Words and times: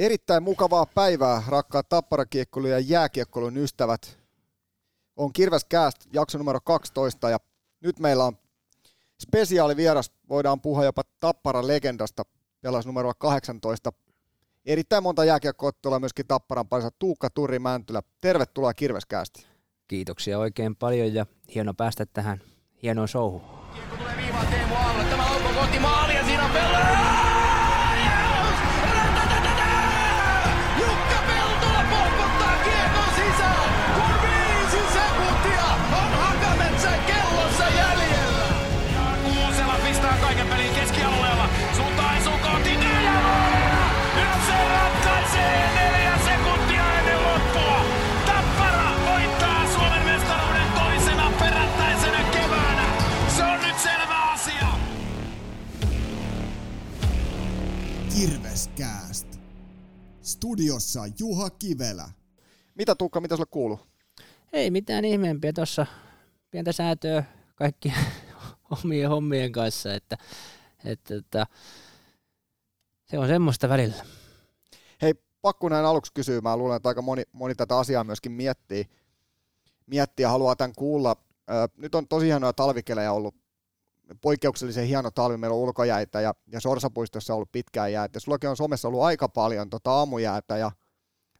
Erittäin 0.00 0.42
mukavaa 0.42 0.86
päivää, 0.86 1.42
rakkaat 1.48 1.88
tapparakiekkoilu 1.88 2.66
ja 2.66 2.78
jääkiekkoilun 2.78 3.56
ystävät. 3.56 4.18
On 5.16 5.32
Kirväskääst 5.32 5.96
jakso 6.12 6.38
numero 6.38 6.60
12 6.60 7.30
ja 7.30 7.38
nyt 7.80 7.98
meillä 7.98 8.24
on 8.24 8.38
spesiaalivieras, 9.22 10.12
voidaan 10.28 10.60
puhua 10.60 10.84
jopa 10.84 11.02
Tapparan 11.20 11.66
legendasta, 11.66 12.22
pelas 12.60 12.86
numero 12.86 13.12
18. 13.18 13.92
Erittäin 14.66 15.02
monta 15.02 15.24
jääkiekkoottelua 15.24 16.00
myöskin 16.00 16.26
Tapparan 16.26 16.68
parissa 16.68 16.90
Tuukka 16.98 17.30
Turri 17.30 17.58
Mäntylä. 17.58 18.02
Tervetuloa 18.20 18.74
Kirveskäästi. 18.74 19.46
Kiitoksia 19.88 20.38
oikein 20.38 20.76
paljon 20.76 21.14
ja 21.14 21.26
hieno 21.54 21.74
päästä 21.74 22.06
tähän 22.06 22.40
hienoon 22.82 23.08
showhun. 23.08 23.42
Kiekko 23.74 23.96
tulee 23.96 24.16
viivaan 24.16 24.46
Teemu 24.46 24.74
Aamulle. 24.74 25.04
Tämä 25.04 25.30
lauko 25.30 25.60
kohti 25.60 25.78
maalia. 25.78 26.24
Siinä 26.24 26.44
on 26.44 26.50
pelaa! 26.50 27.19
Kirveskääst. 58.60 59.40
Studiossa 60.22 61.00
Juha 61.18 61.50
Kivelä. 61.50 62.10
Mitä 62.74 62.94
Tuukka, 62.94 63.20
mitä 63.20 63.36
sulle 63.36 63.48
kuuluu? 63.50 63.80
Ei 64.52 64.70
mitään 64.70 65.04
ihmeempiä 65.04 65.52
tuossa 65.52 65.86
pientä 66.50 66.72
säätöä 66.72 67.24
kaikkien 67.54 67.94
omien 68.84 69.08
hommien 69.08 69.52
kanssa, 69.52 69.94
että, 69.94 70.16
että, 70.84 71.14
että 71.14 71.46
se 73.04 73.18
on 73.18 73.28
semmoista 73.28 73.68
välillä. 73.68 74.04
Hei, 75.02 75.14
pakko 75.42 75.68
näin 75.68 75.86
aluksi 75.86 76.12
kysyä. 76.14 76.40
Mä 76.40 76.56
luulen, 76.56 76.76
että 76.76 76.88
aika 76.88 77.02
moni, 77.02 77.22
moni 77.32 77.54
tätä 77.54 77.78
asiaa 77.78 78.04
myöskin 78.04 78.32
miettii, 78.32 78.84
miettii 79.86 80.24
ja 80.24 80.30
haluaa 80.30 80.56
tämän 80.56 80.74
kuulla. 80.76 81.16
Nyt 81.76 81.94
on 81.94 82.08
tosi 82.08 82.26
hienoja 82.26 82.52
talvikelejä 82.52 83.12
ollut. 83.12 83.34
Poikkeuksellisen 84.20 84.86
hieno 84.86 85.10
talvi. 85.10 85.36
Meillä 85.36 85.54
on 85.54 85.60
ulkojäitä 85.60 86.20
ja, 86.20 86.34
ja 86.52 86.60
Sorsapuistossa 86.60 87.32
on 87.32 87.36
ollut 87.36 87.52
pitkään 87.52 87.92
jäätä. 87.92 88.20
Sullakin 88.20 88.50
on 88.50 88.56
somessa 88.56 88.88
ollut 88.88 89.02
aika 89.02 89.28
paljon 89.28 89.70
tota 89.70 89.90
aamujäätä 89.90 90.56
ja 90.56 90.72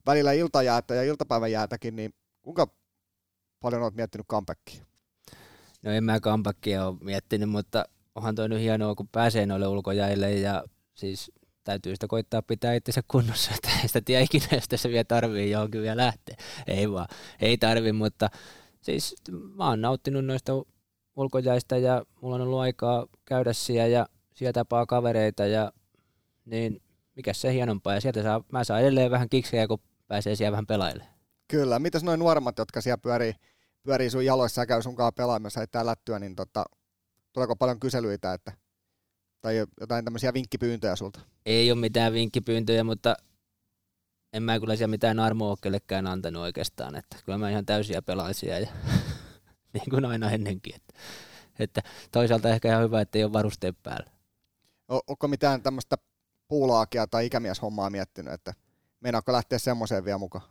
välillä 0.06 0.32
iltajäätä 0.32 0.94
ja 0.94 1.02
iltapäiväjäätäkin, 1.02 1.96
niin 1.96 2.14
kuinka 2.42 2.66
paljon 3.60 3.82
olet 3.82 3.94
miettinyt 3.94 4.26
comebackia? 4.26 4.84
No 5.82 5.90
en 5.90 6.04
mä 6.04 6.20
comebackia 6.20 6.86
ole 6.86 6.96
miettinyt, 7.00 7.50
mutta 7.50 7.84
onhan 8.14 8.34
toi 8.34 8.48
nyt 8.48 8.60
hienoa, 8.60 8.94
kun 8.94 9.08
pääsee 9.12 9.46
noille 9.46 9.66
ulkojäille 9.66 10.32
ja 10.32 10.64
siis 10.94 11.32
täytyy 11.64 11.96
sitä 11.96 12.06
koittaa 12.06 12.42
pitää 12.42 12.74
itsensä 12.74 13.00
kunnossa, 13.08 13.50
että 13.54 13.68
ei 13.82 13.88
sitä 13.88 14.00
tiedä 14.00 14.22
ikinä, 14.22 14.46
jos 14.52 14.68
tässä 14.68 14.88
vielä 14.88 15.04
tarvii 15.04 15.50
johonkin 15.50 15.82
vielä 15.82 16.04
lähteä. 16.04 16.36
Ei 16.66 16.90
vaan, 16.90 17.08
ei 17.40 17.58
tarvi, 17.58 17.92
mutta 17.92 18.30
siis 18.80 19.14
mä 19.54 19.68
oon 19.68 19.80
nauttinut 19.80 20.24
noista 20.24 20.52
ulkojäistä 21.20 21.76
ja 21.76 22.02
mulla 22.20 22.34
on 22.34 22.40
ollut 22.40 22.60
aikaa 22.60 23.06
käydä 23.24 23.52
siellä 23.52 23.86
ja 23.86 24.06
siellä 24.34 24.52
tapaa 24.52 24.86
kavereita 24.86 25.46
ja 25.46 25.72
niin 26.44 26.82
mikä 27.16 27.32
se 27.32 27.52
hienompaa 27.52 27.94
ja 27.94 28.00
sieltä 28.00 28.22
saa, 28.22 28.44
mä 28.52 28.64
saan 28.64 28.80
edelleen 28.80 29.10
vähän 29.10 29.28
kiksejä, 29.28 29.68
kun 29.68 29.78
pääsee 30.08 30.36
siellä 30.36 30.52
vähän 30.52 30.66
pelailemaan. 30.66 31.14
Kyllä. 31.48 31.78
Mitäs 31.78 32.02
noin 32.02 32.20
nuoremmat, 32.20 32.58
jotka 32.58 32.80
siellä 32.80 32.98
pyörii, 32.98 33.34
pyörii 33.82 34.10
sun 34.10 34.24
jaloissa 34.24 34.62
ja 34.62 34.66
käy 34.66 34.82
sunkaan 34.82 35.12
pelaamassa, 35.16 35.60
heittää 35.60 35.86
lättyä, 35.86 36.18
niin 36.18 36.36
tota, 36.36 36.64
tuleeko 37.32 37.56
paljon 37.56 37.80
kyselyitä, 37.80 38.32
että, 38.32 38.52
tai 39.40 39.66
jotain 39.80 40.04
tämmöisiä 40.04 40.34
vinkkipyyntöjä 40.34 40.96
sulta? 40.96 41.20
Ei 41.46 41.72
ole 41.72 41.80
mitään 41.80 42.12
vinkkipyyntöjä, 42.12 42.84
mutta 42.84 43.16
en 44.32 44.42
mä 44.42 44.60
kyllä 44.60 44.76
siellä 44.76 44.90
mitään 44.90 45.18
armoa 45.18 45.50
ole 45.50 45.58
kellekään 45.62 46.06
antanut 46.06 46.42
oikeastaan, 46.42 46.96
että 46.96 47.16
kyllä 47.24 47.38
mä 47.38 47.50
ihan 47.50 47.66
täysiä 47.66 48.02
pelaisia 48.02 48.58
ja 48.58 48.66
niin 49.74 49.90
kuin 49.90 50.04
aina 50.04 50.30
ennenkin, 50.30 50.74
että, 50.74 50.94
että 51.58 51.82
toisaalta 52.12 52.48
ehkä 52.48 52.68
ihan 52.68 52.82
hyvä, 52.82 53.00
että 53.00 53.18
ei 53.18 53.24
ole 53.24 53.32
varusteet 53.32 53.76
päällä. 53.82 54.10
O- 54.92 55.02
onko 55.06 55.28
mitään 55.28 55.62
tämmöistä 55.62 55.96
puulaakia 56.48 57.06
tai 57.06 57.26
ikämieshommaa 57.26 57.90
miettinyt, 57.90 58.32
että 58.32 58.54
meinaako 59.00 59.32
lähteä 59.32 59.58
semmoiseen 59.58 60.04
vielä 60.04 60.18
mukaan? 60.18 60.44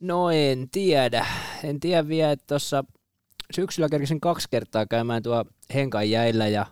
No 0.00 0.30
en 0.30 0.68
tiedä, 0.70 1.26
en 1.64 1.80
tiedä 1.80 2.08
vielä, 2.08 2.32
että 2.32 2.46
tuossa 2.46 2.84
syksyllä 3.54 3.88
kerkisin 3.88 4.20
kaksi 4.20 4.48
kertaa 4.50 4.86
käymään 4.86 5.22
tuo 5.22 5.44
Henkan 5.74 6.10
jäillä 6.10 6.48
ja 6.48 6.66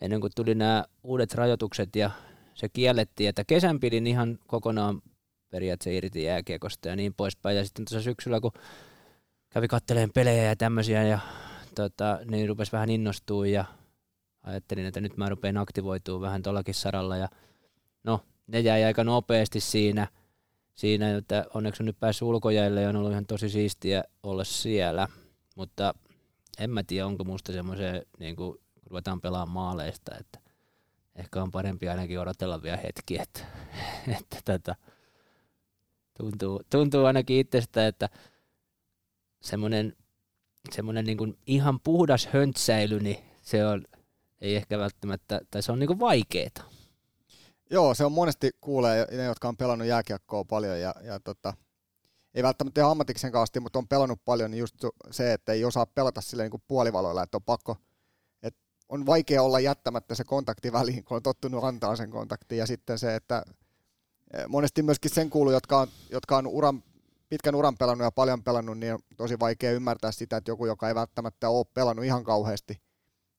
ennen 0.00 0.20
kuin 0.20 0.32
tuli 0.36 0.54
nämä 0.54 0.84
uudet 1.02 1.34
rajoitukset 1.34 1.96
ja 1.96 2.10
se 2.54 2.68
kiellettiin, 2.68 3.28
että 3.28 3.44
kesän 3.44 3.80
pidin 3.80 4.06
ihan 4.06 4.38
kokonaan 4.46 5.02
periaatteessa 5.50 5.98
irti 5.98 6.22
jääkiekosta 6.22 6.88
ja 6.88 6.96
niin 6.96 7.14
poispäin. 7.14 7.56
Ja 7.56 7.64
sitten 7.64 7.84
tuossa 7.84 8.04
syksyllä, 8.04 8.40
kun 8.40 8.52
kävi 9.50 9.68
katteleen 9.68 10.12
pelejä 10.12 10.42
ja 10.42 10.56
tämmöisiä, 10.56 11.02
ja 11.02 11.18
tota, 11.74 12.18
niin 12.30 12.48
rupesi 12.48 12.72
vähän 12.72 12.90
innostua 12.90 13.46
ja 13.46 13.64
ajattelin, 14.42 14.86
että 14.86 15.00
nyt 15.00 15.16
mä 15.16 15.28
rupean 15.28 15.56
aktivoitumaan 15.56 16.22
vähän 16.22 16.42
tuollakin 16.42 16.74
saralla. 16.74 17.16
Ja 17.16 17.28
no, 18.04 18.20
ne 18.46 18.60
jäi 18.60 18.84
aika 18.84 19.04
nopeasti 19.04 19.60
siinä, 19.60 20.08
siinä 20.74 21.16
että 21.16 21.46
onneksi 21.54 21.82
on 21.82 21.86
nyt 21.86 22.00
päässyt 22.00 22.28
ulkojäille 22.28 22.82
ja 22.82 22.88
on 22.88 22.96
ollut 22.96 23.12
ihan 23.12 23.26
tosi 23.26 23.48
siistiä 23.48 24.04
olla 24.22 24.44
siellä. 24.44 25.08
Mutta 25.56 25.94
en 26.58 26.70
mä 26.70 26.82
tiedä, 26.82 27.06
onko 27.06 27.24
musta 27.24 27.52
semmoiseen, 27.52 28.02
niin 28.18 28.36
kuin 28.36 28.58
ruvetaan 28.86 29.20
pelaamaan 29.20 29.54
maaleista, 29.54 30.18
että 30.20 30.38
ehkä 31.16 31.42
on 31.42 31.50
parempi 31.50 31.88
ainakin 31.88 32.20
odotella 32.20 32.62
vielä 32.62 32.76
hetki, 32.76 33.18
että, 33.18 33.40
että 34.20 34.38
tätä, 34.44 34.76
tuntuu, 36.18 36.60
tuntuu 36.70 37.04
ainakin 37.04 37.38
itsestä, 37.38 37.86
että 37.86 38.08
semmoinen, 39.46 39.96
semmoinen 40.72 41.04
niin 41.04 41.18
kuin 41.18 41.38
ihan 41.46 41.80
puhdas 41.80 42.26
höntsäily, 42.26 43.00
niin 43.00 43.18
se 43.42 43.66
on, 43.66 43.84
ei 44.40 44.56
ehkä 44.56 44.78
välttämättä, 44.78 45.40
tai 45.50 45.62
se 45.62 45.72
on 45.72 45.78
niin 45.78 46.00
vaikeeta. 46.00 46.62
Joo, 47.70 47.94
se 47.94 48.04
on 48.04 48.12
monesti 48.12 48.50
kuulee 48.60 49.06
ne, 49.16 49.24
jotka 49.24 49.48
on 49.48 49.56
pelannut 49.56 49.88
jääkiekkoa 49.88 50.44
paljon 50.44 50.80
ja, 50.80 50.94
ja 51.02 51.20
tota, 51.20 51.54
ei 52.34 52.42
välttämättä 52.42 52.80
ihan 52.80 52.90
ammatiksen 52.90 53.32
kanssa, 53.32 53.60
mutta 53.60 53.78
on 53.78 53.88
pelannut 53.88 54.24
paljon, 54.24 54.50
niin 54.50 54.58
just 54.58 54.74
se, 55.10 55.32
että 55.32 55.52
ei 55.52 55.64
osaa 55.64 55.86
pelata 55.86 56.20
sille 56.20 56.48
niin 56.48 56.62
puolivaloilla, 56.68 57.22
että 57.22 57.36
on 57.36 57.42
pakko, 57.42 57.76
että 58.42 58.60
on 58.88 59.06
vaikea 59.06 59.42
olla 59.42 59.60
jättämättä 59.60 60.14
se 60.14 60.24
kontakti 60.24 60.72
väliin, 60.72 61.04
kun 61.04 61.16
on 61.16 61.22
tottunut 61.22 61.64
antaa 61.64 61.96
sen 61.96 62.10
kontaktin 62.10 62.58
ja 62.58 62.66
sitten 62.66 62.98
se, 62.98 63.14
että 63.14 63.44
monesti 64.48 64.82
myöskin 64.82 65.10
sen 65.10 65.30
kuuluu, 65.30 65.52
jotka 65.52 65.80
on, 65.80 65.88
jotka 66.10 66.36
on 66.36 66.46
uran, 66.46 66.82
pitkän 67.28 67.54
uran 67.54 67.76
pelannut 67.78 68.04
ja 68.04 68.10
paljon 68.10 68.44
pelannut, 68.44 68.78
niin 68.78 68.94
on 68.94 69.00
tosi 69.16 69.38
vaikea 69.40 69.72
ymmärtää 69.72 70.12
sitä, 70.12 70.36
että 70.36 70.50
joku, 70.50 70.66
joka 70.66 70.88
ei 70.88 70.94
välttämättä 70.94 71.48
ole 71.48 71.66
pelannut 71.74 72.04
ihan 72.04 72.24
kauheasti, 72.24 72.80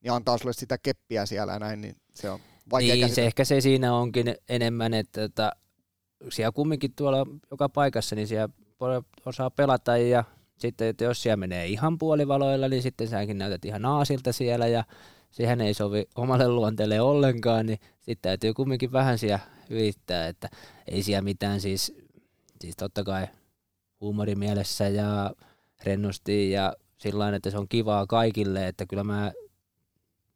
niin 0.04 0.12
antaa 0.12 0.38
sulle 0.38 0.54
sitä 0.54 0.78
keppiä 0.78 1.26
siellä 1.26 1.54
ja 1.54 1.60
näin, 1.60 1.82
niin 1.82 1.96
se 2.14 2.30
on 2.30 2.40
vaikea 2.72 2.96
Niin, 2.96 3.16
se 3.16 3.26
ehkä 3.26 3.46
se 3.46 3.62
siinä 3.62 3.94
onkin 3.94 4.36
enemmän, 4.50 4.94
että, 4.94 5.24
että 5.24 5.52
siellä 6.30 6.52
kumminkin 6.52 6.94
tuolla 6.96 7.26
joka 7.52 7.70
paikassa, 7.70 8.16
niin 8.16 8.28
siellä 8.28 8.50
osaa 9.26 9.50
pelata 9.50 9.98
ja 9.98 10.24
sitten, 10.58 10.88
että 10.88 11.04
jos 11.04 11.24
siellä 11.24 11.38
menee 11.38 11.66
ihan 11.66 11.98
puolivaloilla, 11.98 12.68
niin 12.68 12.82
sitten 12.82 13.08
säkin 13.08 13.38
näytät 13.38 13.66
ihan 13.66 13.82
naasilta 13.82 14.34
siellä 14.34 14.68
ja 14.68 14.84
sehän 15.32 15.62
ei 15.62 15.74
sovi 15.74 16.06
omalle 16.16 16.48
luonteelle 16.48 17.02
ollenkaan, 17.02 17.66
niin 17.66 17.80
sitten 18.00 18.30
täytyy 18.30 18.54
kumminkin 18.54 18.92
vähän 18.92 19.18
siellä 19.18 19.40
yrittää, 19.70 20.28
että 20.28 20.50
ei 20.88 21.04
siellä 21.04 21.22
mitään 21.22 21.62
siis, 21.62 21.94
siis 22.62 22.76
totta 22.76 23.04
kai 23.04 23.28
huumorimielessä 24.02 24.88
ja 24.88 25.34
rennosti 25.84 26.52
ja 26.52 26.74
sillä 26.98 27.36
että 27.36 27.50
se 27.50 27.58
on 27.58 27.68
kivaa 27.70 28.08
kaikille, 28.08 28.68
että 28.68 28.86
kyllä 28.86 29.04
mä 29.04 29.32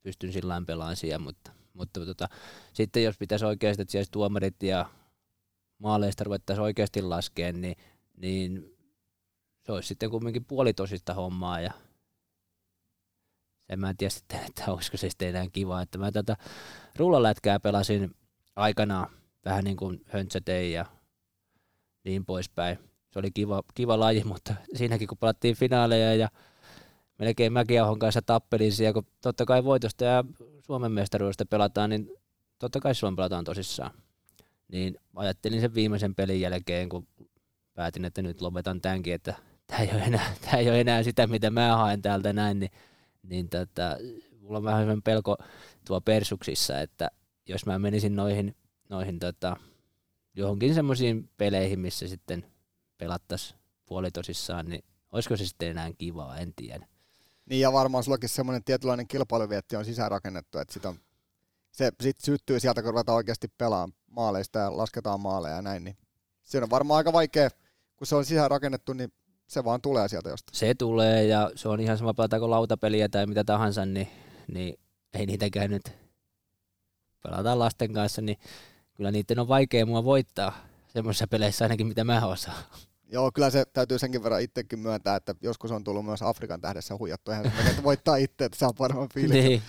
pystyn 0.03 0.33
sillä 0.33 0.61
pelaamaan 0.67 0.95
siellä, 0.95 1.25
mutta, 1.25 1.51
mutta 1.73 2.05
tota, 2.05 2.29
sitten 2.73 3.03
jos 3.03 3.17
pitäisi 3.17 3.45
oikeasti, 3.45 3.81
että 3.81 3.91
siellä 3.91 4.07
tuomarit 4.11 4.63
ja 4.63 4.85
maaleista 5.77 6.23
ruvettaisiin 6.23 6.63
oikeasti 6.63 7.01
laskeen, 7.01 7.61
niin, 7.61 7.75
niin 8.17 8.77
se 9.65 9.71
olisi 9.71 9.87
sitten 9.87 10.09
kumminkin 10.09 10.45
puolitosista 10.45 11.13
hommaa 11.13 11.59
ja 11.59 11.71
sen 13.67 13.79
mä 13.79 13.89
en 13.89 13.97
tiedä 13.97 14.09
sitten, 14.09 14.39
että 14.47 14.71
olisiko 14.71 14.97
se 14.97 15.09
sitten 15.09 15.29
enää 15.29 15.47
kiva, 15.53 15.81
että 15.81 15.97
mä 15.97 16.11
tätä 16.11 16.37
rullalätkää 16.95 17.59
pelasin 17.59 18.15
aikanaan 18.55 19.07
vähän 19.45 19.63
niin 19.63 19.77
kuin 19.77 20.01
höntsätein 20.05 20.73
ja 20.73 20.85
niin 22.03 22.25
poispäin. 22.25 22.90
Se 23.11 23.19
oli 23.19 23.31
kiva, 23.31 23.63
kiva 23.75 23.99
laji, 23.99 24.23
mutta 24.23 24.55
siinäkin 24.75 25.07
kun 25.07 25.17
pelattiin 25.17 25.55
finaaleja 25.55 26.15
ja 26.15 26.29
melkein 27.19 27.53
Mäkiahon 27.53 27.99
kanssa 27.99 28.21
tappelin 28.21 28.71
siellä, 28.71 28.93
kun 28.93 29.05
totta 29.21 29.45
kai 29.45 29.63
voitosta 29.63 30.05
ja 30.05 30.23
Suomen 30.65 30.91
mestaruudesta 30.91 31.45
pelataan, 31.45 31.89
niin 31.89 32.11
totta 32.59 32.79
kai 32.79 32.95
Suomen 32.95 33.15
pelataan 33.15 33.43
tosissaan. 33.43 33.91
niin 34.67 34.97
ajattelin 35.15 35.61
sen 35.61 35.75
viimeisen 35.75 36.15
pelin 36.15 36.41
jälkeen, 36.41 36.89
kun 36.89 37.07
päätin, 37.73 38.05
että 38.05 38.21
nyt 38.21 38.41
lopetan 38.41 38.81
tämänkin, 38.81 39.13
että 39.13 39.35
tämä 39.67 39.81
ei 39.81 39.89
ole 39.93 40.01
enää, 40.03 40.33
tämä 40.41 40.57
ei 40.57 40.69
ole 40.69 40.81
enää 40.81 41.03
sitä, 41.03 41.27
mitä 41.27 41.49
mä 41.49 41.77
haen 41.77 42.01
täältä 42.01 42.33
näin, 42.33 42.59
niin, 42.59 42.71
niin 43.23 43.49
tota, 43.49 43.97
mulla 44.41 44.57
on 44.57 44.63
vähän 44.63 44.81
sellainen 44.81 45.03
pelko 45.03 45.37
tuo 45.87 46.01
persuksissa, 46.01 46.81
että 46.81 47.11
jos 47.49 47.65
mä 47.65 47.79
menisin 47.79 48.15
noihin, 48.15 48.55
noihin 48.89 49.19
tota, 49.19 49.57
johonkin 50.35 50.73
semmoisiin 50.73 51.29
peleihin, 51.37 51.79
missä 51.79 52.07
sitten 52.07 52.45
pelattaisiin 53.01 53.59
puolitosissaan, 53.85 54.65
niin 54.65 54.83
olisiko 55.11 55.37
se 55.37 55.45
sitten 55.45 55.69
enää 55.69 55.91
kivaa, 55.97 56.37
en 56.37 56.53
tiedä. 56.55 56.87
Niin 57.45 57.61
ja 57.61 57.73
varmaan 57.73 58.03
sullakin 58.03 58.29
semmoinen 58.29 58.63
tietynlainen 58.63 59.07
kilpailuvietti 59.07 59.75
on 59.75 59.85
sisäänrakennettu, 59.85 60.57
että 60.57 60.73
sit 60.73 60.85
on, 60.85 60.99
se 61.71 61.91
sit 62.01 62.19
syttyy 62.19 62.59
sieltä, 62.59 62.81
kun 62.81 62.91
ruvetaan 62.91 63.15
oikeasti 63.15 63.47
pelaamaan 63.57 63.93
maaleista 64.09 64.59
ja 64.59 64.77
lasketaan 64.77 65.19
maaleja 65.19 65.55
ja 65.55 65.61
näin, 65.61 65.83
niin 65.83 65.97
se 66.43 66.57
on 66.57 66.69
varmaan 66.69 66.97
aika 66.97 67.13
vaikea, 67.13 67.49
kun 67.95 68.07
se 68.07 68.15
on 68.15 68.25
sisäänrakennettu, 68.25 68.93
niin 68.93 69.13
se 69.47 69.63
vaan 69.63 69.81
tulee 69.81 70.07
sieltä 70.07 70.29
jostain. 70.29 70.57
Se 70.57 70.73
tulee 70.73 71.25
ja 71.25 71.51
se 71.55 71.69
on 71.69 71.79
ihan 71.79 71.97
sama 71.97 72.13
pelataanko 72.13 72.49
lautapeliä 72.49 73.09
tai 73.09 73.27
mitä 73.27 73.43
tahansa, 73.43 73.85
niin, 73.85 74.07
niin 74.47 74.79
ei 75.13 75.25
niitäkään 75.25 75.71
nyt 75.71 75.91
pelataan 77.23 77.59
lasten 77.59 77.93
kanssa, 77.93 78.21
niin 78.21 78.37
kyllä 78.93 79.11
niiden 79.11 79.39
on 79.39 79.47
vaikea 79.47 79.85
mua 79.85 80.03
voittaa 80.03 80.53
semmoisissa 80.87 81.27
peleissä 81.27 81.65
ainakin, 81.65 81.87
mitä 81.87 82.03
mä 82.03 82.25
osaan. 82.25 82.63
Joo, 83.11 83.31
kyllä 83.31 83.49
se 83.49 83.65
täytyy 83.65 83.99
senkin 83.99 84.23
verran 84.23 84.41
itsekin 84.41 84.79
myöntää, 84.79 85.15
että 85.15 85.35
joskus 85.41 85.71
on 85.71 85.83
tullut 85.83 86.05
myös 86.05 86.21
Afrikan 86.21 86.61
tähdessä 86.61 86.97
huijattu. 86.97 87.31
Eihän 87.31 87.51
se 87.63 87.69
että 87.69 87.83
voittaa 87.83 88.15
itse, 88.15 88.45
että 88.45 88.57
saa 88.57 88.73
paremman 88.77 89.09
fiiliksen. 89.13 89.45
niin. 89.45 89.61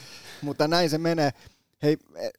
Mutta 0.42 0.68
näin 0.68 0.90
se 0.90 0.98
menee. 0.98 1.30
Hei, 1.82 1.96
e, 2.14 2.30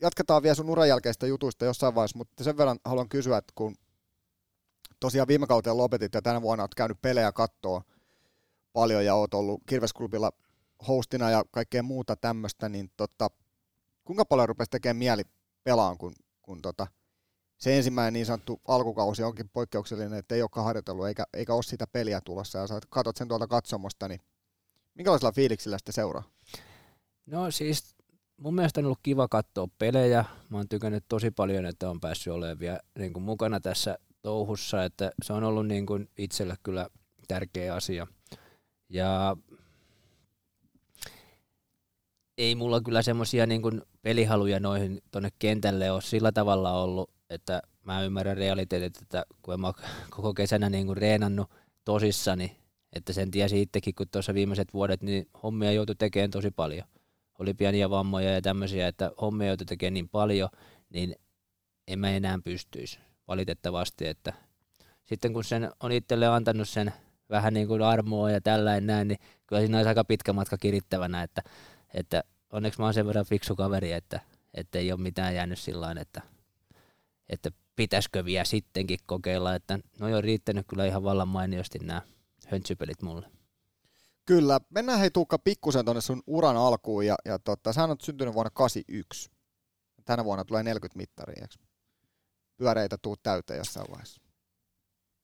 jatketaan 0.00 0.42
vielä 0.42 0.54
sun 0.54 0.70
uran 0.70 0.88
jälkeistä 0.88 1.26
jutuista 1.26 1.64
jossain 1.64 1.94
vaiheessa, 1.94 2.18
mutta 2.18 2.44
sen 2.44 2.56
verran 2.56 2.78
haluan 2.84 3.08
kysyä, 3.08 3.38
että 3.38 3.52
kun 3.54 3.76
tosiaan 5.00 5.28
viime 5.28 5.46
kauteen 5.46 5.76
lopetit 5.76 6.14
ja 6.14 6.22
tänä 6.22 6.42
vuonna 6.42 6.62
olet 6.62 6.74
käynyt 6.74 7.02
pelejä 7.02 7.32
kattoon 7.32 7.82
paljon 8.72 9.04
ja 9.04 9.14
oot 9.14 9.34
ollut 9.34 9.62
Kirvesklubilla 9.66 10.32
hostina 10.88 11.30
ja 11.30 11.44
kaikkea 11.50 11.82
muuta 11.82 12.16
tämmöistä, 12.16 12.68
niin 12.68 12.90
tota, 12.96 13.28
kuinka 14.04 14.24
paljon 14.24 14.48
rupesi 14.48 14.70
tekemään 14.70 14.96
mieli 14.96 15.22
pelaan, 15.64 15.98
kun, 15.98 16.14
kun 16.42 16.62
tota, 16.62 16.86
se 17.58 17.76
ensimmäinen 17.76 18.12
niin 18.12 18.26
sanottu 18.26 18.60
alkukausi 18.68 19.22
onkin 19.22 19.48
poikkeuksellinen, 19.48 20.18
että 20.18 20.34
ei 20.34 20.42
olekaan 20.42 20.64
harjoitellut 20.64 21.06
eikä, 21.06 21.26
eikä 21.34 21.54
ole 21.54 21.62
sitä 21.62 21.86
peliä 21.86 22.20
tulossa 22.20 22.58
ja 22.58 22.66
sä 22.66 22.80
katsot 22.88 23.16
sen 23.16 23.28
tuolta 23.28 23.46
katsomosta, 23.46 24.08
niin 24.08 24.20
minkälaisella 24.94 25.32
fiiliksillä 25.32 25.78
sitä 25.78 25.92
seuraa? 25.92 26.22
No 27.26 27.50
siis 27.50 27.94
mun 28.36 28.54
mielestä 28.54 28.80
on 28.80 28.84
ollut 28.84 28.98
kiva 29.02 29.28
katsoa 29.28 29.68
pelejä. 29.78 30.24
Mä 30.48 30.56
oon 30.56 30.68
tykännyt 30.68 31.04
tosi 31.08 31.30
paljon, 31.30 31.66
että 31.66 31.90
on 31.90 32.00
päässyt 32.00 32.32
olemaan 32.32 32.58
vielä 32.58 32.80
niin 32.98 33.12
kuin 33.12 33.22
mukana 33.22 33.60
tässä 33.60 33.98
touhussa, 34.22 34.84
että 34.84 35.12
se 35.24 35.32
on 35.32 35.44
ollut 35.44 35.66
niin 35.66 35.86
kuin 35.86 36.08
itselle 36.18 36.54
kyllä 36.62 36.88
tärkeä 37.28 37.74
asia. 37.74 38.06
Ja 38.88 39.36
ei 42.38 42.54
mulla 42.54 42.80
kyllä 42.80 43.02
semmoisia 43.02 43.46
niin 43.46 43.82
pelihaluja 44.02 44.60
noihin 44.60 45.02
tuonne 45.10 45.30
kentälle 45.38 45.90
ole 45.90 46.02
sillä 46.02 46.32
tavalla 46.32 46.82
ollut, 46.82 47.15
että 47.30 47.62
mä 47.82 48.02
ymmärrän 48.02 48.36
realiteetit, 48.36 49.02
että 49.02 49.26
kun 49.42 49.54
en 49.54 49.60
mä 49.60 49.72
koko 50.16 50.34
kesänä 50.34 50.70
niin 50.70 50.86
kuin 50.86 50.96
reenannut 50.96 51.50
tosissani, 51.84 52.56
että 52.92 53.12
sen 53.12 53.30
tiesi 53.30 53.62
itsekin, 53.62 53.94
kun 53.94 54.06
tuossa 54.12 54.34
viimeiset 54.34 54.74
vuodet, 54.74 55.02
niin 55.02 55.28
hommia 55.42 55.72
joutui 55.72 55.96
tekemään 55.96 56.30
tosi 56.30 56.50
paljon. 56.50 56.88
Oli 57.38 57.54
pieniä 57.54 57.90
vammoja 57.90 58.30
ja 58.30 58.42
tämmöisiä, 58.42 58.88
että 58.88 59.10
hommia 59.20 59.48
joutui 59.48 59.66
tekemään 59.66 59.94
niin 59.94 60.08
paljon, 60.08 60.48
niin 60.90 61.16
en 61.88 61.98
mä 61.98 62.10
enää 62.10 62.38
pystyisi 62.44 62.98
valitettavasti, 63.28 64.06
että 64.06 64.32
sitten 65.04 65.32
kun 65.32 65.44
sen 65.44 65.70
on 65.80 65.92
itselle 65.92 66.26
antanut 66.26 66.68
sen 66.68 66.92
vähän 67.30 67.54
niin 67.54 67.68
kuin 67.68 67.82
armoa 67.82 68.30
ja 68.30 68.40
tällainen 68.40 68.86
näin, 68.86 69.08
niin 69.08 69.18
kyllä 69.46 69.60
siinä 69.62 69.76
olisi 69.76 69.88
aika 69.88 70.04
pitkä 70.04 70.32
matka 70.32 70.58
kirittävänä, 70.58 71.22
että, 71.22 71.42
että 71.94 72.24
onneksi 72.52 72.80
mä 72.80 72.84
oon 72.84 72.94
sen 72.94 73.06
verran 73.06 73.26
fiksu 73.26 73.56
kaveri, 73.56 73.92
että, 73.92 74.20
että 74.54 74.78
ei 74.78 74.92
ole 74.92 75.00
mitään 75.00 75.34
jäänyt 75.34 75.58
sillä 75.58 75.94
että, 76.00 76.22
että 77.28 77.50
pitäisikö 77.76 78.24
vielä 78.24 78.44
sittenkin 78.44 78.98
kokeilla, 79.06 79.54
että 79.54 79.78
no 79.98 80.16
on 80.16 80.24
riittänyt 80.24 80.66
kyllä 80.68 80.86
ihan 80.86 81.04
vallan 81.04 81.28
mainiosti 81.28 81.78
nämä 81.78 82.02
höntsypelit 82.46 83.02
mulle. 83.02 83.30
Kyllä. 84.26 84.60
Mennään 84.70 84.98
hei 84.98 85.10
Tuukka 85.10 85.38
pikkusen 85.38 85.84
tuonne 85.84 86.00
sun 86.00 86.22
uran 86.26 86.56
alkuun 86.56 87.06
ja, 87.06 87.16
ja 87.24 87.38
tota, 87.38 87.72
sä 87.72 87.84
oot 87.84 88.00
syntynyt 88.00 88.34
vuonna 88.34 88.50
81. 88.50 89.30
Tänä 90.04 90.24
vuonna 90.24 90.44
tulee 90.44 90.62
40 90.62 90.96
mittaria, 90.96 91.42
eikö? 91.42 91.54
Pyöreitä 92.56 92.98
tuu 93.02 93.16
täyteen 93.16 93.58
jossain 93.58 93.86
vaiheessa. 93.90 94.20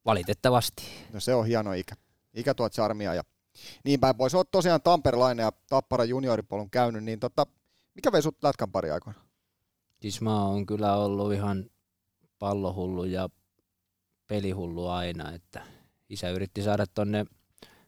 Valitettavasti. 0.04 0.82
No 1.12 1.20
se 1.20 1.34
on 1.34 1.46
hieno 1.46 1.72
ikä. 1.72 1.94
Ikä 2.34 2.54
tuot 2.54 2.72
charmia 2.72 3.14
ja 3.14 3.25
niin 3.84 4.00
päin 4.00 4.16
pois. 4.16 4.34
Oot 4.34 4.50
tosiaan 4.50 4.82
Tamperelainen 4.82 5.44
ja 5.44 5.52
Tappara 5.69 6.04
junioripolun 6.04 6.70
käynyt, 6.70 7.04
niin 7.04 7.20
tota, 7.20 7.46
mikä 7.94 8.12
vei 8.12 8.22
sut 8.22 8.43
lätkän 8.43 8.72
pari 8.72 8.90
aikoina? 8.90 9.20
Siis 10.00 10.20
mä 10.20 10.44
oon 10.44 10.66
kyllä 10.66 10.96
ollut 10.96 11.32
ihan 11.32 11.70
pallohullu 12.42 13.04
ja 13.04 13.28
pelihullu 14.26 14.88
aina, 14.88 15.32
että 15.32 15.62
isä 16.08 16.30
yritti 16.30 16.62
saada 16.62 16.86
tonne 16.86 17.26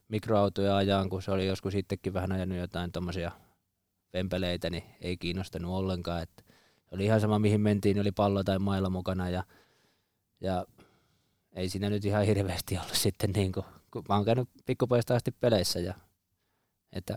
mikroautoja 0.08 0.76
ajaan, 0.76 1.10
kun 1.10 1.22
se 1.22 1.30
oli 1.30 1.46
joskus 1.46 1.72
sittenkin 1.72 2.14
vähän 2.14 2.32
ajanut 2.32 2.58
jotain 2.58 2.92
tommosia 2.92 3.30
vempeleitä, 4.12 4.70
niin 4.70 4.84
ei 5.00 5.16
kiinnostanut 5.16 5.72
ollenkaan, 5.72 6.22
että 6.22 6.42
oli 6.92 7.04
ihan 7.04 7.20
sama 7.20 7.38
mihin 7.38 7.60
mentiin, 7.60 8.00
oli 8.00 8.12
pallo 8.12 8.44
tai 8.44 8.58
mailla 8.58 8.90
mukana 8.90 9.30
ja, 9.30 9.44
ja 10.40 10.66
ei 11.52 11.68
siinä 11.68 11.90
nyt 11.90 12.04
ihan 12.04 12.24
hirveästi 12.24 12.78
ollut 12.78 12.96
sitten 12.96 13.30
niin 13.30 13.52
kuin, 13.52 13.66
kun 13.90 14.04
mä 14.08 14.14
oon 14.14 14.24
käynyt 14.24 14.48
pikkupojasta 14.66 15.14
asti 15.14 15.30
peleissä 15.30 15.80
ja, 15.80 15.94
että, 16.92 17.16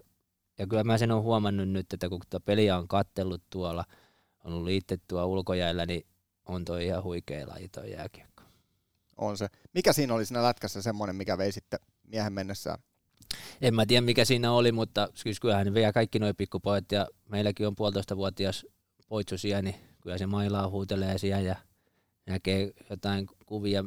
ja 0.57 0.67
kyllä 0.67 0.83
mä 0.83 0.97
sen 0.97 1.11
on 1.11 1.23
huomannut 1.23 1.69
nyt, 1.69 1.93
että 1.93 2.09
kun 2.09 2.19
tuota 2.19 2.45
peliä 2.45 2.77
on 2.77 2.87
kattellut 2.87 3.41
tuolla, 3.49 3.83
on 4.43 4.53
ollut 4.53 4.69
itse 4.69 4.97
ulkojäällä, 5.25 5.85
niin 5.85 6.05
on 6.47 6.65
toi 6.65 6.85
ihan 6.85 7.03
huikea 7.03 7.47
laji 7.47 7.69
toi 7.69 7.91
jääkiekko. 7.91 8.43
On 9.17 9.37
se. 9.37 9.47
Mikä 9.73 9.93
siinä 9.93 10.13
oli 10.13 10.25
siinä 10.25 10.43
lätkässä 10.43 10.81
semmoinen, 10.81 11.15
mikä 11.15 11.37
vei 11.37 11.51
sitten 11.51 11.79
miehen 12.03 12.33
mennessään? 12.33 12.79
En 13.61 13.75
mä 13.75 13.85
tiedä 13.85 14.01
mikä 14.01 14.25
siinä 14.25 14.51
oli, 14.51 14.71
mutta 14.71 15.09
siis 15.15 15.39
kyllähän 15.39 15.65
ne 15.65 15.73
vielä 15.73 15.93
kaikki 15.93 16.19
noin 16.19 16.35
pikkupojat 16.35 16.91
ja 16.91 17.07
meilläkin 17.29 17.67
on 17.67 17.75
puolitoista 17.75 18.17
vuotias 18.17 18.65
poitsusia, 19.07 19.61
niin 19.61 19.75
kyllä 20.01 20.17
se 20.17 20.25
mailaa 20.25 20.69
huutelee 20.69 21.17
siellä 21.17 21.47
ja 21.47 21.55
näkee 22.25 22.71
jotain 22.89 23.27
kuvia 23.45 23.83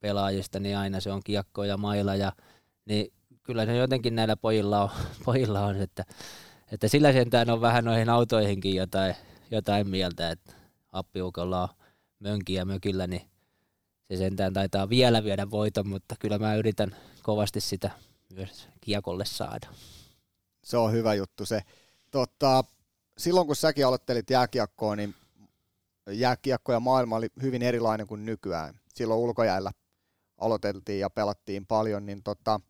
pelaajista, 0.00 0.60
niin 0.60 0.78
aina 0.78 1.00
se 1.00 1.12
on 1.12 1.20
kiekko 1.24 1.64
ja 1.64 1.76
maila 1.76 2.16
ja 2.16 2.32
niin 2.84 3.12
kyllä 3.42 3.66
se 3.66 3.76
jotenkin 3.76 4.14
näillä 4.14 4.36
pojilla 4.36 4.82
on, 4.82 4.90
pojilla 5.24 5.60
on 5.66 5.76
että, 5.76 6.04
että 6.72 6.88
sillä 6.88 7.12
sentään 7.12 7.50
on 7.50 7.60
vähän 7.60 7.84
noihin 7.84 8.08
autoihinkin 8.08 8.74
jotain, 8.74 9.14
jotain 9.50 9.88
mieltä, 9.88 10.30
että 10.30 10.59
appiukolla 10.92 11.62
on 11.62 11.68
mönkiä 12.18 12.64
mökillä, 12.64 13.06
niin 13.06 13.22
se 14.10 14.16
sentään 14.16 14.52
taitaa 14.52 14.88
vielä 14.88 15.24
viedä 15.24 15.50
voiton, 15.50 15.88
mutta 15.88 16.14
kyllä 16.20 16.38
mä 16.38 16.54
yritän 16.54 16.96
kovasti 17.22 17.60
sitä 17.60 17.90
myös 18.34 18.68
kiekolle 18.80 19.24
saada. 19.24 19.68
Se 20.64 20.76
on 20.76 20.92
hyvä 20.92 21.14
juttu 21.14 21.46
se. 21.46 21.62
Totta, 22.10 22.64
silloin 23.18 23.46
kun 23.46 23.56
säkin 23.56 23.86
aloittelit 23.86 24.30
jääkiekkoa, 24.30 24.96
niin 24.96 25.14
jääkiekko 26.10 26.72
ja 26.72 26.80
maailma 26.80 27.16
oli 27.16 27.28
hyvin 27.42 27.62
erilainen 27.62 28.06
kuin 28.06 28.24
nykyään. 28.24 28.80
Silloin 28.94 29.20
ulkojäällä 29.20 29.72
aloiteltiin 30.38 31.00
ja 31.00 31.10
pelattiin 31.10 31.66
paljon, 31.66 32.06
niin 32.06 32.22
tota, 32.22 32.60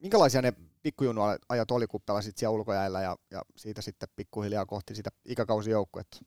minkälaisia 0.00 0.42
ne 0.42 0.52
pikkujunnuajat 0.82 1.70
oli, 1.70 1.86
kun 1.86 2.02
pelasit 2.06 2.36
siellä 2.36 2.54
ulkojäällä 2.54 3.02
ja, 3.02 3.16
ja 3.30 3.42
siitä 3.56 3.82
sitten 3.82 4.08
pikkuhiljaa 4.16 4.66
kohti 4.66 4.94
sitä 4.94 5.10
ikäkausijoukkuetta? 5.24 6.18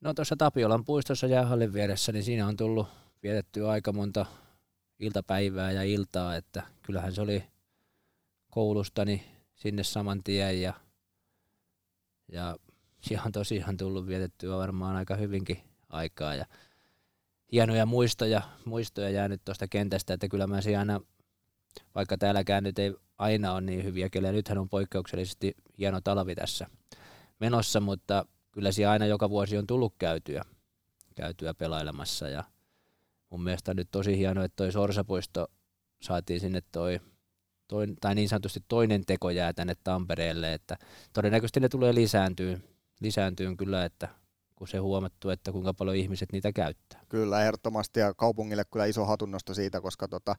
No 0.00 0.14
tuossa 0.14 0.36
Tapiolan 0.36 0.84
puistossa 0.84 1.26
jäähallin 1.26 1.72
vieressä, 1.72 2.12
niin 2.12 2.24
siinä 2.24 2.46
on 2.46 2.56
tullut 2.56 2.88
vietettyä 3.22 3.70
aika 3.70 3.92
monta 3.92 4.26
iltapäivää 4.98 5.72
ja 5.72 5.82
iltaa, 5.82 6.36
että 6.36 6.62
kyllähän 6.82 7.12
se 7.12 7.20
oli 7.20 7.44
koulustani 8.50 9.24
sinne 9.54 9.84
saman 9.84 10.22
tien 10.22 10.62
ja, 10.62 10.74
ja 12.32 12.56
siellä 13.00 13.24
on 13.26 13.32
tosiaan 13.32 13.76
tullut 13.76 14.06
vietettyä 14.06 14.56
varmaan 14.56 14.96
aika 14.96 15.16
hyvinkin 15.16 15.60
aikaa 15.88 16.34
ja 16.34 16.46
hienoja 17.52 17.86
muistoja, 17.86 18.42
muistoja 18.64 19.10
jäänyt 19.10 19.44
tuosta 19.44 19.68
kentästä, 19.68 20.14
että 20.14 20.28
kyllä 20.28 20.46
mä 20.46 20.60
aina, 20.78 21.00
vaikka 21.94 22.18
täälläkään 22.18 22.64
nyt 22.64 22.78
ei 22.78 22.94
aina 23.18 23.52
ole 23.52 23.60
niin 23.60 23.84
hyviä 23.84 24.10
kelejä, 24.10 24.32
nythän 24.32 24.58
on 24.58 24.68
poikkeuksellisesti 24.68 25.54
hieno 25.78 26.00
talvi 26.00 26.34
tässä 26.34 26.66
menossa, 27.40 27.80
mutta 27.80 28.26
kyllä 28.52 28.72
siellä 28.72 28.92
aina 28.92 29.06
joka 29.06 29.30
vuosi 29.30 29.58
on 29.58 29.66
tullut 29.66 29.94
käytyä, 29.98 30.42
käytyä 31.14 31.54
pelailemassa 31.54 32.28
ja 32.28 32.44
mun 33.30 33.42
mielestä 33.42 33.74
nyt 33.74 33.88
tosi 33.90 34.18
hienoa, 34.18 34.44
että 34.44 34.56
toi 34.56 34.72
Sorsapuisto 34.72 35.46
saatiin 36.02 36.40
sinne 36.40 36.62
toi, 36.72 37.00
toi, 37.68 37.86
tai 38.00 38.14
niin 38.14 38.28
sanotusti 38.28 38.60
toinen 38.68 39.06
teko 39.06 39.30
jää 39.30 39.52
tänne 39.52 39.76
Tampereelle, 39.84 40.54
että 40.54 40.76
todennäköisesti 41.12 41.60
ne 41.60 41.68
tulee 41.68 41.94
lisääntyy, 41.94 42.60
lisääntyy 43.00 43.56
kyllä, 43.56 43.84
että 43.84 44.08
kun 44.56 44.68
se 44.68 44.78
huomattu, 44.78 45.30
että 45.30 45.52
kuinka 45.52 45.74
paljon 45.74 45.96
ihmiset 45.96 46.32
niitä 46.32 46.52
käyttää. 46.52 47.00
Kyllä, 47.08 47.44
ehdottomasti 47.44 48.00
ja 48.00 48.14
kaupungille 48.14 48.64
kyllä 48.64 48.84
iso 48.86 49.04
hatunnosto 49.04 49.54
siitä, 49.54 49.80
koska 49.80 50.08
tota, 50.08 50.36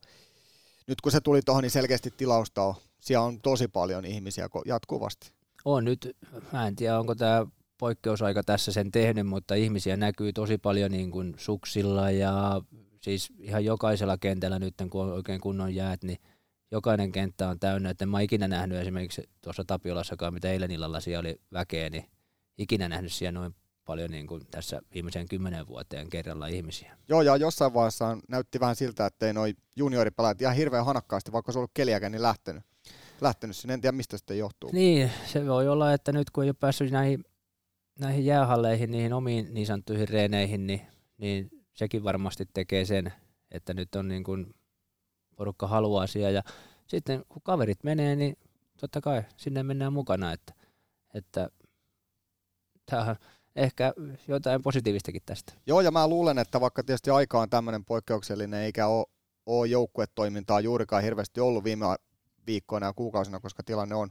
nyt 0.87 1.01
kun 1.01 1.11
se 1.11 1.21
tuli 1.21 1.41
tuohon, 1.41 1.63
niin 1.63 1.71
selkeästi 1.71 2.13
tilausta 2.17 2.63
on. 2.63 2.73
Siellä 2.99 3.25
on 3.25 3.41
tosi 3.41 3.67
paljon 3.67 4.05
ihmisiä 4.05 4.49
jatkuvasti. 4.65 5.31
On 5.65 5.85
nyt, 5.85 6.17
mä 6.51 6.67
en 6.67 6.75
tiedä 6.75 6.99
onko 6.99 7.15
tämä 7.15 7.45
poikkeusaika 7.81 8.43
tässä 8.43 8.71
sen 8.71 8.91
tehnyt, 8.91 9.27
mutta 9.27 9.55
ihmisiä 9.55 9.97
näkyy 9.97 10.33
tosi 10.33 10.57
paljon 10.57 10.91
niin 10.91 11.11
kuin 11.11 11.33
suksilla 11.37 12.11
ja 12.11 12.61
siis 13.01 13.33
ihan 13.39 13.65
jokaisella 13.65 14.17
kentällä 14.17 14.59
nyt, 14.59 14.75
kun 14.89 15.01
on 15.03 15.13
oikein 15.13 15.41
kunnon 15.41 15.75
jäät, 15.75 16.03
niin 16.03 16.17
jokainen 16.71 17.11
kenttä 17.11 17.49
on 17.49 17.59
täynnä, 17.59 17.89
että 17.89 18.05
en 18.05 18.09
mä 18.09 18.21
ikinä 18.21 18.47
nähnyt 18.47 18.77
esimerkiksi 18.77 19.29
tuossa 19.41 19.63
Tapiolassakaan, 19.67 20.33
mitä 20.33 20.51
eilen 20.51 20.71
illalla 20.71 20.99
siellä 20.99 21.19
oli 21.19 21.41
väkeä, 21.53 21.89
niin 21.89 22.05
ikinä 22.57 22.89
nähnyt 22.89 23.11
siellä 23.13 23.39
noin 23.39 23.55
paljon 23.85 24.11
niin 24.11 24.27
kuin 24.27 24.41
tässä 24.51 24.81
viimeisen 24.93 25.27
kymmenen 25.27 25.67
vuoteen 25.67 26.09
kerralla 26.09 26.47
ihmisiä. 26.47 26.97
Joo, 27.09 27.21
ja 27.21 27.35
jossain 27.35 27.73
vaiheessa 27.73 28.17
näytti 28.27 28.59
vähän 28.59 28.75
siltä, 28.75 29.05
että 29.05 29.27
ei 29.27 29.33
noi 29.33 29.53
junioripelaajat 29.75 30.41
ihan 30.41 30.55
hirveän 30.55 30.85
hanakkaasti, 30.85 31.31
vaikka 31.31 31.51
se 31.51 31.57
on 31.57 31.59
ollut 31.59 31.71
keliäkään, 31.73 32.11
niin 32.11 32.21
lähtenyt, 32.21 32.63
lähtenyt 33.21 33.55
sinne. 33.55 33.73
En 33.73 33.81
tiedä, 33.81 33.97
mistä 33.97 34.17
sitten 34.17 34.37
johtuu. 34.37 34.69
Niin, 34.73 35.11
se 35.25 35.47
voi 35.47 35.67
olla, 35.67 35.93
että 35.93 36.11
nyt 36.11 36.29
kun 36.29 36.43
ei 36.43 36.49
ole 36.49 36.55
päässyt 36.59 36.91
näihin, 36.91 37.25
näihin 37.99 38.25
jäähalleihin, 38.25 38.91
niihin 38.91 39.13
omiin 39.13 39.53
niin 39.53 39.67
sanottuihin 39.67 40.09
reeneihin, 40.09 40.67
niin, 40.67 40.81
niin 41.17 41.49
sekin 41.73 42.03
varmasti 42.03 42.45
tekee 42.53 42.85
sen, 42.85 43.13
että 43.51 43.73
nyt 43.73 43.95
on 43.95 44.07
niin 44.07 44.23
kuin 44.23 44.55
porukka 45.35 45.67
haluaa 45.67 46.07
siellä. 46.07 46.29
Ja 46.29 46.43
sitten 46.87 47.25
kun 47.29 47.41
kaverit 47.41 47.83
menee, 47.83 48.15
niin 48.15 48.37
totta 48.79 49.01
kai 49.01 49.23
sinne 49.37 49.63
mennään 49.63 49.93
mukana, 49.93 50.31
että, 50.31 50.53
että 51.13 51.49
tämähän 52.85 53.15
ehkä 53.55 53.93
jotain 54.27 54.61
positiivistakin 54.61 55.21
tästä. 55.25 55.53
Joo, 55.67 55.81
ja 55.81 55.91
mä 55.91 56.07
luulen, 56.07 56.37
että 56.37 56.61
vaikka 56.61 56.83
tietysti 56.83 57.09
aika 57.09 57.41
on 57.41 57.49
tämmöinen 57.49 57.85
poikkeuksellinen, 57.85 58.59
eikä 58.59 58.87
ole, 58.87 59.05
ole 59.45 59.67
joukkuetoimintaa 59.67 60.59
juurikaan 60.59 61.03
hirveästi 61.03 61.39
ollut 61.39 61.63
viime 61.63 61.85
viikkoina 62.47 62.85
ja 62.85 62.93
kuukausina, 62.93 63.39
koska 63.39 63.63
tilanne 63.63 63.95
on, 63.95 64.09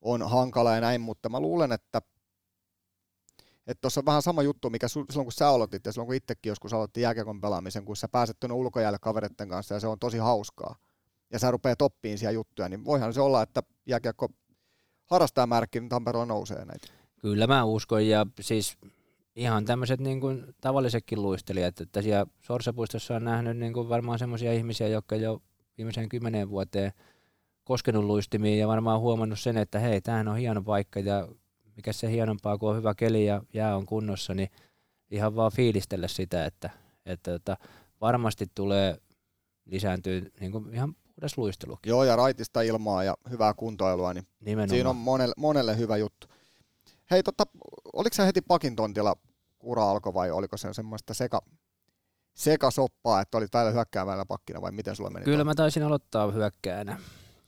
on 0.00 0.30
hankala 0.30 0.74
ja 0.74 0.80
näin, 0.80 1.00
mutta 1.00 1.28
mä 1.28 1.40
luulen, 1.40 1.72
että 1.72 2.02
että 3.66 3.80
tuossa 3.80 4.00
on 4.00 4.06
vähän 4.06 4.22
sama 4.22 4.42
juttu, 4.42 4.70
mikä 4.70 4.88
silloin 4.88 5.24
kun 5.24 5.32
sä 5.32 5.48
aloitit 5.48 5.86
ja 5.86 5.92
silloin 5.92 6.06
kun 6.06 6.14
itsekin 6.14 6.50
joskus 6.50 6.72
aloitti 6.72 7.00
jääkiekon 7.00 7.40
pelaamisen, 7.40 7.84
kun 7.84 7.96
sä 7.96 8.08
pääset 8.08 8.40
tuonne 8.40 8.54
ulkojäälle 8.54 8.98
kavereiden 8.98 9.48
kanssa 9.48 9.74
ja 9.74 9.80
se 9.80 9.86
on 9.86 9.98
tosi 9.98 10.18
hauskaa. 10.18 10.76
Ja 11.32 11.38
sä 11.38 11.50
rupeat 11.50 11.82
oppiin 11.82 12.18
siellä 12.18 12.32
juttuja, 12.32 12.68
niin 12.68 12.84
voihan 12.84 13.14
se 13.14 13.20
olla, 13.20 13.42
että 13.42 13.62
jääkiekko 13.86 14.28
niin 15.74 15.88
Tampereella 15.88 16.26
nousee 16.26 16.64
näitä. 16.64 16.86
Kyllä 17.20 17.46
mä 17.46 17.64
uskon 17.64 18.06
ja 18.06 18.26
siis 18.40 18.76
ihan 19.36 19.64
tämmöiset 19.64 20.00
niin 20.00 20.20
kuin 20.20 20.54
tavallisetkin 20.60 21.22
luistelijat, 21.22 21.80
että 21.80 22.02
siellä 22.02 22.26
Sorsapuistossa 22.40 23.16
on 23.16 23.24
nähnyt 23.24 23.56
niin 23.56 23.72
kuin 23.72 23.88
varmaan 23.88 24.18
semmoisia 24.18 24.52
ihmisiä, 24.52 24.88
jotka 24.88 25.16
jo 25.16 25.42
viimeiseen 25.78 26.08
kymmeneen 26.08 26.50
vuoteen 26.50 26.92
koskenut 27.64 28.04
luistimiin 28.04 28.58
ja 28.58 28.68
varmaan 28.68 29.00
huomannut 29.00 29.40
sen, 29.40 29.56
että 29.56 29.78
hei, 29.78 30.00
tämähän 30.00 30.28
on 30.28 30.36
hieno 30.36 30.62
paikka 30.62 31.00
ja 31.00 31.28
mikä 31.76 31.92
se 31.92 32.10
hienompaa, 32.10 32.58
kun 32.58 32.70
on 32.70 32.76
hyvä 32.76 32.94
keli 32.94 33.26
ja 33.26 33.42
jää 33.54 33.76
on 33.76 33.86
kunnossa, 33.86 34.34
niin 34.34 34.48
ihan 35.10 35.36
vaan 35.36 35.52
fiilistellä 35.52 36.08
sitä, 36.08 36.46
että, 36.46 36.70
että, 37.06 37.34
että 37.34 37.56
varmasti 38.00 38.46
tulee 38.54 38.98
lisääntyä 39.64 40.20
niin 40.40 40.52
kuin 40.52 40.74
ihan 40.74 40.94
puhdas 40.94 41.38
luistelukin. 41.38 41.90
Joo, 41.90 42.04
ja 42.04 42.16
raitista 42.16 42.62
ilmaa 42.62 43.04
ja 43.04 43.14
hyvää 43.30 43.54
kuntoilua, 43.54 44.14
niin 44.14 44.26
Nimenomaan. 44.40 44.68
siinä 44.68 44.90
on 44.90 44.96
monelle, 44.96 45.34
monelle 45.36 45.76
hyvä 45.76 45.96
juttu. 45.96 46.26
Hei, 47.10 47.22
tota, 47.22 47.44
oliko 47.92 48.14
se 48.14 48.26
heti 48.26 48.40
pakin 48.40 48.76
tontilla 48.76 49.16
ura 49.62 49.90
alkoi 49.90 50.14
vai 50.14 50.30
oliko 50.30 50.56
se 50.56 50.74
semmoista 50.74 51.14
seka, 51.14 51.42
sekasoppaa, 52.34 53.20
että 53.20 53.38
olit 53.38 53.54
välillä 53.54 53.72
hyökkäämällä 53.72 54.24
pakkina 54.26 54.60
vai 54.60 54.72
miten 54.72 54.96
sulla 54.96 55.10
meni? 55.10 55.24
Kyllä 55.24 55.44
mä 55.44 55.54
taisin 55.54 55.82
aloittaa 55.82 56.30
hyökkäänä, 56.30 57.00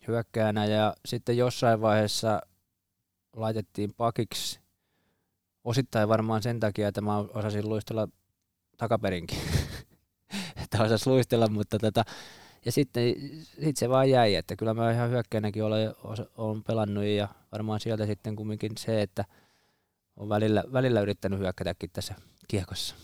hyökkäänä 0.09 0.65
ja 0.65 0.95
sitten 1.07 1.37
jossain 1.37 1.81
vaiheessa 1.81 2.41
laitettiin 3.37 3.95
pakiksi 3.97 4.61
osittain 5.65 6.09
varmaan 6.09 6.43
sen 6.43 6.61
takia, 6.61 6.89
että 6.89 7.01
mä 7.01 7.19
osasin 7.19 7.69
luistella 7.69 8.09
takaperinkin. 8.77 9.39
että 10.63 10.83
osas 10.83 11.07
luistella, 11.07 11.49
mutta 11.49 11.79
tota, 11.79 12.05
ja 12.65 12.73
sitten 12.73 13.15
sit 13.65 13.77
se 13.77 13.89
vaan 13.89 14.11
jäi, 14.11 14.35
että 14.35 14.57
kyllä 14.57 14.75
mä 14.75 14.93
ihan 14.93 15.11
hyökkäänäkin 15.11 15.65
olen, 15.65 15.95
olen 16.37 16.65
pelannut 16.65 17.05
ja 17.05 17.29
varmaan 17.53 17.81
sieltä 17.81 18.07
sitten 18.07 18.37
kumminkin 18.37 18.73
se, 18.79 19.03
että 19.03 19.25
on 20.17 20.29
välillä, 20.29 20.65
välillä 20.73 21.01
yrittänyt 21.01 21.39
hyökkätäkin 21.39 21.91
tässä 21.93 22.15
kiekossa. 22.49 22.95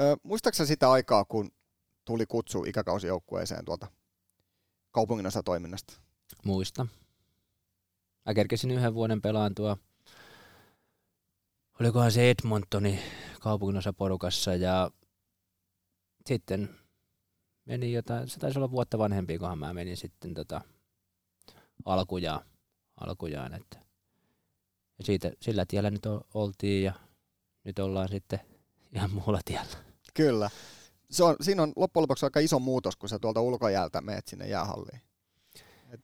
Ö, 0.00 0.16
muistaaksä 0.22 0.66
sitä 0.66 0.90
aikaa, 0.90 1.24
kun 1.24 1.50
tuli 2.04 2.26
kutsu 2.26 2.64
ikäkausijoukkueeseen 2.64 3.64
tuolta 3.64 3.86
kaupungin 4.90 5.26
toiminnasta? 5.44 5.94
Muista. 6.44 6.86
Mä 8.26 8.34
kerkesin 8.34 8.70
yhden 8.70 8.94
vuoden 8.94 9.22
pelaan 9.22 9.54
tuo, 9.54 9.76
olikohan 11.80 12.12
se 12.12 12.30
Edmontoni 12.30 12.98
kaupunginosaporukassa 13.40 14.54
ja 14.54 14.90
sitten 16.26 16.78
meni 17.64 17.92
jotain, 17.92 18.28
se 18.28 18.38
taisi 18.38 18.58
olla 18.58 18.70
vuotta 18.70 18.98
vanhempi, 18.98 19.38
kunhan 19.38 19.58
mä 19.58 19.74
menin 19.74 19.96
sitten 19.96 20.34
tota 20.34 20.60
alkujaan, 21.84 22.44
alkujaan 23.00 23.54
että 23.54 23.78
ja 24.98 25.04
siitä, 25.04 25.32
sillä 25.40 25.64
tiellä 25.68 25.90
nyt 25.90 26.02
oltiin 26.34 26.84
ja 26.84 26.92
nyt 27.64 27.78
ollaan 27.78 28.08
sitten 28.08 28.40
ihan 28.94 29.10
muulla 29.10 29.40
tiellä. 29.44 29.76
Kyllä. 30.14 30.50
Se 31.10 31.24
on, 31.24 31.36
siinä 31.40 31.62
on 31.62 31.72
loppujen 31.76 32.02
lopuksi 32.02 32.26
aika 32.26 32.40
iso 32.40 32.58
muutos, 32.58 32.96
kun 32.96 33.08
sä 33.08 33.18
tuolta 33.18 33.40
ulkojäältä 33.40 34.00
meet 34.00 34.28
sinne 34.28 34.48
jäähalliin. 34.48 35.00
Et 35.90 36.00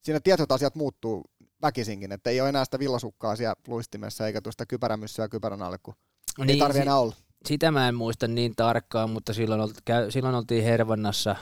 siinä 0.00 0.20
tietyt 0.20 0.52
asiat 0.52 0.74
muuttuu 0.74 1.24
väkisinkin, 1.62 2.12
että 2.12 2.30
ei 2.30 2.40
ole 2.40 2.48
enää 2.48 2.64
sitä 2.64 2.78
villasukkaa 2.78 3.36
siellä 3.36 3.56
luistimessa 3.66 4.26
eikä 4.26 4.40
tuosta 4.40 4.66
kypärämyssyä 4.66 5.28
kypärän 5.28 5.62
alle, 5.62 5.78
kun 5.78 5.94
niin, 6.38 6.50
ei 6.50 6.58
tarvitse 6.58 6.82
enää 6.82 6.98
olla. 6.98 7.16
Sitä 7.46 7.70
mä 7.70 7.88
en 7.88 7.94
muista 7.94 8.28
niin 8.28 8.52
tarkkaan, 8.56 9.10
mutta 9.10 9.32
silloin, 9.32 9.60
olt, 9.60 9.78
silloin 10.08 10.34
oltiin 10.34 10.64
Hervannassa, 10.64 11.36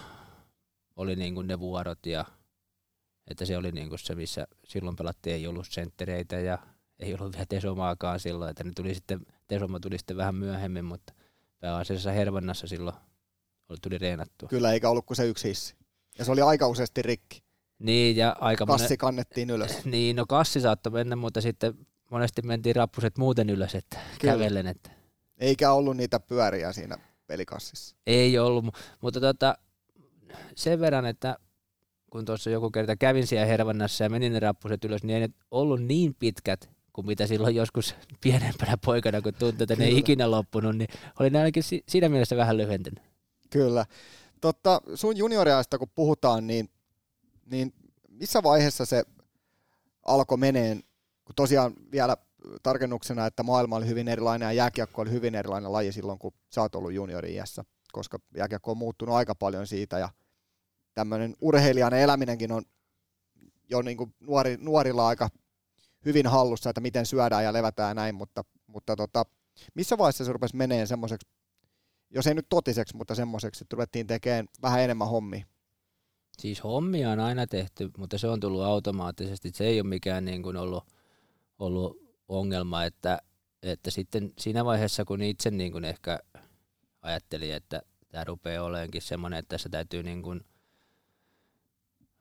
oli 0.96 1.16
niin 1.16 1.34
kuin 1.34 1.46
ne 1.46 1.58
vuorot 1.60 2.06
ja 2.06 2.24
että 3.30 3.44
se 3.44 3.56
oli 3.56 3.72
niin 3.72 3.88
kuin 3.88 3.98
se, 3.98 4.14
missä 4.14 4.46
silloin 4.64 4.96
pelattiin, 4.96 5.36
ei 5.36 5.46
ollut 5.46 5.66
senttereitä 5.70 6.40
ja 6.40 6.58
ei 6.98 7.14
ollut 7.14 7.32
vielä 7.32 7.46
Tesomaakaan 7.48 8.20
silloin, 8.20 8.50
että 8.50 8.64
ne 8.64 8.72
tuli 8.76 8.94
sitten, 8.94 9.20
Tesoma 9.46 9.80
tuli 9.80 9.98
sitten 9.98 10.16
vähän 10.16 10.34
myöhemmin, 10.34 10.84
mutta 10.84 11.12
pääasiassa 11.60 12.12
Hervannassa 12.12 12.66
silloin 12.66 12.96
tuli 13.82 13.98
reenattua. 13.98 14.48
Kyllä, 14.48 14.72
eikä 14.72 14.90
ollut 14.90 15.06
kuin 15.06 15.16
se 15.16 15.26
yksi 15.26 15.48
hissi. 15.48 15.74
Ja 16.18 16.24
se 16.24 16.32
oli 16.32 16.40
aika 16.42 16.68
useasti 16.68 17.02
rikki. 17.02 17.45
Niin, 17.78 18.16
ja 18.16 18.36
aika 18.40 18.66
Kassi 18.66 18.84
monen... 18.84 18.98
kannettiin 18.98 19.50
ylös. 19.50 19.84
Niin, 19.84 20.16
no 20.16 20.26
kassi 20.26 20.60
saattoi 20.60 20.92
mennä, 20.92 21.16
mutta 21.16 21.40
sitten 21.40 21.74
monesti 22.10 22.42
mentiin 22.42 22.76
rappuset 22.76 23.18
muuten 23.18 23.50
ylös, 23.50 23.74
että 23.74 23.98
Kyllä. 24.20 24.34
kävellen. 24.34 24.66
Että... 24.66 24.90
Eikä 25.38 25.72
ollut 25.72 25.96
niitä 25.96 26.20
pyöriä 26.20 26.72
siinä 26.72 26.98
pelikassissa. 27.26 27.96
Ei 28.06 28.38
ollut, 28.38 28.64
mutta 29.00 29.20
tota, 29.20 29.58
sen 30.54 30.80
verran, 30.80 31.06
että 31.06 31.36
kun 32.10 32.24
tuossa 32.24 32.50
joku 32.50 32.70
kerta 32.70 32.96
kävin 32.96 33.26
siellä 33.26 33.46
Hervannassa 33.46 34.04
ja 34.04 34.10
menin 34.10 34.32
ne 34.32 34.40
rappuset 34.40 34.84
ylös, 34.84 35.02
niin 35.02 35.14
ei 35.14 35.20
ne 35.20 35.34
ollut 35.50 35.82
niin 35.82 36.14
pitkät 36.14 36.70
kuin 36.92 37.06
mitä 37.06 37.26
silloin 37.26 37.54
joskus 37.54 37.94
pienempänä 38.22 38.76
poikana, 38.84 39.22
kun 39.22 39.34
tuntui, 39.34 39.62
että 39.64 39.76
ne 39.76 39.84
ei 39.84 39.98
ikinä 39.98 40.30
loppunut, 40.30 40.76
niin 40.76 40.88
oli 41.20 41.30
ne 41.30 41.38
ainakin 41.38 41.62
siinä 41.88 42.08
mielessä 42.08 42.36
vähän 42.36 42.56
lyhentynyt. 42.56 43.04
Kyllä. 43.50 43.86
Totta, 44.40 44.80
sun 44.94 45.16
junioriaista 45.16 45.78
kun 45.78 45.88
puhutaan, 45.94 46.46
niin, 46.46 46.68
niin 47.46 47.72
missä 48.08 48.42
vaiheessa 48.42 48.84
se 48.84 49.04
alkoi 50.06 50.38
meneen, 50.38 50.82
kun 51.24 51.34
tosiaan 51.34 51.72
vielä 51.92 52.16
tarkennuksena, 52.62 53.26
että 53.26 53.42
maailma 53.42 53.76
oli 53.76 53.86
hyvin 53.86 54.08
erilainen 54.08 54.46
ja 54.46 54.52
jääkiekko 54.52 55.02
oli 55.02 55.10
hyvin 55.10 55.34
erilainen 55.34 55.72
laji 55.72 55.92
silloin, 55.92 56.18
kun 56.18 56.32
sä 56.54 56.60
oot 56.60 56.74
ollut 56.74 56.92
juniori-iässä, 56.92 57.64
koska 57.92 58.18
jääkiekko 58.36 58.70
on 58.70 58.76
muuttunut 58.76 59.14
aika 59.14 59.34
paljon 59.34 59.66
siitä 59.66 59.98
ja 59.98 60.08
tämmöinen 60.94 61.36
urheilijan 61.40 61.94
eläminenkin 61.94 62.52
on 62.52 62.62
jo 63.70 63.82
niin 63.82 63.96
kuin 63.96 64.14
nuori, 64.20 64.56
nuorilla 64.60 65.08
aika 65.08 65.28
hyvin 66.04 66.26
hallussa, 66.26 66.70
että 66.70 66.80
miten 66.80 67.06
syödään 67.06 67.44
ja 67.44 67.52
levätään 67.52 67.90
ja 67.90 67.94
näin, 67.94 68.14
mutta, 68.14 68.44
mutta 68.66 68.96
tota, 68.96 69.24
missä 69.74 69.98
vaiheessa 69.98 70.24
se 70.24 70.32
rupesi 70.32 70.56
meneen 70.56 70.86
semmoiseksi, 70.86 71.28
jos 72.10 72.26
ei 72.26 72.34
nyt 72.34 72.46
totiseksi, 72.48 72.96
mutta 72.96 73.14
semmoiseksi, 73.14 73.64
että 73.64 73.76
ruvettiin 73.76 74.06
tekemään 74.06 74.48
vähän 74.62 74.80
enemmän 74.80 75.08
hommia? 75.08 75.46
Siis 76.38 76.64
hommia 76.64 77.10
on 77.10 77.20
aina 77.20 77.46
tehty, 77.46 77.90
mutta 77.98 78.18
se 78.18 78.28
on 78.28 78.40
tullut 78.40 78.62
automaattisesti. 78.62 79.50
Se 79.50 79.64
ei 79.64 79.80
ole 79.80 79.88
mikään 79.88 80.24
niin 80.24 80.42
kuin 80.42 80.56
ollut, 80.56 80.84
ollut 81.58 81.98
ongelma, 82.28 82.84
että, 82.84 83.18
että 83.62 83.90
sitten 83.90 84.32
siinä 84.38 84.64
vaiheessa, 84.64 85.04
kun 85.04 85.22
itse 85.22 85.50
niin 85.50 85.72
kuin 85.72 85.84
ehkä 85.84 86.18
ajatteli, 87.02 87.50
että 87.50 87.82
tämä 88.08 88.24
rupeaa 88.24 88.64
oleenkin 88.64 89.02
semmoinen, 89.02 89.38
että 89.38 89.48
tässä 89.48 89.68
täytyy 89.68 90.02
niin 90.02 90.22
kuin, 90.22 90.40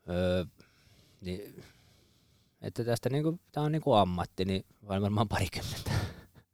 öö, 0.09 0.45
niin 1.21 1.63
että 2.61 2.83
tästä 2.83 3.09
niinku, 3.09 3.39
tämä 3.51 3.65
on 3.65 3.71
niinku 3.71 3.93
ammatti, 3.93 4.45
niin 4.45 4.65
varmaan 4.87 5.27
parikymmentä. 5.27 5.91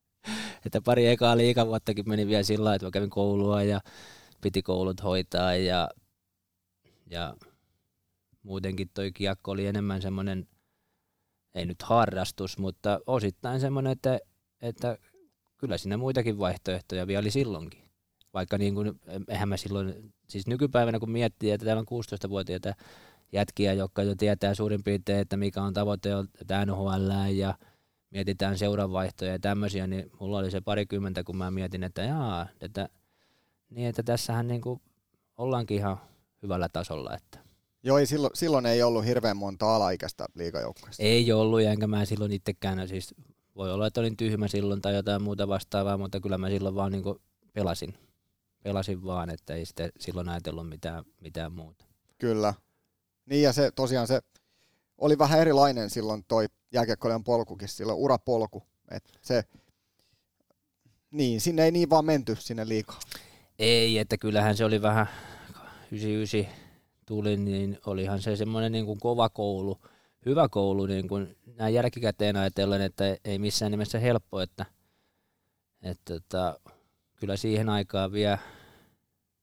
että 0.65 0.81
pari 0.81 1.07
ekaa 1.07 1.37
liikavuottakin 1.37 2.09
meni 2.09 2.27
vielä 2.27 2.43
sillä 2.43 2.75
että 2.75 2.87
mä 2.87 2.91
kävin 2.91 3.09
koulua 3.09 3.63
ja 3.63 3.81
piti 4.41 4.61
koulut 4.61 5.03
hoitaa 5.03 5.55
ja, 5.55 5.89
ja 7.09 7.35
muutenkin 8.43 8.89
toi 8.93 9.11
kiekko 9.11 9.51
oli 9.51 9.65
enemmän 9.65 10.01
semmoinen, 10.01 10.47
ei 11.55 11.65
nyt 11.65 11.81
harrastus, 11.81 12.57
mutta 12.57 12.99
osittain 13.07 13.59
semmoinen, 13.59 13.91
että, 13.91 14.19
että 14.61 14.97
kyllä 15.57 15.77
siinä 15.77 15.97
muitakin 15.97 16.39
vaihtoehtoja 16.39 17.07
vielä 17.07 17.19
oli 17.19 17.31
silloinkin. 17.31 17.81
Vaikka 18.33 18.57
niin 18.57 18.75
kuin, 18.75 18.99
eihän 19.27 19.49
mä 19.49 19.57
silloin, 19.57 20.13
siis 20.27 20.47
nykypäivänä 20.47 20.99
kun 20.99 21.11
miettii, 21.11 21.51
että 21.51 21.65
täällä 21.65 21.83
on 21.91 22.03
16-vuotiaita 22.03 22.73
jätkiä, 23.31 23.73
jotka 23.73 24.03
jo 24.03 24.15
tietää 24.15 24.55
suurin 24.55 24.83
piirtein, 24.83 25.19
että 25.19 25.37
mikä 25.37 25.61
on 25.61 25.73
tavoite 25.73 26.09
NHL 26.65 27.31
ja 27.33 27.57
mietitään 28.09 28.57
seuravaihtoja 28.57 29.31
ja 29.31 29.39
tämmöisiä, 29.39 29.87
niin 29.87 30.11
mulla 30.19 30.37
oli 30.37 30.51
se 30.51 30.61
parikymmentä, 30.61 31.23
kun 31.23 31.37
mä 31.37 31.51
mietin, 31.51 31.83
että 31.83 32.01
jaa, 32.01 32.47
että, 32.61 32.89
niin 33.69 33.89
että 33.89 34.03
tässähän 34.03 34.47
niin 34.47 34.61
kuin 34.61 34.81
ollaankin 35.37 35.77
ihan 35.77 35.97
hyvällä 36.43 36.69
tasolla. 36.69 37.15
Että. 37.15 37.50
Joo, 37.83 37.97
ei 37.97 38.05
silloin, 38.05 38.31
silloin 38.33 38.65
ei 38.65 38.83
ollut 38.83 39.05
hirveän 39.05 39.37
monta 39.37 39.75
alaikäistä 39.75 40.25
liikajoukkueesta. 40.35 41.03
Ei 41.03 41.31
ollut, 41.31 41.61
ja 41.61 41.71
enkä 41.71 41.87
mä 41.87 42.05
silloin 42.05 42.31
itsekään, 42.31 42.87
siis 42.87 43.15
voi 43.55 43.71
olla, 43.71 43.87
että 43.87 43.99
olin 43.99 44.17
tyhmä 44.17 44.47
silloin 44.47 44.81
tai 44.81 44.95
jotain 44.95 45.23
muuta 45.23 45.47
vastaavaa, 45.47 45.97
mutta 45.97 46.19
kyllä 46.19 46.37
mä 46.37 46.49
silloin 46.49 46.75
vaan 46.75 46.91
niin 46.91 47.03
pelasin. 47.53 47.93
Pelasin 48.63 49.05
vaan, 49.05 49.29
että 49.29 49.53
ei 49.53 49.65
sitten 49.65 49.91
silloin 49.99 50.29
ajatellut 50.29 50.69
mitään, 50.69 51.03
mitään 51.21 51.53
muuta. 51.53 51.85
Kyllä. 52.17 52.53
Niin 53.25 53.41
ja 53.43 53.53
se 53.53 53.71
tosiaan 53.71 54.07
se 54.07 54.21
oli 54.97 55.17
vähän 55.17 55.39
erilainen 55.39 55.89
silloin 55.89 56.23
toi 56.27 56.45
jääkiekkoilijan 56.73 57.23
polkukin, 57.23 57.67
silloin 57.67 57.97
urapolku. 57.97 58.63
Et 58.91 59.03
se, 59.21 59.43
niin, 61.11 61.41
sinne 61.41 61.63
ei 61.63 61.71
niin 61.71 61.89
vaan 61.89 62.05
menty 62.05 62.37
sinne 62.39 62.67
liikaa. 62.67 62.99
Ei, 63.59 63.97
että 63.97 64.17
kyllähän 64.17 64.57
se 64.57 64.65
oli 64.65 64.81
vähän 64.81 65.07
99 65.91 66.60
tuli, 67.11 67.37
niin 67.37 67.77
olihan 67.85 68.21
se 68.21 68.35
semmoinen 68.35 68.71
niin 68.71 68.85
kuin 68.85 68.99
kova 68.99 69.29
koulu, 69.29 69.81
hyvä 70.25 70.49
koulu 70.49 70.85
niin 70.85 71.07
kuin 71.07 71.37
näin 71.55 71.73
jälkikäteen 71.73 72.35
ajatellen, 72.35 72.81
että 72.81 73.17
ei 73.25 73.39
missään 73.39 73.71
nimessä 73.71 73.99
helppo, 73.99 74.41
että, 74.41 74.65
että, 75.81 76.15
että 76.15 76.59
kyllä 77.19 77.37
siihen 77.37 77.69
aikaan 77.69 78.11
vielä 78.11 78.37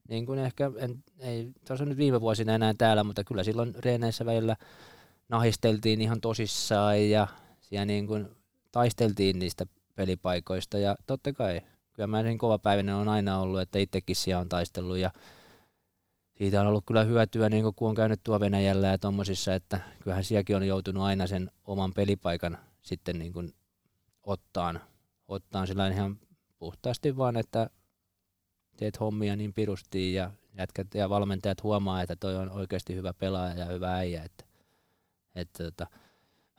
niin 0.09 0.27
kuin 0.27 0.39
ehkä, 0.39 0.71
en, 0.77 1.05
ei 1.19 1.49
tuossa 1.67 1.85
nyt 1.85 1.99
viime 1.99 2.21
vuosina 2.21 2.55
enää 2.55 2.75
täällä, 2.79 3.05
mutta 3.05 3.25
kyllä 3.25 3.45
silloin 3.45 3.75
reeneissä 3.79 4.27
välillä 4.27 4.57
nahisteltiin 5.29 6.01
ihan 6.01 6.21
tosissaan 6.21 7.11
ja 7.11 7.27
siellä 7.61 7.85
niin 7.85 8.07
kuin 8.07 8.29
taisteltiin 8.73 9.39
niistä 9.39 9.67
pelipaikoista 9.95 10.79
ja 10.79 10.97
totta 11.07 11.33
kai, 11.33 11.61
kyllä 11.93 12.07
mä 12.07 12.23
niin 12.23 12.39
kova 12.39 12.59
päivänä 12.59 12.97
on 12.97 13.09
aina 13.09 13.41
ollut, 13.41 13.61
että 13.61 13.79
itsekin 13.79 14.17
siellä 14.17 14.41
on 14.41 14.49
taistellut 14.49 14.99
ja 14.99 15.11
siitä 16.39 16.61
on 16.61 16.67
ollut 16.67 16.85
kyllä 16.87 17.05
hyötyä, 17.05 17.49
niin 17.49 17.75
kun 17.77 17.89
on 17.89 17.95
käynyt 17.95 18.21
tuo 18.25 18.41
Venäjällä 18.41 18.87
ja 18.87 18.99
tommosissa, 18.99 19.55
että 19.55 19.81
kyllähän 20.03 20.25
sielläkin 20.25 20.57
on 20.57 20.67
joutunut 20.67 21.03
aina 21.03 21.27
sen 21.27 21.51
oman 21.65 21.93
pelipaikan 21.95 22.59
sitten 22.83 23.19
niin 23.19 23.33
kuin 23.33 23.55
ottaan, 24.23 24.81
ottaan 25.29 25.67
sillä 25.67 25.89
ihan 25.89 26.19
puhtaasti 26.59 27.17
vaan, 27.17 27.37
että 27.37 27.71
teet 28.77 29.01
hommia 29.01 29.37
niin 29.37 29.53
pirustiin 29.53 30.15
ja 30.15 30.31
jätkät 30.59 30.95
ja 30.95 31.09
valmentajat 31.09 31.63
huomaa, 31.63 32.03
että 32.03 32.17
toi 32.17 32.37
on 32.37 32.51
oikeasti 32.51 32.95
hyvä 32.95 33.13
pelaaja 33.13 33.55
ja 33.55 33.65
hyvä 33.65 33.95
äijä. 33.95 34.23
Että, 34.23 34.45
että, 35.35 35.67
että 35.67 35.87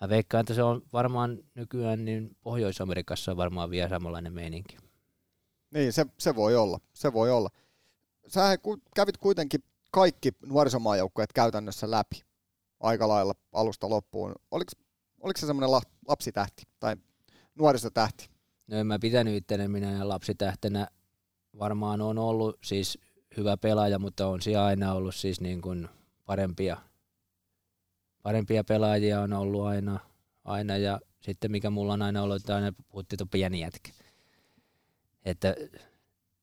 mä 0.02 0.10
veikkaan, 0.10 0.40
että 0.40 0.54
se 0.54 0.64
on 0.64 0.82
varmaan 0.94 1.40
nykyään, 1.56 2.06
niin 2.06 2.38
Pohjois-Amerikassa 2.42 3.32
on 3.32 3.38
varmaan 3.38 3.70
vielä 3.70 3.90
samanlainen 3.90 4.34
meininki. 4.34 4.78
Niin, 5.72 5.94
se, 5.94 6.06
se 6.18 6.36
voi 6.36 6.56
olla. 6.56 6.80
Se 6.94 7.14
voi 7.14 7.32
olla. 7.32 7.50
Sä 8.28 8.58
kävit 8.96 9.18
kuitenkin 9.18 9.64
kaikki 9.92 10.32
nuorisomaajoukkueet 10.46 11.34
käytännössä 11.34 11.92
läpi 11.92 12.22
aika 12.80 13.08
lailla 13.08 13.34
alusta 13.54 13.90
loppuun. 13.90 14.36
Oliko, 14.52 14.72
oliko 15.20 15.40
se 15.40 15.48
semmoinen 15.48 15.82
lapsitähti 16.08 16.64
tai 16.80 16.96
nuorisotähti? 17.56 18.30
No 18.68 18.78
en 18.78 18.88
mä 18.88 19.00
pitänyt 19.00 19.36
itteni 19.36 19.68
minä 19.68 20.08
lapsitähtenä 20.08 20.88
varmaan 21.60 22.02
on 22.02 22.18
ollut 22.18 22.58
siis 22.64 23.00
hyvä 23.38 23.58
pelaaja, 23.58 24.00
mutta 24.00 24.28
on 24.28 24.42
siellä 24.42 24.66
aina 24.66 24.94
ollut 24.94 25.16
siis 25.16 25.42
niin 25.42 25.62
kuin 25.62 25.90
parempia, 26.26 26.78
parempia 28.22 28.64
pelaajia 28.64 29.22
on 29.22 29.34
ollut 29.34 29.66
aina, 29.66 30.00
aina 30.44 30.78
ja 30.78 31.00
sitten 31.22 31.52
mikä 31.52 31.70
mulla 31.70 31.94
on 31.94 32.02
aina 32.02 32.24
ollut, 32.24 32.36
että 32.36 32.56
aina 32.56 32.72
puhuttiin 32.92 33.18
tuon 33.18 33.30
pieni 33.30 33.60
jätkä. 33.60 33.92
Että 35.26 35.56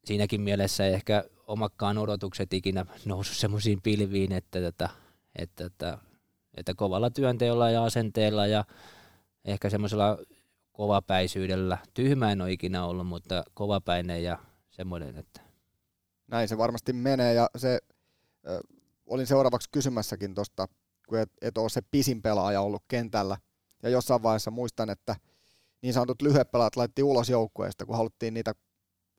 siinäkin 0.05 0.41
mielessä 0.41 0.87
ehkä 0.87 1.25
omakkaan 1.47 1.99
odotukset 1.99 2.53
ikinä 2.53 2.87
nousu 3.05 3.35
semmoisiin 3.35 3.83
pilviin, 3.83 4.33
että, 4.33 4.67
että, 4.69 4.89
että, 5.37 5.65
että, 5.65 5.99
että 6.57 6.75
kovalla 6.75 7.11
työnteolla 7.11 7.71
ja 7.71 7.85
asenteella 7.85 8.47
ja 8.47 8.65
ehkä 9.45 9.71
semmoisella 9.71 10.19
kovapäisyydellä, 10.73 11.79
tyhmä 11.95 12.33
en 12.33 12.41
ole 12.41 12.53
ikinä 12.53 12.85
ollut, 12.85 13.07
mutta 13.07 13.45
kovapäinen 13.55 14.23
ja 14.23 14.39
semmoinen, 14.71 15.17
että... 15.17 15.41
Näin 16.27 16.49
se 16.49 16.59
varmasti 16.59 16.93
menee 16.93 17.35
ja 17.35 17.51
se, 17.57 17.79
äh, 18.49 18.59
olin 19.07 19.27
seuraavaksi 19.27 19.69
kysymässäkin 19.73 20.35
tuosta, 20.35 20.69
kun 21.09 21.19
et, 21.19 21.33
et 21.43 21.59
ole 21.59 21.69
se 21.69 21.81
pisin 21.91 22.23
pelaaja 22.23 22.61
ollut 22.61 22.83
kentällä 22.89 23.37
ja 23.83 23.89
jossain 23.89 24.23
vaiheessa 24.23 24.51
muistan, 24.51 24.91
että 24.91 25.17
niin 25.83 25.95
sanotut 25.95 26.23
lyhyepelaat 26.23 26.77
laitettiin 26.77 27.05
ulos 27.05 27.31
joukkueesta, 27.31 27.87
kun 27.87 27.97
haluttiin 27.97 28.35
niitä 28.35 28.55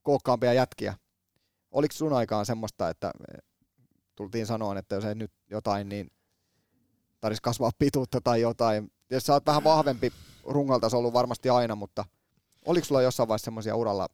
kookkaampia 0.01 0.53
jätkiä. 0.53 0.95
Oliko 1.71 1.93
sun 1.93 2.13
aikaan 2.13 2.45
semmoista, 2.45 2.89
että 2.89 3.11
tultiin 4.15 4.45
sanoa, 4.45 4.79
että 4.79 4.95
jos 4.95 5.05
ei 5.05 5.15
nyt 5.15 5.31
jotain, 5.49 5.89
niin 5.89 6.11
tarvitsisi 7.21 7.41
kasvaa 7.41 7.71
pituutta 7.79 8.21
tai 8.21 8.41
jotain. 8.41 8.91
Jos 9.09 9.23
sä 9.23 9.33
oot 9.33 9.45
vähän 9.45 9.63
vahvempi 9.63 10.13
rungalta, 10.43 10.97
ollut 10.97 11.13
varmasti 11.13 11.49
aina, 11.49 11.75
mutta 11.75 12.05
oliko 12.65 12.85
sulla 12.85 13.01
jossain 13.01 13.27
vaiheessa 13.27 13.45
semmoisia 13.45 13.75
uralla 13.75 14.07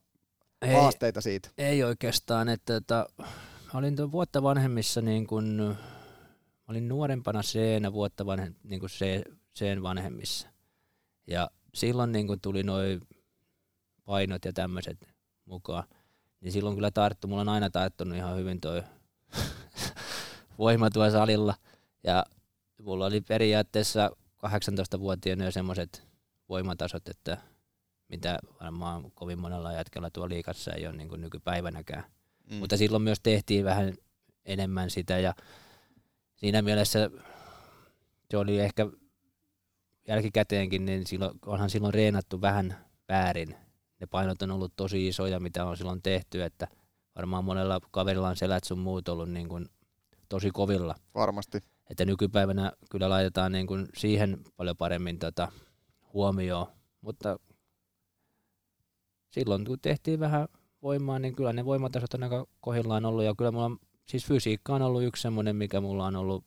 ei, 0.62 0.74
haasteita 0.74 1.22
siitä? 1.22 1.50
Ei 1.58 1.84
oikeastaan, 1.84 2.50
että, 2.50 2.76
että 2.76 3.06
olin 3.74 3.96
tuon 3.96 4.12
vuotta 4.12 4.44
vanhemmissa 4.44 5.02
niin 5.02 5.28
kun, 5.28 5.76
olin 6.68 6.88
nuorempana 6.88 7.42
seenä 7.42 7.94
vuotta 7.94 8.26
vanhem, 8.26 8.54
niin 8.63 8.80
kuin 8.80 8.89
se, 8.89 9.24
seen 9.54 9.84
vanhemmissa. 9.84 10.48
Ja 11.28 11.52
silloin 11.74 12.12
niin 12.12 12.28
kun 12.28 12.42
tuli 12.42 12.63
noin 12.63 13.02
painot 14.06 14.46
ja 14.46 14.54
tämmöiset 14.54 15.10
mukaan, 15.46 15.84
niin 16.44 16.52
silloin 16.52 16.76
kyllä 16.76 16.92
tarttu, 16.92 17.28
mulla 17.28 17.42
on 17.42 17.50
aina 17.50 17.70
tarttunut 17.70 18.18
ihan 18.18 18.38
hyvin 18.38 18.62
toi 18.62 18.84
voima 20.60 20.90
tuolla 20.90 21.12
salilla. 21.12 21.56
Ja 22.04 22.26
mulla 22.82 23.06
oli 23.06 23.22
periaatteessa 23.22 24.12
18-vuotiaana 24.46 25.46
jo 25.46 25.52
semmoiset 25.52 26.04
voimatasot, 26.50 27.08
että 27.08 27.38
mitä 28.10 28.40
varmaan 28.62 29.12
kovin 29.12 29.40
monella 29.40 29.72
jätkellä 29.72 30.10
tuo 30.10 30.30
liikassa 30.30 30.72
ei 30.72 30.88
ole 30.88 30.96
niin 30.96 31.10
kuin 31.10 31.22
nykypäivänäkään. 31.22 32.04
Mm. 32.50 32.56
Mutta 32.56 32.78
silloin 32.78 33.04
myös 33.04 33.20
tehtiin 33.24 33.66
vähän 33.66 33.94
enemmän 34.46 34.90
sitä 34.90 35.20
ja 35.20 35.34
siinä 36.36 36.62
mielessä 36.62 37.10
se 38.32 38.38
oli 38.38 38.60
ehkä 38.60 38.88
jälkikäteenkin, 40.08 40.86
niin 40.86 41.08
silloin, 41.08 41.40
onhan 41.46 41.70
silloin 41.70 41.94
reenattu 41.94 42.42
vähän 42.42 42.78
väärin. 43.10 43.56
Ne 44.04 44.08
painot 44.08 44.42
on 44.42 44.52
ollut 44.52 44.74
tosi 44.76 45.08
isoja, 45.08 45.39
mitä 45.39 45.66
on 45.66 45.78
silloin 45.78 46.02
tehty, 46.02 46.44
että 46.44 46.68
varmaan 47.16 47.46
monella 47.46 47.80
kaverilla 47.92 48.30
on 48.30 48.36
selät 48.36 48.63
sun 48.63 48.80
muut 48.80 49.10
ollut 49.10 49.30
niin 49.30 49.50
kuin 49.50 49.66
tosi 50.30 50.52
kovilla. 50.52 50.96
Varmasti. 51.16 51.63
Että 51.89 52.06
nykypäivänä 52.06 52.72
kyllä 52.92 53.10
laitetaan 53.10 53.52
niin 53.52 53.68
kuin 53.68 53.86
siihen 53.98 54.39
paljon 54.58 54.78
paremmin 54.78 55.20
tota 55.20 55.52
huomioon, 56.13 56.68
mutta 57.02 57.39
silloin 59.30 59.66
kun 59.66 59.80
tehtiin 59.82 60.20
vähän 60.20 60.48
voimaa, 60.82 61.20
niin 61.20 61.36
kyllä 61.36 61.54
ne 61.54 61.66
voimatasot 61.66 62.13
on 62.13 62.24
aika 62.24 62.46
kohillaan 62.62 63.06
ollut, 63.06 63.24
ja 63.24 63.36
kyllä 63.38 63.52
mulla 63.52 63.66
on, 63.66 63.78
siis 64.08 64.26
fysiikka 64.26 64.76
on 64.76 64.82
ollut 64.82 65.04
yksi 65.04 65.22
semmoinen, 65.22 65.56
mikä 65.56 65.82
mulla 65.82 66.06
on 66.06 66.16
ollut, 66.16 66.46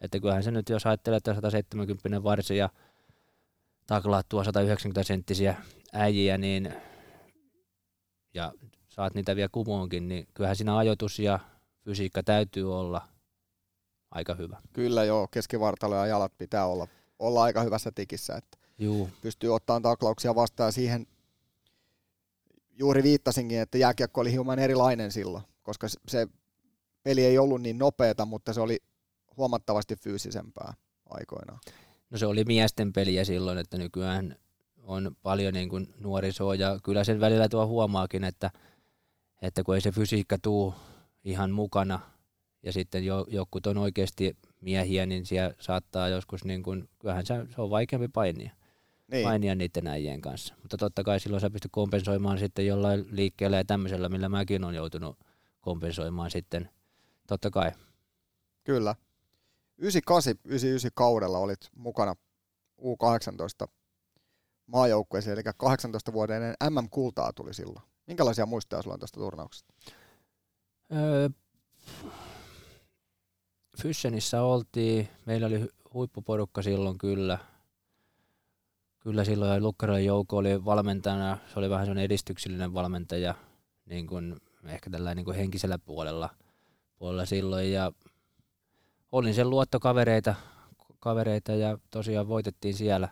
että 0.00 0.20
kyllähän 0.20 0.42
se 0.42 0.50
nyt, 0.50 0.68
jos 0.68 0.86
ajattelee, 0.86 1.16
että 1.16 1.34
170 1.34 2.22
varsi 2.22 2.56
ja 2.56 2.68
taklaat 3.86 4.28
tuo 4.28 4.44
190 4.44 5.02
senttisiä 5.02 5.56
äijiä, 5.92 6.38
niin 6.38 6.74
ja 8.34 8.52
saat 8.88 9.14
niitä 9.14 9.36
vielä 9.36 9.48
kumoonkin, 9.52 10.08
niin 10.08 10.28
kyllähän 10.34 10.56
siinä 10.56 10.76
ajoitus 10.76 11.18
ja 11.18 11.38
fysiikka 11.84 12.22
täytyy 12.22 12.78
olla 12.78 13.08
aika 14.10 14.34
hyvä. 14.34 14.56
Kyllä 14.72 15.04
joo, 15.04 15.28
keskivartalo 15.28 15.94
ja 15.94 16.06
jalat 16.06 16.32
pitää 16.38 16.66
olla, 16.66 16.88
olla 17.18 17.42
aika 17.42 17.62
hyvässä 17.62 17.92
tikissä, 17.94 18.34
että 18.34 18.58
Juu. 18.78 19.10
pystyy 19.22 19.54
ottamaan 19.54 19.82
taklauksia 19.82 20.34
vastaan 20.34 20.68
ja 20.68 20.72
siihen 20.72 21.06
juuri 22.70 23.02
viittasinkin, 23.02 23.60
että 23.60 23.78
jääkiekko 23.78 24.20
oli 24.20 24.32
hieman 24.32 24.58
erilainen 24.58 25.12
silloin, 25.12 25.44
koska 25.62 25.86
se 26.08 26.28
peli 27.02 27.24
ei 27.24 27.38
ollut 27.38 27.62
niin 27.62 27.78
nopeata, 27.78 28.24
mutta 28.24 28.52
se 28.52 28.60
oli 28.60 28.78
huomattavasti 29.36 29.96
fyysisempää 29.96 30.74
aikoinaan. 31.10 31.60
No 32.10 32.18
se 32.18 32.26
oli 32.26 32.44
miesten 32.44 32.92
peliä 32.92 33.24
silloin, 33.24 33.58
että 33.58 33.78
nykyään 33.78 34.36
on 34.90 35.16
paljon 35.22 35.54
niin 35.54 35.68
kuin 35.68 35.94
nuorisoa 36.00 36.54
ja 36.54 36.78
kyllä 36.82 37.04
sen 37.04 37.20
välillä 37.20 37.48
tuo 37.48 37.66
huomaakin, 37.66 38.24
että, 38.24 38.50
että 39.42 39.62
kun 39.62 39.74
ei 39.74 39.80
se 39.80 39.90
fysiikka 39.92 40.36
tuu 40.42 40.74
ihan 41.24 41.50
mukana 41.50 42.00
ja 42.62 42.72
sitten 42.72 43.04
jo, 43.04 43.26
jokut 43.28 43.66
on 43.66 43.78
oikeasti 43.78 44.36
miehiä, 44.60 45.06
niin 45.06 45.26
siellä 45.26 45.54
saattaa 45.58 46.08
joskus, 46.08 46.44
niin 46.44 46.62
kuin, 46.62 46.88
kyllähän 46.98 47.26
se, 47.26 47.34
se 47.54 47.60
on 47.60 47.70
vaikeampi 47.70 48.08
painia, 48.08 48.52
Niin. 49.10 49.24
painia 49.24 49.54
niiden 49.54 49.86
äijien 49.86 50.20
kanssa. 50.20 50.54
Mutta 50.62 50.76
totta 50.76 51.04
kai 51.04 51.20
silloin 51.20 51.40
sä 51.40 51.50
pystyt 51.50 51.72
kompensoimaan 51.72 52.38
sitten 52.38 52.66
jollain 52.66 53.06
liikkeellä 53.10 53.56
ja 53.56 53.64
tämmöisellä, 53.64 54.08
millä 54.08 54.28
mäkin 54.28 54.64
on 54.64 54.74
joutunut 54.74 55.18
kompensoimaan 55.60 56.30
sitten. 56.30 56.70
Totta 57.28 57.50
kai. 57.50 57.72
Kyllä. 58.64 58.94
98-99 59.82 59.84
kaudella 60.94 61.38
olit 61.38 61.60
mukana 61.76 62.14
U18 62.80 63.68
maajoukkueeseen, 64.72 65.34
eli 65.34 65.42
18 65.56 66.12
vuoden 66.12 66.42
MM-kultaa 66.70 67.32
tuli 67.32 67.54
silloin. 67.54 67.84
Minkälaisia 68.06 68.46
muistoja 68.46 68.82
sulla 68.82 68.94
on 68.94 69.00
tästä 69.00 69.20
turnauksesta? 69.20 69.74
Öö, 70.92 71.28
Fyssenissä 73.82 74.42
oltiin, 74.42 75.08
meillä 75.26 75.46
oli 75.46 75.64
hu- 75.64 75.90
huippuporukka 75.94 76.62
silloin 76.62 76.98
kyllä. 76.98 77.38
Kyllä 79.00 79.24
silloin 79.24 79.50
ja 79.50 79.60
Lukkarojen 79.60 80.04
joukko 80.04 80.36
oli 80.36 80.64
valmentajana, 80.64 81.38
se 81.52 81.58
oli 81.58 81.70
vähän 81.70 81.86
sellainen 81.86 82.04
edistyksellinen 82.04 82.74
valmentaja, 82.74 83.34
niin 83.86 84.06
kuin 84.06 84.36
ehkä 84.64 84.90
tällä 84.90 85.14
niin 85.14 85.24
kuin 85.24 85.36
henkisellä 85.36 85.78
puolella, 85.78 86.30
puolella 86.96 87.26
silloin. 87.26 87.72
Ja 87.72 87.92
olin 89.12 89.34
sen 89.34 89.50
luottokavereita 89.50 90.34
kavereita 91.00 91.52
ja 91.52 91.78
tosiaan 91.90 92.28
voitettiin 92.28 92.74
siellä, 92.74 93.08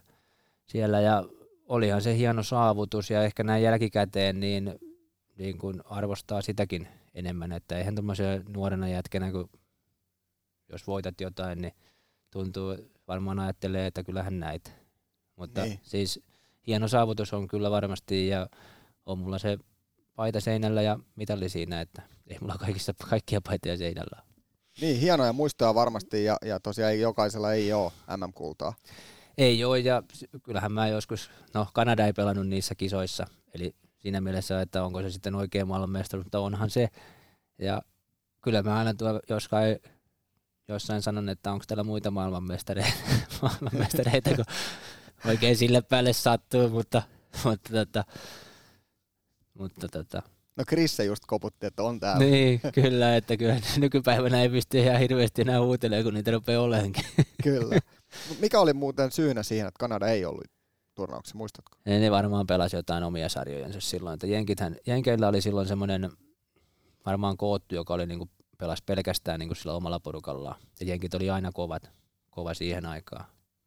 siellä 0.67 1.01
ja 1.01 1.25
olihan 1.69 2.03
se 2.03 2.17
hieno 2.17 2.43
saavutus 2.43 3.11
ja 3.11 3.25
ehkä 3.25 3.45
näin 3.45 3.63
jälkikäteen 3.63 4.41
niin, 4.41 4.79
niin 5.39 5.59
kuin 5.59 5.81
arvostaa 5.85 6.43
sitäkin 6.43 6.89
enemmän, 7.15 7.53
että 7.53 7.79
eihän 7.79 7.95
tuommoisen 7.95 8.45
nuorena 8.49 8.89
jätkenä, 8.89 9.33
kun 9.33 9.51
jos 10.69 10.87
voitat 10.87 11.21
jotain, 11.21 11.63
niin 11.63 11.73
tuntuu, 12.31 12.77
varmaan 13.09 13.39
ajattelee, 13.39 13.87
että 13.87 14.05
kyllähän 14.05 14.41
näitä. 14.41 14.71
Mutta 15.37 15.63
Niin. 15.65 15.81
siis 15.83 16.21
hieno 16.67 16.89
saavutus 16.89 17.33
on 17.33 17.49
kyllä 17.49 17.71
varmasti 17.71 18.29
ja 18.29 18.49
on 19.07 19.19
mulla 19.19 19.39
se 19.39 19.59
paita 20.15 20.41
seinällä 20.41 20.83
ja 20.83 20.99
mitalli 21.17 21.49
siinä, 21.49 21.81
että 21.81 22.03
ei 22.27 22.39
mulla 22.41 22.55
kaikissa, 22.59 22.95
kaikkia 23.11 23.41
paitoja 23.41 23.77
seinällä. 23.77 24.23
Niin, 24.81 25.01
hienoja 25.01 25.33
muistoja 25.33 25.75
varmasti, 25.75 26.25
ja, 26.25 26.37
ja 26.45 26.61
tosiaan 26.61 27.01
jokaisella 27.01 27.53
ei 27.53 27.73
ole 27.73 27.93
MM-kultaa. 28.17 28.75
Ei 29.39 29.65
ole, 29.65 29.79
ja 29.79 30.03
kyllähän 30.43 30.73
mä 30.73 30.89
joskus, 30.89 31.31
no 31.55 31.67
Kanada 31.73 32.07
ei 32.07 32.13
pelannut 32.13 32.49
niissä 32.49 32.75
kisoissa, 32.75 33.27
eli 33.55 33.75
siinä 33.99 34.21
mielessä, 34.21 34.61
että 34.61 34.85
onko 34.85 35.03
se 35.03 35.11
sitten 35.11 35.35
oikein 35.35 35.69
maailmanmestaruus, 35.69 36.25
mutta 36.27 36.41
onhan 36.41 36.71
se. 36.71 36.89
Ja 37.59 37.83
kyllä 38.43 38.63
mä 38.63 38.79
aina 38.79 38.95
tuo 38.95 39.21
jossain, 39.29 39.79
jossain 40.69 41.03
sanon, 41.03 41.29
että 41.29 41.53
onko 41.53 41.65
täällä 41.69 41.85
muita 41.85 42.11
maailmanmestareita, 42.11 42.93
maailmanmestareita 43.43 44.31
kun 44.35 44.45
oikein 45.27 45.57
sille 45.57 45.83
päälle 45.83 46.13
sattuu, 46.13 46.69
mutta, 46.69 47.03
mutta, 47.45 47.73
tota, 47.73 48.05
mutta 49.55 49.89
tota, 49.89 50.23
No 50.57 50.65
Krisse 50.67 51.05
just 51.05 51.23
koputti, 51.27 51.67
että 51.67 51.83
on 51.83 52.01
täällä. 52.01 52.25
niin, 52.25 52.61
kyllä, 52.75 53.17
että 53.17 53.37
kyllä 53.37 53.57
nykypäivänä 53.77 54.43
ei 54.43 54.49
pysty 54.49 54.79
ihan 54.79 54.99
hirveästi 55.01 55.43
enää 55.43 55.61
huutelemaan, 55.61 56.05
kun 56.05 56.15
niitä 56.15 56.31
rupeaa 56.31 56.63
oleenkin. 56.63 57.05
Kyllä. 57.43 57.81
Mikä 58.41 58.61
oli 58.61 58.73
muuten 58.73 59.13
syynä 59.13 59.43
siihen, 59.43 59.69
että 59.69 59.79
Kanada 59.79 60.09
ei 60.09 60.25
ollut 60.25 60.45
turnauksessa, 60.95 61.39
muistatko? 61.39 61.79
Ne, 61.85 61.99
ne 61.99 62.11
varmaan 62.11 62.47
pelasi 62.47 62.77
jotain 62.77 63.05
omia 63.05 63.29
sarjojensa 63.29 63.81
silloin. 63.81 64.15
Että 64.15 64.27
Jenkithän, 64.27 64.77
Jenkeillä 64.87 65.29
oli 65.29 65.43
silloin 65.43 65.69
semmoinen 65.69 66.11
varmaan 67.07 67.37
koottu, 67.37 67.75
joka 67.75 67.95
oli 67.95 68.07
niinku, 68.07 68.29
pelasi 68.59 68.83
pelkästään 68.87 69.41
niinku 69.41 69.55
sillä 69.55 69.75
omalla 69.75 70.01
porukallaan. 70.01 70.61
Ja 70.81 70.87
Jenkit 70.87 71.15
oli 71.15 71.31
aina 71.31 71.53
kovat, 71.53 71.91
kova 72.31 72.55
siihen 72.55 72.87
aikaan. 72.87 73.25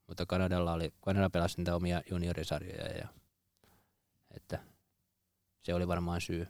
Mutta 0.07 0.25
Kanadalla 0.25 0.73
oli, 0.73 0.93
Kanada 1.01 1.29
pelasi 1.29 1.57
niitä 1.57 1.75
omia 1.75 2.01
juniorisarjoja. 2.09 2.97
Ja, 2.97 3.07
että 4.31 4.59
se 5.63 5.73
oli 5.73 5.87
varmaan 5.87 6.21
syy. 6.21 6.47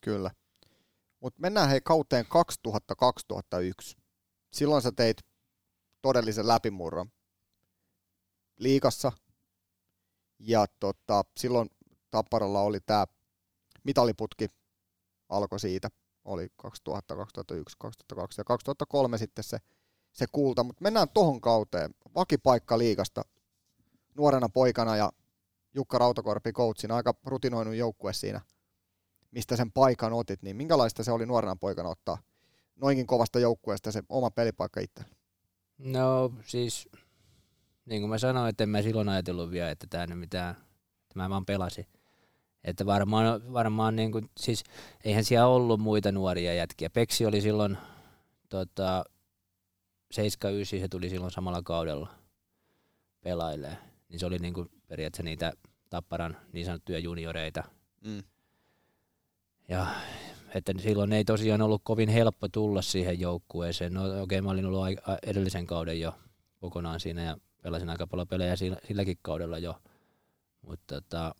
Kyllä. 0.00 0.30
Mutta 1.20 1.40
mennään 1.40 1.68
hei 1.68 1.80
kauteen 1.80 2.26
2000-2001. 3.92 3.96
Silloin 4.52 4.82
sä 4.82 4.92
teit 4.92 5.16
todellisen 6.04 6.48
läpimurron 6.48 7.12
liikassa. 8.56 9.12
Ja 10.38 10.66
tota, 10.80 11.24
silloin 11.36 11.70
Tapparalla 12.10 12.60
oli 12.60 12.80
tämä 12.80 13.06
mitaliputki 13.84 14.48
alkoi 15.28 15.60
siitä. 15.60 15.88
Oli 16.24 16.48
2000, 16.56 17.16
2001, 17.16 17.76
2002 17.78 18.40
ja 18.40 18.44
2003 18.44 19.18
sitten 19.18 19.44
se, 19.44 19.58
se 20.12 20.26
kulta. 20.32 20.64
Mutta 20.64 20.82
mennään 20.82 21.08
tohon 21.08 21.40
kauteen. 21.40 21.94
Vakipaikka 22.14 22.78
liikasta 22.78 23.22
nuorena 24.16 24.48
poikana 24.48 24.96
ja 24.96 25.12
Jukka 25.74 25.98
Rautakorpi 25.98 26.52
coachina, 26.52 26.96
aika 26.96 27.14
rutinoinut 27.24 27.74
joukkue 27.74 28.12
siinä 28.12 28.40
mistä 29.30 29.56
sen 29.56 29.72
paikan 29.72 30.12
otit, 30.12 30.42
niin 30.42 30.56
minkälaista 30.56 31.04
se 31.04 31.12
oli 31.12 31.26
nuorena 31.26 31.56
poikana 31.56 31.88
ottaa 31.88 32.18
noinkin 32.76 33.06
kovasta 33.06 33.38
joukkueesta 33.38 33.92
se 33.92 34.02
oma 34.08 34.30
pelipaikka 34.30 34.80
itse? 34.80 35.04
No 35.84 36.32
siis, 36.44 36.88
niin 37.86 38.02
kuin 38.02 38.10
mä 38.10 38.18
sanoin, 38.18 38.48
että 38.48 38.64
en 38.64 38.68
mä 38.68 38.82
silloin 38.82 39.08
ajatellut 39.08 39.50
vielä, 39.50 39.70
että 39.70 39.86
tämä 39.90 40.06
nyt 40.06 40.18
mitään, 40.18 40.50
että 41.02 41.14
mä 41.14 41.30
vaan 41.30 41.46
pelasin. 41.46 41.86
Että 42.64 42.86
varmaan, 42.86 43.52
varmaan 43.52 43.96
niin 43.96 44.12
kuin, 44.12 44.30
siis 44.36 44.64
eihän 45.04 45.24
siellä 45.24 45.46
ollut 45.46 45.80
muita 45.80 46.12
nuoria 46.12 46.54
jätkiä. 46.54 46.90
Peksi 46.90 47.26
oli 47.26 47.40
silloin 47.40 47.78
tota, 48.48 49.04
79, 50.10 50.80
se 50.80 50.88
tuli 50.88 51.10
silloin 51.10 51.32
samalla 51.32 51.62
kaudella 51.62 52.08
pelailee. 53.20 53.76
Niin 54.08 54.20
se 54.20 54.26
oli 54.26 54.38
niin 54.38 54.54
kuin 54.54 54.70
periaatteessa 54.86 55.22
niitä 55.22 55.52
Tapparan 55.90 56.36
niin 56.52 56.66
sanottuja 56.66 56.98
junioreita. 56.98 57.64
Mm. 58.00 58.22
Ja 59.68 59.86
että 60.54 60.74
silloin 60.78 61.12
ei 61.12 61.24
tosiaan 61.24 61.62
ollut 61.62 61.80
kovin 61.84 62.08
helppo 62.08 62.48
tulla 62.48 62.82
siihen 62.82 63.20
joukkueeseen. 63.20 63.94
No 63.94 64.04
okei, 64.04 64.22
okay, 64.22 64.40
mä 64.40 64.50
olin 64.50 64.66
ollut 64.66 64.86
edellisen 65.22 65.66
kauden 65.66 66.00
jo 66.00 66.14
kokonaan 66.60 67.00
siinä 67.00 67.22
ja 67.22 67.36
pelasin 67.62 67.90
aika 67.90 68.06
paljon 68.06 68.28
pelejä 68.28 68.56
sillä, 68.56 68.76
silläkin 68.88 69.18
kaudella 69.22 69.58
jo. 69.58 69.78
Mutta 70.62 71.00
tota, 71.00 71.34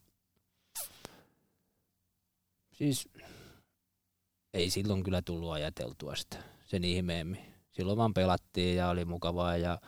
siis 2.73 3.09
ei 4.55 4.71
silloin 4.71 5.03
kyllä 5.03 5.23
tullut 5.23 5.53
ajateltua 5.53 6.15
sitä 6.15 6.37
sen 6.65 6.85
ihmeemmin. 6.85 7.55
Silloin 7.73 7.99
vaan 7.99 8.15
pelattiin 8.15 8.77
ja 8.77 8.89
oli 8.89 9.05
mukavaa 9.05 9.57
ja 9.57 9.81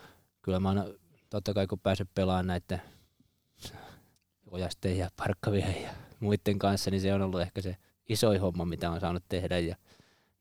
kyllä 0.42 0.60
mä 0.60 0.68
oon, 0.68 0.94
totta 1.30 1.54
kai 1.54 1.66
kun 1.66 1.80
pääset 1.80 2.08
pelaamaan 2.14 2.46
näiden 2.46 2.82
Ojasten 4.50 4.98
ja 4.98 5.10
Parkkavien 5.16 5.82
ja 5.82 5.90
muiden 6.20 6.58
kanssa, 6.58 6.90
niin 6.90 7.00
se 7.00 7.14
on 7.14 7.22
ollut 7.22 7.40
ehkä 7.40 7.60
se 7.60 7.76
isoin 8.08 8.40
homma, 8.40 8.64
mitä 8.64 8.90
on 8.90 9.00
saanut 9.00 9.24
tehdä 9.28 9.58
ja 9.58 9.76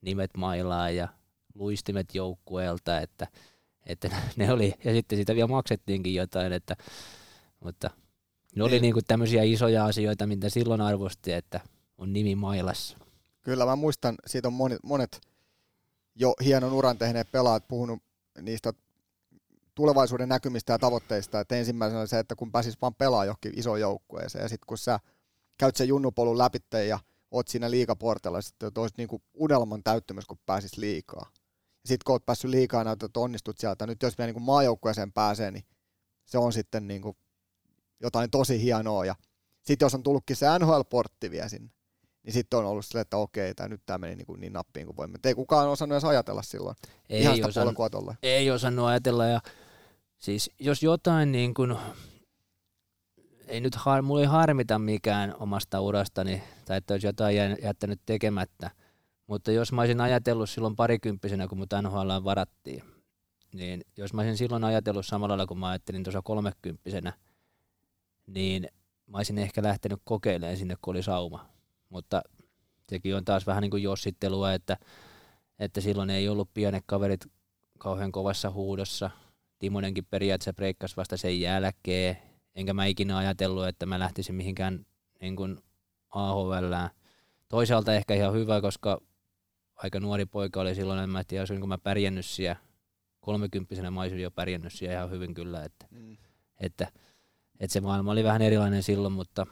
nimet 0.00 0.30
mailaa 0.36 0.90
ja 0.90 1.08
luistimet 1.54 2.14
joukkueelta, 2.14 3.00
että, 3.00 3.26
että 3.86 4.10
ne 4.36 4.52
oli, 4.52 4.74
ja 4.84 4.92
sitten 4.92 5.18
sitä 5.18 5.34
vielä 5.34 5.46
maksettiinkin 5.48 6.14
jotain, 6.14 6.52
että, 6.52 6.76
mutta 7.60 7.90
ne 8.56 8.62
oli 8.62 8.70
Niin. 8.70 8.82
niinku 8.82 9.00
tämmöisiä 9.08 9.42
isoja 9.42 9.84
asioita, 9.84 10.26
mitä 10.26 10.48
silloin 10.48 10.80
arvosti, 10.80 11.32
että 11.32 11.60
on 11.98 12.12
nimi 12.12 12.34
mailassa. 12.34 12.98
Kyllä 13.42 13.66
mä 13.66 13.76
muistan, 13.76 14.14
siitä 14.26 14.48
on 14.48 14.54
monet, 14.54 14.78
monet 14.82 15.20
jo 16.14 16.34
hienon 16.44 16.72
uran 16.72 16.98
tehneet 16.98 17.30
pelaajat 17.32 17.68
puhunut 17.68 18.02
niistä 18.40 18.72
tulevaisuuden 19.74 20.28
näkymistä 20.28 20.72
ja 20.72 20.78
tavoitteista, 20.78 21.40
että 21.40 21.56
ensimmäisenä 21.56 22.00
oli 22.00 22.08
se, 22.08 22.18
että 22.18 22.34
kun 22.34 22.52
pääsis 22.52 22.80
vaan 22.82 22.94
pelaa 22.94 23.24
johonkin 23.24 23.58
isoon 23.58 23.80
joukkueeseen 23.80 24.42
ja 24.42 24.48
sitten 24.48 24.66
kun 24.66 24.78
sä 24.78 24.98
käyt 25.58 25.76
sen 25.76 25.88
junnupolun 25.88 26.38
läpitte 26.38 26.86
ja 26.86 26.98
oot 27.36 27.48
siinä 27.48 27.70
liikaportella, 27.70 28.40
sitten 28.42 28.66
että 28.68 28.80
olisi 28.80 28.94
niinku 28.98 29.22
unelman 29.34 29.82
täyttymys, 29.82 30.26
kun 30.26 30.38
pääsis 30.46 30.76
liikaa. 30.76 31.30
Ja 31.54 31.88
sitten 31.88 32.04
kun 32.04 32.12
oot 32.12 32.26
päässyt 32.26 32.50
liikaa 32.50 32.84
näytät, 32.84 33.06
että 33.06 33.20
onnistut 33.20 33.58
sieltä. 33.58 33.86
Nyt 33.86 34.02
jos 34.02 34.18
vielä 34.18 34.26
niinku 34.26 34.40
maajoukkueeseen 34.40 35.12
pääsee, 35.12 35.50
niin 35.50 35.64
se 36.24 36.38
on 36.38 36.52
sitten 36.52 36.88
niinku 36.88 37.16
jotain 38.00 38.30
tosi 38.30 38.62
hienoa. 38.62 39.04
Ja 39.04 39.14
sitten 39.62 39.86
jos 39.86 39.94
on 39.94 40.02
tullutkin 40.02 40.36
se 40.36 40.46
NHL-portti 40.58 41.30
vielä 41.30 41.48
sinne, 41.48 41.70
niin 42.22 42.32
sitten 42.32 42.58
on 42.58 42.64
ollut 42.64 42.84
silleen, 42.86 43.02
että 43.02 43.16
okei, 43.16 43.54
tää, 43.54 43.68
nyt 43.68 43.82
tämä 43.86 43.98
meni 43.98 44.16
niin, 44.16 44.26
kuin 44.26 44.40
niin 44.40 44.52
nappiin 44.52 44.86
kuin 44.86 44.96
voimme. 44.96 45.18
Ei 45.24 45.34
kukaan 45.34 45.68
osannut 45.68 45.94
edes 45.94 46.04
ajatella 46.04 46.42
silloin. 46.42 46.76
Ei, 47.08 47.22
Ihan 47.22 47.34
sitä 47.36 47.48
osannut, 47.48 47.68
polkua 47.68 47.90
tolle. 47.90 48.18
ei 48.22 48.50
osannut 48.50 48.86
ajatella 48.86 49.26
ja 49.26 49.40
siis 50.18 50.50
jos 50.58 50.82
jotain 50.82 51.32
niin 51.32 51.54
kuin, 51.54 51.76
ei 53.46 53.60
nyt 53.60 53.74
har, 53.74 54.02
mulla 54.02 54.20
ei 54.20 54.26
harmita 54.26 54.78
mikään 54.78 55.34
omasta 55.38 55.80
urastani 55.80 56.42
tai 56.64 56.76
että 56.76 56.94
olisi 56.94 57.06
jotain 57.06 57.36
jättänyt 57.62 58.00
tekemättä, 58.06 58.70
mutta 59.26 59.52
jos 59.52 59.72
mä 59.72 59.80
olisin 59.80 60.00
ajatellut 60.00 60.50
silloin 60.50 60.76
parikymppisenä, 60.76 61.48
kun 61.48 61.58
mut 61.58 61.70
NHL 61.82 62.24
varattiin, 62.24 62.82
niin 63.52 63.80
jos 63.96 64.12
mä 64.12 64.20
olisin 64.20 64.36
silloin 64.36 64.64
ajatellut 64.64 65.06
samalla 65.06 65.32
lailla 65.32 65.46
kuin 65.46 65.58
mä 65.58 65.68
ajattelin 65.68 66.02
tuossa 66.02 66.22
kolmekymppisenä, 66.24 67.12
niin 68.26 68.68
mä 69.06 69.16
olisin 69.16 69.38
ehkä 69.38 69.62
lähtenyt 69.62 70.00
kokeilemaan 70.04 70.56
sinne, 70.56 70.76
kun 70.82 70.92
oli 70.92 71.02
sauma. 71.02 71.46
Mutta 71.88 72.22
sekin 72.88 73.16
on 73.16 73.24
taas 73.24 73.46
vähän 73.46 73.62
niin 73.62 73.70
kuin 73.70 73.82
jossittelua, 73.82 74.52
että, 74.52 74.76
että 75.58 75.80
silloin 75.80 76.10
ei 76.10 76.28
ollut 76.28 76.50
pienet 76.54 76.84
kaverit 76.86 77.26
kauhean 77.78 78.12
kovassa 78.12 78.50
huudossa. 78.50 79.10
Timonenkin 79.58 80.06
periaatteessa 80.10 80.52
breikkasi 80.52 80.96
vasta 80.96 81.16
sen 81.16 81.40
jälkeen, 81.40 82.16
enkä 82.56 82.74
mä 82.74 82.86
ikinä 82.86 83.16
ajatellut, 83.16 83.66
että 83.66 83.86
mä 83.86 83.98
lähtisin 83.98 84.34
mihinkään 84.34 84.86
niin 85.20 85.36
kuin 85.36 85.58
AHL. 86.10 86.74
Toisaalta 87.48 87.94
ehkä 87.94 88.14
ihan 88.14 88.34
hyvä, 88.34 88.60
koska 88.60 89.00
aika 89.76 90.00
nuori 90.00 90.26
poika 90.26 90.60
oli 90.60 90.74
silloin, 90.74 91.00
en 91.00 91.10
mä 91.10 91.24
tiedä, 91.24 91.42
olisinko 91.42 91.66
mä 91.66 91.78
pärjännyt 91.78 92.26
siellä. 92.26 92.56
Kolmekymppisenä 93.20 93.90
mä 93.90 94.00
olisin 94.00 94.20
jo 94.20 94.30
pärjännyt 94.30 94.72
siellä 94.72 94.96
ihan 94.96 95.10
hyvin 95.10 95.34
kyllä, 95.34 95.64
että, 95.64 95.86
Mm. 95.90 96.16
että, 96.60 96.88
että 97.60 97.72
se 97.72 97.80
maailma 97.80 98.12
oli 98.12 98.24
vähän 98.24 98.42
erilainen 98.42 98.82
silloin, 98.82 99.12
mutta 99.12 99.46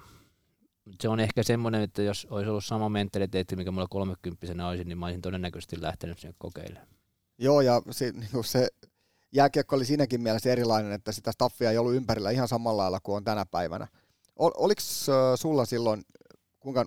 se 1.01 1.09
on 1.09 1.21
ehkä 1.21 1.43
semmoinen, 1.43 1.83
että 1.83 2.03
jos 2.03 2.27
olisi 2.31 2.51
ollut 2.51 2.65
sama 2.65 2.89
mentaliteetti, 2.89 3.57
mikä 3.57 3.71
mulla 3.71 3.87
kolmekymppisenä 3.91 4.69
olisi, 4.69 4.85
niin 4.85 4.99
mä 4.99 5.07
olisin 5.07 5.23
todennäköisesti 5.23 5.83
lähtenyt 5.83 6.19
sinne 6.19 6.35
kokeilemaan. 6.39 6.89
Joo, 7.39 7.61
ja 7.61 7.83
se, 7.91 8.13
niin 8.13 8.31
kuin 8.33 8.45
se 8.45 8.69
jääkiekko 9.35 9.77
oli 9.77 9.85
siinäkin 9.85 10.21
mielessä 10.21 10.53
erilainen, 10.53 10.93
että 10.93 11.13
sitä 11.13 11.33
staffia 11.33 11.71
ei 11.71 11.79
ollut 11.79 11.95
ympärillä 11.95 12.31
ihan 12.31 12.49
samalla 12.49 12.83
lailla 12.83 13.01
kuin 13.03 13.17
on 13.17 13.25
tänä 13.25 13.47
päivänä. 13.47 13.89
Ol, 14.37 14.51
oliko 14.57 14.81
sulla 15.37 15.65
silloin, 15.65 16.03
kuinka 16.61 16.87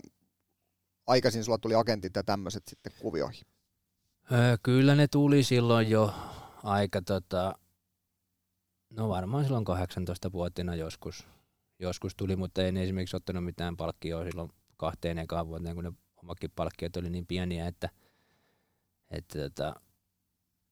aikaisin 1.07 1.43
sulla 1.43 1.57
tuli 1.57 1.75
agentit 1.75 2.15
ja 2.15 2.23
tämmöiset 2.23 2.63
sitten 2.67 2.91
kuvioihin? 2.99 3.43
Kyllä 4.63 4.95
ne 4.95 5.07
tuli 5.07 5.43
silloin 5.43 5.89
jo 5.89 6.13
aika 6.63 7.01
tota, 7.01 7.53
no 8.89 9.09
varmaan 9.09 9.43
silloin 9.43 9.65
18-vuotiaana 9.67 10.75
joskus, 10.75 11.27
joskus 11.79 12.15
tuli, 12.15 12.35
mutta 12.35 12.63
en 12.63 12.77
esimerkiksi 12.77 13.15
ottanut 13.15 13.43
mitään 13.43 13.77
palkkioa 13.77 14.23
silloin 14.23 14.49
kahteen 14.77 15.17
ekaan 15.17 15.47
vuoteen, 15.47 15.75
kun 15.75 15.83
ne 15.83 15.91
omakin 16.15 16.51
palkkiot 16.55 16.97
oli 16.97 17.09
niin 17.09 17.27
pieniä, 17.27 17.67
että, 17.67 17.89
että 19.09 19.39
tota, 19.39 19.75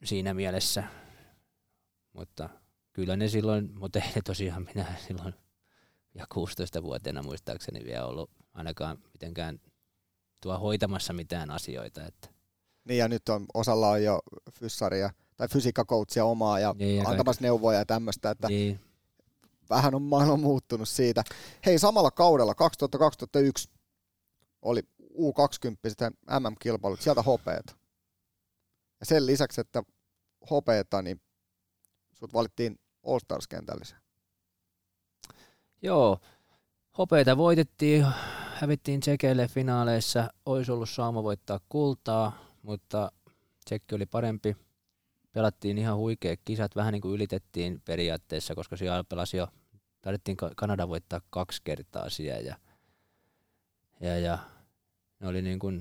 siinä 0.04 0.34
mielessä, 0.34 0.84
mutta 2.16 2.50
kyllä 2.94 3.16
ne 3.16 3.28
silloin, 3.28 3.70
mutta 3.80 4.00
ei 4.00 4.12
ne 4.16 4.22
tosiaan 4.26 4.68
minä 4.76 4.86
silloin 5.08 5.34
ja 6.14 6.26
16-vuotiaana 6.34 7.24
muistaakseni 7.24 7.86
vielä 7.86 8.06
ollut 8.06 8.32
ainakaan 8.54 8.98
mitenkään 9.14 9.60
tuo 10.42 10.60
hoitamassa 10.60 11.14
mitään 11.14 11.52
asioita, 11.52 12.06
että 12.06 12.30
Niin 12.88 12.98
ja 12.98 13.08
nyt 13.08 13.30
on, 13.30 13.46
osalla 13.54 13.90
on 13.90 14.04
jo 14.04 14.20
fyssaria 14.60 15.10
tai 15.38 15.48
fysiikkakoutsia 15.48 16.26
omaa 16.26 16.60
ja 16.60 16.76
Niin, 16.78 16.98
ja 16.98 17.10
antamassa 17.10 17.42
neuvoja 17.42 17.80
ja 17.80 17.86
tämmöistä, 17.86 18.30
että 18.30 18.48
niin, 18.48 18.80
vähän 19.70 19.96
on 19.96 20.02
maailma 20.02 20.38
muuttunut 20.38 20.90
siitä. 20.90 21.24
Hei, 21.66 21.80
samalla 21.80 22.12
kaudella 22.12 22.56
2001 22.56 23.70
oli 24.62 24.82
U20 25.02 26.40
MM-kilpailut, 26.40 27.02
sieltä 27.02 27.22
hopeeta. 27.22 27.76
Ja 29.00 29.06
sen 29.06 29.26
lisäksi, 29.26 29.62
että 29.62 29.84
hopeeta, 30.50 31.02
niin 31.02 31.22
sut 32.16 32.34
valittiin 32.34 32.80
All 33.04 33.20
Stars 33.20 33.48
kentällisen. 33.48 33.98
Joo, 35.82 36.20
hopeita 36.98 37.38
voitettiin, 37.38 38.06
hävittiin 38.54 39.00
Tsekeille 39.00 39.48
finaaleissa, 39.48 40.30
olisi 40.46 40.72
ollut 40.72 40.90
saama 40.90 41.24
voittaa 41.24 41.60
kultaa, 41.70 42.38
mutta 42.62 43.12
Tsekki 43.66 43.96
oli 43.96 44.06
parempi. 44.06 44.58
Pelattiin 45.32 45.78
ihan 45.78 45.98
huikeat 45.98 46.40
kisat, 46.46 46.76
vähän 46.76 46.94
niin 46.94 47.02
kuin 47.02 47.16
ylitettiin 47.16 47.82
periaatteessa, 47.86 48.56
koska 48.56 48.78
siellä 48.78 49.04
pelasi 49.04 49.38
jo, 49.38 49.48
taidettiin 50.02 50.38
Ka- 50.38 50.52
Kanada 50.56 50.88
voittaa 50.88 51.22
kaksi 51.30 51.62
kertaa 51.64 52.10
siellä 52.10 52.42
ja, 52.42 52.56
ja, 54.00 54.20
ja 54.20 54.40
ne 55.20 55.28
oli 55.28 55.42
niin 55.42 55.60
kuin, 55.60 55.78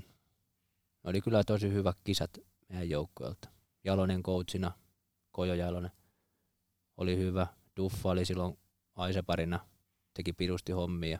ne 1.04 1.10
oli 1.10 1.20
kyllä 1.20 1.44
tosi 1.44 1.72
hyvät 1.72 1.96
kisat 2.04 2.38
meidän 2.68 2.90
joukkueelta. 2.90 3.48
Jalonen 3.84 4.22
coachina, 4.22 4.72
Kojo 5.32 5.54
Jalonen 5.54 5.90
oli 6.96 7.16
hyvä, 7.16 7.46
Duffa 7.76 8.08
oli 8.08 8.24
silloin 8.24 8.58
aiseparina, 8.96 9.60
teki 10.14 10.32
pirusti 10.32 10.72
hommia. 10.72 11.18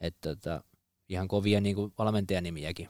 Että 0.00 0.36
tota, 0.36 0.64
ihan 1.08 1.28
kovia 1.28 1.60
niin 1.60 1.76
kuin 1.76 1.92
valmentajanimiäkin. 1.98 2.88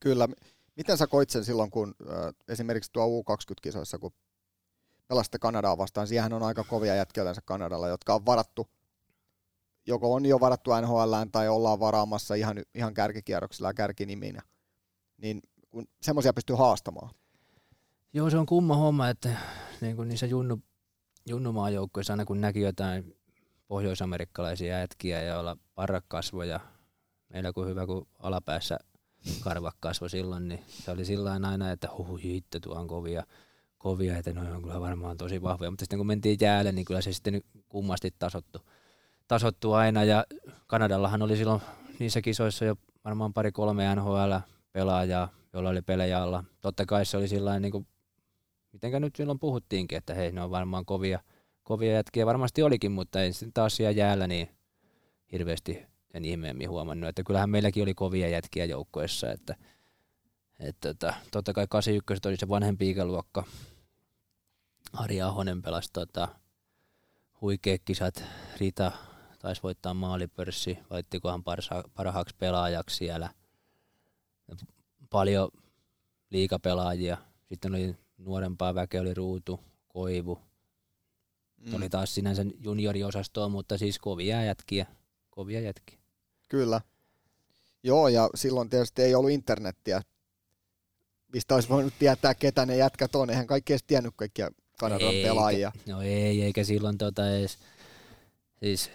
Kyllä. 0.00 0.28
Miten 0.76 0.98
sä 0.98 1.06
koit 1.06 1.30
sen 1.30 1.44
silloin, 1.44 1.70
kun 1.70 1.94
äh, 2.10 2.34
esimerkiksi 2.48 2.92
tuo 2.92 3.06
U20-kisoissa, 3.06 3.98
kun 3.98 4.12
pelasitte 5.08 5.38
Kanadaa 5.38 5.78
vastaan, 5.78 6.06
siihen 6.06 6.32
on 6.32 6.42
aika 6.42 6.64
kovia 6.64 6.94
jätkiä 6.94 7.22
yleensä 7.22 7.42
Kanadalla, 7.44 7.88
jotka 7.88 8.14
on 8.14 8.26
varattu, 8.26 8.68
joko 9.86 10.14
on 10.14 10.26
jo 10.26 10.40
varattu 10.40 10.70
NHL 10.80 11.14
tai 11.32 11.48
ollaan 11.48 11.80
varaamassa 11.80 12.34
ihan, 12.34 12.62
ihan 12.74 12.94
kärkikierroksilla 12.94 13.68
ja 13.68 13.74
kärkiniminä. 13.74 14.42
Niin 15.16 15.42
kun 15.70 15.88
semmoisia 16.02 16.32
pystyy 16.32 16.56
haastamaan. 16.56 17.10
Joo, 18.12 18.30
se 18.30 18.38
on 18.38 18.46
kumma 18.46 18.76
homma, 18.76 19.08
että 19.08 19.36
niin 19.80 19.96
kuin 19.96 20.08
niissä 20.08 20.26
junnu, 20.26 20.58
junnumaajoukkoissa 21.26 22.12
aina 22.12 22.24
kun 22.24 22.40
näki 22.40 22.60
jotain 22.60 23.16
pohjoisamerikkalaisia 23.68 24.78
jätkiä, 24.78 25.22
joilla 25.22 25.56
parrak 25.74 26.04
kasvoja, 26.08 26.60
meillä 27.28 27.52
kun 27.52 27.66
hyvä, 27.66 27.86
kun 27.86 28.06
alapäässä 28.18 28.78
kasvo 29.80 30.08
silloin, 30.08 30.48
niin 30.48 30.64
se 30.68 30.90
oli 30.90 31.04
sillä 31.04 31.32
aina, 31.32 31.70
että 31.70 31.88
huh, 31.96 32.22
hitto, 32.22 32.60
tuo 32.60 32.74
on 32.74 32.86
kovia, 32.86 33.24
kovia, 33.78 34.16
että 34.16 34.32
ne 34.32 34.52
on 34.52 34.62
kyllä 34.62 34.80
varmaan 34.80 35.16
tosi 35.16 35.42
vahvoja, 35.42 35.70
mutta 35.70 35.82
sitten 35.82 35.98
kun 35.98 36.06
mentiin 36.06 36.38
jäälle, 36.40 36.72
niin 36.72 36.84
kyllä 36.84 37.00
se 37.00 37.12
sitten 37.12 37.42
kummasti 37.68 38.14
tasottu, 38.18 38.58
tasottu 39.28 39.72
aina, 39.72 40.04
ja 40.04 40.24
Kanadallahan 40.66 41.22
oli 41.22 41.36
silloin 41.36 41.60
niissä 41.98 42.20
kisoissa 42.22 42.64
jo 42.64 42.76
varmaan 43.04 43.32
pari-kolme 43.32 43.94
NHL-pelaajaa, 43.94 45.28
joilla 45.52 45.70
oli 45.70 45.82
pelejä 45.82 46.22
alla. 46.22 46.44
Totta 46.60 46.86
kai 46.86 47.06
se 47.06 47.16
oli 47.16 47.28
sillä 47.28 47.60
niin 47.60 47.72
kuin, 47.72 47.86
mitenkä 48.72 49.00
nyt 49.00 49.16
silloin 49.16 49.38
puhuttiinkin, 49.38 49.98
että 49.98 50.14
hei, 50.14 50.32
ne 50.32 50.42
on 50.42 50.50
varmaan 50.50 50.84
kovia, 50.84 51.20
kovia 51.62 51.92
jätkiä, 51.92 52.26
varmasti 52.26 52.62
olikin, 52.62 52.92
mutta 52.92 53.22
ei 53.22 53.32
sitten 53.32 53.52
taas 53.52 53.76
siellä 53.76 53.90
jäällä 53.90 54.26
niin 54.26 54.48
hirveästi 55.32 55.86
sen 56.12 56.24
ihmeemmin 56.24 56.70
huomannut, 56.70 57.08
että 57.08 57.22
kyllähän 57.22 57.50
meilläkin 57.50 57.82
oli 57.82 57.94
kovia 57.94 58.28
jätkiä 58.28 58.64
joukkoissa, 58.64 59.32
että 59.32 59.56
että 60.60 60.94
tota, 60.94 61.14
totta 61.30 61.52
kai 61.52 61.66
81 61.70 62.28
oli 62.28 62.36
se 62.36 62.48
vanhempi 62.48 62.90
ikäluokka. 62.90 63.44
Ari 64.92 65.22
Ahonen 65.22 65.62
pelasi 65.62 65.90
tota, 65.92 66.28
huikeat 67.40 67.80
kisat. 67.84 68.24
Rita 68.60 68.92
taisi 69.38 69.62
voittaa 69.62 69.94
maalipörssi, 69.94 70.78
valittikohan 70.90 71.44
parsa, 71.44 71.84
parhaaksi 71.94 72.34
pelaajaksi 72.38 72.96
siellä. 72.96 73.30
Paljon 75.10 75.50
liikapelaajia. 76.30 77.16
Sitten 77.48 77.74
oli 77.74 77.96
nuorempaa 78.24 78.74
väkeä, 78.74 79.00
oli 79.00 79.14
Ruutu, 79.14 79.60
Koivu. 79.88 80.38
Mm. 81.66 81.74
Oli 81.74 81.88
taas 81.88 82.14
sinänsä 82.14 82.44
junioriosastoa, 82.58 83.48
mutta 83.48 83.78
siis 83.78 83.98
kovia 83.98 84.44
jätkiä. 84.44 84.86
Kovia 85.30 85.60
jätkiä. 85.60 85.98
Kyllä. 86.48 86.80
Joo, 87.82 88.08
ja 88.08 88.30
silloin 88.34 88.70
tietysti 88.70 89.02
ei 89.02 89.14
ollut 89.14 89.30
internettiä, 89.30 90.02
mistä 91.32 91.54
olisi 91.54 91.68
voinut 91.68 91.94
tietää, 91.98 92.34
ketä 92.34 92.66
ne 92.66 92.76
jätkät 92.76 93.14
on. 93.14 93.30
Eihän 93.30 93.46
kaikki 93.46 93.72
edes 93.72 93.84
tiennyt 93.86 94.14
kaikkia 94.16 94.50
Kanadan 94.78 95.08
Eikä- 95.08 95.28
pelaajia. 95.28 95.72
No 95.86 96.02
ei, 96.02 96.42
eikä 96.42 96.64
silloin 96.64 96.98
tota 96.98 97.36
edes, 97.36 97.58
siis 98.62 98.90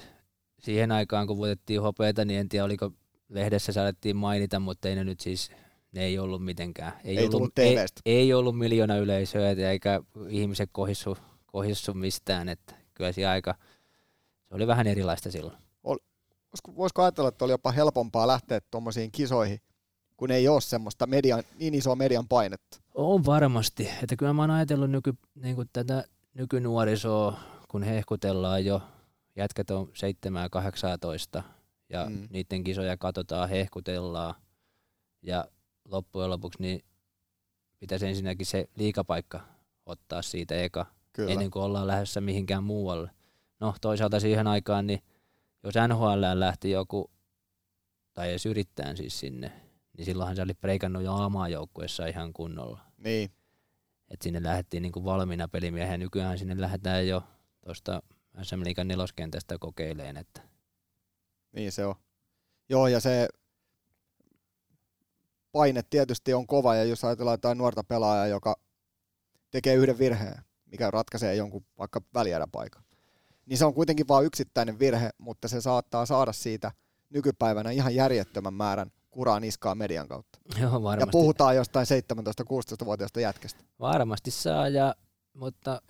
siihen 0.59 0.91
aikaan 0.91 1.27
kun 1.27 1.37
voitettiin 1.37 1.81
hopeita, 1.81 2.25
niin 2.25 2.39
en 2.39 2.49
tiedä 2.49 2.65
oliko 2.65 2.91
lehdessä 3.29 3.71
saatettiin 3.71 4.15
mainita, 4.15 4.59
mutta 4.59 4.89
ei 4.89 4.95
ne 4.95 5.03
nyt 5.03 5.19
siis, 5.19 5.51
ne 5.95 6.03
ei 6.03 6.19
ollut 6.19 6.45
mitenkään. 6.45 6.93
Ei 7.03 7.17
ollut, 7.17 7.31
tullut 7.31 7.59
ei, 7.59 7.77
ei, 8.05 8.33
ollut 8.33 8.57
miljoona 8.57 8.97
yleisöä 8.97 9.49
eikä 9.49 10.01
ihmiset 10.29 10.69
kohissu, 10.73 11.17
kohissu 11.45 11.93
mistään, 11.93 12.49
että 12.49 12.75
kyllä 12.93 13.11
se 13.11 13.25
aika, 13.25 13.55
se 14.49 14.55
oli 14.55 14.67
vähän 14.67 14.87
erilaista 14.87 15.31
silloin. 15.31 15.57
Voisiko, 15.83 16.75
voisiko 16.75 17.03
ajatella, 17.03 17.29
että 17.29 17.45
oli 17.45 17.53
jopa 17.53 17.71
helpompaa 17.71 18.27
lähteä 18.27 18.61
tuommoisiin 18.71 19.11
kisoihin, 19.11 19.59
kun 20.17 20.31
ei 20.31 20.47
ole 20.47 20.61
semmoista 20.61 21.07
median, 21.07 21.43
niin 21.59 21.73
isoa 21.73 21.95
median 21.95 22.27
painetta? 22.27 22.77
On 22.93 23.25
varmasti, 23.25 23.89
että 24.03 24.15
kyllä 24.15 24.33
mä 24.33 24.41
oon 24.41 24.51
ajatellut 24.51 24.91
nyky, 24.91 25.13
niin 25.35 25.55
kuin 25.55 25.69
tätä 25.73 26.03
nykynuorisoa, 26.33 27.39
kun 27.67 27.83
hehkutellaan 27.83 28.65
jo, 28.65 28.81
jätkät 29.35 29.71
on 29.71 29.89
7 29.93 30.49
18 30.49 31.43
ja 31.89 32.05
mm. 32.09 32.27
niiden 32.29 32.63
kisoja 32.63 32.97
katsotaan, 32.97 33.49
hehkutellaan 33.49 34.35
ja 35.21 35.45
loppujen 35.85 36.29
lopuksi 36.29 36.61
niin 36.61 36.85
pitäisi 37.79 38.05
ensinnäkin 38.07 38.45
se 38.45 38.69
liikapaikka 38.75 39.39
ottaa 39.85 40.21
siitä 40.21 40.55
eka, 40.55 40.85
Kyllä. 41.13 41.31
ennen 41.31 41.51
kuin 41.51 41.63
ollaan 41.63 41.87
lähdössä 41.87 42.21
mihinkään 42.21 42.63
muualle. 42.63 43.11
No 43.59 43.75
toisaalta 43.81 44.19
siihen 44.19 44.47
aikaan, 44.47 44.87
niin 44.87 44.99
jos 45.63 45.73
NHL 45.87 46.21
lähti 46.33 46.71
joku, 46.71 47.11
tai 48.13 48.29
edes 48.29 48.45
yrittää 48.45 48.95
siis 48.95 49.19
sinne, 49.19 49.51
niin 49.97 50.05
silloinhan 50.05 50.35
se 50.35 50.41
oli 50.41 50.53
preikannut 50.53 51.03
jo 51.03 51.13
A-maajoukkueessa 51.13 52.05
ihan 52.05 52.33
kunnolla. 52.33 52.79
Niin, 52.97 53.31
Et 54.09 54.21
sinne 54.21 54.43
lähdettiin 54.43 54.83
niinku 54.83 55.05
valmiina 55.05 55.47
pelimiehen. 55.47 55.99
Nykyään 55.99 56.37
sinne 56.37 56.61
lähdetään 56.61 57.07
jo 57.07 57.23
tuosta 57.65 58.01
SM 58.41 58.63
Liigan 58.63 58.87
neloskentästä 58.87 59.57
kokeileen, 59.59 60.17
että 60.17 60.41
Niin 61.51 61.71
se 61.71 61.85
on. 61.85 61.95
Joo, 62.69 62.87
ja 62.87 62.99
se 62.99 63.27
paine 65.55 65.83
tietysti 65.89 66.33
on 66.33 66.47
kova, 66.47 66.75
ja 66.75 66.83
jos 66.83 67.03
ajatellaan 67.03 67.33
jotain 67.33 67.57
nuorta 67.57 67.83
pelaajaa, 67.83 68.27
joka 68.27 68.55
tekee 69.51 69.75
yhden 69.75 69.99
virheen, 69.99 70.41
mikä 70.65 70.91
ratkaisee 70.91 71.35
jonkun 71.35 71.65
vaikka 71.77 72.01
väliäräpaikan, 72.13 72.83
niin 73.45 73.57
se 73.57 73.65
on 73.65 73.73
kuitenkin 73.73 74.07
vain 74.07 74.25
yksittäinen 74.25 74.79
virhe, 74.79 75.09
mutta 75.17 75.47
se 75.47 75.61
saattaa 75.61 76.05
saada 76.05 76.33
siitä 76.33 76.71
nykypäivänä 77.09 77.71
ihan 77.71 77.95
järjettömän 77.95 78.53
määrän 78.53 78.91
kuraa 79.11 79.39
niskaa 79.39 79.75
median 79.75 80.07
kautta. 80.07 80.39
Joo, 80.61 80.83
varmasti. 80.83 81.01
Ja 81.07 81.11
puhutaan 81.11 81.55
jostain 81.55 81.87
17-16-vuotiaasta 82.13 83.19
jätkästä. 83.19 83.63
Varmasti 83.79 84.31
saa, 84.31 84.69
ja, 84.69 84.95
mutta 85.33 85.81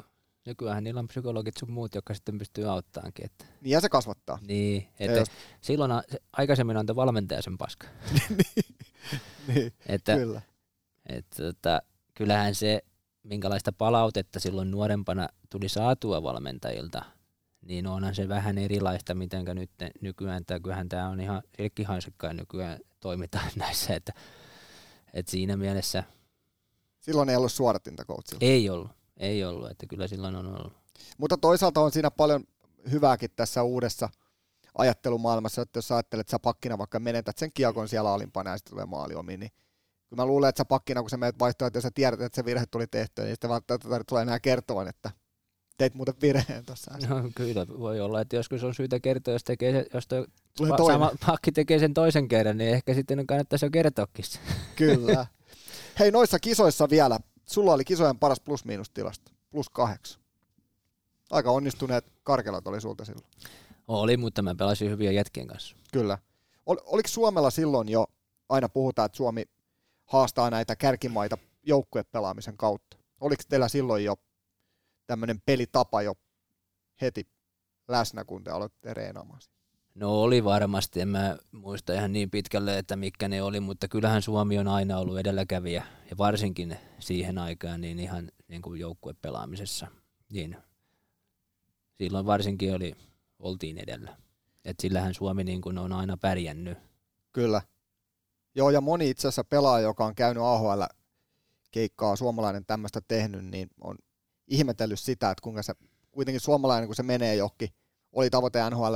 nykyään 0.46 0.84
niillä 0.84 1.00
on 1.00 1.08
psykologit 1.08 1.58
sun 1.58 1.72
muut, 1.72 1.96
jotka 1.96 2.14
sitten 2.14 2.38
pystyy 2.38 2.70
auttaankin. 2.70 3.26
Että, 3.26 3.46
Niin 3.62 3.72
ja 3.72 3.82
se 3.82 3.90
kasvattaa. 3.90 4.40
niin, 4.42 4.88
että 5.00 5.20
jos- 5.20 5.28
silloin 5.62 5.92
aikaisemmin 6.34 6.78
antoi 6.78 6.96
valmentaja 6.96 7.42
sen 7.42 7.58
paska. 7.58 7.88
niin, 9.56 9.74
Että, 9.86 10.16
kyllä. 10.16 10.42
että, 11.10 11.48
että, 11.50 11.82
kyllähän 12.14 12.56
se, 12.56 12.82
minkälaista 13.24 13.72
palautetta 13.72 14.40
silloin 14.40 14.72
nuorempana 14.72 15.28
tuli 15.50 15.70
saatua 15.70 16.24
valmentajilta, 16.24 17.06
niin 17.62 17.88
onhan 17.88 18.16
se 18.16 18.28
vähän 18.28 18.58
erilaista, 18.58 19.16
mitenkä 19.16 19.54
nyt 19.54 19.72
nykyään, 20.02 20.42
että 20.42 20.60
kyllähän 20.60 20.90
tämä 20.90 21.10
on 21.10 21.20
ihan 21.20 21.42
silkkihansikkain 21.58 22.38
nykyään 22.38 22.80
toimitaan 23.00 23.52
näissä, 23.56 23.96
että, 23.96 24.14
että 25.14 25.32
siinä 25.32 25.58
mielessä 25.58 26.04
Silloin 27.00 27.30
ei 27.30 27.36
ollut 27.36 27.52
suoratinta 27.52 28.06
coachilla. 28.06 28.40
ei 28.42 28.70
ollut, 28.70 28.92
ei 29.18 29.44
ollut, 29.44 29.72
että 29.72 29.86
kyllä 29.86 30.08
silloin 30.08 30.36
on 30.36 30.48
ollut. 30.48 30.74
Mutta 31.18 31.38
toisaalta 31.38 31.82
on 31.82 31.92
siinä 31.92 32.12
paljon 32.12 32.44
hyvääkin 32.92 33.30
tässä 33.36 33.64
uudessa 33.64 34.10
ajattelumaailmassa, 34.78 35.62
että 35.62 35.78
jos 35.78 35.92
ajattelet, 35.92 36.22
että 36.22 36.32
sä 36.32 36.40
pakkina 36.40 36.78
vaikka 36.78 37.00
menetät 37.00 37.38
sen 37.38 37.52
kiekon 37.54 37.90
siellä 37.90 38.14
alimpana 38.14 38.50
ja 38.50 38.58
sitten 38.58 38.72
tulee 38.72 38.86
maali 38.86 39.16
omiin, 39.16 39.40
niin 39.40 39.52
kyllä 40.10 40.22
mä 40.22 40.26
luulen, 40.26 40.50
että 40.50 40.60
sä 40.60 40.66
pakkina, 40.66 41.02
kun 41.02 41.10
sä 41.10 41.18
menet 41.18 41.40
vaihtoehtoon, 41.40 41.68
että 41.68 41.78
jos 41.78 41.84
sä 41.84 41.92
tiedät, 41.92 42.22
että 42.22 42.36
se 42.36 42.46
virhe 42.46 42.66
tuli 42.72 42.88
tehtyä, 42.88 43.26
niin 43.26 43.34
sitten 43.34 43.50
välttämättä 43.50 44.04
tulee 44.08 44.22
enää 44.22 44.40
kertovan, 44.40 44.88
että 44.88 45.12
teit 45.78 45.94
muuten 45.94 46.16
virheen 46.22 46.66
tuossa. 46.66 46.92
No, 47.10 47.30
kyllä 47.36 47.68
voi 47.80 48.00
olla, 48.00 48.22
että 48.22 48.36
joskus 48.36 48.64
on 48.64 48.76
syytä 48.76 49.00
kertoa, 49.00 49.34
jos, 49.34 49.44
tekee 49.44 49.72
se, 49.72 49.86
jos 49.94 50.08
toi 50.08 50.28
Tulee 50.58 50.72
pa- 50.72 50.88
sama 50.88 51.12
pakki 51.26 51.52
tekee 51.52 51.80
sen 51.80 51.94
toisen 51.94 52.28
kerran, 52.28 52.58
niin 52.58 52.74
ehkä 52.74 52.94
sitten 52.94 53.28
kannattaisi 53.28 53.66
jo 53.66 53.70
kertoakin. 53.70 54.26
Kyllä. 54.76 55.28
Hei, 56.00 56.12
noissa 56.12 56.40
kisoissa 56.40 56.90
vielä. 56.90 57.20
Sulla 57.46 57.74
oli 57.74 57.86
kisojen 57.86 58.20
paras 58.20 58.40
plus-miinus 58.40 58.90
tilasto. 58.90 59.32
Plus 59.50 59.70
kahdeksan. 59.70 60.22
Aika 61.32 61.52
onnistuneet 61.52 62.06
karkelat 62.24 62.68
oli 62.68 62.82
sulta 62.82 63.06
silloin. 63.06 63.26
Oli, 63.88 64.18
mutta 64.18 64.42
mä 64.42 64.56
pelasin 64.56 64.90
hyviä 64.90 65.12
jätkien 65.12 65.48
kanssa. 65.48 65.76
Kyllä. 65.94 66.18
Ol, 66.66 66.78
oliko 66.86 67.10
Suomella 67.10 67.50
silloin 67.50 67.90
jo, 67.90 68.08
aina 68.50 68.70
puhutaan, 68.70 69.06
että 69.06 69.16
Suomi 69.16 69.46
haastaa 70.06 70.50
näitä 70.50 70.76
kärkimaita 70.76 71.38
joukkuepelaamisen 71.64 72.58
kautta. 72.58 72.98
Oliko 73.22 73.44
teillä 73.50 73.68
silloin 73.68 74.04
jo 74.04 74.16
tämmöinen 75.08 75.42
pelitapa 75.46 76.02
jo 76.02 76.14
heti 77.02 77.28
läsnä, 77.88 78.26
kun 78.26 78.44
te 78.44 78.52
aloitte 78.52 78.94
reenaamaan? 78.94 79.40
No 79.96 80.22
oli 80.22 80.44
varmasti, 80.44 81.02
en 81.02 81.08
mä 81.08 81.38
muista 81.52 81.94
ihan 81.94 82.14
niin 82.14 82.30
pitkälle, 82.30 82.78
että 82.78 82.96
mitkä 82.96 83.28
ne 83.28 83.42
oli, 83.42 83.60
mutta 83.60 83.88
kyllähän 83.88 84.22
Suomi 84.22 84.58
on 84.58 84.68
aina 84.68 84.98
ollut 84.98 85.20
edelläkävijä, 85.20 85.86
ja 86.10 86.18
varsinkin 86.18 86.78
siihen 87.00 87.38
aikaan 87.38 87.82
niin 87.82 88.00
ihan 88.00 88.32
niin 88.48 88.62
kuin 88.62 88.80
joukkuepelaamisessa. 88.80 89.88
Niin 90.30 90.58
silloin 91.98 92.26
varsinkin 92.26 92.76
oli, 92.76 92.96
oltiin 93.40 93.78
edellä. 93.78 94.18
Et 94.66 94.80
sillähän 94.80 95.14
Suomi 95.14 95.44
niin 95.44 95.62
kuin 95.62 95.78
on 95.78 95.94
aina 95.94 96.18
pärjännyt. 96.18 96.78
Kyllä. 97.32 97.62
Joo, 98.56 98.70
ja 98.70 98.82
moni 98.82 99.10
itse 99.10 99.28
asiassa 99.28 99.44
pelaaja, 99.44 99.84
joka 99.84 100.06
on 100.06 100.16
käynyt 100.16 100.44
AHL 100.44 100.82
keikkaa, 101.72 102.16
suomalainen 102.16 102.66
tämmöistä 102.66 103.02
tehnyt, 103.08 103.46
niin 103.46 103.70
on 103.82 103.98
ihmetellyt 104.48 105.00
sitä, 105.00 105.32
että 105.32 105.42
kuinka 105.42 105.64
se 105.64 105.74
kuitenkin 106.12 106.42
suomalainen, 106.42 106.88
kun 106.88 106.96
se 106.96 107.04
menee 107.04 107.36
johonkin, 107.36 107.70
oli 108.12 108.30
tavoite 108.30 108.70
NHL 108.70 108.96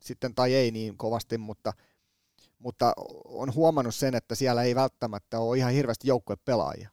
sitten 0.00 0.34
tai 0.34 0.54
ei 0.54 0.70
niin 0.70 0.96
kovasti, 0.96 1.38
mutta, 1.38 1.72
mutta 2.58 2.92
on 3.24 3.54
huomannut 3.54 3.94
sen, 3.94 4.14
että 4.14 4.34
siellä 4.34 4.62
ei 4.62 4.74
välttämättä 4.74 5.38
ole 5.38 5.58
ihan 5.58 5.72
hirveästi 5.72 6.08
joukkuepelaajia. 6.08 6.90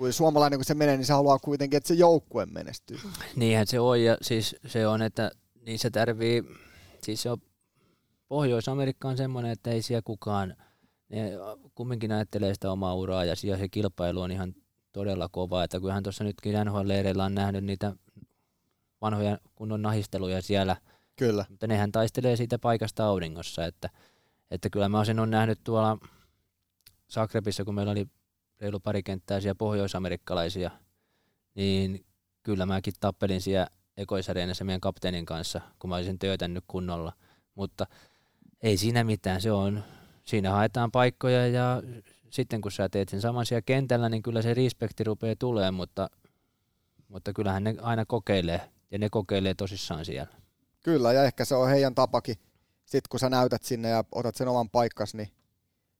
Kun 0.00 0.12
suomalainen, 0.12 0.58
kun 0.58 0.64
se 0.64 0.74
menee, 0.74 0.96
niin 0.96 1.06
se 1.06 1.12
haluaa 1.12 1.38
kuitenkin, 1.38 1.76
että 1.76 1.88
se 1.88 1.94
joukkue 1.94 2.46
menestyy. 2.46 2.98
Niinhän 3.36 3.66
se 3.66 3.80
on, 3.80 4.02
ja 4.02 4.16
siis 4.22 4.56
se 4.66 4.86
on, 4.86 5.02
että 5.02 5.30
niissä 5.66 5.90
tarvii, 5.90 6.42
siis 7.02 7.22
se 7.22 7.30
on, 7.30 7.38
Pohjois-Amerikka 8.28 9.08
on 9.08 9.16
semmoinen, 9.16 9.52
että 9.52 9.70
ei 9.70 9.82
siellä 9.82 10.02
kukaan, 10.04 10.56
ne 11.08 11.32
kumminkin 11.74 12.12
ajattelee 12.12 12.54
sitä 12.54 12.72
omaa 12.72 12.94
uraa, 12.94 13.24
ja 13.24 13.36
siellä 13.36 13.58
se 13.58 13.68
kilpailu 13.68 14.20
on 14.20 14.30
ihan 14.30 14.54
todella 14.92 15.28
kova, 15.32 15.64
että 15.64 15.80
kyllähän 15.80 16.02
tuossa 16.02 16.24
nytkin 16.24 16.54
NHL-leireillä 16.54 17.24
on 17.24 17.34
nähnyt 17.34 17.64
niitä 17.64 17.92
vanhoja 19.00 19.38
kunnon 19.54 19.82
nahisteluja 19.82 20.42
siellä, 20.42 20.76
Kyllä. 21.16 21.44
mutta 21.48 21.66
nehän 21.66 21.92
taistelee 21.92 22.36
siitä 22.36 22.58
paikasta 22.58 23.06
auringossa, 23.06 23.66
että, 23.66 23.90
että 24.50 24.70
kyllä 24.70 24.88
mä 24.88 25.04
sen 25.04 25.20
on 25.20 25.30
nähnyt 25.30 25.60
tuolla 25.64 25.98
Zagrebissa, 27.12 27.64
kun 27.64 27.74
meillä 27.74 27.92
oli 27.92 28.06
reilu 28.60 28.80
pari 28.80 29.02
kenttää 29.02 29.40
siellä 29.40 29.54
pohjoisamerikkalaisia, 29.54 30.70
niin 31.54 32.04
kyllä 32.42 32.66
mäkin 32.66 32.94
tappelin 33.00 33.40
siellä 33.40 33.66
ekoisareenassa 33.96 34.64
meidän 34.64 34.80
kapteenin 34.80 35.26
kanssa, 35.26 35.60
kun 35.78 35.90
mä 35.90 35.96
olisin 35.96 36.18
töötännyt 36.18 36.64
kunnolla, 36.68 37.12
mutta 37.54 37.86
ei 38.62 38.76
siinä 38.76 39.04
mitään, 39.04 39.40
se 39.40 39.52
on, 39.52 39.84
siinä 40.24 40.50
haetaan 40.50 40.90
paikkoja 40.90 41.46
ja 41.46 41.82
sitten 42.30 42.60
kun 42.60 42.72
sä 42.72 42.88
teet 42.88 43.08
sen 43.08 43.20
saman 43.20 43.46
siellä 43.46 43.62
kentällä, 43.62 44.08
niin 44.08 44.22
kyllä 44.22 44.42
se 44.42 44.54
respekti 44.54 45.04
rupeaa 45.04 45.36
tulee, 45.38 45.70
mutta, 45.70 46.10
mutta 47.08 47.32
kyllähän 47.32 47.64
ne 47.64 47.74
aina 47.82 48.04
kokeilee, 48.06 48.70
ja 48.90 48.98
ne 48.98 49.08
kokeilee 49.10 49.54
tosissaan 49.54 50.04
siellä. 50.04 50.32
Kyllä, 50.82 51.12
ja 51.12 51.24
ehkä 51.24 51.44
se 51.44 51.54
on 51.54 51.68
heidän 51.68 51.94
tapakin. 51.94 52.36
Sitten 52.84 53.08
kun 53.10 53.20
sä 53.20 53.30
näytät 53.30 53.62
sinne 53.62 53.88
ja 53.88 54.04
otat 54.12 54.34
sen 54.34 54.48
oman 54.48 54.70
paikkas, 54.70 55.14
niin 55.14 55.28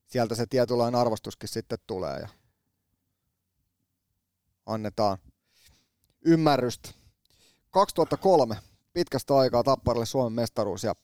sieltä 0.06 0.34
se 0.34 0.46
tietynlainen 0.46 1.00
arvostuskin 1.00 1.48
sitten 1.48 1.78
tulee 1.86 2.18
ja 2.18 2.28
annetaan 4.66 5.18
ymmärrystä. 6.24 6.90
2003, 7.70 8.56
pitkästä 8.92 9.36
aikaa 9.36 9.62
Tapparalle 9.62 10.06
Suomen 10.06 10.32
mestaruus 10.32 10.84
ja 10.84 10.94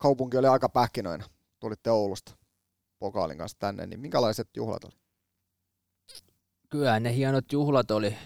kaupunki 0.00 0.36
oli 0.36 0.46
aika 0.46 0.68
pähkinöinä. 0.68 1.24
Tulitte 1.60 1.90
Oulusta 1.90 2.36
pokaalin 2.98 3.38
kanssa 3.38 3.58
tänne, 3.58 3.86
niin 3.86 4.00
minkälaiset 4.00 4.48
juhlat 4.56 4.84
oli? 4.84 4.94
Kyllähän 6.68 7.02
ne 7.02 7.14
hienot 7.14 7.52
juhlat 7.52 7.90
oli. 7.90 8.16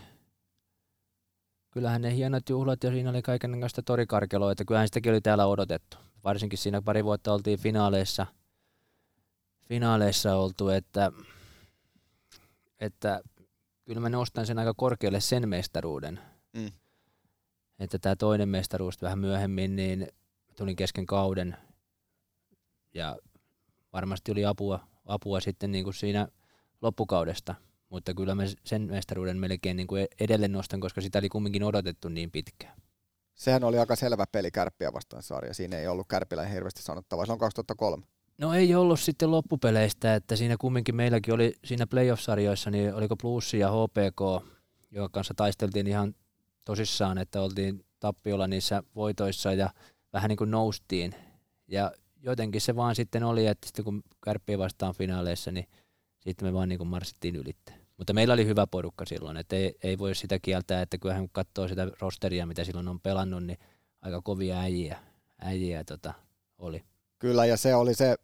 Kyllähän 1.71 2.03
ne 2.03 2.15
hienot 2.15 2.49
juhlat 2.49 2.85
ja 2.85 2.91
siinä 2.91 3.11
oli 3.11 3.23
kaikenlaista 3.23 3.83
torikarkeloita. 3.83 4.65
Kyllähän 4.65 4.89
sitäkin 4.89 5.13
oli 5.13 5.21
täällä 5.21 5.47
odotettu. 5.47 5.97
Varsinkin 6.25 6.59
siinä 6.59 6.83
pari 6.83 7.05
vuotta 7.05 7.33
oltiin 7.33 7.59
finaaleissa, 7.59 8.27
finaaleissa 9.69 10.37
oltu, 10.37 10.69
että, 10.69 11.13
että 12.81 13.21
kyllä 13.85 14.01
mä 14.01 14.09
nostan 14.09 14.47
sen 14.47 14.59
aika 14.59 14.75
korkealle 14.75 15.21
sen 15.21 15.49
mestaruuden. 15.49 16.21
Mm. 16.53 16.73
Että 17.79 17.99
tämä 17.99 18.17
toinen 18.17 18.49
mestaruus 18.49 19.03
vähän 19.03 19.19
myöhemmin, 19.19 19.77
niin 19.77 20.09
tulin 20.57 20.77
kesken 20.77 21.07
kauden 21.07 21.57
ja 22.95 23.19
varmasti 23.93 24.33
oli 24.33 24.45
apua, 24.45 24.81
apua 25.05 25.41
sitten 25.41 25.73
niin 25.73 25.85
kuin 25.85 25.95
siinä 25.95 26.29
loppukaudesta, 26.83 27.55
mutta 27.89 28.15
kyllä 28.15 28.35
mä 28.35 28.43
sen 28.65 28.83
mestaruuden 28.83 29.37
melkein 29.37 29.77
niin 29.77 29.87
kuin 29.87 30.07
edelleen 30.21 30.53
nostan, 30.53 30.81
koska 30.81 31.01
sitä 31.01 31.19
oli 31.19 31.29
kumminkin 31.29 31.65
odotettu 31.65 32.09
niin 32.09 32.31
pitkään. 32.31 32.77
Sehän 33.35 33.65
oli 33.65 33.79
aika 33.79 33.97
selvä 33.97 34.27
peli 34.33 34.51
kärppiä 34.51 34.93
vastaan 34.93 35.23
sarja. 35.23 35.55
Siinä 35.55 35.79
ei 35.79 35.89
ollut 35.89 36.09
kärpillä 36.09 36.45
hirveästi 36.45 36.83
sanottavaa. 36.83 37.27
Se 37.27 37.33
on 37.33 37.39
2003. 37.39 38.07
No 38.39 38.55
ei 38.55 38.75
ollut 38.75 39.01
sitten 39.01 39.31
loppupeleistä, 39.31 40.15
että 40.15 40.37
siinä 40.37 40.57
kumminkin 40.61 40.97
meilläkin 40.97 41.35
oli 41.35 41.55
siinä 41.65 41.87
playoff-sarjoissa, 41.87 42.71
niin 42.71 42.95
oliko 42.95 43.17
Plussi 43.17 43.59
ja 43.59 43.71
HPK, 43.71 44.47
jonka 44.91 45.09
kanssa 45.13 45.35
taisteltiin 45.37 45.87
ihan 45.87 46.15
tosissaan, 46.65 47.19
että 47.19 47.43
oltiin 47.43 47.85
tappiolla 48.01 48.47
niissä 48.47 48.83
voitoissa 48.95 49.53
ja 49.53 49.71
vähän 50.13 50.29
niin 50.29 50.37
kuin 50.37 50.51
noustiin. 50.51 51.15
Ja 51.69 51.93
jotenkin 52.23 52.61
se 52.61 52.77
vaan 52.77 52.95
sitten 52.95 53.25
oli, 53.25 53.47
että 53.47 53.67
sitten 53.67 53.85
kun 53.85 54.03
kärppiä 54.25 54.59
vastaan 54.59 54.95
finaaleissa, 54.95 55.53
niin 55.53 55.67
sitten 56.21 56.49
me 56.49 56.53
vaan 56.53 56.69
niin 56.69 56.79
kuin 56.79 56.89
marssittiin 56.89 57.37
ylitte. 57.37 57.73
Mutta 57.97 58.13
meillä 58.13 58.35
oli 58.35 58.47
hyvä 58.47 58.67
porukka 58.67 59.07
silloin, 59.07 59.37
että 59.37 59.57
ei, 59.57 59.75
ei 59.83 59.99
voi 59.99 60.15
sitä 60.15 60.39
kieltää, 60.39 60.83
että 60.83 60.99
kyllähän 60.99 61.23
kun 61.23 61.31
katsoo 61.33 61.69
sitä 61.69 61.91
rosteria, 62.01 62.47
mitä 62.47 62.65
silloin 62.65 62.89
on 62.89 63.01
pelannut, 63.01 63.45
niin 63.45 63.59
aika 64.03 64.23
kovia 64.23 64.61
äijiä, 64.61 64.99
äijiä 65.39 65.85
tota, 65.85 66.15
oli. 66.59 66.85
Kyllä, 67.23 67.47
ja 67.47 67.57
se 67.57 67.75
oli 67.75 67.95
se, 67.95 68.17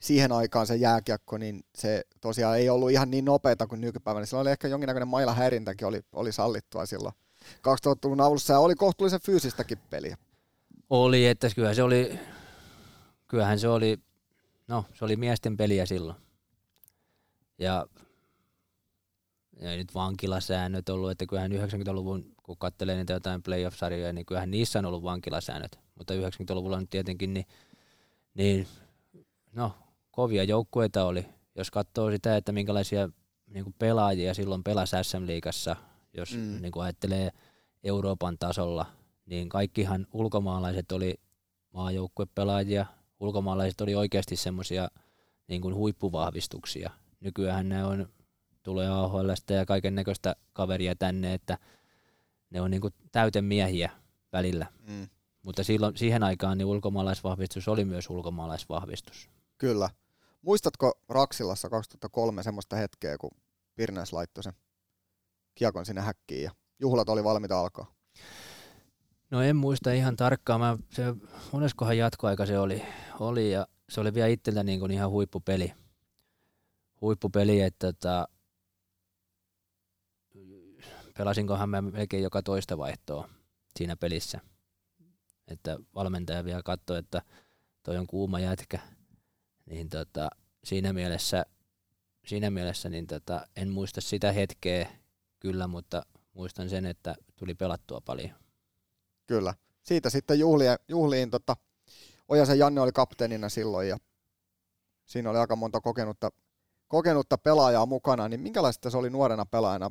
siihen 0.00 0.32
aikaan 0.32 0.66
se 0.66 0.76
jääkiekko, 0.76 1.38
niin 1.38 1.64
se 1.74 2.04
tosiaan 2.20 2.58
ei 2.58 2.68
ollut 2.68 2.90
ihan 2.90 3.10
niin 3.10 3.24
nopeata 3.24 3.66
kuin 3.66 3.80
nykypäivänä. 3.80 4.26
Silloin 4.26 4.44
oli 4.44 4.50
ehkä 4.50 4.68
jonkinnäköinen 4.68 5.08
mailahäirintäkin 5.08 5.86
oli, 5.86 6.00
oli 6.12 6.32
sallittua 6.32 6.86
silloin 6.86 7.14
2000-luvun 7.54 8.20
alussa, 8.20 8.52
ja 8.52 8.58
oli 8.58 8.74
kohtuullisen 8.74 9.20
fyysistäkin 9.20 9.78
peliä. 9.90 10.16
Oli, 10.90 11.26
että 11.26 11.50
kyllähän 11.54 11.76
se 11.76 11.82
oli, 11.82 12.18
kyllähän 13.28 13.58
se 13.58 13.68
oli, 13.68 13.98
no 14.68 14.84
se 14.94 15.04
oli 15.04 15.16
miesten 15.16 15.56
peliä 15.56 15.86
silloin. 15.86 16.16
Ja 17.58 17.86
ei 19.60 19.76
nyt 19.76 19.94
vankilasäännöt 19.94 20.88
ollut, 20.88 21.10
että 21.10 21.26
kyllähän 21.26 21.52
90-luvun, 21.52 22.34
kun 22.42 22.56
katselee 22.58 22.96
niitä 22.96 23.12
jotain 23.12 23.42
playoff-sarjoja, 23.42 24.12
niin 24.12 24.26
kyllähän 24.26 24.50
niissä 24.50 24.78
on 24.78 24.86
ollut 24.86 25.02
vankilasäännöt. 25.02 25.78
Mutta 25.94 26.14
90-luvulla 26.14 26.80
nyt 26.80 26.90
tietenkin, 26.90 27.34
niin, 27.34 27.46
niin 28.38 28.66
no, 29.52 29.72
kovia 30.10 30.44
joukkueita 30.44 31.04
oli. 31.04 31.26
Jos 31.54 31.70
katsoo 31.70 32.10
sitä, 32.10 32.36
että 32.36 32.52
minkälaisia 32.52 33.08
niin 33.46 33.64
kuin 33.64 33.74
pelaajia 33.78 34.34
silloin 34.34 34.64
pelasi 34.64 34.96
SM-liigassa, 35.02 35.76
jos 36.12 36.34
mm. 36.34 36.62
niin 36.62 36.72
kuin 36.72 36.84
ajattelee 36.84 37.30
Euroopan 37.84 38.38
tasolla, 38.38 38.86
niin 39.26 39.48
kaikkihan 39.48 40.06
ulkomaalaiset 40.12 40.92
oli 40.92 41.14
maajoukkuepelaajia, 41.72 42.86
ulkomaalaiset 43.20 43.80
oli 43.80 43.94
oikeasti 43.94 44.36
semmoisia 44.36 44.88
niin 45.48 45.60
kuin 45.60 45.74
huippuvahvistuksia. 45.74 46.90
Nykyään 47.20 47.68
ne 47.68 47.84
on, 47.84 48.08
tulee 48.62 48.88
AHLstä 48.88 49.54
ja 49.54 49.66
kaiken 49.66 49.94
näköistä 49.94 50.36
kaveria 50.52 50.94
tänne, 50.94 51.34
että 51.34 51.58
ne 52.50 52.60
on 52.60 52.70
niin 52.70 52.80
kuin 52.80 52.94
täytemiehiä 53.12 53.90
välillä. 54.32 54.66
Mm. 54.88 55.08
Mutta 55.48 55.64
silloin, 55.64 55.96
siihen 55.96 56.22
aikaan 56.22 56.58
niin 56.58 56.66
ulkomaalaisvahvistus 56.66 57.68
oli 57.68 57.84
myös 57.84 58.10
ulkomaalaisvahvistus. 58.10 59.30
Kyllä. 59.58 59.90
Muistatko 60.42 60.92
Raksilassa 61.08 61.68
2003 61.68 62.42
semmoista 62.42 62.76
hetkeä, 62.76 63.18
kun 63.18 63.30
Pirnäs 63.74 64.12
laittoi 64.12 64.44
sen 64.44 64.52
kiekon 65.54 65.86
sinne 65.86 66.00
häkkiin 66.00 66.42
ja 66.42 66.50
juhlat 66.78 67.08
oli 67.08 67.24
valmiita 67.24 67.60
alkaa? 67.60 67.94
No 69.30 69.42
en 69.42 69.56
muista 69.56 69.92
ihan 69.92 70.16
tarkkaan. 70.16 70.60
Mä, 70.60 70.78
se, 70.90 71.02
moneskohan 71.52 71.98
jatkoaika 71.98 72.46
se 72.46 72.58
oli, 72.58 72.82
oli 73.20 73.52
ja 73.52 73.66
se 73.88 74.00
oli 74.00 74.14
vielä 74.14 74.28
itseltä 74.28 74.62
niin 74.62 74.80
kuin 74.80 74.90
ihan 74.90 75.10
huippupeli. 75.10 75.72
Huippupeli, 77.00 77.60
että 77.60 77.92
tota, 77.92 78.28
pelasinkohan 81.18 81.68
mä 81.68 81.82
melkein 81.82 82.22
joka 82.22 82.42
toista 82.42 82.78
vaihtoa 82.78 83.28
siinä 83.76 83.96
pelissä. 83.96 84.40
Että 85.48 85.78
valmentaja 85.94 86.44
vielä 86.44 86.62
katsoi, 86.62 86.98
että 86.98 87.22
toi 87.82 87.96
on 87.96 88.06
kuuma 88.06 88.40
jätkä. 88.40 88.78
Niin 89.66 89.88
tota, 89.88 90.30
siinä 90.64 90.92
mielessä, 90.92 91.46
siinä 92.26 92.50
mielessä 92.50 92.88
niin 92.88 93.06
tota, 93.06 93.46
en 93.56 93.68
muista 93.68 94.00
sitä 94.00 94.32
hetkeä 94.32 94.88
kyllä, 95.40 95.66
mutta 95.66 96.06
muistan 96.32 96.68
sen, 96.68 96.86
että 96.86 97.14
tuli 97.36 97.54
pelattua 97.54 98.00
paljon. 98.00 98.30
Kyllä. 99.26 99.54
Siitä 99.82 100.10
sitten 100.10 100.38
juhliin, 100.38 100.76
juhliin 100.88 101.30
tota, 101.30 101.56
Ojasen 102.28 102.58
Janne 102.58 102.80
oli 102.80 102.92
kapteenina 102.92 103.48
silloin 103.48 103.88
ja 103.88 103.98
siinä 105.04 105.30
oli 105.30 105.38
aika 105.38 105.56
monta 105.56 105.80
kokenutta, 105.80 106.30
kokenutta 106.88 107.38
pelaajaa 107.38 107.86
mukana, 107.86 108.28
niin 108.28 108.40
minkälaista 108.40 108.90
se 108.90 108.96
oli 108.96 109.10
nuorena 109.10 109.46
pelaajana 109.46 109.90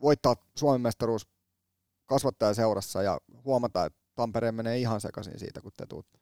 voittaa 0.00 0.36
Suomen 0.54 0.80
mestaruus 0.80 1.26
kasvattajaseurassa 2.06 3.02
ja 3.02 3.20
huomata, 3.44 3.84
että 3.84 4.05
Tampereen 4.16 4.54
menee 4.54 4.78
ihan 4.78 5.00
sekaisin 5.00 5.38
siitä, 5.38 5.60
kun 5.60 5.72
te 5.76 5.86
tuutte? 5.86 6.18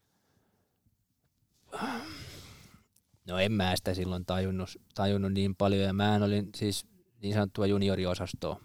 No 3.26 3.38
en 3.38 3.52
mä 3.52 3.76
sitä 3.76 3.94
silloin 3.94 4.26
tajunnut, 4.26 4.70
tajunnut 4.94 5.32
niin 5.32 5.56
paljon 5.56 5.82
ja 5.82 5.92
mä 5.92 6.14
olin 6.14 6.50
siis 6.56 6.86
niin 7.22 7.34
sanottua 7.34 7.66
junioriosastoa 7.66 8.60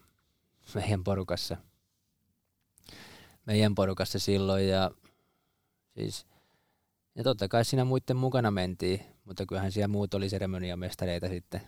meidän 0.75 1.03
porukassa. 1.03 1.57
Meidän 3.45 3.75
porukassa 3.75 4.19
silloin 4.19 4.67
ja 4.69 4.91
siis 5.95 6.25
ja 7.15 7.23
totta 7.23 7.47
kai 7.47 7.65
siinä 7.65 7.85
muiden 7.85 8.17
mukana 8.17 8.51
mentiin, 8.51 9.01
mutta 9.25 9.45
kyllähän 9.45 9.71
siellä 9.71 9.87
muut 9.87 10.13
oli 10.13 10.29
seremoniamestareita 10.29 11.29
sitten. 11.29 11.61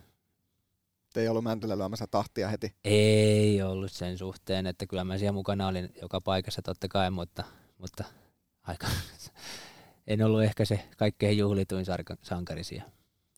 Ei 1.20 1.28
ollut 1.28 1.44
Mäntylä 1.44 1.78
lyömässä 1.78 2.06
tahtia 2.06 2.48
heti? 2.48 2.74
Ei 2.84 3.62
ollut 3.62 3.92
sen 3.92 4.18
suhteen, 4.18 4.66
että 4.66 4.86
kyllä 4.86 5.04
mä 5.04 5.18
siellä 5.18 5.32
mukana 5.32 5.68
olin 5.68 5.94
joka 6.02 6.20
paikassa 6.20 6.62
totta 6.62 6.88
kai, 6.88 7.10
mutta, 7.10 7.44
mutta 7.78 8.04
aika, 8.62 8.86
en 10.06 10.24
ollut 10.24 10.42
ehkä 10.42 10.64
se 10.64 10.88
kaikkein 10.96 11.38
juhlituin 11.38 11.84
sankari 12.22 12.64
siellä. 12.64 12.90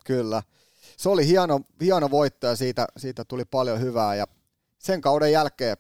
Kyllä. 0.05 0.43
Se 0.97 1.09
oli 1.09 1.27
hieno, 1.27 1.61
hieno 1.81 2.11
voitto 2.11 2.47
ja 2.47 2.57
siitä, 2.57 2.87
siitä 2.97 3.25
tuli 3.25 3.45
paljon 3.45 3.81
hyvää 3.81 4.15
ja 4.15 4.27
sen 4.79 5.01
kauden 5.01 5.33
jälkeen 5.33 5.77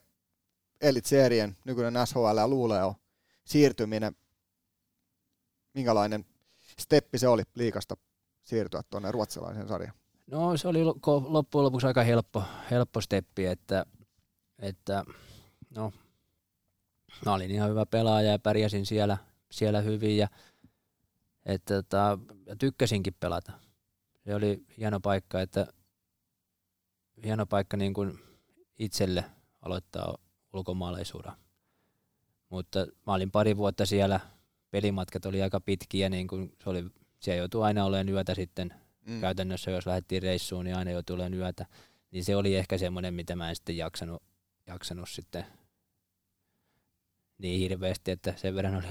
Elit 0.81 1.07
Serien, 1.07 1.57
nykyinen 1.65 2.07
SHL 2.07 2.37
ja 2.37 2.49
Luuleo 2.49 2.95
siirtyminen, 3.45 4.17
minkälainen 5.75 6.25
steppi 6.79 7.19
se 7.19 7.29
oli 7.29 7.43
liikasta 7.55 7.97
siirtyä 8.45 8.83
tuonne 8.91 9.13
ruotsalaisen 9.13 9.69
sarjaan? 9.69 10.04
No 10.27 10.57
se 10.57 10.69
oli 10.69 10.85
loppujen 10.85 11.65
lopuksi 11.65 11.87
aika 11.87 12.03
helppo, 12.03 12.43
helppo 12.71 13.01
steppi, 13.01 13.47
että, 13.47 13.87
että 14.59 15.05
no, 15.71 15.93
mä 17.27 17.35
olin 17.35 17.51
ihan 17.51 17.71
hyvä 17.71 17.87
pelaaja 17.87 18.31
ja 18.31 18.39
pärjäsin 18.39 18.87
siellä, 18.87 19.19
siellä 19.51 19.81
hyvin 19.81 20.17
ja, 20.17 20.29
että, 21.47 21.83
tota, 21.83 22.19
tykkäsinkin 22.59 23.15
pelata. 23.21 23.53
Se 24.25 24.35
oli 24.35 24.65
hieno 24.79 25.01
paikka, 25.01 25.41
että 25.41 25.67
hieno 27.25 27.47
paikka 27.47 27.77
niin 27.77 27.95
kuin 27.95 28.19
itselle 28.79 29.25
aloittaa 29.63 30.15
ulkomaalaisuura. 30.53 31.33
Mutta 32.49 32.87
mä 33.07 33.15
olin 33.15 33.31
pari 33.31 33.57
vuotta 33.57 33.87
siellä, 33.87 34.21
pelimatkat 34.71 35.27
oli 35.27 35.43
aika 35.43 35.61
pitkiä, 35.61 36.09
niin 36.09 36.29
kuin 36.29 36.53
se 36.65 36.71
oli, 36.71 36.85
siellä 37.21 37.39
joutui 37.39 37.65
aina 37.65 37.85
olemaan 37.85 38.09
yötä 38.09 38.35
sitten 38.35 38.84
mm. 39.07 39.21
käytännössä, 39.21 39.71
jos 39.71 39.87
lähdettiin 39.87 40.23
reissuun, 40.23 40.65
niin 40.65 40.77
aina 40.77 40.91
joutui 40.91 41.15
olemaan 41.15 41.35
yötä. 41.35 41.67
Niin 42.11 42.25
se 42.25 42.37
oli 42.37 42.57
ehkä 42.57 42.79
semmoinen, 42.79 43.15
mitä 43.15 43.37
mä 43.37 43.49
en 43.49 43.57
sitten 43.57 43.77
jaksanut, 43.77 44.23
jaksanut 44.67 45.09
sitten 45.09 45.47
niin 47.39 47.61
hirveästi, 47.61 48.11
että 48.11 48.35
sen 48.37 48.55
verran 48.55 48.77
oli 48.77 48.87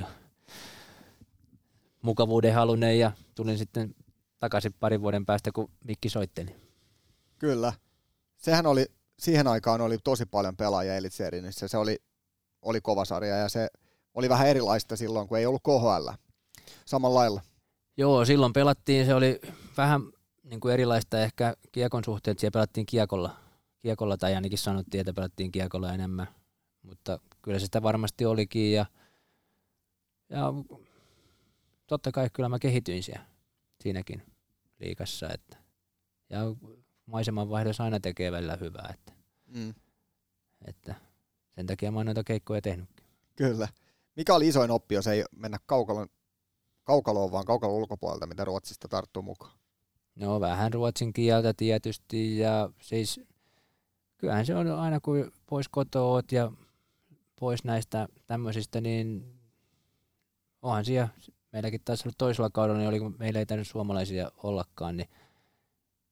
mukavuuden 2.01 2.53
halunen 2.53 2.99
ja 2.99 3.11
tulin 3.36 3.57
sitten 3.57 3.95
takaisin 4.39 4.74
parin 4.80 5.01
vuoden 5.01 5.26
päästä, 5.26 5.51
kun 5.51 5.72
Mikki 5.84 6.09
soitteli. 6.09 6.55
Kyllä. 7.39 7.74
Sehän 8.38 8.66
oli, 8.66 8.86
siihen 9.20 9.47
aikaan 9.47 9.82
oli 9.82 9.97
tosi 10.03 10.26
paljon 10.26 10.57
pelaajia 10.57 10.95
Elitserinissä. 10.95 11.68
Se 11.68 11.78
oli, 11.78 11.99
oli 12.61 12.82
kova 12.82 13.05
sarja 13.05 13.36
ja 13.36 13.49
se 13.49 13.68
oli 14.14 14.30
vähän 14.30 14.47
erilaista 14.47 14.95
silloin, 14.95 15.28
kun 15.28 15.38
ei 15.38 15.45
ollut 15.45 15.64
KHL. 15.64 16.09
Samalla 16.86 17.20
lailla. 17.20 17.41
Joo, 17.98 18.26
silloin 18.26 18.54
pelattiin, 18.54 19.06
se 19.06 19.14
oli 19.14 19.41
vähän 19.78 20.02
niin 20.44 20.60
kuin 20.60 20.74
erilaista 20.74 21.22
ehkä 21.22 21.54
kiekon 21.72 22.04
suhteen, 22.04 22.32
että 22.32 22.39
siellä 22.39 22.54
pelattiin 22.54 22.86
kiekolla, 22.86 23.38
kiekolla 23.80 24.18
tai 24.18 24.36
ainakin 24.36 24.58
sanottiin, 24.58 25.02
että 25.02 25.14
pelattiin 25.14 25.52
kiekolla 25.52 25.94
enemmän, 25.94 26.28
mutta 26.84 27.20
kyllä 27.41 27.60
se 27.60 27.66
sitä 27.66 27.84
varmasti 27.84 28.26
olikin 28.26 28.74
ja, 28.74 28.86
ja 30.30 30.54
totta 31.88 32.12
kai 32.12 32.30
kyllä 32.34 32.50
mä 32.50 32.60
kehityin 32.60 33.04
siellä, 33.04 33.26
siinäkin 33.82 34.24
liikassa, 34.80 35.30
että, 35.30 35.58
ja 36.30 36.39
maisemanvaihdos 37.06 37.82
aina 37.82 38.00
tekee 38.00 38.32
välillä 38.32 38.58
hyvää, 38.62 38.94
että, 38.94 39.14
mm. 39.46 39.74
että 40.66 40.96
sen 41.50 41.68
takia 41.68 41.91
mä 41.91 42.00
oon 42.00 42.06
noita 42.06 42.24
keikkoja 42.24 42.62
tehnytkin. 42.62 43.06
Kyllä. 43.36 43.68
Mikä 44.16 44.36
oli 44.36 44.48
isoin 44.48 44.72
oppi, 44.72 44.96
jos 44.96 45.08
ei 45.08 45.24
mennä 45.36 45.58
kaukalon 45.66 46.08
kaukaloon, 46.84 47.32
vaan 47.32 47.46
kaukalon 47.46 47.76
ulkopuolelta, 47.76 48.28
mitä 48.28 48.46
Ruotsista 48.46 48.88
tarttuu 48.88 49.24
mukaan? 49.24 49.52
No 50.16 50.40
vähän 50.40 50.74
ruotsin 50.74 51.14
kieltä 51.14 51.54
tietysti 51.54 52.40
ja 52.40 52.70
siis 52.82 53.22
kyllähän 54.18 54.46
se 54.46 54.56
on 54.56 54.72
aina 54.72 55.00
kun 55.00 55.32
pois 55.46 55.70
kotoa 55.70 56.22
ja 56.32 56.52
pois 57.40 57.64
näistä 57.64 58.08
tämmöisistä, 58.28 58.82
niin 58.82 59.36
onhan 60.62 60.86
siellä, 60.86 61.08
meilläkin 61.52 61.82
taisi 61.86 62.08
olla 62.08 62.16
toisella 62.18 62.50
kaudella, 62.54 62.80
niin 62.80 62.90
oli, 62.90 63.00
kun 63.00 63.16
meillä 63.20 63.40
ei 63.40 63.46
tänne 63.46 63.64
suomalaisia 63.64 64.32
ollakaan, 64.44 64.98
niin 64.98 65.10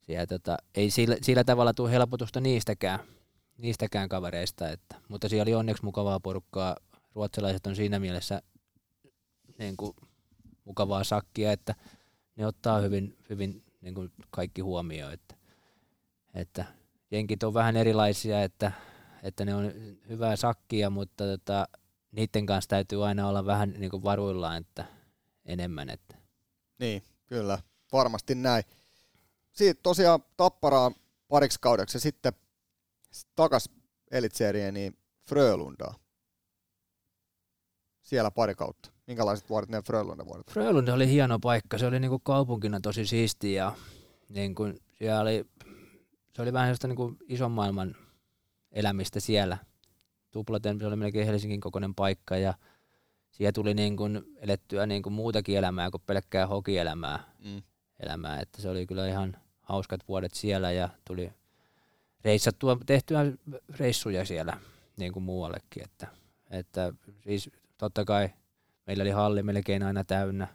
siellä, 0.01 0.27
tota, 0.27 0.57
ei 0.75 0.89
sillä, 0.91 1.17
sillä 1.21 1.43
tavalla 1.43 1.73
tule 1.73 1.91
helpotusta 1.91 2.39
niistäkään, 2.39 2.99
niistäkään 3.57 4.09
kavereista, 4.09 4.69
että, 4.69 4.95
mutta 5.07 5.29
siellä 5.29 5.43
oli 5.43 5.53
onneksi 5.53 5.85
mukavaa 5.85 6.19
porukkaa. 6.19 6.75
Ruotsalaiset 7.15 7.67
on 7.67 7.75
siinä 7.75 7.99
mielessä 7.99 8.41
niin 9.57 9.77
kuin, 9.77 9.95
mukavaa 10.65 11.03
sakkia, 11.03 11.51
että 11.51 11.75
ne 12.35 12.47
ottaa 12.47 12.79
hyvin, 12.79 13.17
hyvin 13.29 13.63
niin 13.81 13.95
kuin 13.95 14.11
kaikki 14.29 14.61
huomioon, 14.61 15.13
että, 15.13 15.35
että 16.33 16.65
jenkit 17.11 17.43
on 17.43 17.53
vähän 17.53 17.77
erilaisia, 17.77 18.43
että, 18.43 18.71
että 19.23 19.45
ne 19.45 19.55
on 19.55 19.73
hyvää 20.09 20.35
sakkia, 20.35 20.89
mutta 20.89 21.23
tota, 21.23 21.67
niiden 22.11 22.45
kanssa 22.45 22.69
täytyy 22.69 23.05
aina 23.05 23.27
olla 23.27 23.45
vähän 23.45 23.73
niin 23.77 23.91
kuin 23.91 24.03
varuillaan 24.03 24.57
että 24.57 24.85
enemmän. 25.45 25.89
Että. 25.89 26.15
Niin, 26.79 27.03
kyllä, 27.25 27.59
varmasti 27.91 28.35
näin. 28.35 28.63
Siitä 29.51 29.79
tosiaan 29.83 30.23
Tapparaan 30.37 30.95
pariksi 31.27 31.59
kaudeksi 31.61 31.95
ja 31.95 32.01
sitten 32.01 32.33
takas 33.35 33.69
Elitseriin, 34.11 34.73
niin 34.73 34.97
Frölundaa. 35.27 35.95
Siellä 38.01 38.31
pari 38.31 38.55
kautta. 38.55 38.91
Minkälaiset 39.11 39.49
vuodet 39.49 39.69
ne 39.69 39.81
Frölunda 39.81 40.25
vuodet? 40.25 40.51
Frölunda 40.51 40.93
oli 40.93 41.07
hieno 41.07 41.39
paikka. 41.39 41.77
Se 41.77 41.85
oli 41.85 41.99
niinku 41.99 42.19
kaupunkina 42.19 42.79
tosi 42.79 43.05
siisti 43.05 43.53
ja 43.53 43.75
niinku, 44.29 44.63
siellä 44.97 45.21
oli, 45.21 45.45
se 46.35 46.41
oli 46.41 46.53
vähän 46.53 46.67
sellaista 46.67 46.87
niinku 46.87 47.15
ison 47.27 47.51
maailman 47.51 47.95
elämistä 48.71 49.19
siellä. 49.19 49.57
Tuplaten 50.31 50.79
se 50.79 50.85
oli 50.85 50.95
melkein 50.95 51.27
Helsingin 51.27 51.61
kokoinen 51.61 51.95
paikka 51.95 52.37
ja 52.37 52.53
siellä 53.31 53.51
tuli 53.51 53.73
niinku 53.73 54.03
elettyä 54.37 54.85
niinku 54.85 55.09
muutakin 55.09 55.57
elämää 55.57 55.91
kuin 55.91 56.03
pelkkää 56.05 56.47
hokielämää. 56.47 57.23
Mm. 57.45 57.61
elämää, 57.99 58.39
että 58.39 58.61
se 58.61 58.69
oli 58.69 58.87
kyllä 58.87 59.07
ihan 59.07 59.37
hauskat 59.61 60.07
vuodet 60.07 60.33
siellä 60.33 60.71
ja 60.71 60.89
tuli 61.05 61.31
reissattua, 62.23 62.77
tehtyä 62.85 63.25
reissuja 63.69 64.25
siellä 64.25 64.57
niin 64.97 65.13
kuin 65.13 65.23
muuallekin, 65.23 65.83
että, 65.83 66.07
että 66.49 66.93
siis 67.23 67.49
totta 67.77 68.05
kai 68.05 68.29
meillä 68.87 69.01
oli 69.01 69.11
halli 69.11 69.43
melkein 69.43 69.83
aina 69.83 70.03
täynnä 70.03 70.47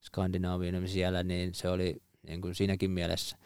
Skandinaavian 0.00 0.88
siellä, 0.88 1.22
niin 1.22 1.54
se 1.54 1.68
oli 1.68 2.02
niin 2.26 2.40
kuin 2.40 2.54
siinäkin 2.54 2.90
mielessä. 2.90 3.36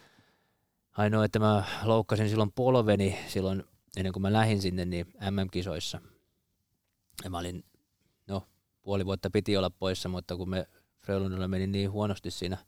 Ainoa, 0.93 1.25
että 1.25 1.39
mä 1.39 1.65
loukkasin 1.85 2.29
silloin 2.29 2.53
polveni 2.53 3.19
silloin 3.27 3.65
ennen 3.97 4.13
kuin 4.13 4.23
mä 4.23 4.33
lähdin 4.33 4.63
sinne 4.63 4.85
niin 4.85 5.07
MM-kisoissa. 5.31 6.01
Ja 7.25 7.31
mä 7.31 7.39
olin, 7.39 7.65
no 8.27 8.43
puoli 8.83 9.07
vuotta 9.07 9.31
piti 9.31 9.57
olla 9.57 9.71
poissa, 9.71 10.09
mutta 10.09 10.37
kun 10.37 10.51
me 10.51 10.67
Frölundalla 10.99 11.49
meni 11.49 11.67
niin 11.67 11.91
huonosti 11.91 12.31
siinä, 12.31 12.59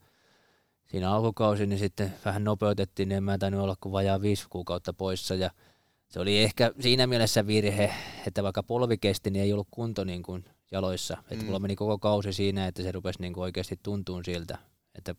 siinä 0.86 1.12
alkukausi, 1.12 1.66
niin 1.66 1.78
sitten 1.78 2.14
vähän 2.24 2.44
nopeutettiin, 2.44 3.08
niin 3.08 3.24
mä 3.24 3.38
tainnut 3.38 3.62
olla 3.62 3.76
kuin 3.80 3.92
vajaa 3.92 4.22
viisi 4.22 4.46
kuukautta 4.50 4.92
poissa. 4.92 5.34
Ja 5.34 5.50
se 6.08 6.20
oli 6.20 6.42
ehkä 6.42 6.72
siinä 6.80 7.06
mielessä 7.06 7.46
virhe, 7.46 7.94
että 8.26 8.42
vaikka 8.42 8.62
polvi 8.62 8.98
kesti, 8.98 9.30
niin 9.30 9.44
ei 9.44 9.52
ollut 9.52 9.68
kunto 9.70 10.04
niin 10.04 10.22
kuin 10.22 10.44
jaloissa. 10.70 11.14
Mm. 11.16 11.22
Että 11.30 11.44
mulla 11.44 11.58
meni 11.58 11.76
koko 11.76 11.98
kausi 11.98 12.32
siinä, 12.32 12.66
että 12.66 12.82
se 12.82 12.92
rupesi 12.92 13.20
niin 13.20 13.32
kuin 13.32 13.42
oikeasti 13.42 13.80
tuntuun 13.82 14.24
siltä, 14.24 14.58
että 14.94 15.14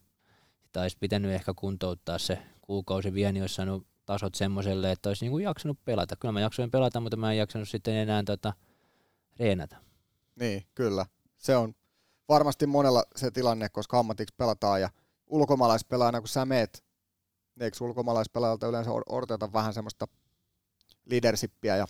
sitä 0.63 0.81
olisi 0.81 0.97
pitänyt 0.99 1.31
ehkä 1.31 1.53
kuntouttaa 1.55 2.17
se 2.17 2.39
kuukausi 2.61 3.13
vielä, 3.13 3.31
niin 3.31 3.43
olisi 3.43 3.55
saanut 3.55 3.87
tasot 4.05 4.35
semmoiselle, 4.35 4.91
että 4.91 5.09
olisi 5.09 5.25
niin 5.25 5.31
kuin 5.31 5.43
jaksanut 5.43 5.79
pelata. 5.85 6.15
Kyllä 6.15 6.31
mä 6.31 6.41
jaksoin 6.41 6.71
pelata, 6.71 6.99
mutta 6.99 7.17
mä 7.17 7.31
en 7.31 7.37
jaksanut 7.37 7.69
sitten 7.69 7.93
enää 7.93 8.23
tota, 8.23 8.53
reenata. 9.39 9.77
Niin, 10.35 10.65
kyllä. 10.75 11.05
Se 11.37 11.55
on 11.55 11.73
varmasti 12.29 12.67
monella 12.67 13.03
se 13.15 13.31
tilanne, 13.31 13.69
koska 13.69 13.99
ammatiksi 13.99 14.35
pelataan 14.37 14.81
ja 14.81 14.89
ulkomaalaispelaajana, 15.27 16.21
kun 16.21 16.27
sä 16.27 16.45
meet, 16.45 16.83
eikö 17.59 17.77
ulkomaalaispelaajalta 17.81 18.67
yleensä 18.67 18.91
odoteta 19.09 19.53
vähän 19.53 19.73
semmoista 19.73 20.07
leadershippiä 21.05 21.77
ja 21.77 21.87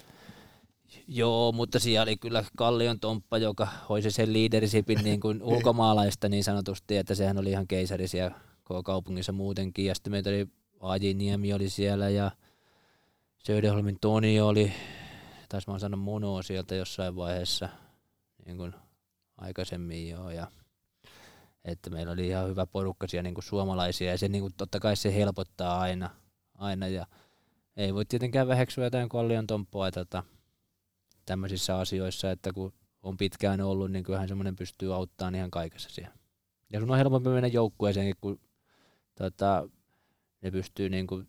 Joo, 1.07 1.51
mutta 1.51 1.79
siellä 1.79 2.03
oli 2.03 2.17
kyllä 2.17 2.43
Kallion 2.57 2.99
Tomppa, 2.99 3.37
joka 3.37 3.67
hoisi 3.89 4.11
sen 4.11 4.33
leadershipin 4.33 4.99
niin 5.03 5.19
kuin 5.19 5.43
ulkomaalaista 5.53 6.29
niin 6.29 6.43
sanotusti, 6.43 6.97
että 6.97 7.15
sehän 7.15 7.37
oli 7.37 7.49
ihan 7.49 7.67
keisari 7.67 8.07
siellä 8.07 8.35
koko 8.63 8.83
kaupungissa 8.83 9.31
muutenkin. 9.31 9.85
Ja 9.85 9.95
sitten 9.95 10.11
meitä 10.11 10.29
oli 10.29 10.47
Aji 10.79 11.13
Niemi 11.13 11.53
oli 11.53 11.69
siellä 11.69 12.09
ja 12.09 12.31
Söderholmin 13.37 13.97
Toni 14.01 14.41
oli, 14.41 14.73
taisi 15.49 15.69
mä 15.69 15.79
sanoa 15.79 15.97
Mono 15.97 16.41
sieltä 16.41 16.75
jossain 16.75 17.15
vaiheessa 17.15 17.69
niin 18.45 18.57
kuin 18.57 18.73
aikaisemmin 19.37 20.09
jo. 20.09 20.29
Ja, 20.29 20.47
että 21.65 21.89
meillä 21.89 22.11
oli 22.11 22.27
ihan 22.27 22.49
hyvä 22.49 22.65
porukka 22.65 23.07
siellä 23.07 23.23
niin 23.23 23.33
kuin 23.33 23.43
suomalaisia 23.43 24.11
ja 24.11 24.17
se 24.17 24.27
niin 24.27 24.41
kuin, 24.41 24.53
totta 24.57 24.79
kai 24.79 24.95
se 24.95 25.15
helpottaa 25.15 25.79
aina, 25.79 26.09
aina 26.57 26.87
ja 26.87 27.05
ei 27.77 27.93
voi 27.93 28.05
tietenkään 28.05 28.47
väheksyä 28.47 28.83
jotain 28.83 29.09
Kallion 29.09 29.47
Tomppoa 29.47 29.91
tota, 29.91 30.23
tämmöisissä 31.25 31.77
asioissa, 31.77 32.31
että 32.31 32.53
kun 32.53 32.73
on 33.03 33.17
pitkään 33.17 33.61
ollut, 33.61 33.91
niin 33.91 34.03
kyllähän 34.03 34.27
semmoinen 34.27 34.55
pystyy 34.55 34.93
auttamaan 34.95 35.35
ihan 35.35 35.51
kaikessa 35.51 35.89
siellä. 35.89 36.13
Ja 36.73 36.79
sun 36.79 36.91
on 36.91 36.97
helpompi 36.97 37.29
mennä 37.29 37.47
joukkueeseen, 37.47 38.13
kun 38.21 38.39
tota, 39.15 39.69
ne 40.41 40.51
pystyy 40.51 40.89
niin 40.89 41.07
kuin, 41.07 41.27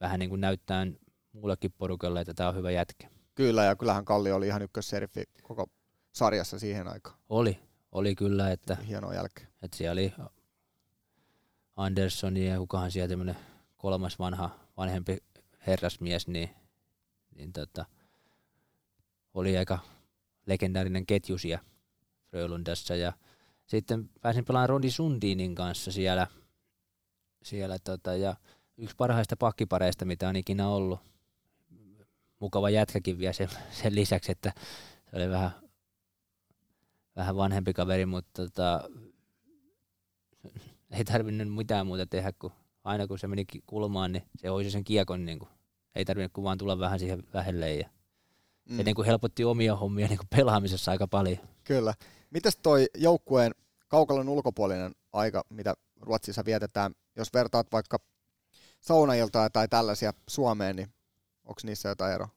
vähän 0.00 0.18
niin 0.20 0.30
kuin 0.30 0.40
näyttämään 0.40 0.96
muullekin 1.32 1.72
porukalle, 1.78 2.20
että 2.20 2.34
tämä 2.34 2.48
on 2.48 2.56
hyvä 2.56 2.70
jätkä. 2.70 3.08
kyllä, 3.34 3.64
ja 3.64 3.76
kyllähän 3.76 4.04
Kalli 4.04 4.32
oli 4.32 4.46
ihan 4.46 4.62
ykkösseriffi 4.62 5.24
koko 5.42 5.66
sarjassa 6.12 6.58
siihen 6.58 6.88
aikaan. 6.88 7.18
Oli, 7.28 7.58
oli 7.92 8.14
kyllä, 8.14 8.50
että, 8.50 8.74
Hienoa 8.74 9.14
jälkeen. 9.14 9.48
että 9.62 9.76
siellä 9.76 9.92
oli 9.92 10.12
Andersson 11.76 12.36
ja 12.36 12.58
kukahan 12.58 12.90
siellä 12.90 13.08
tämmöinen 13.08 13.36
kolmas 13.76 14.18
vanha, 14.18 14.50
vanhempi 14.76 15.18
herrasmies, 15.66 16.28
niin, 16.28 16.50
niin 17.34 17.52
tota, 17.52 17.84
oli 19.34 19.58
aika 19.58 19.78
legendaarinen 20.46 21.06
ketju 21.06 21.38
siellä 21.38 21.64
Frölundassa. 22.30 22.96
Ja 22.96 23.12
sitten 23.66 24.10
pääsin 24.20 24.44
pelaamaan 24.44 24.68
Rodi 24.68 24.90
Sundinin 24.90 25.54
kanssa 25.54 25.92
siellä, 25.92 26.26
siellä 27.42 27.78
tota, 27.84 28.14
ja 28.14 28.36
yksi 28.76 28.96
parhaista 28.96 29.36
pakkipareista, 29.36 30.04
mitä 30.04 30.28
on 30.28 30.36
ikinä 30.36 30.68
ollut. 30.68 31.00
Mukava 32.38 32.70
jätkäkin 32.70 33.18
vielä 33.18 33.32
sen, 33.32 33.48
sen 33.70 33.94
lisäksi, 33.94 34.32
että 34.32 34.52
se 35.10 35.16
oli 35.16 35.30
vähän, 35.30 35.50
vähän 37.16 37.36
vanhempi 37.36 37.72
kaveri, 37.72 38.06
mutta 38.06 38.42
tota, 38.42 38.90
ei 40.98 41.04
tarvinnut 41.04 41.54
mitään 41.54 41.86
muuta 41.86 42.06
tehdä, 42.06 42.32
kun 42.32 42.52
aina 42.84 43.06
kun 43.06 43.18
se 43.18 43.26
meni 43.26 43.44
kulmaan, 43.66 44.12
niin 44.12 44.24
se 44.36 44.48
hoisi 44.48 44.70
sen 44.70 44.84
kiekon, 44.84 45.24
niin 45.24 45.38
kuin, 45.38 45.48
ei 45.94 46.04
tarvinnut 46.04 46.32
kuin 46.32 46.44
vaan 46.44 46.58
tulla 46.58 46.78
vähän 46.78 46.98
siihen 46.98 47.22
lähelle 47.32 47.74
ja 47.74 47.88
Mm. 48.68 48.76
se 48.76 48.82
niin 48.82 48.94
kuin 48.94 49.06
helpotti 49.06 49.44
omia 49.44 49.76
hommia 49.76 50.08
niin 50.08 50.18
kuin 50.18 50.28
pelaamisessa 50.36 50.90
aika 50.90 51.08
paljon. 51.08 51.38
Kyllä. 51.64 51.94
Mitäs 52.30 52.56
toi 52.62 52.86
joukkueen 52.96 53.54
kaukalon 53.88 54.28
ulkopuolinen 54.28 54.94
aika, 55.12 55.44
mitä 55.48 55.74
Ruotsissa 56.00 56.44
vietetään, 56.44 56.94
jos 57.16 57.32
vertaat 57.34 57.72
vaikka 57.72 57.98
saunailtaa 58.80 59.50
tai 59.50 59.68
tällaisia 59.68 60.12
Suomeen, 60.28 60.76
niin 60.76 60.94
onko 61.44 61.60
niissä 61.64 61.88
jotain 61.88 62.14
eroa? 62.14 62.28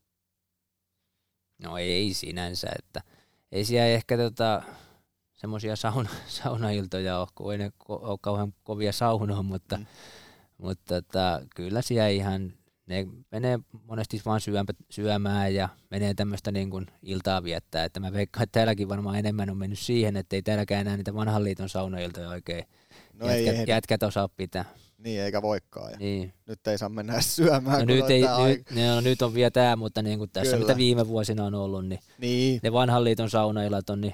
No 1.64 1.78
ei 1.78 2.14
sinänsä, 2.14 2.68
että 2.80 3.02
ei 3.52 3.66
siellä 3.66 3.88
ehkä 3.88 4.18
tota, 4.18 4.62
semmoisia 5.36 5.76
sauna, 5.76 6.10
saunailtoja 6.44 7.20
ole, 7.20 7.28
kun 7.36 7.52
ei 7.52 7.58
ne 7.58 7.68
ko- 7.68 8.02
ole 8.02 8.18
kauhean 8.22 8.54
kovia 8.64 8.92
saunoa, 8.92 9.44
mutta, 9.44 9.78
mm. 9.78 9.86
mutta 10.58 11.02
tota, 11.02 11.42
kyllä 11.56 11.82
siellä 11.82 12.08
ihan, 12.08 12.54
ne 12.86 13.08
menee 13.32 13.60
monesti 13.84 14.22
vaan 14.26 14.42
syömä, 14.42 14.74
syömään 14.90 15.56
ja 15.56 15.70
menee 15.92 16.14
tämmöistä 16.14 16.52
niin 16.52 16.70
kuin 16.70 16.86
iltaa 17.02 17.44
viettää, 17.44 17.84
että 17.86 18.00
mä 18.00 18.14
veikkaan, 18.14 18.44
että 18.44 18.52
täälläkin 18.60 18.90
varmaan 18.90 19.16
enemmän 19.20 19.50
on 19.50 19.58
mennyt 19.58 19.80
siihen, 19.80 20.18
että 20.18 20.36
ei 20.36 20.42
täälläkään 20.42 20.82
enää 20.82 20.98
niitä 20.98 21.14
vanhan 21.14 21.44
liiton 21.44 21.70
saunailtoja 21.70 22.30
oikein 22.30 22.66
No 23.14 23.30
jätkät, 23.30 23.56
ei, 23.56 23.66
jätkät 23.68 24.04
osaa 24.04 24.28
pitää. 24.28 24.66
niin 24.98 25.22
eikä 25.22 25.42
voikaan. 25.42 25.92
Ja 25.92 25.98
Niin. 25.98 26.34
Nyt 26.48 26.68
ei 26.68 26.78
saa 26.78 26.90
mennä 26.90 27.22
syömään. 27.22 27.80
No 27.80 27.86
nyt, 27.86 28.04
on 28.04 28.12
ei, 28.12 28.22
nyt, 28.22 28.72
no, 28.72 29.02
nyt 29.02 29.22
on 29.22 29.34
vielä 29.34 29.52
tämä, 29.52 29.76
mutta 29.76 30.02
niin 30.02 30.18
kuin 30.18 30.30
tässä 30.30 30.52
Kyllä. 30.56 30.68
mitä 30.68 30.78
viime 30.78 31.08
vuosina 31.08 31.44
on 31.46 31.54
ollut, 31.56 31.86
niin 31.88 32.00
Niin, 32.18 32.60
ne 32.64 32.74
vanhan 32.74 33.04
liiton 33.04 33.30
saunaillat 33.30 33.90
on, 33.90 34.02
niin 34.02 34.14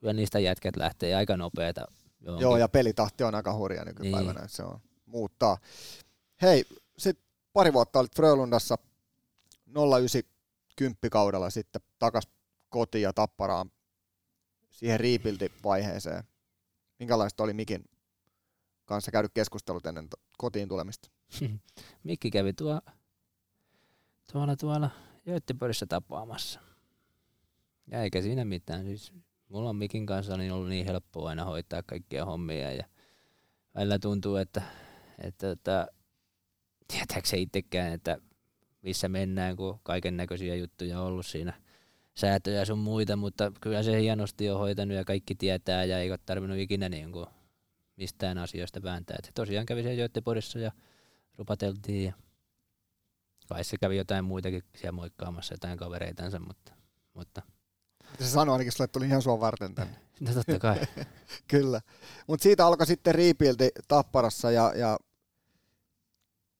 kyllä 0.00 0.12
niistä 0.12 0.38
jätkät 0.38 0.76
lähtee 0.76 1.14
aika 1.14 1.36
nopeeta. 1.36 1.84
johonkin. 2.20 2.42
joo, 2.42 2.56
ja 2.56 2.68
pelitahti 2.68 3.24
on 3.24 3.34
aika 3.34 3.54
hurja 3.54 3.84
nykypäivänä, 3.84 4.40
Niin. 4.40 4.48
se 4.48 4.62
on 4.62 4.80
muuttaa. 5.06 5.58
Hei, 6.42 6.64
sitten 6.98 7.23
pari 7.54 7.72
vuotta 7.72 7.98
olit 7.98 8.16
Frölundassa 8.16 8.76
09 9.66 10.22
kymppikaudella 10.76 11.50
sitten 11.50 11.82
takas 11.98 12.28
kotiin 12.68 13.02
ja 13.02 13.12
Tapparaan 13.12 13.70
siihen 14.70 15.00
riipilti-vaiheeseen. 15.00 16.24
Minkälaista 16.98 17.42
oli 17.42 17.52
Mikin 17.52 17.84
kanssa 18.84 19.10
käydä 19.10 19.28
keskustelut 19.34 19.86
ennen 19.86 20.08
kotiin 20.38 20.68
tulemista? 20.68 21.10
Mikki 22.04 22.30
kävi 22.30 22.52
tuo, 22.52 22.80
tuolla, 24.32 24.56
tuolla 24.56 24.90
Göteborgissa 25.24 25.86
tapaamassa. 25.86 26.60
Ja 27.86 28.02
eikä 28.02 28.22
siinä 28.22 28.44
mitään. 28.44 28.84
Siis 28.84 29.12
mulla 29.48 29.70
on 29.70 29.76
Mikin 29.76 30.06
kanssa 30.06 30.36
niin 30.36 30.52
ollut 30.52 30.68
niin 30.68 30.86
helppoa 30.86 31.28
aina 31.28 31.44
hoitaa 31.44 31.82
kaikkia 31.86 32.24
hommia 32.24 32.72
ja 32.72 32.84
välillä 33.74 33.98
tuntuu, 33.98 34.36
että, 34.36 34.62
että, 35.18 35.50
että 35.50 35.88
tietääkö 36.88 37.28
se 37.28 37.38
itsekään, 37.38 37.92
että 37.92 38.18
missä 38.82 39.08
mennään, 39.08 39.56
kun 39.56 39.80
kaiken 39.82 40.16
näköisiä 40.16 40.54
juttuja 40.54 41.00
on 41.00 41.06
ollut 41.06 41.26
siinä 41.26 41.52
säätöjä 42.14 42.64
sun 42.64 42.78
muita, 42.78 43.16
mutta 43.16 43.52
kyllä 43.60 43.82
se 43.82 44.00
hienosti 44.00 44.50
on 44.50 44.58
hoitanut 44.58 44.96
ja 44.96 45.04
kaikki 45.04 45.34
tietää 45.34 45.84
ja 45.84 45.98
ei 45.98 46.10
ole 46.10 46.18
tarvinnut 46.26 46.58
ikinä 46.58 46.88
niin 46.88 47.12
kuin 47.12 47.26
mistään 47.96 48.38
asioista 48.38 48.82
vääntää. 48.82 49.16
Et 49.18 49.30
tosiaan 49.34 49.66
kävi 49.66 49.82
siellä 49.82 50.02
Göteborgissa 50.02 50.58
ja 50.58 50.72
rupateltiin 51.38 52.04
ja 52.04 52.12
kai 53.48 53.64
se 53.64 53.76
kävi 53.76 53.96
jotain 53.96 54.24
muitakin 54.24 54.62
siellä 54.76 54.92
moikkaamassa 54.92 55.54
jotain 55.54 55.78
kavereitansa, 55.78 56.38
mutta, 56.38 56.72
mutta 57.14 57.42
Se 58.18 58.26
sanoi 58.26 58.52
ainakin, 58.52 58.72
sulle 58.72 58.88
tuli 58.88 59.06
ihan 59.06 59.22
sua 59.22 59.40
varten 59.40 59.74
tänne. 59.74 59.96
no 60.20 60.34
totta 60.34 60.58
kai. 60.58 60.80
Kyllä. 61.48 61.80
Mutta 62.26 62.42
siitä 62.42 62.66
alkoi 62.66 62.86
sitten 62.86 63.14
riipilti 63.14 63.70
Tapparassa 63.88 64.50
ja, 64.50 64.72
ja 64.76 64.98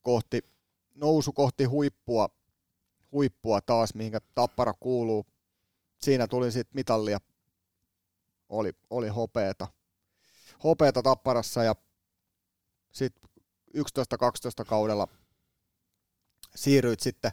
kohti, 0.04 0.40
nousu 0.94 1.32
kohti 1.32 1.64
huippua, 1.64 2.28
huippua 3.12 3.60
taas, 3.60 3.94
mihinkä 3.94 4.20
Tappara 4.34 4.74
kuuluu. 4.80 5.26
Siinä 5.98 6.26
tuli 6.26 6.52
sitten 6.52 6.74
mitallia 6.74 7.20
oli, 8.48 8.72
oli 8.90 9.08
hopeeta. 9.08 9.66
hopeeta 10.64 11.02
tapparassa 11.02 11.64
ja 11.64 11.74
sitten 12.92 13.30
11-12 13.76 14.64
kaudella 14.66 15.08
siirryit 16.54 17.00
sitten 17.00 17.32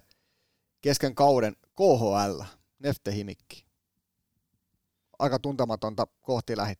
kesken 0.82 1.16
kauden 1.16 1.56
KHL, 1.78 2.44
Neftehimikki. 2.80 3.66
Aika 5.20 5.40
tuntematonta 5.40 6.08
kohti 6.22 6.58
lähit. 6.58 6.80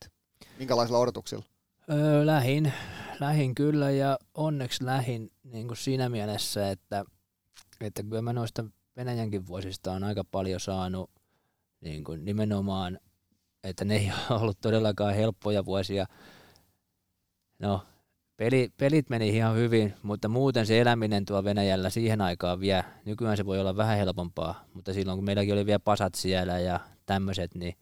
Minkälaisilla 0.58 0.98
odotuksilla? 0.98 1.44
Öö, 1.90 2.26
lähin, 2.26 2.72
lähin 3.22 3.54
kyllä 3.54 3.90
ja 3.90 4.18
onneksi 4.34 4.84
lähin 4.84 5.30
niin 5.44 5.68
kuin 5.68 5.78
siinä 5.78 6.08
mielessä, 6.08 6.70
että, 6.70 7.04
että 7.80 8.02
kyllä 8.02 8.22
mä 8.22 8.32
noista 8.32 8.64
Venäjänkin 8.96 9.46
vuosista 9.46 9.92
on 9.92 10.04
aika 10.04 10.24
paljon 10.24 10.60
saanut 10.60 11.10
niin 11.80 12.04
kuin 12.04 12.24
nimenomaan, 12.24 12.98
että 13.64 13.84
ne 13.84 13.96
ei 13.96 14.12
ole 14.30 14.40
ollut 14.42 14.60
todellakaan 14.60 15.14
helppoja 15.14 15.64
vuosia. 15.64 16.06
No, 17.58 17.82
peli, 18.36 18.72
pelit 18.76 19.10
meni 19.10 19.28
ihan 19.28 19.56
hyvin, 19.56 19.94
mutta 20.02 20.28
muuten 20.28 20.66
se 20.66 20.80
eläminen 20.80 21.24
tuo 21.24 21.44
Venäjällä 21.44 21.90
siihen 21.90 22.20
aikaan 22.20 22.60
vielä, 22.60 22.84
nykyään 23.04 23.36
se 23.36 23.46
voi 23.46 23.60
olla 23.60 23.76
vähän 23.76 23.98
helpompaa, 23.98 24.64
mutta 24.74 24.92
silloin 24.92 25.16
kun 25.16 25.24
meilläkin 25.24 25.52
oli 25.54 25.66
vielä 25.66 25.78
pasat 25.78 26.14
siellä 26.14 26.58
ja 26.58 26.80
tämmöiset, 27.06 27.54
niin, 27.54 27.74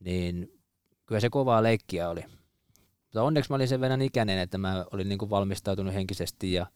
niin 0.00 0.60
kyllä 1.06 1.20
se 1.20 1.30
kovaa 1.30 1.62
leikkiä 1.62 2.08
oli. 2.08 2.24
Mutta 3.12 3.22
onneksi 3.22 3.50
mä 3.50 3.56
olin 3.56 3.68
sen 3.68 3.80
verran 3.80 4.02
ikäinen, 4.02 4.38
että 4.38 4.58
mä 4.58 4.84
olin 4.92 5.08
niin 5.08 5.18
kuin 5.18 5.30
valmistautunut 5.30 5.94
henkisesti 5.94 6.52
ja 6.52 6.66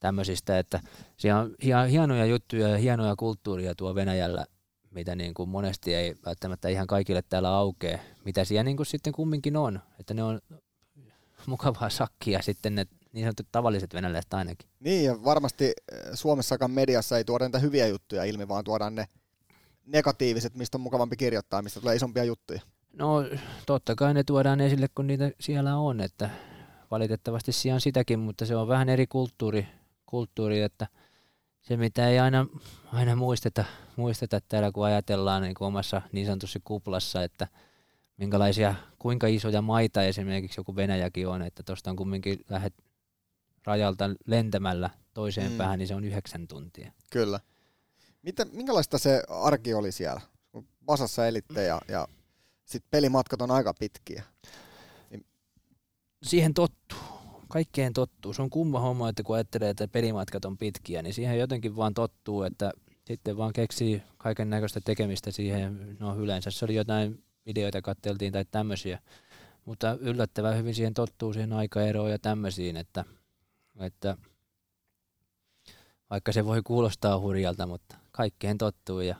tämmöisistä, 0.00 0.58
että 0.58 0.80
siellä 1.16 1.40
on 1.40 1.54
hienoja 1.90 2.24
juttuja 2.26 2.68
ja 2.68 2.78
hienoja 2.78 3.16
kulttuuria 3.16 3.74
tuo 3.74 3.94
Venäjällä, 3.94 4.46
mitä 4.90 5.14
niin 5.14 5.34
kuin 5.34 5.48
monesti 5.48 5.94
ei 5.94 6.14
välttämättä 6.26 6.68
ihan 6.68 6.86
kaikille 6.86 7.22
täällä 7.22 7.56
aukee, 7.56 8.00
mitä 8.24 8.44
siellä 8.44 8.64
niin 8.64 8.76
kuin 8.76 8.86
sitten 8.86 9.12
kumminkin 9.12 9.56
on, 9.56 9.80
että 10.00 10.14
ne 10.14 10.22
on 10.22 10.40
mukavaa 11.46 11.90
sakkia 11.90 12.42
sitten 12.42 12.74
ne 12.74 12.86
niin 13.12 13.24
sanotut 13.24 13.46
tavalliset 13.52 13.94
venäläiset 13.94 14.34
ainakin. 14.34 14.68
Niin, 14.80 15.04
ja 15.04 15.24
varmasti 15.24 15.64
eh, 15.64 15.74
Suomessakaan 16.14 16.70
mediassa 16.70 17.18
ei 17.18 17.24
tuoda 17.24 17.44
niitä 17.44 17.58
hyviä 17.58 17.86
juttuja 17.86 18.24
ilmi, 18.24 18.48
vaan 18.48 18.64
tuodaan 18.64 18.94
ne 18.94 19.06
negatiiviset, 19.86 20.54
mistä 20.54 20.78
on 20.78 20.82
mukavampi 20.82 21.16
kirjoittaa, 21.16 21.62
mistä 21.62 21.80
tulee 21.80 21.96
isompia 21.96 22.24
juttuja. 22.24 22.60
No 22.92 23.24
totta 23.66 23.94
kai 23.94 24.14
ne 24.14 24.24
tuodaan 24.24 24.60
esille, 24.60 24.88
kun 24.94 25.06
niitä 25.06 25.30
siellä 25.40 25.76
on, 25.76 26.00
että 26.00 26.30
valitettavasti 26.90 27.52
siellä 27.52 27.74
on 27.74 27.80
sitäkin, 27.80 28.18
mutta 28.18 28.46
se 28.46 28.56
on 28.56 28.68
vähän 28.68 28.88
eri 28.88 29.06
kulttuuri, 29.06 29.66
kulttuuri 30.06 30.62
että 30.62 30.86
se 31.60 31.76
mitä 31.76 32.08
ei 32.08 32.18
aina, 32.18 32.46
aina 32.92 33.16
muisteta, 33.16 33.64
muisteta 33.96 34.40
täällä, 34.48 34.72
kun 34.72 34.86
ajatellaan 34.86 35.42
niin 35.42 35.54
kuin 35.54 35.68
omassa 35.68 36.02
niin 36.12 36.26
sanotussa 36.26 36.60
kuplassa, 36.64 37.22
että 37.22 37.48
minkälaisia, 38.16 38.74
kuinka 38.98 39.26
isoja 39.26 39.62
maita 39.62 40.02
esimerkiksi 40.02 40.60
joku 40.60 40.76
Venäjäkin 40.76 41.28
on, 41.28 41.42
että 41.42 41.62
tuosta 41.62 41.90
on 41.90 41.96
kumminkin 41.96 42.44
lähet 42.48 42.74
rajalta 43.64 44.10
lentämällä 44.26 44.90
toiseen 45.14 45.50
mm. 45.50 45.58
päähän, 45.58 45.78
niin 45.78 45.88
se 45.88 45.94
on 45.94 46.04
yhdeksän 46.04 46.48
tuntia. 46.48 46.92
Kyllä. 47.12 47.40
Mitä, 48.22 48.44
minkälaista 48.44 48.98
se 48.98 49.22
arki 49.28 49.74
oli 49.74 49.92
siellä? 49.92 50.20
Vasassa 50.86 51.26
elitte 51.26 51.64
ja, 51.64 51.80
ja 51.88 52.08
sitten 52.70 52.90
pelimatkat 52.90 53.42
on 53.42 53.50
aika 53.50 53.74
pitkiä. 53.74 54.22
Niin... 55.10 55.26
Siihen 56.22 56.54
tottuu. 56.54 56.98
Kaikkeen 57.48 57.92
tottuu. 57.92 58.32
Se 58.32 58.42
on 58.42 58.50
kumma 58.50 58.80
homma, 58.80 59.08
että 59.08 59.22
kun 59.22 59.36
ajattelee, 59.36 59.70
että 59.70 59.88
pelimatkat 59.88 60.44
on 60.44 60.58
pitkiä, 60.58 61.02
niin 61.02 61.14
siihen 61.14 61.38
jotenkin 61.38 61.76
vaan 61.76 61.94
tottuu, 61.94 62.42
että 62.42 62.72
sitten 63.06 63.36
vaan 63.36 63.52
keksii 63.52 64.02
kaiken 64.18 64.50
näköistä 64.50 64.80
tekemistä 64.80 65.30
siihen. 65.30 65.96
No 66.00 66.16
yleensä 66.16 66.50
se 66.50 66.64
oli 66.64 66.74
jotain 66.74 67.24
videoita 67.46 67.82
katteltiin 67.82 68.32
tai 68.32 68.44
tämmöisiä. 68.50 68.98
Mutta 69.64 69.96
yllättävän 70.00 70.56
hyvin 70.56 70.74
siihen 70.74 70.94
tottuu 70.94 71.32
siihen 71.32 71.52
aikaeroon 71.52 72.10
ja 72.10 72.18
tämmöisiin, 72.18 72.76
että, 72.76 73.04
että 73.80 74.16
vaikka 76.10 76.32
se 76.32 76.44
voi 76.44 76.62
kuulostaa 76.62 77.20
hurjalta, 77.20 77.66
mutta 77.66 77.96
kaikkeen 78.10 78.58
tottuu 78.58 79.00
ja 79.00 79.16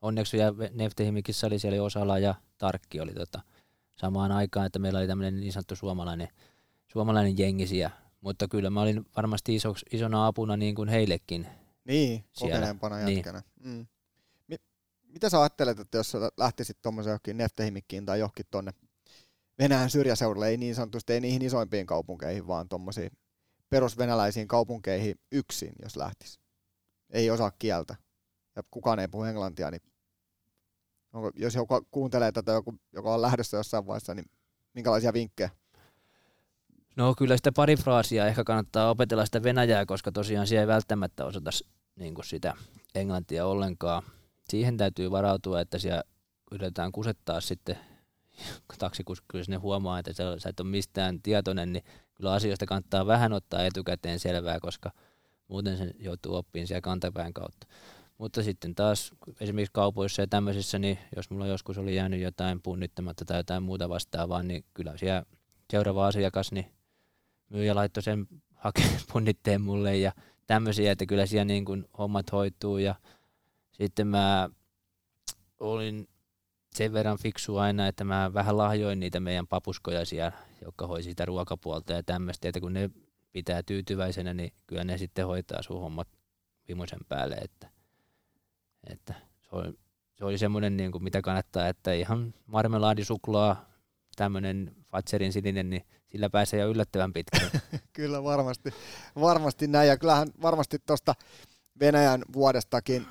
onneksi 0.00 0.36
ja 0.36 0.54
Neftehimikissä 0.72 1.46
oli 1.46 1.58
siellä 1.58 1.82
Osala 1.82 2.18
ja 2.18 2.34
Tarkki 2.58 3.00
oli 3.00 3.14
tota, 3.14 3.40
samaan 3.96 4.32
aikaan, 4.32 4.66
että 4.66 4.78
meillä 4.78 4.98
oli 4.98 5.06
tämmöinen 5.06 5.40
niin 5.40 5.52
sanottu 5.52 5.76
suomalainen, 5.76 6.28
suomalainen 6.88 7.38
jengisiä, 7.38 7.90
mutta 8.20 8.48
kyllä 8.48 8.70
mä 8.70 8.82
olin 8.82 9.06
varmasti 9.16 9.54
iso, 9.54 9.74
isona 9.92 10.26
apuna 10.26 10.56
niin 10.56 10.74
kuin 10.74 10.88
heillekin. 10.88 11.46
Niin, 11.84 12.24
kokeneempana 12.40 13.10
jätkänä. 13.10 13.42
Niin. 13.64 13.76
Mm. 13.76 13.86
Mitä 15.12 15.30
sä 15.30 15.40
ajattelet, 15.40 15.78
että 15.78 15.98
jos 15.98 16.10
sä 16.10 16.18
lähtisit 16.36 16.82
tuommoisen 16.82 17.10
johonkin 17.10 17.36
Neftehimikkiin 17.36 18.06
tai 18.06 18.18
johonkin 18.18 18.46
tuonne 18.50 18.72
Venäjän 19.58 19.90
syrjäseudulle, 19.90 20.48
ei 20.48 20.56
niin 20.56 20.74
sanotusti 20.74 21.12
ei 21.12 21.20
niihin 21.20 21.42
isoimpiin 21.42 21.86
kaupunkeihin, 21.86 22.46
vaan 22.46 22.68
tuommoisiin 22.68 23.10
perusvenäläisiin 23.70 24.48
kaupunkeihin 24.48 25.20
yksin, 25.32 25.72
jos 25.82 25.96
lähtis. 25.96 26.40
Ei 27.10 27.30
osaa 27.30 27.50
kieltä 27.58 27.96
ja 28.56 28.62
kukaan 28.70 28.98
ei 28.98 29.08
puhu 29.08 29.24
englantia, 29.24 29.70
niin 29.70 29.82
onko, 31.12 31.30
jos 31.34 31.54
joku 31.54 31.86
kuuntelee 31.90 32.32
tätä, 32.32 32.52
joku, 32.52 32.74
joka 32.92 33.14
on 33.14 33.22
lähdössä 33.22 33.56
jossain 33.56 33.86
vaiheessa, 33.86 34.14
niin 34.14 34.30
minkälaisia 34.74 35.12
vinkkejä? 35.12 35.50
No 36.96 37.14
kyllä 37.14 37.36
sitä 37.36 37.52
pari 37.52 37.76
fraasia 37.76 38.26
ehkä 38.26 38.44
kannattaa 38.44 38.90
opetella 38.90 39.24
sitä 39.24 39.42
venäjää, 39.42 39.86
koska 39.86 40.12
tosiaan 40.12 40.46
siellä 40.46 40.60
ei 40.60 40.66
välttämättä 40.66 41.24
osata 41.24 41.50
niin 41.96 42.14
sitä 42.24 42.54
englantia 42.94 43.46
ollenkaan 43.46 44.02
siihen 44.48 44.76
täytyy 44.76 45.10
varautua, 45.10 45.60
että 45.60 45.78
siellä 45.78 46.02
yritetään 46.52 46.92
kusettaa 46.92 47.40
sitten 47.40 47.78
taksikuski, 48.78 49.38
jos 49.38 49.48
ne 49.48 49.56
huomaa, 49.56 49.98
että 49.98 50.12
sä 50.38 50.48
et 50.48 50.60
ole 50.60 50.68
mistään 50.68 51.22
tietoinen, 51.22 51.72
niin 51.72 51.84
kyllä 52.14 52.32
asioista 52.32 52.66
kannattaa 52.66 53.06
vähän 53.06 53.32
ottaa 53.32 53.64
etukäteen 53.64 54.18
selvää, 54.18 54.60
koska 54.60 54.90
muuten 55.48 55.76
sen 55.78 55.94
joutuu 55.98 56.34
oppiin 56.34 56.66
siellä 56.66 56.80
kantapään 56.80 57.34
kautta. 57.34 57.66
Mutta 58.18 58.42
sitten 58.42 58.74
taas 58.74 59.12
esimerkiksi 59.40 59.72
kaupoissa 59.72 60.22
ja 60.22 60.26
tämmöisissä, 60.26 60.78
niin 60.78 60.98
jos 61.16 61.30
mulla 61.30 61.46
joskus 61.46 61.78
oli 61.78 61.94
jäänyt 61.94 62.20
jotain 62.20 62.62
punnittamatta 62.62 63.24
tai 63.24 63.36
jotain 63.36 63.62
muuta 63.62 63.88
vastaavaa, 63.88 64.42
niin 64.42 64.64
kyllä 64.74 64.96
siellä 64.96 65.22
seuraava 65.70 66.06
asiakas, 66.06 66.52
niin 66.52 66.72
myyjä 67.48 67.74
laittoi 67.74 68.02
sen 68.02 68.26
hake- 68.54 69.00
punnitteen 69.12 69.60
mulle 69.60 69.96
ja 69.96 70.12
tämmöisiä, 70.46 70.92
että 70.92 71.06
kyllä 71.06 71.26
siellä 71.26 71.44
niin 71.44 71.64
kuin 71.64 71.84
hommat 71.98 72.32
hoituu. 72.32 72.78
Ja 72.78 72.94
sitten 73.72 74.06
mä 74.06 74.50
olin 75.60 76.08
sen 76.74 76.92
verran 76.92 77.18
fiksu 77.18 77.56
aina, 77.56 77.86
että 77.86 78.04
mä 78.04 78.34
vähän 78.34 78.56
lahjoin 78.56 79.00
niitä 79.00 79.20
meidän 79.20 79.46
papuskoja 79.46 80.04
siellä, 80.04 80.32
jotka 80.64 80.86
hoisi 80.86 81.10
sitä 81.10 81.24
ruokapuolta 81.24 81.92
ja 81.92 82.02
tämmöistä, 82.02 82.48
että 82.48 82.60
kun 82.60 82.72
ne 82.72 82.90
pitää 83.32 83.62
tyytyväisenä, 83.62 84.34
niin 84.34 84.52
kyllä 84.66 84.84
ne 84.84 84.98
sitten 84.98 85.26
hoitaa 85.26 85.62
sun 85.62 85.80
hommat 85.80 86.08
viimeisen 86.68 87.00
päälle, 87.08 87.34
että, 87.34 87.77
että 88.86 89.14
se 89.40 89.48
oli, 89.50 89.78
se 90.14 90.24
oli 90.24 90.38
semmoinen, 90.38 90.76
niin 90.76 90.92
kuin 90.92 91.04
mitä 91.04 91.22
kannattaa, 91.22 91.68
että 91.68 91.92
ihan 91.92 92.34
marmelaadisuklaa, 92.46 93.68
tämmöinen 94.16 94.76
Fatserin 94.84 95.32
sininen, 95.32 95.70
niin 95.70 95.82
sillä 96.06 96.30
pääsee 96.30 96.60
jo 96.60 96.68
yllättävän 96.68 97.12
pitkälle. 97.12 97.50
Kyllä 97.92 98.24
varmasti, 98.24 98.74
varmasti 99.20 99.66
näin, 99.66 99.88
ja 99.88 99.98
kyllähän 99.98 100.28
varmasti 100.42 100.78
tuosta 100.86 101.14
Venäjän 101.80 102.22
vuodestakin 102.32 103.06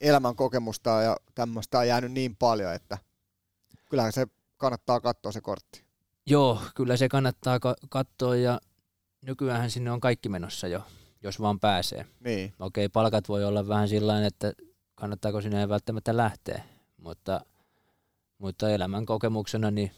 elämän 0.00 0.36
kokemusta 0.36 0.90
ja 0.90 1.16
tämmöistä 1.34 1.78
on 1.78 1.88
jäänyt 1.88 2.12
niin 2.12 2.36
paljon, 2.36 2.74
että 2.74 2.98
kyllähän 3.90 4.12
se 4.12 4.26
kannattaa 4.56 5.00
katsoa 5.00 5.32
se 5.32 5.40
kortti. 5.40 5.84
Joo, 6.26 6.62
kyllä 6.74 6.96
se 6.96 7.08
kannattaa 7.08 7.58
katsoa 7.88 8.36
ja 8.36 8.60
nykyään 9.26 9.70
sinne 9.70 9.90
on 9.90 10.00
kaikki 10.00 10.28
menossa 10.28 10.68
jo, 10.68 10.82
jos 11.22 11.40
vaan 11.40 11.60
pääsee. 11.60 12.06
Niin. 12.20 12.54
Okei, 12.58 12.88
palkat 12.88 13.28
voi 13.28 13.44
olla 13.44 13.68
vähän 13.68 13.88
sillä 13.88 14.26
että 14.26 14.52
kannattaako 15.02 15.40
sinne 15.40 15.60
ei 15.60 15.68
välttämättä 15.68 16.16
lähteä, 16.16 16.64
mutta, 16.96 17.40
mutta 18.38 18.70
elämän 18.70 19.06
kokemuksena 19.06 19.70
niin 19.70 19.90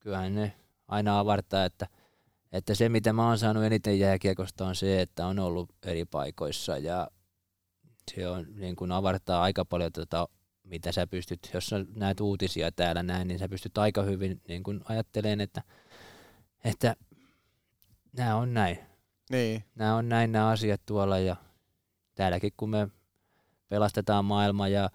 kyllähän 0.00 0.34
ne 0.34 0.52
aina 0.88 1.18
avartaa, 1.18 1.64
että, 1.64 1.86
että 2.52 2.74
se 2.74 2.88
mitä 2.88 3.12
mä 3.12 3.28
oon 3.28 3.38
saanut 3.38 3.64
eniten 3.64 3.98
jääkiekosta 3.98 4.66
on 4.66 4.76
se, 4.76 5.00
että 5.00 5.26
on 5.26 5.38
ollut 5.38 5.70
eri 5.82 6.04
paikoissa 6.04 6.78
ja 6.78 7.08
se 8.14 8.28
on 8.28 8.46
niin 8.54 8.76
kuin 8.76 8.92
avartaa 8.92 9.42
aika 9.42 9.64
paljon 9.64 9.92
tota, 9.92 10.28
mitä 10.64 10.92
sä 10.92 11.06
pystyt, 11.06 11.50
jos 11.54 11.66
sä 11.66 11.84
näet 11.94 12.20
uutisia 12.20 12.72
täällä 12.72 13.02
näin, 13.02 13.28
niin 13.28 13.38
sä 13.38 13.48
pystyt 13.48 13.78
aika 13.78 14.02
hyvin 14.02 14.40
niin 14.48 14.62
kuin 14.62 14.80
ajattelemaan, 14.84 15.40
että, 15.40 15.62
että 16.64 16.96
nämä 18.12 18.36
on 18.36 18.54
näin. 18.54 18.78
Niin. 19.30 19.64
Nämä 19.74 19.96
on 19.96 20.08
näin 20.08 20.32
nämä 20.32 20.48
asiat 20.48 20.80
tuolla 20.86 21.18
ja 21.18 21.36
täälläkin 22.14 22.52
kun 22.56 22.70
me 22.70 22.88
pelastetaan 23.68 24.24
maailma 24.24 24.68
ja 24.68 24.90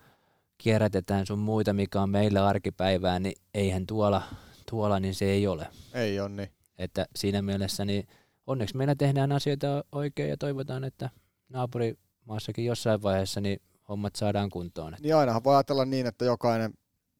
kierrätetään 0.57 1.25
sun 1.25 1.39
muita, 1.39 1.73
mikä 1.73 2.01
on 2.01 2.09
meille 2.09 2.39
arkipäivää, 2.39 3.19
niin 3.19 3.35
eihän 3.53 3.85
tuolla, 3.85 4.21
tuolla 4.69 4.99
niin 4.99 5.15
se 5.15 5.25
ei 5.25 5.47
ole. 5.47 5.67
Ei 5.93 6.19
ole 6.19 6.29
niin. 6.29 6.49
Että 6.77 7.05
siinä 7.15 7.41
mielessä 7.41 7.85
niin 7.85 8.07
onneksi 8.47 8.77
meillä 8.77 8.95
tehdään 8.95 9.31
asioita 9.31 9.83
oikein 9.91 10.29
ja 10.29 10.37
toivotaan, 10.37 10.83
että 10.83 11.09
naapuri 11.49 11.97
maassakin 12.25 12.65
jossain 12.65 13.01
vaiheessa 13.01 13.41
niin 13.41 13.59
hommat 13.89 14.15
saadaan 14.15 14.49
kuntoon. 14.49 14.95
Niin 14.99 15.15
ainahan 15.15 15.43
voi 15.43 15.55
ajatella 15.55 15.85
niin, 15.85 16.07
että 16.07 16.25
jokainen 16.25 16.73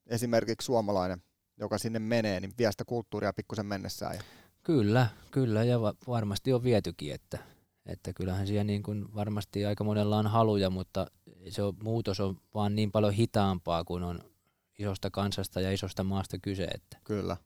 esimerkiksi 0.08 0.66
suomalainen 0.66 1.22
joka 1.60 1.78
sinne 1.78 2.00
menee, 2.00 2.40
niin 2.40 2.54
vie 2.58 2.72
sitä 2.72 2.86
kulttuuria 2.86 3.34
pikkusen 3.34 3.66
mennessään. 3.66 4.16
Ja... 4.16 4.22
Kyllä, 4.64 5.08
kyllä 5.32 5.64
ja 5.64 5.82
va- 5.82 5.94
varmasti 6.08 6.54
on 6.54 6.64
vietykin, 6.64 7.14
että, 7.14 7.38
että 7.86 8.14
kyllähän 8.14 8.48
siellä 8.48 8.64
niin 8.64 8.84
kuin 8.84 9.16
varmasti 9.16 9.66
aika 9.66 9.84
monella 9.84 10.18
on 10.18 10.28
haluja, 10.28 10.70
mutta 10.70 11.08
se 11.50 11.64
on, 11.64 11.74
muutos 11.84 12.20
on 12.20 12.38
vaan 12.54 12.76
niin 12.76 12.92
paljon 12.92 13.14
hitaampaa, 13.14 13.84
kun 13.84 14.04
on 14.04 14.20
isosta 14.80 15.12
kansasta 15.12 15.62
ja 15.62 15.72
isosta 15.72 16.04
maasta 16.04 16.38
kyse. 16.42 16.64
Että. 16.64 16.98
Kyllä. 17.04 17.38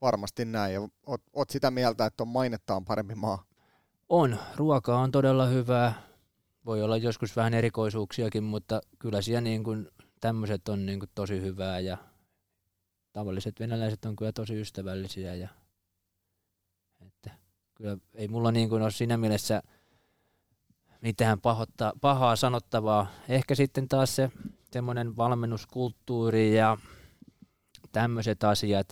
Varmasti 0.00 0.44
näin. 0.44 0.74
Ja 0.74 0.88
oot, 1.06 1.22
oot 1.32 1.50
sitä 1.50 1.70
mieltä, 1.70 2.06
että 2.06 2.22
on 2.22 2.28
mainettaan 2.28 2.84
parempi 2.84 3.14
maa. 3.14 3.44
On, 4.08 4.38
ruoka 4.56 4.98
on 4.98 5.10
todella 5.10 5.46
hyvää. 5.46 6.02
Voi 6.66 6.82
olla 6.82 6.96
joskus 6.96 7.36
vähän 7.36 7.54
erikoisuuksiakin, 7.54 8.44
mutta 8.44 8.80
kyllä 8.98 9.22
siellä 9.22 9.40
niin 9.40 9.64
kuin 9.64 9.88
tämmöiset 10.20 10.68
on 10.68 10.86
niin 10.86 10.98
kuin 10.98 11.10
tosi 11.14 11.40
hyvää 11.40 11.80
ja 11.80 11.96
tavalliset 13.12 13.60
venäläiset 13.60 14.04
on 14.04 14.16
kyllä 14.16 14.32
tosi 14.32 14.60
ystävällisiä 14.60 15.34
ja 15.34 15.48
että 17.06 17.30
kyllä 17.74 17.98
ei 18.14 18.28
mulla 18.28 18.52
niin 18.52 18.68
kuin 18.68 18.82
ole 18.82 18.90
siinä 18.90 19.16
mielessä 19.16 19.62
mitään 21.00 21.40
pahotta, 21.40 21.92
pahaa 22.00 22.36
sanottavaa. 22.36 23.06
Ehkä 23.28 23.54
sitten 23.54 23.88
taas 23.88 24.16
se 24.16 24.30
semmoinen 24.72 25.16
valmennuskulttuuri 25.16 26.56
ja 26.56 26.76
tämmöiset 27.92 28.44
asiat, 28.44 28.88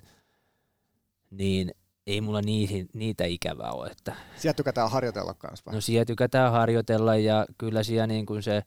niin 1.31 1.71
ei 2.07 2.21
mulla 2.21 2.43
niihin, 2.43 2.89
niitä 2.93 3.25
ikävää 3.25 3.73
ole. 3.73 3.87
Että 3.87 4.15
Sieltä 4.37 4.57
tykätään 4.57 4.91
harjoitella 4.91 5.35
kanssa. 5.35 5.71
No 5.73 5.81
siellä 5.81 6.05
tykätään 6.05 6.53
harjoitella 6.53 7.17
ja 7.17 7.47
kyllä 7.59 7.83
siellä 7.83 8.07
niin 8.07 8.27
kuin 8.27 8.43
se, 8.43 8.63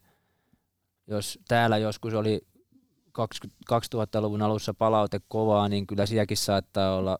jos 1.06 1.38
täällä 1.48 1.78
joskus 1.78 2.14
oli 2.14 2.40
20, 3.12 3.74
2000-luvun 3.74 4.42
alussa 4.42 4.74
palaute 4.74 5.20
kovaa, 5.28 5.68
niin 5.68 5.86
kyllä 5.86 6.06
sielläkin 6.06 6.36
saattaa 6.36 6.96
olla 6.96 7.18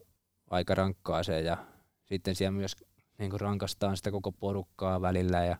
aika 0.50 0.74
rankkaa 0.74 1.22
se 1.22 1.40
ja 1.40 1.56
sitten 2.04 2.34
siellä 2.34 2.56
myös 2.56 2.76
niin 3.18 3.30
kuin 3.30 3.40
rankastaan 3.40 3.96
sitä 3.96 4.10
koko 4.10 4.32
porukkaa 4.32 5.00
välillä 5.00 5.44
ja 5.44 5.56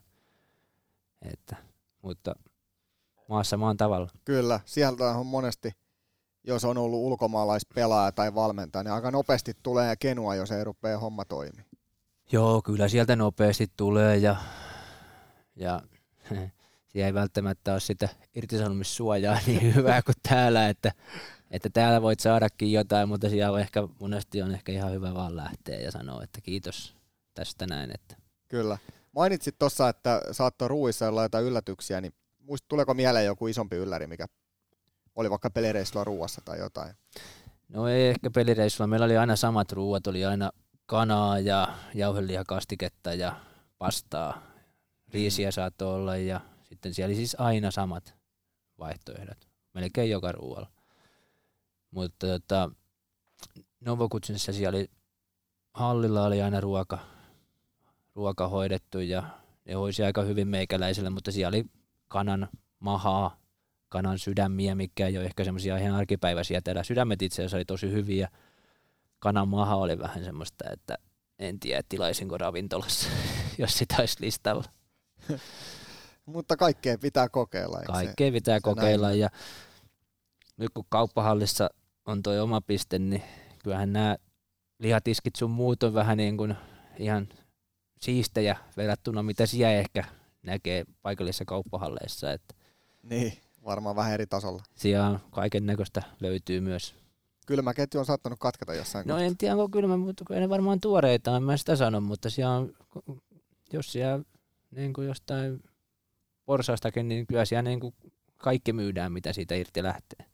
että, 1.33 1.55
mutta 2.01 2.35
maassa 3.29 3.57
maan 3.57 3.77
tavalla. 3.77 4.09
Kyllä, 4.25 4.59
sieltä 4.65 5.09
on 5.09 5.25
monesti, 5.25 5.71
jos 6.43 6.65
on 6.65 6.77
ollut 6.77 6.99
ulkomaalaispelaaja 6.99 8.11
tai 8.11 8.35
valmentaja, 8.35 8.83
niin 8.83 8.93
aika 8.93 9.11
nopeasti 9.11 9.53
tulee 9.63 9.95
kenua, 9.95 10.35
jos 10.35 10.51
ei 10.51 10.63
rupea 10.63 10.99
homma 10.99 11.25
toimii. 11.25 11.65
Joo, 12.31 12.61
kyllä 12.61 12.87
sieltä 12.87 13.15
nopeasti 13.15 13.71
tulee 13.77 14.17
ja, 14.17 14.35
ja 15.55 15.81
siellä 16.87 17.07
ei 17.07 17.13
välttämättä 17.13 17.71
ole 17.71 17.79
sitä 17.79 18.09
irtisanomissuojaa 18.35 19.39
niin 19.47 19.75
hyvää 19.75 20.01
kuin 20.01 20.15
täällä, 20.29 20.69
että, 20.69 20.91
että 21.51 21.69
täällä 21.69 22.01
voit 22.01 22.19
saadakin 22.19 22.71
jotain, 22.71 23.09
mutta 23.09 23.29
siellä 23.29 23.53
on 23.53 23.59
ehkä, 23.59 23.87
monesti 23.99 24.41
on 24.41 24.53
ehkä 24.53 24.71
ihan 24.71 24.91
hyvä 24.91 25.13
vaan 25.13 25.35
lähteä 25.35 25.79
ja 25.79 25.91
sanoa, 25.91 26.23
että 26.23 26.41
kiitos 26.41 26.95
tästä 27.33 27.67
näin. 27.67 27.91
Että. 27.91 28.15
Kyllä. 28.47 28.77
Mainitsit 29.13 29.55
tuossa, 29.59 29.89
että 29.89 30.21
saattoi 30.31 30.67
ruuissa 30.67 31.07
olla 31.07 31.23
jotain 31.23 31.45
yllätyksiä, 31.45 32.01
niin 32.01 32.13
muist, 32.39 32.65
tuleeko 32.67 32.93
mieleen 32.93 33.25
joku 33.25 33.47
isompi 33.47 33.75
ylläri, 33.75 34.07
mikä 34.07 34.25
oli 35.15 35.29
vaikka 35.29 35.49
pelireissulla 35.49 36.03
ruuassa 36.03 36.41
tai 36.45 36.59
jotain? 36.59 36.95
No 37.69 37.87
ei 37.87 38.07
ehkä 38.07 38.31
pelireissulla. 38.31 38.87
Meillä 38.87 39.05
oli 39.05 39.17
aina 39.17 39.35
samat 39.35 39.71
ruuat, 39.71 40.07
oli 40.07 40.25
aina 40.25 40.51
kanaa 40.85 41.39
ja 41.39 41.67
jauhelihakastiketta 41.93 43.13
ja 43.13 43.35
pastaa. 43.77 44.41
Riisiä 45.07 45.51
saattoi 45.51 45.95
olla 45.95 46.17
ja 46.17 46.41
sitten 46.63 46.93
siellä 46.93 47.09
oli 47.09 47.15
siis 47.15 47.35
aina 47.39 47.71
samat 47.71 48.15
vaihtoehdot. 48.79 49.47
Melkein 49.73 50.09
joka 50.09 50.31
ruoalla. 50.31 50.69
Mutta 51.91 52.27
tota, 52.27 52.69
Novokutsinissa 53.79 54.53
siellä 54.53 54.77
oli, 54.77 54.89
hallilla 55.73 56.25
oli 56.25 56.41
aina 56.41 56.61
ruoka, 56.61 56.99
ruoka 58.15 58.47
hoidettu 58.47 58.99
ja 58.99 59.23
ne 59.65 59.73
hoisi 59.73 60.03
aika 60.03 60.21
hyvin 60.21 60.47
meikäläisellä, 60.47 61.09
mutta 61.09 61.31
siellä 61.31 61.55
oli 61.55 61.65
kanan 62.07 62.49
mahaa, 62.79 63.37
kanan 63.89 64.19
sydämiä, 64.19 64.75
mikä 64.75 65.07
ei 65.07 65.17
ole 65.17 65.25
ehkä 65.25 65.43
semmoisia 65.43 65.77
ihan 65.77 65.95
arkipäiväisiä 65.95 66.61
täällä. 66.61 66.83
Sydämet 66.83 67.21
itse 67.21 67.41
asiassa 67.41 67.57
oli 67.57 67.65
tosi 67.65 67.91
hyviä. 67.91 68.29
Kanan 69.19 69.47
maha 69.47 69.75
oli 69.75 69.99
vähän 69.99 70.23
semmoista, 70.23 70.65
että 70.71 70.97
en 71.39 71.59
tiedä, 71.59 71.83
tilaisinko 71.89 72.37
ravintolassa, 72.37 73.09
jos 73.57 73.77
sitä 73.77 73.95
olisi 73.99 74.17
listalla. 74.19 74.63
Mutta 76.25 76.57
kaikkea 76.57 76.97
pitää 76.97 77.29
kokeilla. 77.29 77.79
se? 77.79 77.85
Kaikkea 77.85 78.31
pitää 78.31 78.57
se 78.57 78.61
kokeilla 78.61 79.07
näin? 79.07 79.19
ja 79.19 79.29
nyt 80.57 80.69
kun 80.73 80.85
kauppahallissa 80.89 81.69
on 82.05 82.23
tuo 82.23 82.43
oma 82.43 82.61
piste, 82.61 82.99
niin 82.99 83.23
kyllähän 83.63 83.93
nämä 83.93 84.17
lihatiskit 84.79 85.35
sun 85.35 85.51
muut 85.51 85.83
on 85.83 85.93
vähän 85.93 86.17
niin 86.17 86.37
kuin 86.37 86.55
ihan 86.99 87.27
siistejä 88.03 88.55
verrattuna 88.77 89.23
mitä 89.23 89.45
siellä 89.45 89.73
ehkä 89.73 90.03
näkee 90.43 90.85
paikallisissa 91.01 91.45
kauppahalleissa, 91.45 92.31
että 92.31 92.55
Niin, 93.03 93.33
varmaan 93.65 93.95
vähän 93.95 94.13
eri 94.13 94.27
tasolla. 94.27 94.63
siellä 94.75 95.07
on 95.07 95.19
kaiken 95.31 95.65
näköistä 95.65 96.03
löytyy 96.19 96.61
myös. 96.61 96.95
Kylmäketju 97.47 97.99
on 97.99 98.05
saattanut 98.05 98.39
katketa 98.39 98.73
jossain 98.73 99.07
No 99.07 99.13
kohtaa. 99.13 99.25
en 99.27 99.37
tiedä, 99.37 99.53
onko 99.55 99.69
kylmä, 99.69 99.97
mutta 99.97 100.23
kun 100.27 100.35
ei 100.35 100.41
ne 100.41 100.49
varmaan 100.49 100.79
tuoreita, 100.79 101.37
en 101.37 101.43
mä 101.43 101.57
sitä 101.57 101.75
sano, 101.75 102.01
mutta 102.01 102.29
siellä 102.29 102.55
on, 102.55 102.73
jos 103.73 103.91
siellä 103.91 104.23
niin 104.71 104.93
kuin 104.93 105.07
jostain 105.07 105.63
porsaastakin, 106.45 107.07
niin 107.07 107.27
kyllä 107.27 107.45
siellä 107.45 107.61
niin 107.61 107.79
kuin 107.79 107.95
kaikki 108.37 108.73
myydään, 108.73 109.11
mitä 109.11 109.33
siitä 109.33 109.55
irti 109.55 109.83
lähtee. 109.83 110.25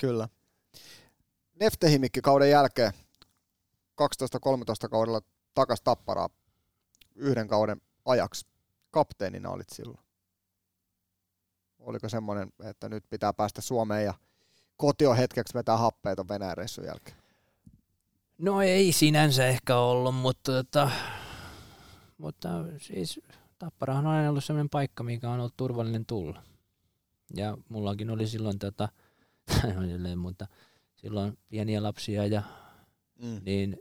Kyllä. 0.00 0.28
Neftehimikki 1.60 2.20
kauden 2.20 2.50
jälkeen 2.50 2.92
12-13 4.02 4.88
kaudella 4.90 5.20
takas 5.54 5.80
tapparaa 5.80 6.28
yhden 7.18 7.48
kauden 7.48 7.80
ajaksi. 8.04 8.46
Kapteenina 8.90 9.50
olit 9.50 9.68
silloin. 9.72 10.04
Oliko 11.78 12.08
semmoinen, 12.08 12.52
että 12.64 12.88
nyt 12.88 13.04
pitää 13.10 13.32
päästä 13.32 13.60
Suomeen 13.60 14.04
ja 14.04 14.14
kotio 14.76 15.14
hetkeksi 15.14 15.54
vetää 15.54 15.76
happea 15.76 16.16
ton 16.16 16.28
Venäjän 16.28 16.56
reissun 16.56 16.84
jälkeen? 16.84 17.16
No 18.38 18.62
ei 18.62 18.92
sinänsä 18.92 19.46
ehkä 19.46 19.76
ollut, 19.76 20.14
mutta, 20.14 20.52
tota, 20.52 20.90
mutta 22.18 22.48
siis 22.78 23.20
Tapparahan 23.58 24.06
on 24.06 24.12
aina 24.12 24.30
ollut 24.30 24.44
sellainen 24.44 24.70
paikka, 24.70 25.02
mikä 25.02 25.30
on 25.30 25.40
ollut 25.40 25.56
turvallinen 25.56 26.06
tulla. 26.06 26.42
Ja 27.36 27.56
mullakin 27.68 28.10
oli 28.10 28.26
silloin, 28.26 28.58
tota, 28.58 28.88
mutta 30.16 30.46
silloin 30.96 31.38
pieniä 31.48 31.82
lapsia 31.82 32.26
ja 32.26 32.42
Mm. 33.22 33.40
niin 33.44 33.78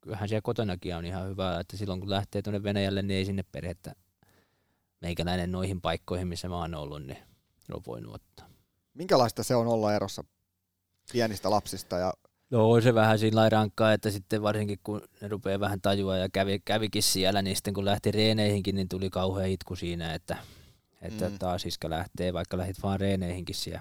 kyllähän 0.00 0.28
siellä 0.28 0.42
kotonakin 0.42 0.96
on 0.96 1.04
ihan 1.04 1.28
hyvä, 1.28 1.60
että 1.60 1.76
silloin 1.76 2.00
kun 2.00 2.10
lähtee 2.10 2.42
tuonne 2.42 2.62
Venäjälle, 2.62 3.02
niin 3.02 3.18
ei 3.18 3.24
sinne 3.24 3.44
perhettä 3.52 3.94
meikäläinen 5.00 5.52
noihin 5.52 5.80
paikkoihin, 5.80 6.28
missä 6.28 6.48
mä 6.48 6.56
oon 6.56 6.74
ollut, 6.74 7.02
niin 7.06 7.18
on 7.74 7.82
voinut 7.86 8.14
ottaa. 8.14 8.46
Minkälaista 8.94 9.42
se 9.42 9.54
on 9.54 9.66
olla 9.66 9.94
erossa 9.94 10.24
pienistä 11.12 11.50
lapsista 11.50 11.96
ja 11.98 12.12
No 12.50 12.70
on 12.70 12.82
se 12.82 12.94
vähän 12.94 13.18
sillä 13.18 13.48
rankkaa, 13.48 13.92
että 13.92 14.10
sitten 14.10 14.42
varsinkin 14.42 14.78
kun 14.84 15.02
ne 15.20 15.28
rupeaa 15.28 15.60
vähän 15.60 15.80
tajua 15.80 16.16
ja 16.16 16.28
kävi, 16.32 16.60
kävikin 16.64 17.02
siellä, 17.02 17.42
niin 17.42 17.56
sitten 17.56 17.74
kun 17.74 17.84
lähti 17.84 18.10
reeneihinkin, 18.10 18.74
niin 18.74 18.88
tuli 18.88 19.10
kauhea 19.10 19.46
itku 19.46 19.76
siinä, 19.76 20.14
että, 20.14 20.36
että 21.02 21.28
Mm. 21.28 21.38
taas 21.38 21.66
iskä 21.66 21.90
lähtee, 21.90 22.32
vaikka 22.32 22.58
lähit 22.58 22.82
vaan 22.82 23.00
reeneihinkin 23.00 23.54
siellä. 23.54 23.80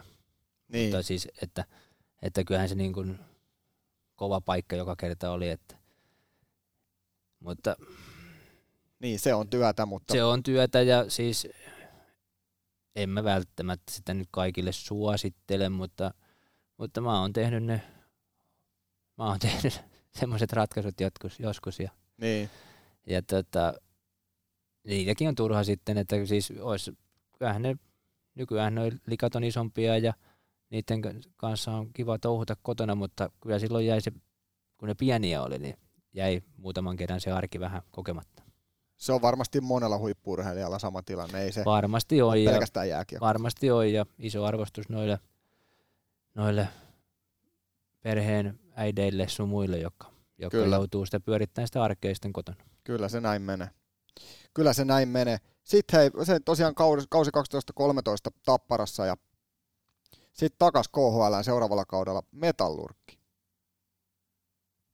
niin, 0.68 0.86
Mutta 0.90 1.04
siis, 1.04 1.28
että, 1.42 1.66
että 2.22 2.44
kyllähän 2.44 2.70
se 2.70 2.76
niin 2.76 2.94
kuin 2.94 3.20
kova 4.16 4.42
paikka 4.42 4.76
joka 4.76 4.96
kerta 4.96 5.32
oli, 5.32 5.50
että 5.50 5.76
mutta 7.40 7.76
niin, 9.00 9.20
se 9.20 9.34
on 9.34 9.50
työtä, 9.50 9.86
mutta 9.86 10.14
se 10.14 10.24
on 10.24 10.44
työtä 10.44 10.82
ja 10.82 11.10
siis 11.10 11.48
en 12.96 13.10
mä 13.10 13.24
välttämättä 13.24 13.92
sitä 13.92 14.14
nyt 14.14 14.28
kaikille 14.32 14.72
suosittele, 14.72 15.70
mutta, 15.70 16.14
mutta 16.78 17.02
mä 17.02 17.22
oon 17.22 17.34
tehnyt 17.34 17.64
ne, 17.64 17.82
mä 19.18 19.26
oon 19.26 19.40
tehnyt 19.50 19.82
semmoiset 20.12 20.54
ratkaisut 20.54 21.02
joskus, 21.02 21.40
joskus 21.40 21.80
ja, 21.80 21.92
niin, 22.18 22.50
ja 23.06 23.22
tota, 23.22 23.74
niitäkin 24.84 25.28
on 25.28 25.36
turha 25.36 25.64
sitten, 25.64 25.98
että 25.98 26.26
siis 26.26 26.54
ois, 26.62 26.92
kyllähän 27.38 27.62
ne, 27.62 27.76
nykyään 28.36 28.76
noi 28.76 28.92
likat 29.08 29.36
on 29.36 29.44
isompia 29.44 29.98
ja 29.98 30.14
niiden 30.70 31.02
kanssa 31.38 31.72
on 31.72 31.94
kiva 31.94 32.20
touhuta 32.20 32.56
kotona, 32.62 32.96
mutta 32.96 33.32
kyllä 33.42 33.60
silloin 33.60 33.86
jäi 33.86 34.02
se, 34.02 34.12
kun 34.78 34.88
ne 34.88 34.96
pieniä 34.96 35.44
oli, 35.44 35.60
niin 35.60 35.78
jäi 36.14 36.42
muutaman 36.58 36.96
kerran 36.96 37.22
se 37.22 37.32
arki 37.32 37.60
vähän 37.60 37.82
kokematta. 37.92 38.44
se 38.98 39.14
on 39.14 39.22
varmasti 39.22 39.62
monella 39.62 39.98
huippuurheilijalla 39.98 40.80
sama 40.80 41.02
tilanne, 41.04 41.42
ei 41.42 41.52
se 41.52 41.66
Varmasti 41.66 42.22
on. 42.22 42.44
Ja, 42.44 42.52
pelkästään 42.52 42.90
jääkiekko. 42.90 43.26
varmasti 43.26 43.72
on 43.72 43.94
ja 43.94 44.06
iso 44.20 44.46
arvostus 44.46 44.90
noille, 44.90 45.20
noille 46.36 46.68
perheen 48.02 48.60
äideille 48.76 49.28
sun 49.28 49.50
muille, 49.50 49.78
jotka, 49.78 50.12
jotka 50.38 50.58
Kyllä. 50.58 50.76
joutuu 50.76 51.06
sitä 51.06 51.20
pyörittämään 51.20 51.68
sitä 51.68 51.84
arkeisten 51.84 52.34
kotona. 52.34 52.64
Kyllä 52.84 53.10
se 53.10 53.22
näin 53.22 53.42
menee. 53.42 53.70
Kyllä 54.54 54.74
se 54.74 54.86
näin 54.86 55.10
menee. 55.10 55.38
Sitten 55.64 56.00
hei, 56.00 56.26
se 56.26 56.40
tosiaan 56.40 56.76
kausi, 56.76 57.06
kausi 57.10 57.32
12-13 57.80 58.32
Tapparassa 58.46 59.06
ja 59.06 59.18
Sitten 60.34 60.60
takas 60.60 60.88
KHL 60.88 61.42
seuraavalla 61.42 61.86
kaudella 61.86 62.24
Metallurkki. 62.32 63.19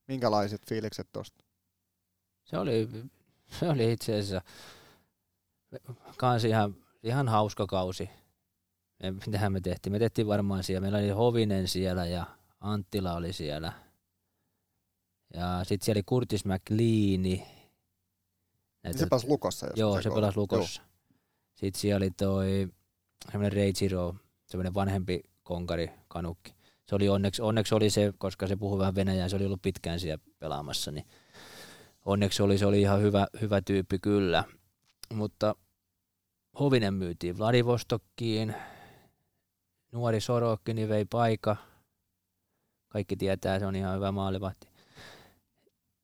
Minkälaiset 0.08 0.62
fiilikset 0.68 1.08
tosta? 1.12 1.43
Se 2.43 2.58
oli, 2.58 2.89
se 3.60 3.70
oli 3.70 3.91
itse 3.91 4.20
asiassa 4.20 4.41
kans 6.18 6.43
ihan, 6.43 6.76
ihan 7.03 7.28
hauska 7.28 7.66
kausi. 7.68 8.10
Me, 9.03 9.12
mitähän 9.12 9.53
me 9.53 9.62
tehtiin? 9.62 9.93
Me 9.93 9.99
tehtiin 9.99 10.28
varmaan 10.28 10.64
siellä. 10.64 10.82
Meillä 10.82 10.97
oli 10.97 11.10
Hovinen 11.10 11.68
siellä 11.68 12.06
ja 12.06 12.26
Anttila 12.60 13.14
oli 13.14 13.34
siellä. 13.34 13.74
Ja 15.34 15.64
sitten 15.64 15.86
siellä 15.86 15.97
oli 15.97 16.03
Kurtis 16.06 16.45
McLeani. 16.45 17.18
Niin 18.84 18.97
se 18.97 19.08
pelasi 19.10 19.28
Lukossa. 19.28 19.68
Jos 19.68 19.80
Joo, 19.80 20.01
se 20.01 20.10
pelasi 20.10 20.38
Lukossa. 20.38 20.82
Joo. 20.82 20.89
Sitten 21.56 21.82
siellä 21.82 21.97
oli 21.97 22.12
toi 22.12 22.68
semmoinen 23.32 23.51
Reijiro, 23.51 24.16
semmoinen 24.45 24.74
vanhempi 24.74 25.24
konkari, 25.43 25.91
kanukki. 26.08 26.55
Se 26.86 26.95
oli 26.95 27.09
onneksi, 27.09 27.41
onneksi 27.41 27.75
oli 27.75 27.89
se, 27.89 28.13
koska 28.17 28.47
se 28.47 28.55
puhui 28.55 28.79
vähän 28.79 28.95
venäjää, 28.95 29.29
se 29.29 29.36
oli 29.36 29.45
ollut 29.45 29.61
pitkään 29.61 29.99
siellä 29.99 30.23
pelaamassa, 30.39 30.91
niin 30.91 31.05
onneksi 32.05 32.43
oli, 32.43 32.57
se 32.57 32.65
oli 32.65 32.81
ihan 32.81 33.01
hyvä, 33.01 33.27
hyvä 33.41 33.61
tyyppi 33.61 33.99
kyllä. 33.99 34.43
Mutta 35.13 35.55
Hovinen 36.59 36.93
myytiin 36.93 37.38
Vladivostokkiin, 37.38 38.55
nuori 39.91 40.21
Sorokki 40.21 40.73
niin 40.73 40.89
vei 40.89 41.05
paikka. 41.05 41.55
Kaikki 42.88 43.15
tietää, 43.15 43.59
se 43.59 43.65
on 43.65 43.75
ihan 43.75 43.95
hyvä 43.95 44.11
maalivahti. 44.11 44.67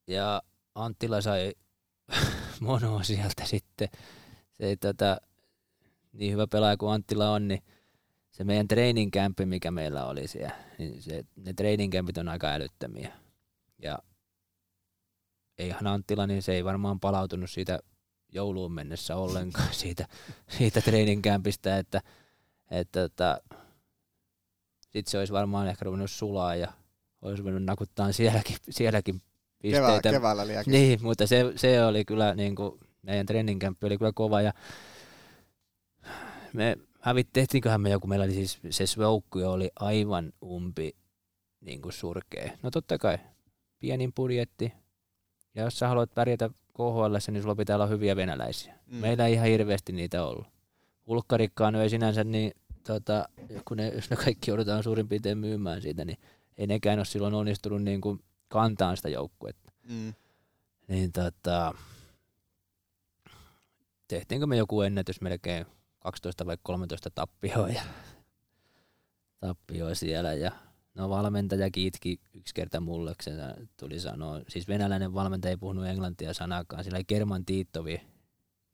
Ja 0.06 0.42
Anttila 0.74 1.20
sai 1.20 1.52
monoa 2.60 3.02
sieltä 3.02 3.44
sitten. 3.44 3.88
Se 4.52 4.66
ei 4.66 4.76
tätä, 4.76 5.20
niin 6.12 6.32
hyvä 6.32 6.46
pelaaja 6.46 6.76
kuin 6.76 6.92
Anttila 6.92 7.30
on, 7.30 7.48
niin 7.48 7.62
se 8.32 8.44
meidän 8.44 8.68
training 8.68 9.10
campi, 9.10 9.46
mikä 9.46 9.70
meillä 9.70 10.06
oli 10.06 10.28
siellä, 10.28 10.56
niin 10.78 11.02
se, 11.02 11.24
ne 11.36 11.52
training 11.52 11.92
campit 11.92 12.18
on 12.18 12.28
aika 12.28 12.48
älyttömiä. 12.48 13.12
Ja 13.78 13.98
eihän 15.58 15.86
Anttila, 15.86 16.26
niin 16.26 16.42
se 16.42 16.52
ei 16.52 16.64
varmaan 16.64 17.00
palautunut 17.00 17.50
siitä 17.50 17.78
jouluun 18.32 18.72
mennessä 18.72 19.16
ollenkaan 19.16 19.74
siitä, 19.82 20.08
siitä 20.48 20.80
training 20.80 21.22
campista, 21.22 21.76
että, 21.76 22.02
että, 22.70 23.04
että 23.04 23.40
sitten 24.80 25.10
se 25.10 25.18
olisi 25.18 25.32
varmaan 25.32 25.68
ehkä 25.68 25.84
ruvennut 25.84 26.10
sulaa 26.10 26.54
ja 26.54 26.72
olisi 27.22 27.38
ruvennut 27.40 27.64
nakuttaa 27.64 28.12
sielläkin, 28.12 28.56
sielläkin 28.70 29.22
pisteitä. 29.62 30.00
Kevää, 30.02 30.12
keväällä. 30.12 30.44
Niin, 30.66 31.02
mutta 31.02 31.26
se, 31.26 31.52
se 31.56 31.84
oli 31.84 32.04
kyllä 32.04 32.34
niin 32.34 32.54
kuin, 32.54 32.80
meidän 33.02 33.58
camp 33.58 33.84
oli 33.84 33.98
kyllä 33.98 34.12
kova 34.14 34.42
ja 34.42 34.52
me 36.52 36.76
hävit, 37.02 37.28
tehtiinköhän 37.32 37.80
me 37.80 37.90
joku, 37.90 38.06
meillä 38.06 38.24
oli 38.24 38.32
siis 38.32 38.60
se 38.70 38.86
svoukku 38.86 39.38
oli 39.38 39.70
aivan 39.76 40.32
umpi 40.42 40.96
niin 41.60 41.82
kuin 41.82 41.92
surkea. 41.92 42.50
No 42.62 42.70
totta 42.70 42.98
kai, 42.98 43.18
pienin 43.78 44.12
budjetti, 44.12 44.72
ja 45.54 45.62
jos 45.62 45.78
sä 45.78 45.88
haluat 45.88 46.14
pärjätä 46.14 46.50
KHL, 46.76 47.30
niin 47.30 47.42
sulla 47.42 47.54
pitää 47.54 47.76
olla 47.76 47.86
hyviä 47.86 48.16
venäläisiä. 48.16 48.74
Mm. 48.86 48.96
Meillä 48.96 49.26
ei 49.26 49.32
ihan 49.32 49.48
hirveästi 49.48 49.92
niitä 49.92 50.24
ollut. 50.24 50.46
Ulkkarikkaan 51.06 51.74
ei 51.74 51.90
sinänsä, 51.90 52.24
niin 52.24 52.52
tota, 52.86 53.28
kun 53.64 53.76
ne, 53.76 53.88
jos 53.88 54.10
ne 54.10 54.16
kaikki 54.16 54.50
joudutaan 54.50 54.82
suurin 54.82 55.08
piirtein 55.08 55.38
myymään 55.38 55.82
siitä, 55.82 56.04
niin 56.04 56.18
ei 56.58 56.66
nekään 56.66 56.98
ole 56.98 57.04
silloin 57.04 57.34
onnistunut 57.34 57.82
niin 57.82 58.00
kuin 58.00 58.24
kantaan 58.48 58.96
sitä 58.96 59.08
joukkuetta. 59.08 59.72
Mm. 59.88 60.14
Niin 60.88 61.12
tota, 61.12 61.74
tehtiinkö 64.08 64.46
me 64.46 64.56
joku 64.56 64.82
ennätys 64.82 65.20
melkein 65.20 65.66
12 66.04 66.46
vai 66.46 66.56
13 66.62 67.10
tappioa 67.10 67.68
ja 67.68 67.82
tappioa 69.40 69.94
siellä. 69.94 70.32
Ja 70.32 70.52
no 70.94 71.08
valmentaja 71.08 71.70
kiitki 71.70 72.20
yksi 72.34 72.54
kerta 72.54 72.80
mulle, 72.80 73.14
se 73.22 73.32
tuli 73.76 74.00
sanoa, 74.00 74.40
siis 74.48 74.68
venäläinen 74.68 75.14
valmentaja 75.14 75.50
ei 75.50 75.56
puhunut 75.56 75.86
englantia 75.86 76.34
sanakaan, 76.34 76.84
sillä 76.84 77.04
Kerman 77.06 77.44
Tiittovi 77.44 78.02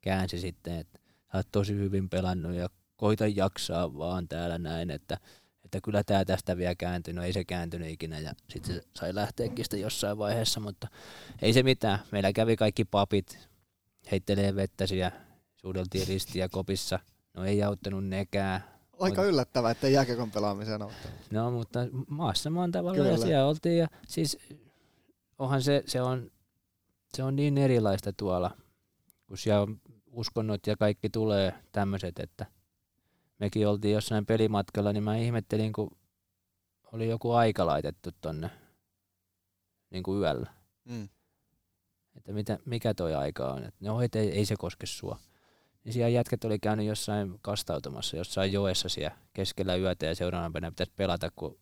käänsi 0.01 0.39
sitten, 0.39 0.75
että 0.75 0.99
sä 1.31 1.37
oot 1.37 1.47
tosi 1.51 1.73
hyvin 1.73 2.09
pelannut 2.09 2.53
ja 2.53 2.69
koita 2.95 3.27
jaksaa 3.27 3.97
vaan 3.97 4.27
täällä 4.27 4.57
näin, 4.57 4.91
että, 4.91 5.17
että 5.65 5.81
kyllä 5.81 6.03
tämä 6.03 6.25
tästä 6.25 6.57
vielä 6.57 6.75
kääntyy, 6.75 7.13
no 7.13 7.23
ei 7.23 7.33
se 7.33 7.43
kääntynyt 7.43 7.89
ikinä 7.89 8.19
ja 8.19 8.33
sitten 8.49 8.75
se 8.75 8.81
sai 8.95 9.15
lähteäkin 9.15 9.65
sitä 9.65 9.77
jossain 9.77 10.17
vaiheessa, 10.17 10.59
mutta 10.59 10.87
ei 11.41 11.53
se 11.53 11.63
mitään, 11.63 11.99
meillä 12.11 12.33
kävi 12.33 12.55
kaikki 12.55 12.85
papit, 12.85 13.49
heittelee 14.11 14.55
vettä 14.55 14.87
siellä, 14.87 15.11
suudeltiin 15.55 16.07
ristiä 16.07 16.49
kopissa, 16.49 16.99
No 17.39 17.45
ei 17.45 17.63
auttanut 17.63 18.05
nekään. 18.05 18.63
Aika 18.99 19.23
yllättävää, 19.23 19.71
että 19.71 19.87
jääkiekon 19.87 20.31
pelaamiseen 20.31 20.81
auttanut. 20.81 21.17
No 21.31 21.51
mutta 21.51 21.79
maassa 22.07 22.49
maan 22.49 22.71
tavalla 22.71 23.07
ja 23.07 23.17
siellä 23.17 23.47
oltiin. 23.47 23.77
Ja 23.77 23.87
siis 24.07 24.37
onhan 25.37 25.61
se, 25.61 25.83
se 25.85 26.01
on, 26.01 26.31
se 27.13 27.23
on 27.23 27.35
niin 27.35 27.57
erilaista 27.57 28.13
tuolla, 28.13 28.51
kun 29.27 29.37
siellä 29.37 29.61
on 29.61 29.81
uskonnot 30.11 30.67
ja 30.67 30.77
kaikki 30.77 31.09
tulee 31.09 31.53
tämmöiset, 31.71 32.19
että 32.19 32.45
mekin 33.39 33.67
oltiin 33.67 33.93
jossain 33.93 34.25
pelimatkalla, 34.25 34.93
niin 34.93 35.03
mä 35.03 35.17
ihmettelin, 35.17 35.73
kun 35.73 35.97
oli 36.93 37.09
joku 37.09 37.31
aika 37.31 37.65
laitettu 37.65 38.09
tonne 38.21 38.49
niin 39.89 40.03
kuin 40.03 40.19
yöllä. 40.19 40.53
Mm. 40.85 41.09
Että 42.17 42.33
mitä, 42.33 42.59
mikä 42.65 42.93
toi 42.93 43.15
aika 43.15 43.53
on. 43.53 43.63
Että 43.63 43.85
no, 43.85 44.01
ei, 44.01 44.09
ei 44.13 44.45
se 44.45 44.55
koske 44.57 44.85
sua 44.85 45.19
niin 45.83 45.93
siellä 45.93 46.09
jätkät 46.09 46.43
oli 46.43 46.59
käynyt 46.59 46.85
jossain 46.85 47.39
kastautumassa, 47.41 48.17
jossain 48.17 48.53
joessa 48.53 48.89
siellä 48.89 49.17
keskellä 49.33 49.75
yötä 49.75 50.05
ja 50.05 50.15
seuraavana 50.15 50.51
päivänä 50.51 50.71
pitäisi 50.71 50.91
pelata, 50.95 51.31
kun 51.35 51.59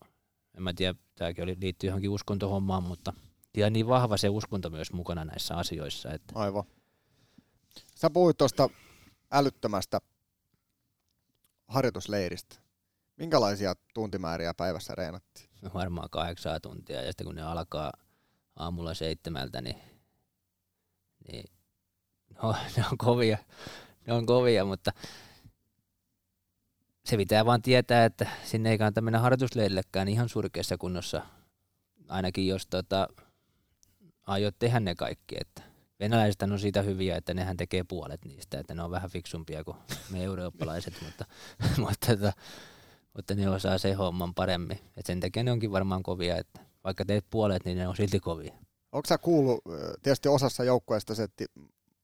en 0.58 0.64
mä 0.64 0.74
tiedä, 0.74 0.96
tämäkin 1.16 1.44
oli, 1.44 1.58
liittyy 1.62 1.88
johonkin 1.88 2.10
uskontohommaan, 2.10 2.84
mutta 2.84 3.14
ja 3.58 3.70
niin 3.70 3.88
vahva 3.88 4.18
se 4.18 4.30
uskonto 4.30 4.70
myös 4.70 4.94
mukana 4.94 5.26
näissä 5.26 5.56
asioissa. 5.56 6.12
Että. 6.12 6.34
Aivan. 6.36 6.64
Sä 7.96 8.10
puhuit 8.10 8.38
tuosta 8.38 8.70
älyttömästä 9.32 10.02
harjoitusleiristä. 11.68 12.56
Minkälaisia 13.18 13.76
tuntimääriä 13.94 14.54
päivässä 14.54 14.96
reenattiin? 14.96 15.50
No 15.62 15.72
varmaan 15.74 16.10
kahdeksan 16.10 16.62
tuntia 16.62 17.02
ja 17.02 17.08
sitten 17.08 17.26
kun 17.26 17.36
ne 17.36 17.42
alkaa 17.42 17.94
aamulla 18.56 18.94
seitsemältä, 18.94 19.62
niin, 19.62 19.82
niin 21.28 21.46
no, 22.44 22.56
ne 22.78 22.86
on 22.92 22.98
kovia, 22.98 23.38
ne 24.08 24.14
on 24.14 24.26
kovia, 24.26 24.66
mutta 24.66 24.92
se 27.06 27.18
pitää 27.18 27.46
vaan 27.46 27.62
tietää, 27.62 28.06
että 28.06 28.30
sinne 28.44 28.72
ei 28.72 28.78
kannata 28.78 29.02
mennä 29.02 29.20
harjoitusleirillekään 29.20 30.08
ihan 30.08 30.30
surkeassa 30.30 30.78
kunnossa, 30.78 31.22
ainakin 32.08 32.48
jos 32.48 32.68
tota, 32.68 33.08
aiot 34.28 34.56
tehdä 34.60 34.80
ne 34.80 34.96
kaikki. 34.96 35.36
Että 35.42 35.62
venäläiset 36.00 36.42
on 36.42 36.60
siitä 36.60 36.82
hyviä, 36.82 37.18
että 37.18 37.34
nehän 37.34 37.58
tekee 37.58 37.84
puolet 37.84 38.26
niistä, 38.26 38.60
että 38.60 38.76
ne 38.76 38.84
on 38.84 38.92
vähän 38.92 39.10
fiksumpia 39.10 39.64
kuin 39.64 39.78
me 40.12 40.24
eurooppalaiset, 40.24 40.94
mutta, 41.06 41.26
mutta, 41.78 42.16
tota, 42.18 42.34
mutta 43.14 43.36
ne 43.36 43.50
osaa 43.50 43.78
se 43.78 43.94
homman 43.94 44.34
paremmin. 44.34 44.80
Et 44.98 45.06
sen 45.06 45.20
takia 45.20 45.44
ne 45.44 45.52
onkin 45.52 45.72
varmaan 45.72 46.04
kovia, 46.04 46.38
että 46.38 46.62
vaikka 46.84 47.06
teet 47.06 47.26
puolet, 47.30 47.66
niin 47.66 47.78
ne 47.78 47.88
on 47.88 47.96
silti 47.96 48.20
kovia. 48.20 48.54
Onko 48.92 49.08
sä 49.08 49.18
kuullut, 49.18 49.64
tietysti 50.04 50.30
osassa 50.30 50.64
joukkueesta 50.64 51.16
se, 51.16 51.24
että 51.24 51.46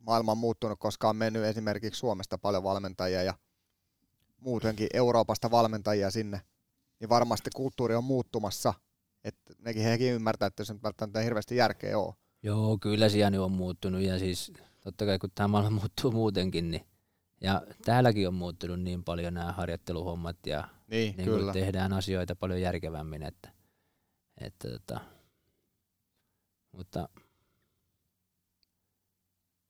maailma 0.06 0.32
on 0.32 0.38
muuttunut, 0.38 0.80
koska 0.80 1.10
on 1.10 1.16
mennyt 1.16 1.43
esimerkiksi 1.43 1.99
Suomesta 1.99 2.38
paljon 2.38 2.64
valmentajia 2.64 3.24
ja 3.24 3.34
muutenkin 4.39 4.88
Euroopasta 4.93 5.51
valmentajia 5.51 6.12
sinne, 6.12 6.41
niin 6.99 7.10
varmasti 7.10 7.49
kulttuuri 7.56 7.95
on 7.95 8.04
muuttumassa, 8.04 8.74
että 9.24 9.54
nekin 9.60 9.84
hekin 9.84 10.14
ymmärtää, 10.14 10.47
että 10.47 10.64
se 10.64 10.74
nyt 10.74 10.84
välttämättä 10.84 11.20
hirveästi 11.20 11.56
järkeä 11.56 11.99
ole. 11.99 12.14
Joo, 12.43 12.78
kyllä 12.78 13.10
siellä 13.10 13.43
on 13.43 13.51
muuttunut 13.51 14.01
ja 14.01 14.20
siis 14.20 14.54
totta 14.82 15.06
kai 15.06 15.20
kun 15.20 15.32
tämä 15.36 15.47
maailma 15.47 15.70
muuttuu 15.80 16.12
muutenkin, 16.12 16.72
niin 16.72 16.86
ja 17.41 17.62
täälläkin 17.86 18.28
on 18.28 18.34
muuttunut 18.34 18.82
niin 18.82 19.04
paljon 19.04 19.34
nämä 19.34 19.51
harjoitteluhommat 19.51 20.38
ja 20.45 20.68
niin, 20.88 21.18
niin 21.18 21.30
kyllä. 21.30 21.54
tehdään 21.54 21.93
asioita 21.93 22.36
paljon 22.36 22.62
järkevämmin, 22.62 23.24
että, 23.24 23.49
että 24.41 24.76
että 24.76 24.99
mutta 26.72 27.10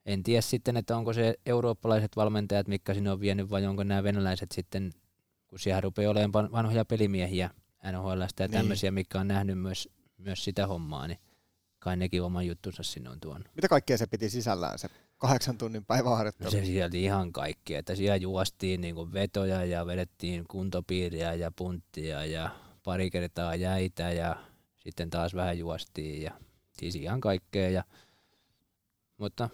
en 0.05 0.23
tiedä 0.23 0.41
sitten, 0.41 0.77
että 0.77 0.97
onko 0.97 1.13
se 1.13 1.35
eurooppalaiset 1.45 2.15
valmentajat, 2.15 2.67
mitkä 2.67 2.93
sinne 2.93 3.11
on 3.11 3.19
vienyt, 3.19 3.49
vai 3.49 3.65
onko 3.65 3.83
nämä 3.83 4.03
venäläiset 4.03 4.51
sitten, 4.51 4.91
kun 5.47 5.59
siellä 5.59 5.81
rupeaa 5.81 6.11
olemaan 6.11 6.51
vanhoja 6.51 6.85
pelimiehiä 6.85 7.49
NHLstä 7.91 8.43
ja 8.43 8.47
niin. 8.47 8.51
tämmöisiä, 8.51 8.91
mikä 8.91 9.19
on 9.19 9.27
nähnyt 9.27 9.59
myös, 9.59 9.89
myös 10.17 10.43
sitä 10.43 10.67
hommaa, 10.67 11.07
niin 11.07 11.19
kai 11.79 11.97
nekin 11.97 12.23
oman 12.23 12.47
juttunsa 12.47 12.83
sinne 12.83 13.09
on 13.09 13.19
tuonut. 13.19 13.47
Mitä 13.55 13.67
kaikkea 13.67 13.97
se 13.97 14.07
piti 14.07 14.29
sisällään 14.29 14.79
se 14.79 14.89
kahdeksan 15.17 15.57
tunnin 15.57 15.85
päiväharjoittelu? 15.85 16.47
No 16.47 16.51
se 16.51 16.65
sieltä 16.65 16.97
ihan 16.97 17.33
kaikki, 17.33 17.75
että 17.75 17.95
siellä 17.95 18.15
juostiin 18.15 18.81
niin 18.81 18.95
kuin 18.95 19.13
vetoja 19.13 19.65
ja 19.65 19.85
vedettiin 19.85 20.45
kuntopiiriä 20.47 21.33
ja 21.33 21.51
punttia 21.51 22.25
ja 22.25 22.49
pari 22.83 23.09
kertaa 23.09 23.55
jäitä 23.55 24.11
ja 24.11 24.35
sitten 24.79 25.09
taas 25.09 25.33
vähän 25.33 25.57
juostiin 25.57 26.21
ja 26.21 26.31
siis 26.71 26.95
ihan 26.95 27.21
kaikkea. 27.21 27.69
Ja, 27.69 27.83
mutta 29.17 29.49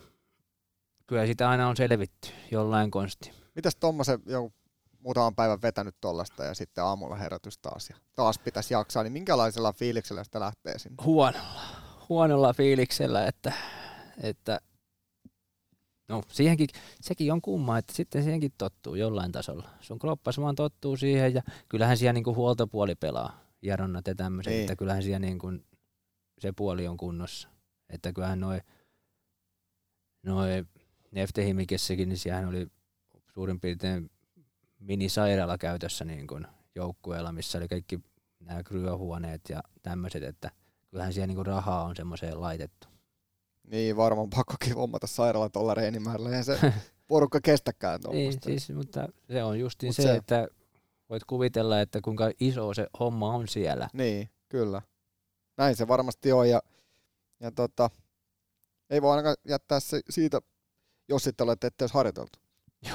kyllä 1.10 1.26
sitä 1.26 1.50
aina 1.50 1.68
on 1.68 1.78
selvitty 1.78 2.30
jollain 2.52 2.92
konsti. 2.92 3.32
Mitäs 3.56 3.76
tuommoisen 3.76 4.20
joku 4.26 4.54
muutaman 5.00 5.36
päivän 5.36 5.62
vetänyt 5.62 5.96
tollasta 6.02 6.44
ja 6.44 6.54
sitten 6.54 6.84
aamulla 6.84 7.16
herätys 7.16 7.58
taas 7.58 7.90
ja 7.90 7.96
taas 8.16 8.40
pitäisi 8.40 8.74
jaksaa, 8.74 9.04
niin 9.04 9.14
minkälaisella 9.14 9.74
fiiliksellä 9.74 10.24
sitä 10.24 10.40
lähtee 10.40 10.80
sinne? 10.80 11.04
Huonolla, 11.04 11.62
huonolla 12.10 12.54
fiiliksellä, 12.54 13.28
että, 13.28 13.54
että 14.24 14.60
no 16.08 16.24
siihenkin, 16.28 16.70
sekin 17.02 17.34
on 17.34 17.42
kumma, 17.42 17.78
että 17.78 17.94
sitten 17.94 18.24
siihenkin 18.24 18.52
tottuu 18.58 18.96
jollain 18.96 19.32
tasolla. 19.32 19.70
Sun 19.82 20.00
kroppas 20.00 20.40
vaan 20.40 20.56
tottuu 20.56 20.98
siihen 20.98 21.34
ja 21.34 21.42
kyllähän 21.70 21.98
siellä 21.98 22.14
niinku 22.14 22.36
huoltopuoli 22.36 22.96
pelaa, 22.96 23.40
jaronnat 23.62 24.08
ja 24.08 24.16
tämmöiset, 24.16 24.52
Niin. 24.54 24.62
että 24.62 24.76
kyllähän 24.76 25.04
siellä 25.04 25.20
niinku 25.20 25.48
se 26.40 26.52
puoli 26.56 26.88
on 26.88 26.98
kunnossa. 26.98 27.50
Että 27.90 28.14
kyllähän 28.14 28.40
noin 28.40 28.62
noi 30.26 30.66
Neftehimikessäkin, 31.12 32.10
niin 32.10 32.18
siellähän 32.18 32.50
oli 32.50 32.68
suurin 33.34 33.60
piirtein 33.60 34.12
minisairaala 34.80 35.58
käytössä 35.58 36.06
niin 36.06 36.28
kuin 36.28 36.48
joukkueella, 36.76 37.32
missä 37.32 37.58
oli 37.58 37.68
kaikki 37.68 38.00
nämä 38.40 38.64
kryöhuoneet 38.64 39.42
ja 39.50 39.64
tämmöiset, 39.82 40.24
että 40.24 40.52
kyllähän 40.90 41.14
siellä 41.14 41.28
niin 41.28 41.36
kuin 41.36 41.46
rahaa 41.46 41.84
on 41.84 41.96
semmoiseen 41.96 42.42
laitettu. 42.42 42.88
Niin, 43.68 43.98
varmaan 43.98 44.30
pakkokin 44.30 44.76
hommata 44.76 45.08
sairaala 45.08 45.50
tuolla 45.50 45.74
reenimäärällä, 45.74 46.30
eihän 46.30 46.44
se 46.46 46.60
porukka 47.08 47.40
kestäkään 47.42 48.00
Niin, 48.00 48.02
tuommoista. 48.04 48.46
siis, 48.46 48.70
mutta 48.70 49.08
se 49.32 49.44
on 49.44 49.60
justiin 49.60 49.88
Mut 49.90 49.96
se, 49.96 50.04
se- 50.04 50.16
että 50.16 50.48
voit 51.10 51.24
kuvitella, 51.24 51.82
että 51.82 52.00
kuinka 52.02 52.32
iso 52.40 52.74
se 52.74 52.88
homma 53.00 53.34
on 53.36 53.48
siellä. 53.48 53.90
Niin, 53.94 54.30
kyllä. 54.50 54.82
Näin 55.58 55.76
se 55.76 55.88
varmasti 55.88 56.32
on 56.32 56.50
ja, 56.50 56.62
ja 57.40 57.52
tota, 57.52 57.90
ei 58.90 59.02
voi 59.02 59.12
ainakaan 59.12 59.36
jättää 59.48 59.80
se 59.80 60.02
siitä, 60.10 60.42
jos 61.10 61.24
sitten 61.24 61.44
olette 61.44 61.68
ette 61.68 61.84
olisi 61.84 61.94
harjoiteltu. 61.94 62.40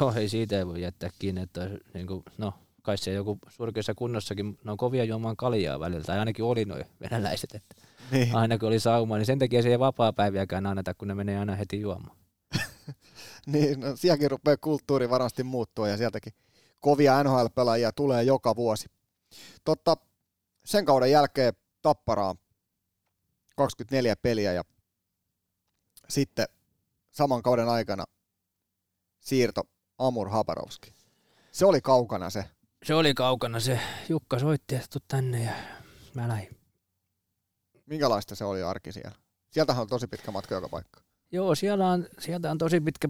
Joo, 0.00 0.12
ei 0.16 0.28
siitä 0.28 0.58
ei 0.58 0.66
voi 0.66 0.80
jättää 0.82 1.10
kiinni, 1.18 1.40
että 1.42 1.70
niin 1.94 2.06
kuin, 2.06 2.22
no, 2.38 2.54
kai 2.82 2.98
se 2.98 3.12
joku 3.12 3.38
surkeassa 3.48 3.94
kunnossakin, 3.94 4.58
ne 4.64 4.70
on 4.72 4.76
kovia 4.76 5.04
juomaan 5.04 5.36
kaljaa 5.36 5.80
välillä, 5.80 6.04
tai 6.04 6.18
ainakin 6.18 6.44
oli 6.44 6.64
noin 6.64 6.84
venäläiset, 7.00 7.54
että 7.54 7.74
Niin. 8.10 8.34
aina 8.34 8.58
kun 8.58 8.68
oli 8.68 8.80
sauma, 8.80 9.16
niin 9.16 9.26
sen 9.26 9.38
takia 9.38 9.62
se 9.62 9.68
ei 9.68 9.78
vapaa-päiviäkään 9.78 10.66
anneta, 10.66 10.94
kun 10.94 11.08
ne 11.08 11.14
menee 11.14 11.38
aina 11.38 11.54
heti 11.54 11.80
juomaan. 11.80 12.16
niin, 13.46 13.80
no, 13.80 13.96
sielläkin 13.96 14.30
rupeaa 14.30 14.56
kulttuuri 14.56 15.10
varmasti 15.10 15.42
muuttua 15.42 15.88
ja 15.88 15.96
sieltäkin 15.96 16.32
kovia 16.80 17.22
NHL-pelaajia 17.22 17.92
tulee 17.96 18.22
joka 18.22 18.56
vuosi. 18.56 18.86
Totta, 19.64 19.96
sen 20.64 20.84
kauden 20.84 21.10
jälkeen 21.10 21.54
Tapparaa 21.82 22.34
24 23.56 24.16
peliä 24.16 24.52
ja 24.52 24.64
sitten 26.08 26.46
saman 27.14 27.42
kauden 27.42 27.68
aikana 27.68 28.04
siirto 29.20 29.62
Amur 29.98 30.28
Habarovski. 30.28 30.94
Se 31.52 31.66
oli 31.66 31.80
kaukana 31.80 32.30
se. 32.30 32.44
Se 32.84 32.94
oli 32.94 33.14
kaukana 33.14 33.60
se, 33.60 33.80
Jukka 34.08 34.38
soitti, 34.38 34.74
että 34.74 34.98
tänne 35.08 35.44
ja 35.44 35.52
mä 36.14 36.28
lähdin. 36.28 36.56
Minkälaista 37.86 38.34
se 38.34 38.44
oli 38.44 38.62
arki 38.62 38.92
siellä? 38.92 39.16
Sieltähän 39.50 39.82
on 39.82 39.88
tosi 39.88 40.06
pitkä 40.06 40.30
matka 40.30 40.54
joka 40.54 40.68
paikka. 40.68 41.00
Joo, 41.32 41.54
siellä 41.54 41.90
on, 41.90 42.06
sieltä 42.18 42.50
on 42.50 42.58
tosi 42.58 42.80
pitkä 42.80 43.08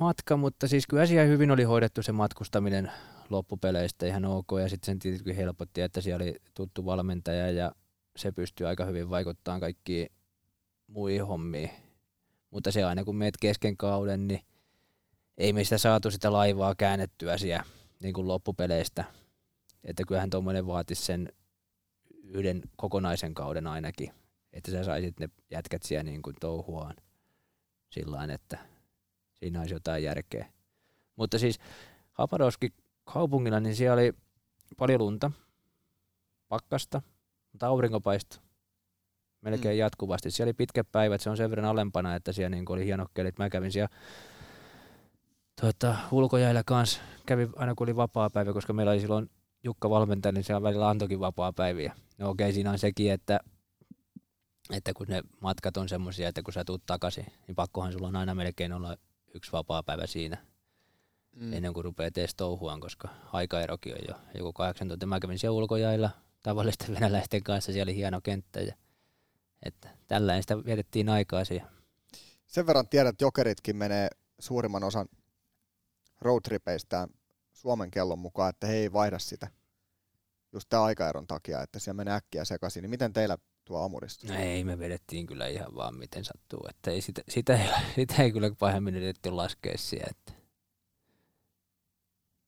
matka, 0.00 0.36
mutta 0.36 0.68
siis 0.68 0.86
kyllä 0.86 1.06
siellä 1.06 1.26
hyvin 1.26 1.50
oli 1.50 1.62
hoidettu 1.62 2.02
se 2.02 2.12
matkustaminen 2.12 2.92
loppupeleistä 3.30 4.06
ihan 4.06 4.24
ok. 4.24 4.48
Ja 4.60 4.68
sitten 4.68 4.86
sen 4.86 4.98
tietenkin 4.98 5.36
helpotti, 5.36 5.80
että 5.80 6.00
siellä 6.00 6.22
oli 6.22 6.36
tuttu 6.54 6.84
valmentaja 6.84 7.50
ja 7.50 7.72
se 8.16 8.32
pystyy 8.32 8.66
aika 8.66 8.84
hyvin 8.84 9.10
vaikuttamaan 9.10 9.60
kaikkiin 9.60 10.08
muihin 10.86 11.26
hommiin. 11.26 11.70
Mutta 12.54 12.72
se 12.72 12.84
aina 12.84 13.04
kun 13.04 13.16
meet 13.16 13.34
kesken 13.40 13.76
kauden, 13.76 14.28
niin 14.28 14.40
ei 15.38 15.52
me 15.52 15.64
sitä 15.64 15.78
saatu 15.78 16.10
sitä 16.10 16.32
laivaa 16.32 16.74
käännettyä 16.74 17.38
siellä 17.38 17.64
niin 18.00 18.14
kuin 18.14 18.28
loppupeleistä. 18.28 19.04
Että 19.84 20.02
kyllähän 20.08 20.30
tuommoinen 20.30 20.66
vaatisi 20.66 21.02
sen 21.02 21.32
yhden 22.22 22.62
kokonaisen 22.76 23.34
kauden 23.34 23.66
ainakin, 23.66 24.10
että 24.52 24.70
sä 24.70 24.84
saisit 24.84 25.20
ne 25.20 25.28
jätkät 25.50 25.82
siellä 25.82 26.02
niin 26.02 26.22
kuin 26.22 26.36
touhuaan 26.40 26.96
sillä 27.90 28.24
että 28.24 28.58
siinä 29.32 29.60
olisi 29.60 29.74
jotain 29.74 30.02
järkeä. 30.02 30.52
Mutta 31.16 31.38
siis 31.38 31.58
Haparovski 32.12 32.72
kaupungilla, 33.04 33.60
niin 33.60 33.76
siellä 33.76 33.94
oli 33.94 34.12
paljon 34.76 35.00
lunta, 35.00 35.30
pakkasta, 36.48 37.02
mutta 37.52 37.66
aurinko 37.66 38.00
paistoi 38.00 38.43
melkein 39.44 39.74
Mm. 39.74 39.78
jatkuvasti. 39.78 40.30
Siellä 40.30 40.48
oli 40.48 40.54
pitkät 40.54 40.86
päivät, 40.92 41.20
se 41.20 41.30
on 41.30 41.36
sen 41.36 41.50
verran 41.50 41.64
alempana, 41.66 42.14
että 42.14 42.32
siellä 42.32 42.56
niin 42.56 42.64
oli 42.68 42.84
hienot 42.84 43.08
kelit. 43.14 43.38
Mä 43.38 43.50
kävin 43.50 43.72
siellä 43.72 43.88
tuota, 45.60 45.96
ulkojäillä 46.10 46.62
kanssa, 46.66 47.00
kävin 47.26 47.48
aina 47.56 47.74
kun 47.74 47.84
oli 47.84 47.96
vapaa 47.96 48.30
päivä, 48.30 48.52
koska 48.52 48.72
meillä 48.72 48.92
oli 48.92 49.00
silloin 49.00 49.30
Jukka 49.64 49.90
valmentaja, 49.90 50.32
niin 50.32 50.44
siellä 50.44 50.62
välillä 50.62 50.88
antoikin 50.88 51.20
vapaa 51.20 51.52
päiviä. 51.52 51.94
No 52.18 52.30
okei, 52.30 52.52
siinä 52.52 52.70
on 52.70 52.78
sekin, 52.78 53.12
että, 53.12 53.40
että 54.70 54.92
kun 54.94 55.06
ne 55.08 55.22
matkat 55.40 55.76
on 55.76 55.88
semmoisia, 55.88 56.28
että 56.28 56.42
kun 56.42 56.52
sä 56.54 56.64
tuut 56.64 56.82
takaisin, 56.86 57.26
niin 57.46 57.54
pakkohan 57.54 57.92
sulla 57.92 58.08
on 58.08 58.16
aina 58.16 58.34
melkein 58.34 58.72
olla 58.72 58.96
yksi 59.34 59.52
vapaa 59.52 59.82
päivä 59.82 60.06
siinä, 60.06 60.36
Mm. 61.36 61.52
ennen 61.52 61.72
kuin 61.72 61.84
rupeaa 61.84 62.10
tees 62.10 62.34
touhuaan, 62.34 62.80
koska 62.80 63.08
aikaerokin 63.32 63.94
on 63.94 64.00
jo 64.08 64.14
joku 64.38 64.52
18. 64.52 65.06
Mä 65.06 65.20
kävin 65.20 65.38
siellä 65.38 65.56
ulkojäillä 65.56 66.10
tavallisten 66.42 66.94
venäläisten 66.94 67.42
kanssa, 67.42 67.72
siellä 67.72 67.90
oli 67.90 67.96
hieno 67.96 68.20
kenttä 68.20 68.60
ja 68.60 68.74
että 69.64 69.88
tällainen 70.06 70.42
sitä 70.42 70.64
vietettiin 70.64 71.08
aikaa 71.08 71.44
siihen. 71.44 71.68
Sen 72.46 72.66
verran 72.66 72.88
tiedän, 72.88 73.10
että 73.10 73.24
jokeritkin 73.24 73.76
menee 73.76 74.08
suurimman 74.38 74.84
osan 74.84 75.08
roadtripeistään 76.20 77.08
Suomen 77.52 77.90
kellon 77.90 78.18
mukaan, 78.18 78.50
että 78.50 78.66
he 78.66 78.74
ei 78.74 78.92
vaihda 78.92 79.18
sitä 79.18 79.50
just 80.52 80.68
tämän 80.68 80.84
aikaeron 80.84 81.26
takia, 81.26 81.62
että 81.62 81.78
siellä 81.78 81.96
menee 81.96 82.14
äkkiä 82.14 82.44
sekaisin. 82.44 82.82
Niin 82.82 82.90
miten 82.90 83.12
teillä 83.12 83.38
tuo 83.64 83.84
Amurissa? 83.84 84.26
No 84.26 84.34
ei, 84.34 84.64
me 84.64 84.78
vedettiin 84.78 85.26
kyllä 85.26 85.46
ihan 85.46 85.74
vaan 85.74 85.98
miten 85.98 86.24
sattuu, 86.24 86.66
että 86.70 86.90
ei 86.90 87.00
sitä, 87.00 87.22
sitä, 87.28 87.56
ei, 87.56 87.68
sitä 87.96 88.22
ei 88.22 88.32
kyllä 88.32 88.50
pahemmin 88.58 88.94
yritetty 88.94 89.30
laskea 89.30 89.78
siihen, 89.78 90.08
että 90.10 90.32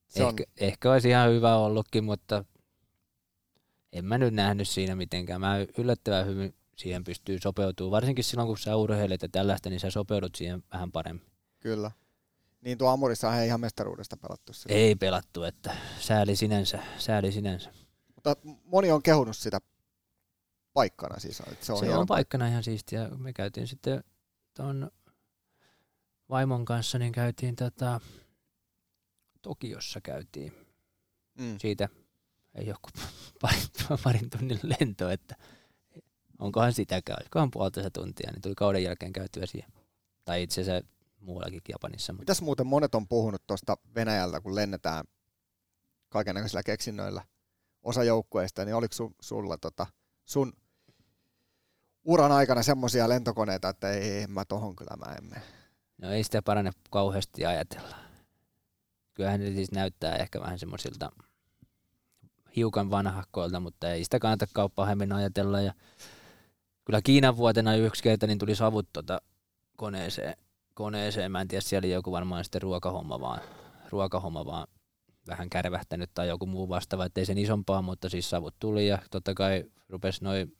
Se 0.08 0.24
on, 0.24 0.28
ehkä, 0.28 0.44
ehkä 0.56 0.92
olisi 0.92 1.08
ihan 1.08 1.30
hyvä 1.30 1.56
ollutkin, 1.56 2.04
mutta 2.04 2.44
en 3.92 4.04
mä 4.04 4.18
nyt 4.18 4.34
nähnyt 4.34 4.68
siinä 4.68 4.96
mitenkään. 4.96 5.40
Mä 5.40 5.56
yllättävän 5.78 6.26
hyvin 6.26 6.54
siihen 6.76 7.04
pystyy 7.04 7.38
sopeutumaan, 7.38 7.90
varsinkin 7.90 8.24
silloin 8.24 8.48
kun 8.48 8.58
sä 8.58 8.76
urheilet 8.76 9.22
ja 9.22 9.28
tällaista, 9.28 9.70
niin 9.70 9.80
sä 9.80 9.90
sopeudut 9.90 10.34
siihen 10.34 10.62
vähän 10.72 10.92
paremmin. 10.92 11.26
kyllä. 11.60 11.90
Niin 12.60 12.78
tuo 12.78 12.88
Amurissa 12.88 13.40
ei 13.40 13.46
ihan 13.46 13.60
mestaruudesta 13.60 14.16
pelattu 14.16 14.52
silloin. 14.52 14.80
Ei 14.80 14.94
pelattu, 14.94 15.42
että 15.42 15.76
sääli 16.00 16.36
sinänsä, 16.36 16.82
sääli 16.98 17.32
sinänsä. 17.32 17.72
Mutta 18.14 18.36
moni 18.64 18.90
on 18.90 19.02
kehunut 19.02 19.36
sitä 19.36 19.60
paikkana 20.72 21.20
siis. 21.20 21.40
Että 21.40 21.66
se 21.66 21.72
on, 21.72 21.78
se 21.78 21.86
hieno 21.86 22.00
on 22.00 22.06
paikkana 22.06 22.48
ihan 22.48 22.62
siistiä. 22.62 23.08
Me 23.08 23.32
käytiin 23.32 23.66
sitten 23.66 24.04
ton 24.54 24.90
vaimon 26.28 26.64
kanssa, 26.64 26.98
niin 26.98 27.12
käytiin 27.12 27.56
tota, 27.56 28.00
Tokiossa 29.42 30.00
käytiin. 30.00 30.52
Mm. 31.38 31.58
Siitä 31.58 31.88
ei 32.54 32.66
joku 32.66 32.88
parin, 33.42 33.68
parin 34.04 34.30
tunnin 34.30 34.60
lento, 34.62 35.10
että 35.10 35.36
onkohan 36.38 36.72
sitäkään, 36.72 37.18
olikohan 37.22 37.50
puolitoista 37.50 37.90
tuntia, 37.90 38.30
niin 38.32 38.42
tuli 38.42 38.54
kauden 38.54 38.82
jälkeen 38.82 39.12
käytyä 39.12 39.46
siihen. 39.46 39.72
Tai 40.24 40.42
itse 40.42 40.60
asiassa 40.60 40.88
muuallakin 41.20 41.60
Japanissa. 41.68 42.12
Mutta 42.12 42.22
Mitäs 42.22 42.42
muuten 42.42 42.66
monet 42.66 42.94
on 42.94 43.08
puhunut 43.08 43.46
tuosta 43.46 43.76
Venäjältä, 43.94 44.40
kun 44.40 44.54
lennetään 44.54 45.04
kaikenlaisilla 46.08 46.62
keksinnöillä 46.62 47.22
osa 47.82 48.04
joukkueista, 48.04 48.64
niin 48.64 48.74
oliko 48.74 48.94
su, 48.94 49.14
sulla 49.20 49.58
tota, 49.58 49.86
sun 50.24 50.52
uran 52.04 52.32
aikana 52.32 52.62
semmoisia 52.62 53.08
lentokoneita, 53.08 53.68
että 53.68 53.90
ei, 53.90 54.22
en 54.22 54.30
mä 54.30 54.44
tohon 54.44 54.76
kyllä 54.76 54.96
mä 54.96 55.14
en 55.14 55.24
mene. 55.24 55.42
no 55.98 56.10
ei 56.10 56.24
sitä 56.24 56.42
parane 56.42 56.70
kauheasti 56.90 57.46
ajatella. 57.46 57.96
Kyllähän 59.14 59.40
ne 59.40 59.50
siis 59.50 59.72
näyttää 59.72 60.16
ehkä 60.16 60.40
vähän 60.40 60.58
semmoisilta 60.58 61.12
hiukan 62.56 62.90
vanhahkoilta, 62.90 63.60
mutta 63.60 63.90
ei 63.90 64.04
sitä 64.04 64.18
kannata 64.18 64.46
kauppahemmin 64.54 65.12
ajatella. 65.12 65.60
Ja 65.60 65.74
kyllä 66.86 67.02
Kiinan 67.02 67.36
vuotena 67.36 67.74
yksi 67.74 68.02
kerta 68.02 68.26
niin 68.26 68.38
tuli 68.38 68.54
savut 68.54 68.88
tota 68.92 69.20
koneeseen, 69.76 70.36
koneeseen. 70.74 71.32
Mä 71.32 71.40
en 71.40 71.48
tiedä, 71.48 71.60
siellä 71.60 71.86
oli 71.86 71.92
joku 71.92 72.12
varmaan 72.12 72.44
sitten 72.44 72.62
ruokahomma 72.62 73.20
vaan, 73.20 73.40
ruokahomma 73.90 74.46
vaan 74.46 74.66
vähän 75.26 75.50
kärvähtänyt 75.50 76.10
tai 76.14 76.28
joku 76.28 76.46
muu 76.46 76.68
vastaava, 76.68 77.04
ettei 77.04 77.26
sen 77.26 77.38
isompaa, 77.38 77.82
mutta 77.82 78.08
siis 78.08 78.30
savut 78.30 78.54
tuli 78.58 78.88
ja 78.88 78.98
totta 79.10 79.34
kai 79.34 79.64
rupesi 79.88 80.24
noin 80.24 80.56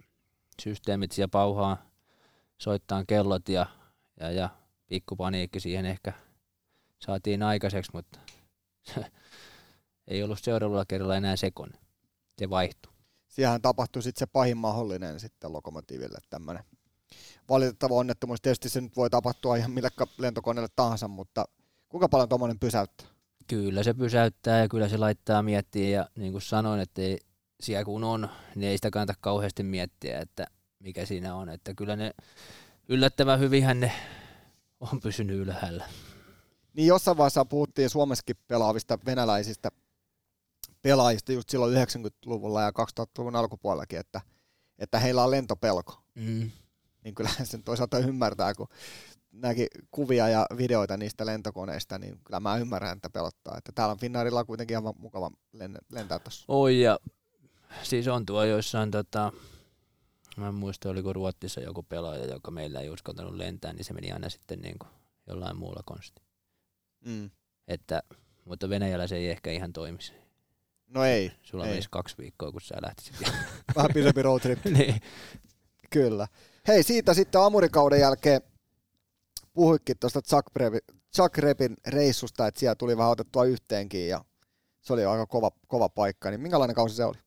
systeemit 0.63 1.13
siellä 1.13 1.29
pauhaa 1.29 1.91
soittaa 2.59 3.05
kellot 3.09 3.49
ja, 3.49 3.67
ja, 4.21 4.31
ja 4.31 4.49
pikku 4.89 5.17
paniikki 5.17 5.61
siihen 5.61 5.87
ehkä 5.87 6.13
saatiin 6.99 7.43
aikaiseksi, 7.43 7.91
mutta 7.95 8.19
ei 10.09 10.23
ollut 10.23 10.39
seuraavalla 10.43 10.85
kerralla 10.89 11.17
enää 11.17 11.37
sekon. 11.37 11.71
Se 12.39 12.51
vaihtui. 12.51 12.96
Siihenhän 13.37 13.63
tapahtui 13.63 14.03
sitten 14.03 14.19
se 14.19 14.27
pahin 14.27 14.57
mahdollinen 14.57 15.21
sitten 15.21 15.53
lokomotiiville 15.53 16.19
tämmöinen 16.31 16.65
valitettava 17.49 17.95
onnettomuus. 17.95 18.41
Tietysti 18.41 18.69
se 18.69 18.81
nyt 18.81 18.97
voi 18.97 19.11
tapahtua 19.11 19.57
ihan 19.57 19.71
mille 19.71 19.89
lentokoneelle 20.19 20.69
tahansa, 20.77 21.09
mutta 21.09 21.45
kuinka 21.89 22.09
paljon 22.09 22.29
tuommoinen 22.29 22.59
pysäyttää? 22.59 23.07
Kyllä 23.47 23.83
se 23.83 23.95
pysäyttää 23.95 24.61
ja 24.61 24.69
kyllä 24.69 24.89
se 24.89 24.97
laittaa 24.97 25.43
miettiä 25.43 25.89
ja 25.89 26.09
niin 26.19 26.33
kuin 26.33 26.43
sanoin, 26.43 26.81
että 26.81 27.03
ei, 27.03 27.19
siellä 27.61 27.85
kun 27.85 28.05
on, 28.05 28.29
niin 28.55 28.71
ei 28.71 28.77
sitä 28.79 28.91
kannata 28.91 29.15
kauheasti 29.21 29.63
miettiä, 29.63 30.21
että 30.21 30.47
mikä 30.79 31.07
siinä 31.07 31.35
on. 31.35 31.49
Että 31.49 31.75
kyllä 31.75 31.97
ne 31.97 32.11
yllättävän 32.89 33.41
hyvinhän 33.41 33.81
ne 33.81 33.93
on 34.81 35.01
pysynyt 35.01 35.37
ylhäällä. 35.37 35.89
Niin 36.75 36.87
jossain 36.87 37.17
vaiheessa 37.17 37.45
puhuttiin 37.45 37.91
Suomessakin 37.91 38.37
pelaavista 38.49 38.99
venäläisistä 39.07 39.71
pelaajista 40.87 41.33
just 41.33 41.51
silloin 41.51 41.75
90-luvulla 41.75 42.63
ja 42.63 42.71
2000-luvun 42.71 43.37
alkupuolellakin, 43.37 43.99
että, 43.99 44.21
että 44.79 44.99
heillä 44.99 45.25
on 45.25 45.31
lentopelko. 45.31 46.03
Mm. 46.15 46.51
Niin 47.05 47.15
kyllähän 47.15 47.47
sen 47.47 47.63
toisaalta 47.63 47.99
ymmärtää, 47.99 48.55
kun 48.55 48.69
näki 49.33 49.67
kuvia 49.91 50.29
ja 50.29 50.47
videoita 50.57 50.97
niistä 50.97 51.27
lentokoneista, 51.27 51.99
niin 51.99 52.21
kyllä 52.25 52.41
mä 52.41 52.57
ymmärrän, 52.57 52.97
että 52.97 53.11
pelottaa. 53.11 53.59
Että 53.59 53.73
täällä 53.75 53.93
on 53.93 53.99
Finnairilla 53.99 54.45
kuitenkin 54.45 54.75
ihan 54.75 54.95
mukava 54.99 55.31
lentää 55.93 56.19
tuossa. 56.19 56.45
Oi 56.49 56.81
ja 56.81 56.99
siis 57.83 58.09
on 58.09 58.27
tuo 58.27 58.45
joissain 58.45 58.91
tota, 58.91 59.33
mä 60.37 60.49
en 60.49 60.55
muista 60.55 60.89
oliko 60.89 61.13
Ruotsissa 61.13 61.61
joku 61.61 61.83
pelaaja, 61.83 62.27
joka 62.27 62.51
meillä 62.51 62.81
ei 62.81 62.91
uskaltanut 62.91 63.35
lentää, 63.35 63.73
niin 63.73 63.85
se 63.85 63.93
meni 63.93 64.13
aina 64.13 64.31
sitten 64.31 64.61
niin 64.61 64.79
kuin 64.79 64.91
jollain 65.27 65.57
muulla 65.57 65.83
konsti. 65.85 66.23
Mm. 67.05 67.31
Että, 67.69 68.03
mutta 68.45 68.69
Venäjällä 68.69 69.07
se 69.07 69.17
ei 69.17 69.31
ehkä 69.31 69.51
ihan 69.51 69.73
toimisi. 69.73 70.26
No 70.89 71.05
ei. 71.05 71.33
Sulla 71.43 71.65
ei. 71.65 71.71
menisi 71.71 71.89
kaksi 71.91 72.19
viikkoa, 72.19 72.53
kun 72.53 72.61
sä 72.61 72.75
lähtisit. 72.83 73.17
Vähän 73.77 73.91
pidempi 73.95 74.23
road 74.23 74.41
trip. 74.41 74.65
niin. 74.79 75.01
Kyllä. 75.91 76.29
Hei, 76.69 76.83
siitä 76.83 77.15
sitten 77.15 77.41
Amurikauden 77.41 78.01
jälkeen 78.01 78.41
puhuikin 79.53 79.99
tuosta 79.99 80.21
Zagreb- 81.17 81.77
reissusta, 81.87 82.47
että 82.47 82.61
siellä 82.61 82.75
tuli 82.75 82.97
vähän 82.97 83.11
otettua 83.11 83.45
yhteenkin 83.45 84.09
ja 84.09 84.25
se 84.81 84.93
oli 84.93 85.05
aika 85.05 85.27
kova, 85.27 85.51
kova 85.67 85.89
paikka. 85.89 86.31
Niin 86.31 86.41
minkälainen 86.41 86.77
kausi 86.77 86.95
se 86.95 87.05
oli? 87.05 87.19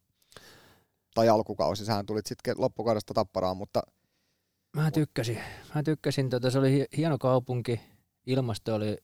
Tai 1.14 1.30
alkukausi, 1.30 1.86
sähän 1.86 2.06
tulit 2.06 2.26
sitten 2.26 2.56
loppukaudesta 2.58 3.14
tapparaan, 3.14 3.58
mutta... 3.58 3.82
Mä 4.76 4.92
tykkäsin. 4.92 5.40
Mä 5.76 5.84
tykkäsin, 5.84 6.30
tota, 6.30 6.52
se 6.52 6.60
oli 6.60 6.86
hieno 6.98 7.18
kaupunki. 7.18 7.82
Ilmasto 8.26 8.76
oli 8.76 8.98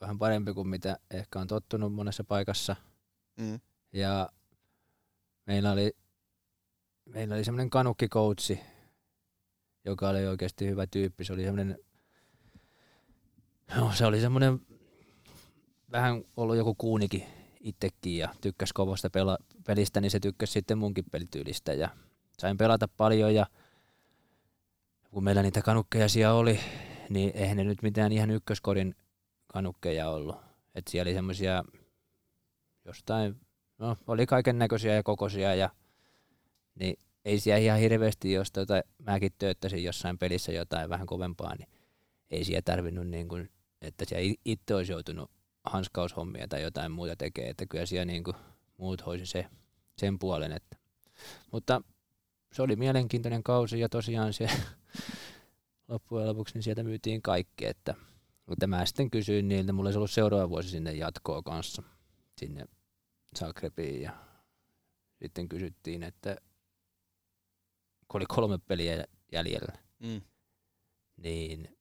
vähän 0.00 0.18
parempi 0.18 0.54
kuin 0.54 0.68
mitä 0.68 0.96
ehkä 1.10 1.38
on 1.40 1.46
tottunut 1.46 1.94
monessa 1.94 2.24
paikassa. 2.24 2.76
Mm. 3.36 3.60
Ja 3.92 4.28
meillä 5.46 5.72
oli, 5.72 5.96
meillä 7.04 7.34
oli 7.34 7.44
semmoinen 7.44 7.70
kanukkikoutsi, 7.70 8.60
joka 9.84 10.08
oli 10.08 10.26
oikeasti 10.26 10.66
hyvä 10.66 10.86
tyyppi. 10.86 11.24
Se 11.24 11.32
oli 11.32 11.44
semmoinen, 11.44 11.78
no, 13.76 13.92
se 13.94 14.06
oli 14.06 14.20
semmoinen 14.20 14.60
vähän 15.90 16.24
ollut 16.36 16.56
joku 16.56 16.74
kuunikin 16.74 17.26
itsekin 17.60 18.18
ja 18.18 18.34
tykkäsi 18.40 18.74
kovasta 18.74 19.08
pela- 19.08 19.44
pelistä, 19.66 20.00
niin 20.00 20.10
se 20.10 20.20
tykkäsi 20.20 20.52
sitten 20.52 20.78
munkin 20.78 21.04
pelityylistä 21.12 21.72
ja 21.72 21.88
sain 22.38 22.56
pelata 22.56 22.88
paljon 22.88 23.34
ja 23.34 23.46
kun 25.10 25.24
meillä 25.24 25.42
niitä 25.42 25.62
kanukkeja 25.62 26.08
siellä 26.08 26.34
oli, 26.34 26.60
niin 27.08 27.30
eihän 27.34 27.56
ne 27.56 27.64
nyt 27.64 27.82
mitään 27.82 28.12
ihan 28.12 28.30
ykköskorin 28.30 28.94
kanukkeja 29.46 30.08
ollut. 30.08 30.36
Et 30.74 30.88
siellä 30.88 31.08
oli 31.08 31.14
semmoisia 31.14 31.64
jostain, 32.84 33.40
no 33.82 33.96
oli 34.06 34.26
kaiken 34.26 34.58
näköisiä 34.58 34.94
ja 34.94 35.02
kokoisia 35.02 35.54
ja 35.54 35.70
niin 36.74 36.98
ei 37.24 37.40
siellä 37.40 37.58
ihan 37.58 37.78
hirveästi, 37.78 38.32
jos 38.32 38.52
tota, 38.52 38.82
mäkin 38.98 39.32
tööttäisin 39.38 39.84
jossain 39.84 40.18
pelissä 40.18 40.52
jotain 40.52 40.90
vähän 40.90 41.06
kovempaa, 41.06 41.54
niin 41.56 41.68
ei 42.30 42.44
siellä 42.44 42.62
tarvinnut 42.64 43.06
niin 43.06 43.28
kuin, 43.28 43.50
että 43.80 44.04
siellä 44.04 44.34
itse 44.44 44.74
olisi 44.74 44.92
joutunut 44.92 45.30
hanskaushommia 45.64 46.48
tai 46.48 46.62
jotain 46.62 46.92
muuta 46.92 47.16
tekee, 47.16 47.48
että 47.48 47.66
kyllä 47.66 47.86
siellä 47.86 48.04
niin 48.04 48.24
kuin 48.24 48.36
muut 48.76 49.06
hoisi 49.06 49.26
se, 49.26 49.46
sen 49.96 50.18
puolen. 50.18 50.52
Että. 50.52 50.76
Mutta 51.52 51.82
se 52.52 52.62
oli 52.62 52.76
mielenkiintoinen 52.76 53.42
kausi 53.42 53.80
ja 53.80 53.88
tosiaan 53.88 54.32
se 54.32 54.48
loppujen 55.88 56.28
lopuksi 56.28 56.54
niin 56.54 56.62
sieltä 56.62 56.82
myytiin 56.82 57.22
kaikki, 57.22 57.66
että 57.66 57.94
mutta 58.46 58.66
mä 58.66 58.86
sitten 58.86 59.10
kysyin 59.10 59.48
niiltä, 59.48 59.72
mulla 59.72 59.88
olisi 59.88 59.98
ollut 59.98 60.10
seuraava 60.10 60.48
vuosi 60.48 60.68
sinne 60.68 60.92
jatkoa 60.92 61.42
kanssa, 61.42 61.82
sinne 62.38 62.66
Zagrebiin 63.38 64.02
ja 64.02 64.12
sitten 65.22 65.48
kysyttiin, 65.48 66.02
että 66.02 66.36
kun 68.08 68.18
oli 68.18 68.26
kolme 68.26 68.58
peliä 68.58 69.04
jäljellä, 69.32 69.78
mm. 69.98 70.22
niin 71.16 71.78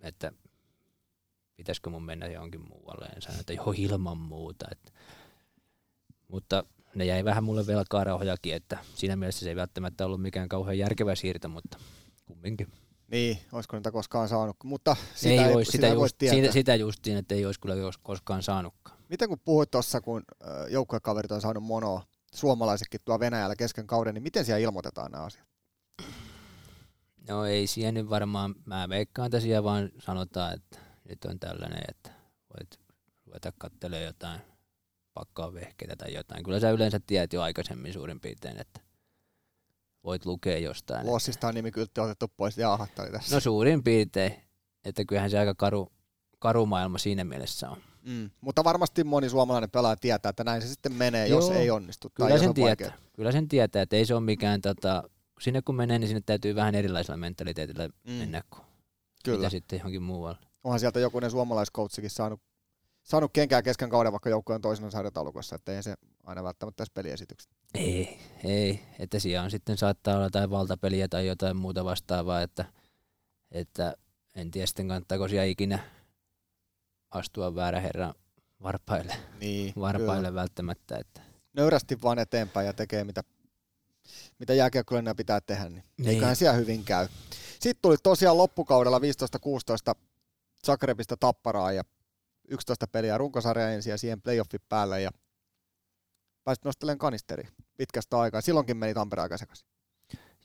että 0.00 0.32
pitäisikö 1.56 1.90
mun 1.90 2.02
mennä 2.02 2.26
johonkin 2.26 2.60
muualle. 2.60 3.08
Ja 3.14 3.20
sanoin, 3.20 3.40
että 3.40 3.52
joo 3.52 3.74
ilman 3.76 4.18
muuta. 4.18 4.66
Että. 4.72 4.92
Mutta 6.28 6.64
ne 6.94 7.04
jäi 7.04 7.24
vähän 7.24 7.44
mulle 7.44 7.66
velkaa 7.66 8.04
rauhojakin, 8.04 8.54
että 8.54 8.78
siinä 8.94 9.16
mielessä 9.16 9.44
se 9.44 9.48
ei 9.48 9.56
välttämättä 9.56 10.06
ollut 10.06 10.22
mikään 10.22 10.48
kauhean 10.48 10.78
järkevä 10.78 11.14
siirto, 11.14 11.48
mutta 11.48 11.78
kumminkin. 12.26 12.68
Niin, 13.08 13.38
olisiko 13.52 13.76
niitä 13.76 13.92
koskaan 13.92 14.28
saanut, 14.28 14.56
mutta 14.64 14.96
sitä 15.14 15.34
ei, 15.34 15.38
ei, 15.38 15.54
olisi, 15.54 15.72
sitä, 15.72 15.86
sitä, 15.86 15.94
just, 15.94 16.16
sitä, 16.20 16.52
sitä 16.52 16.74
justiin, 16.74 17.16
että 17.16 17.34
ei 17.34 17.46
olisi 17.46 17.60
kyllä 17.60 17.74
koskaan 18.02 18.42
saanutkaan. 18.42 18.93
Miten 19.08 19.28
kun 19.28 19.40
puhuit 19.44 19.70
tuossa, 19.70 20.00
kun 20.00 20.22
joukkuekaverit 20.70 21.32
on 21.32 21.40
saanut 21.40 21.64
monoa, 21.64 22.06
suomalaisetkin 22.34 23.00
tuo 23.04 23.20
Venäjällä 23.20 23.56
kesken 23.56 23.86
kauden, 23.86 24.14
niin 24.14 24.22
miten 24.22 24.44
siellä 24.44 24.58
ilmoitetaan 24.58 25.12
nämä 25.12 25.24
asiat? 25.24 25.46
No 27.28 27.44
ei 27.44 27.66
siihen 27.66 27.94
nyt 27.94 28.10
varmaan, 28.10 28.54
mä 28.66 28.88
veikkaan, 28.88 29.26
että 29.26 29.40
siellä 29.40 29.64
vaan 29.64 29.90
sanotaan, 29.98 30.54
että 30.54 30.78
nyt 31.08 31.24
on 31.24 31.40
tällainen, 31.40 31.84
että 31.88 32.10
voit 32.54 32.80
ruveta 33.26 33.52
katselemaan 33.58 34.04
jotain 34.04 34.40
pakkaa 35.14 35.54
vehkeitä 35.54 35.96
tai 35.96 36.14
jotain. 36.14 36.44
Kyllä 36.44 36.60
sä 36.60 36.70
yleensä 36.70 37.00
tiedät 37.06 37.32
jo 37.32 37.42
aikaisemmin 37.42 37.92
suurin 37.92 38.20
piirtein, 38.20 38.60
että 38.60 38.80
voit 40.04 40.26
lukea 40.26 40.58
jostain. 40.58 41.06
Lossista 41.06 41.48
on 41.48 41.54
nimikyltti 41.54 42.00
otettu 42.00 42.28
pois, 42.36 42.58
jaha, 42.58 42.86
oli 42.98 43.10
tässä. 43.10 43.34
No 43.36 43.40
suurin 43.40 43.82
piirtein, 43.84 44.34
että 44.84 45.04
kyllähän 45.04 45.30
se 45.30 45.38
aika 45.38 45.54
karu, 45.54 45.92
karu 46.38 46.66
maailma 46.66 46.98
siinä 46.98 47.24
mielessä 47.24 47.70
on. 47.70 47.82
Mm. 48.04 48.30
Mutta 48.40 48.64
varmasti 48.64 49.04
moni 49.04 49.28
suomalainen 49.28 49.70
pelaaja 49.70 49.96
tietää, 49.96 50.30
että 50.30 50.44
näin 50.44 50.62
se 50.62 50.68
sitten 50.68 50.92
menee, 50.92 51.28
Joo, 51.28 51.40
jos 51.40 51.50
ei 51.50 51.70
onnistu. 51.70 52.10
Kyllä 52.14 52.28
tai 52.28 52.38
sen 52.38 52.46
jos 52.46 52.54
tietää. 52.54 52.68
Vaikea. 52.68 52.92
Kyllä 53.12 53.32
sen 53.32 53.48
tietää, 53.48 53.82
että 53.82 53.96
ei 53.96 54.06
se 54.06 54.14
ole 54.14 54.24
mikään, 54.24 54.60
tota, 54.60 55.02
sinne 55.40 55.62
kun 55.62 55.74
menee, 55.74 55.98
niin 55.98 56.08
sinne 56.08 56.22
täytyy 56.26 56.54
vähän 56.54 56.74
erilaisella 56.74 57.16
mentaliteetillä 57.16 57.88
mm. 57.88 58.12
mennä 58.12 58.42
kuin 58.50 58.62
Kyllä. 59.24 59.38
mitä 59.38 59.50
sitten 59.50 59.76
johonkin 59.78 60.02
muualle. 60.02 60.38
Onhan 60.64 60.80
sieltä 60.80 61.00
jokunen 61.00 61.30
suomalaiskoutsikin 61.30 62.10
saanut, 62.10 62.40
saanut 63.02 63.32
kenkää 63.32 63.62
kesken 63.62 63.90
kauden, 63.90 64.12
vaikka 64.12 64.30
joukkojen 64.30 64.62
toisena 64.62 64.90
sarjataulukossa, 64.90 65.56
että 65.56 65.72
ei 65.72 65.82
se 65.82 65.94
aina 66.24 66.44
välttämättä 66.44 66.76
tässä 66.76 66.92
peliesitykset. 66.94 67.50
Ei, 67.74 68.18
ei, 68.44 68.80
että 68.98 69.18
siellä 69.18 69.44
on 69.44 69.50
sitten 69.50 69.76
saattaa 69.76 70.14
olla 70.14 70.26
jotain 70.26 70.50
valtapeliä 70.50 71.08
tai 71.08 71.26
jotain 71.26 71.56
muuta 71.56 71.84
vastaavaa, 71.84 72.42
että, 72.42 72.64
että 73.50 73.94
en 74.34 74.50
tiedä 74.50 74.66
sitten 74.66 74.88
kannattaako 74.88 75.28
siellä 75.28 75.44
ikinä 75.44 75.78
astua 77.14 77.54
väärä 77.54 77.80
herran 77.80 78.14
varpaille, 78.62 79.16
niin, 79.40 79.72
varpaille 79.80 80.28
kyllä. 80.28 80.34
välttämättä. 80.34 80.96
Että. 80.96 81.20
Nöyrästi 81.52 82.02
vaan 82.02 82.18
eteenpäin 82.18 82.66
ja 82.66 82.72
tekee 82.72 83.04
mitä, 83.04 83.22
mitä 84.38 84.54
jääkiekkoilija 84.54 85.14
pitää 85.14 85.40
tehdä, 85.40 85.68
niin, 85.68 85.84
niin. 85.98 86.08
eiköhän 86.08 86.36
siellä 86.36 86.56
hyvin 86.56 86.84
käy. 86.84 87.08
Sitten 87.60 87.82
tuli 87.82 87.96
tosiaan 88.02 88.38
loppukaudella 88.38 88.98
15-16 88.98 89.02
Zagrebista 90.66 91.16
tapparaa 91.16 91.72
ja 91.72 91.82
11 92.48 92.86
peliä 92.86 93.18
runkosarja 93.18 93.70
ensin 93.70 93.90
ja 93.90 93.98
siihen 93.98 94.22
playoffi 94.22 94.58
päälle 94.68 95.00
ja 95.00 95.10
pääsit 96.44 96.64
nostelemaan 96.64 96.98
kanisteri 96.98 97.48
pitkästä 97.76 98.18
aikaa. 98.18 98.40
Silloinkin 98.40 98.76
meni 98.76 98.94
Tampere 98.94 99.22
aika 99.22 99.38
sekaisin. 99.38 99.68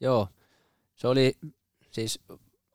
Joo, 0.01 0.27
se 0.95 1.07
oli 1.07 1.37
siis 1.91 2.19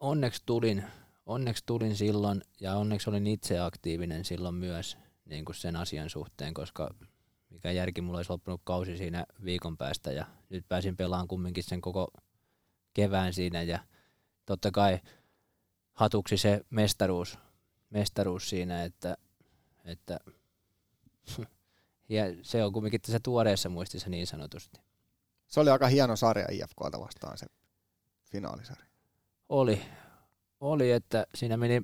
onneksi 0.00 0.42
tulin, 0.46 0.84
onneksi 1.26 1.62
tulin 1.66 1.96
silloin 1.96 2.42
ja 2.60 2.76
onneksi 2.76 3.10
olin 3.10 3.26
itse 3.26 3.60
aktiivinen 3.60 4.24
silloin 4.24 4.54
myös 4.54 4.98
niin 5.24 5.44
kuin 5.44 5.56
sen 5.56 5.76
asian 5.76 6.10
suhteen, 6.10 6.54
koska 6.54 6.94
mikä 7.50 7.70
järki 7.70 8.00
mulla 8.00 8.18
olisi 8.18 8.30
loppunut 8.30 8.60
kausi 8.64 8.96
siinä 8.96 9.26
viikon 9.44 9.76
päästä 9.76 10.12
ja 10.12 10.26
nyt 10.48 10.68
pääsin 10.68 10.96
pelaamaan 10.96 11.28
kumminkin 11.28 11.64
sen 11.64 11.80
koko 11.80 12.08
kevään 12.94 13.32
siinä 13.32 13.62
ja 13.62 13.78
totta 14.46 14.70
kai 14.70 14.98
hatuksi 15.92 16.36
se 16.36 16.60
mestaruus, 16.70 17.38
mestaruus 17.90 18.48
siinä, 18.48 18.84
että, 18.84 19.16
että 19.84 20.20
ja 22.08 22.24
se 22.42 22.64
on 22.64 22.72
kumminkin 22.72 23.00
tässä 23.00 23.20
tuoreessa 23.22 23.68
muistissa 23.68 24.10
niin 24.10 24.26
sanotusti. 24.26 24.80
Se 25.46 25.60
oli 25.60 25.70
aika 25.70 25.86
hieno 25.86 26.16
sarja 26.16 26.46
IFKlta 26.50 27.00
vastaan 27.00 27.38
se 27.38 27.46
finaalisarja. 28.30 28.86
Oli, 29.48 29.82
oli, 30.64 30.92
että 30.92 31.26
siinä 31.34 31.56
meni, 31.56 31.82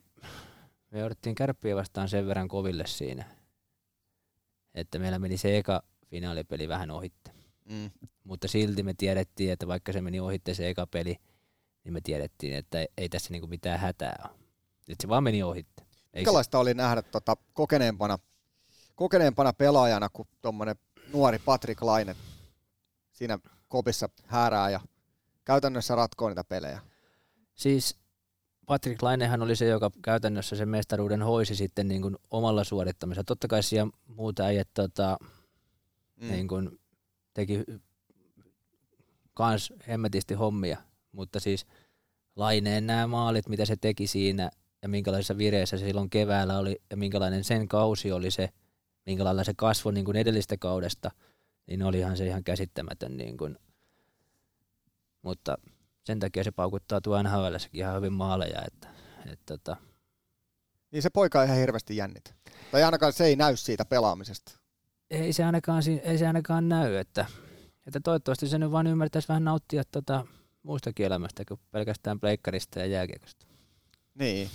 me 0.91 0.99
jouduttiin 0.99 1.35
kärppiä 1.35 1.77
vastaan 1.77 2.09
sen 2.09 2.27
verran 2.27 2.49
koville 2.49 2.87
siinä, 2.87 3.25
että 4.75 4.99
meillä 4.99 5.19
meni 5.19 5.37
se 5.37 5.59
eka 5.59 5.83
finaalipeli 6.07 6.69
vähän 6.69 6.91
ohitte. 6.91 7.31
Mm. 7.65 7.91
Mutta 8.25 8.49
silti 8.49 8.83
me 8.83 8.95
tiedettiin, 8.95 9.53
että 9.53 9.67
vaikka 9.67 9.93
se 9.93 10.01
meni 10.01 10.21
ohitte 10.21 10.55
se 10.55 10.69
eka 10.69 10.87
peli, 10.87 11.17
niin 11.85 11.93
me 11.93 12.01
tiedettiin, 12.01 12.55
että 12.55 12.87
ei 12.97 13.09
tässä 13.09 13.31
niinku 13.31 13.47
mitään 13.47 13.81
hätää 13.81 14.23
ole. 14.25 14.39
Että 14.89 15.03
se 15.03 15.09
vaan 15.09 15.25
meni 15.25 15.43
ohitte. 15.43 15.83
Minkälaista 16.15 16.59
se... 16.59 16.61
oli 16.61 16.75
nähdä 16.75 17.03
tota 17.03 17.37
kokeneempana, 17.53 18.19
kokeneempana 18.95 19.53
pelaajana 19.53 20.09
kuin 20.09 20.29
tuommoinen 20.43 20.77
nuori 21.13 21.39
Patrick 21.39 21.83
Laine 21.83 22.17
siinä 23.13 23.39
kopissa 23.69 24.09
häärää 24.27 24.71
ja 24.71 24.81
käytännössä 25.45 25.95
ratkoo 25.95 26.29
niitä 26.29 26.45
pelejä. 26.45 26.81
Siis 27.55 28.00
Patrick 28.71 29.03
Lainehan 29.03 29.43
oli 29.43 29.57
se, 29.57 29.67
joka 29.67 29.91
käytännössä 30.03 30.57
sen 30.57 30.69
mestaruuden 30.69 31.23
hoisi 31.23 31.57
sitten 31.57 31.89
niin 31.89 32.03
kuin 32.03 32.17
omalla 32.31 32.65
suorittamisella. 32.65 33.25
Totta 33.25 33.49
kai 33.49 33.63
siellä 33.63 33.93
muuta 34.07 34.45
äijät 34.45 34.69
tota, 34.75 35.17
mm. 36.17 36.29
niin 36.29 36.49
kuin 36.49 36.81
teki 37.35 37.65
kans 39.35 39.73
hemmetisti 39.89 40.35
hommia, 40.35 40.79
mutta 41.13 41.41
siis 41.41 41.67
Laineen 42.37 42.87
nämä 42.87 43.07
maalit, 43.07 43.49
mitä 43.49 43.65
se 43.65 43.77
teki 43.77 44.07
siinä 44.07 44.51
ja 44.83 44.89
minkälaisessa 44.89 45.39
vireessä 45.39 45.79
se 45.79 45.85
silloin 45.87 46.11
keväällä 46.11 46.59
oli 46.59 46.83
ja 46.91 46.97
minkälainen 46.97 47.45
sen 47.45 47.69
kausi 47.69 48.13
oli 48.13 48.31
se, 48.31 48.49
minkälainen 49.07 49.45
se 49.45 49.53
kasvoi 49.57 49.93
niin 49.93 50.05
kuin 50.05 50.17
edellistä 50.17 50.57
kaudesta, 50.57 51.11
niin 51.67 51.83
olihan 51.83 52.17
se 52.17 52.27
ihan 52.27 52.45
käsittämätön. 52.45 53.17
Niin 53.17 53.37
kuin. 53.37 53.59
Mutta 55.23 55.59
sen 56.05 56.21
takia 56.21 56.45
se 56.45 56.51
paukuttaa 56.51 57.01
tuo 57.01 57.23
nhl 57.23 57.57
ihan 57.73 57.97
hyvin 57.97 58.13
maaleja. 58.13 58.63
Että, 58.67 58.89
että, 59.33 59.45
tota. 59.47 59.77
Niin 60.91 61.03
se 61.03 61.11
poika 61.11 61.41
on 61.41 61.45
ihan 61.45 61.59
hirveästi 61.59 61.97
jännit. 61.97 62.35
Tai 62.71 62.83
ainakaan 62.83 63.13
se 63.13 63.25
ei 63.25 63.37
näy 63.37 63.57
siitä 63.57 63.85
pelaamisesta. 63.85 64.53
Ei 65.11 65.33
se 65.33 65.45
ainakaan, 65.45 65.83
ei 66.03 66.19
se 66.19 66.27
ainakaan 66.27 66.69
näy, 66.69 66.97
että, 66.97 67.27
että 67.87 68.01
toivottavasti 68.01 68.49
se 68.49 68.59
nyt 68.59 68.71
vaan 68.71 68.87
ymmärtäisi 68.87 69.29
vähän 69.29 69.45
nauttia 69.45 69.83
tota 69.85 70.27
muustakin 70.63 71.07
elämästä 71.07 71.45
kuin 71.45 71.61
pelkästään 71.71 72.21
pleikkarista 72.21 72.79
ja 72.79 72.87
jääkiekosta. 72.87 73.47
Niin. 74.15 74.51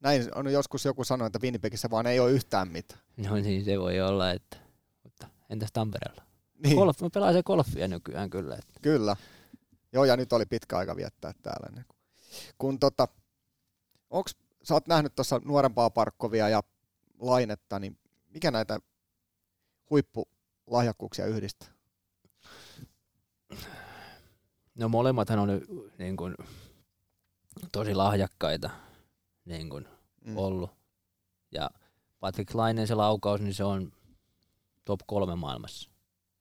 Näin 0.00 0.28
on 0.34 0.52
joskus 0.52 0.84
joku 0.84 1.04
sanonut, 1.04 1.26
että 1.26 1.44
Winnipegissä 1.44 1.90
vaan 1.90 2.06
ei 2.06 2.20
ole 2.20 2.30
yhtään 2.30 2.68
mitään. 2.68 3.00
No 3.16 3.34
niin, 3.34 3.64
se 3.64 3.80
voi 3.80 4.00
olla, 4.00 4.30
että, 4.30 4.56
mutta 5.02 5.26
entäs 5.50 5.72
Tampereella? 5.72 6.22
Niin. 6.64 6.76
Golf, 6.76 6.96
pelaa 7.14 7.32
se 7.32 7.42
golfia 7.42 7.88
nykyään 7.88 8.30
kyllä. 8.30 8.54
Että. 8.54 8.80
Kyllä. 8.82 9.16
Joo, 9.92 10.04
ja 10.04 10.16
nyt 10.16 10.32
oli 10.32 10.46
pitkä 10.46 10.76
aika 10.78 10.96
viettää 10.96 11.32
täällä. 11.42 11.68
Niin 11.74 11.86
kun 12.58 12.78
tota, 12.78 13.08
onks, 14.10 14.36
sä 14.62 14.74
oot 14.74 14.86
nähnyt 14.86 15.14
tuossa 15.14 15.40
nuorempaa 15.44 15.90
Parkkovia 15.90 16.48
ja 16.48 16.62
Lainetta, 17.18 17.78
niin 17.78 17.98
mikä 18.28 18.50
näitä 18.50 18.80
huippulahjakkuuksia 19.90 21.26
yhdistää? 21.26 21.68
No 24.74 24.88
molemmathan 24.88 25.38
on 25.38 25.48
niin 25.98 26.16
kuin, 26.16 26.34
tosi 27.72 27.94
lahjakkaita 27.94 28.70
niin 29.44 29.70
kuin, 29.70 29.88
mm. 30.24 30.36
ollut. 30.36 30.70
Ja 31.50 31.70
Patrick 32.20 32.54
Lainen 32.54 32.86
se 32.86 32.94
laukaus, 32.94 33.40
niin 33.40 33.54
se 33.54 33.64
on 33.64 33.92
top 34.84 35.00
kolme 35.06 35.36
maailmassa. 35.36 35.90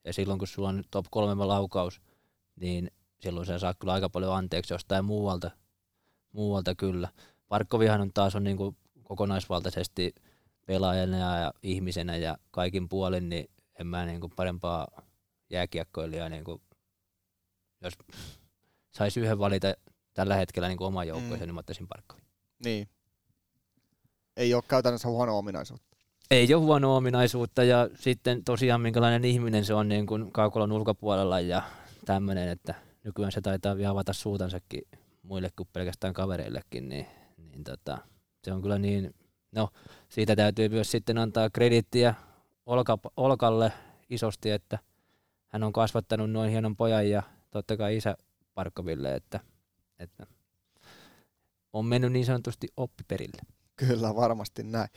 Ja 0.03 0.13
silloin 0.13 0.39
kun 0.39 0.47
sulla 0.47 0.69
on 0.69 0.83
top 0.91 1.05
kolme 1.11 1.45
laukaus, 1.45 2.01
niin 2.55 2.91
silloin 3.21 3.45
sä 3.45 3.59
saa 3.59 3.73
kyllä 3.73 3.93
aika 3.93 4.09
paljon 4.09 4.35
anteeksi 4.35 4.73
jostain 4.73 5.05
muualta, 5.05 5.51
muualta 6.31 6.75
kyllä. 6.75 7.09
Parkkovihan 7.47 8.01
on 8.01 8.11
taas 8.13 8.35
on 8.35 8.43
niin 8.43 8.57
kuin 8.57 8.77
kokonaisvaltaisesti 9.03 10.15
pelaajana 10.65 11.39
ja 11.39 11.53
ihmisenä 11.63 12.17
ja 12.17 12.37
kaikin 12.51 12.89
puolin, 12.89 13.29
niin 13.29 13.49
en 13.79 13.87
mä 13.87 14.05
niin 14.05 14.21
kuin 14.21 14.33
parempaa 14.35 14.87
jääkiekkoilijaa, 15.49 16.29
niin 16.29 16.43
kuin, 16.43 16.61
jos 17.81 17.93
saisi 18.91 19.19
yhden 19.19 19.39
valita 19.39 19.73
tällä 20.13 20.35
hetkellä 20.35 20.67
niin 20.67 20.83
oman 20.83 21.07
joukkueensa, 21.07 21.45
mm. 21.45 21.47
niin 21.47 21.55
mä 21.55 21.59
ottaisin 21.59 21.87
Parkkovin. 21.87 22.25
Niin. 22.65 22.89
Ei 24.37 24.53
ole 24.53 24.63
käytännössä 24.67 25.07
huono 25.07 25.37
ominaisuutta. 25.37 25.97
Ei 26.31 26.53
ole 26.53 26.63
huono 26.63 26.95
ominaisuutta 26.95 27.63
ja 27.63 27.89
sitten 27.95 28.43
tosiaan 28.43 28.81
minkälainen 28.81 29.25
ihminen 29.25 29.65
se 29.65 29.73
on 29.73 29.89
niin 29.89 30.05
kuin 30.05 30.31
kaukolon 30.31 30.71
ulkopuolella 30.71 31.39
ja 31.39 31.63
tämmöinen, 32.05 32.49
että 32.49 32.75
nykyään 33.03 33.31
se 33.31 33.41
taitaa 33.41 33.77
vielä 33.77 33.89
avata 33.89 34.13
suutansakin 34.13 34.81
muille 35.23 35.49
kuin 35.55 35.69
pelkästään 35.73 36.13
kavereillekin, 36.13 36.89
niin, 36.89 37.05
niin 37.37 37.63
tota, 37.63 37.97
se 38.43 38.53
on 38.53 38.61
kyllä 38.61 38.79
niin, 38.79 39.15
no 39.51 39.69
siitä 40.09 40.35
täytyy 40.35 40.69
myös 40.69 40.91
sitten 40.91 41.17
antaa 41.17 41.49
kredittiä 41.49 42.15
Olka, 42.65 42.97
Olkalle 43.17 43.71
isosti, 44.09 44.51
että 44.51 44.79
hän 45.47 45.63
on 45.63 45.73
kasvattanut 45.73 46.31
noin 46.31 46.51
hienon 46.51 46.75
pojan 46.75 47.09
ja 47.09 47.23
totta 47.51 47.77
kai 47.77 47.97
isä 47.97 48.17
Parkkoville, 48.53 49.15
että, 49.15 49.39
että 49.99 50.27
on 51.73 51.85
mennyt 51.85 52.11
niin 52.11 52.25
sanotusti 52.25 52.67
oppiperille. 52.77 53.41
Kyllä, 53.75 54.15
varmasti 54.15 54.63
näin. 54.63 54.89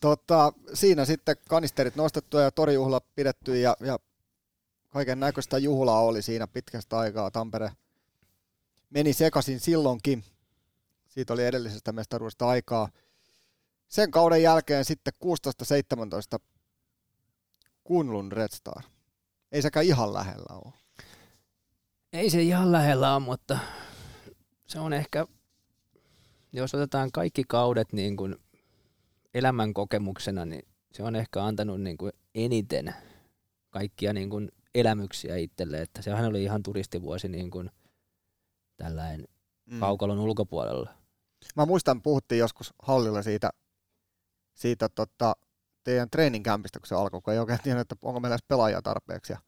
Tota, 0.00 0.52
siinä 0.74 1.04
sitten 1.04 1.36
kanisterit 1.48 1.96
nostettu 1.96 2.38
ja 2.38 2.50
torijuhla 2.50 3.00
pidetty 3.14 3.60
ja, 3.60 3.76
ja 3.80 3.98
kaiken 4.92 5.20
näköistä 5.20 5.58
juhlaa 5.58 6.00
oli 6.00 6.22
siinä 6.22 6.46
pitkästä 6.46 6.98
aikaa. 6.98 7.30
Tampere 7.30 7.72
meni 8.90 9.12
sekaisin 9.12 9.60
silloinkin. 9.60 10.24
Siitä 11.08 11.32
oli 11.32 11.46
edellisestä 11.46 11.92
mestaruudesta 11.92 12.48
aikaa. 12.48 12.88
Sen 13.88 14.10
kauden 14.10 14.42
jälkeen 14.42 14.84
sitten 14.84 15.12
16-17 16.36 16.38
Kunlun 17.84 18.32
Red 18.32 18.48
Star. 18.52 18.82
Ei 19.52 19.62
sekä 19.62 19.80
ihan 19.80 20.12
lähellä 20.12 20.60
ole. 20.64 20.72
Ei 22.12 22.30
se 22.30 22.42
ihan 22.42 22.72
lähellä 22.72 23.14
ole, 23.14 23.24
mutta 23.24 23.58
se 24.66 24.80
on 24.80 24.92
ehkä, 24.92 25.26
jos 26.52 26.74
otetaan 26.74 27.12
kaikki 27.12 27.44
kaudet 27.48 27.92
niin 27.92 28.16
kuin 28.16 28.36
elämän 29.34 29.74
kokemuksena, 29.74 30.44
niin 30.44 30.68
se 30.92 31.02
on 31.02 31.16
ehkä 31.16 31.44
antanut 31.44 31.80
niin 31.80 31.96
kuin 31.96 32.12
eniten 32.34 32.94
kaikkia 33.70 34.12
niin 34.12 34.30
kuin 34.30 34.52
elämyksiä 34.74 35.36
itselle, 35.36 35.82
että 35.82 36.02
sehän 36.02 36.24
oli 36.24 36.42
ihan 36.42 36.62
turistivuosi 36.62 37.28
niin 37.28 37.50
kuin 37.50 37.70
tällainen 38.76 39.28
mm. 39.66 39.80
kaukalon 39.80 40.18
ulkopuolella. 40.18 40.90
Mä 41.56 41.66
muistan, 41.66 42.02
puhuttiin 42.02 42.38
joskus 42.38 42.74
hallilla 42.82 43.22
siitä, 43.22 43.50
siitä 44.54 44.88
tota, 44.88 45.36
teidän 45.84 46.10
treeninkämpistä, 46.10 46.80
kun 46.80 46.86
se 46.86 46.94
alkoi, 46.94 47.20
kun 47.20 47.32
ei 47.32 47.38
oikein 47.38 47.58
tiedä, 47.62 47.80
että 47.80 47.96
onko 48.02 48.20
meillä 48.20 48.34
edes 48.34 48.44
pelaajia 48.48 48.82
tarpeeksi. 48.82 49.32
Ja, 49.32 49.38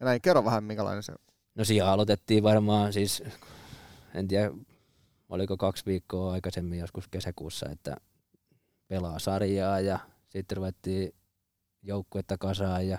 ja 0.00 0.06
näin, 0.06 0.20
kerro 0.22 0.44
vähän, 0.44 0.64
minkälainen 0.64 1.02
se 1.02 1.14
No 1.54 1.64
siellä 1.64 1.92
aloitettiin 1.92 2.42
varmaan 2.42 2.92
siis, 2.92 3.22
en 4.14 4.28
tiedä, 4.28 4.50
oliko 5.28 5.56
kaksi 5.56 5.86
viikkoa 5.86 6.32
aikaisemmin 6.32 6.78
joskus 6.78 7.08
kesäkuussa, 7.08 7.68
että 7.68 7.96
pelaa 8.88 9.18
sarjaa 9.18 9.80
ja 9.80 9.98
sitten 10.28 10.56
ruvettiin 10.56 11.14
joukkuetta 11.82 12.38
kasaan 12.38 12.88
ja 12.88 12.98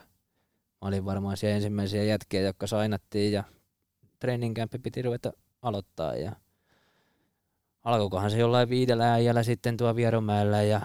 mä 0.86 0.90
olin 0.90 1.06
varmaan 1.06 1.38
siellä 1.38 1.56
ensimmäisiä 1.56 2.04
jätkiä, 2.04 2.42
jotka 2.42 2.68
sainattiin 2.68 3.34
ja 3.34 3.44
treeninkämpi 4.20 4.80
piti 4.80 5.02
ruveta 5.02 5.34
aloittaa 5.62 6.16
ja 6.16 6.36
alkoikohan 7.84 8.32
se 8.32 8.38
jollain 8.38 8.70
viidellä 8.70 9.14
äijällä 9.14 9.44
sitten 9.44 9.78
tuo 9.78 9.96
Vieromäellä 9.96 10.62
ja 10.62 10.82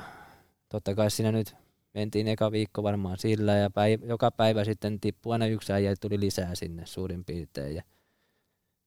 totta 0.68 0.94
kai 0.94 1.10
siinä 1.10 1.32
nyt 1.32 1.56
mentiin 1.94 2.28
eka 2.28 2.52
viikko 2.52 2.82
varmaan 2.82 3.18
sillä 3.18 3.52
ja 3.52 3.70
päivä, 3.70 4.06
joka 4.06 4.31
päivä 4.31 4.64
sitten 4.64 5.01
tippui 5.01 5.32
aina 5.32 5.47
yksi 5.47 5.72
äijä 5.72 5.94
tuli 6.01 6.20
lisää 6.20 6.55
sinne 6.55 6.86
suurin 6.86 7.24
piirtein 7.24 7.77
ja 7.77 7.82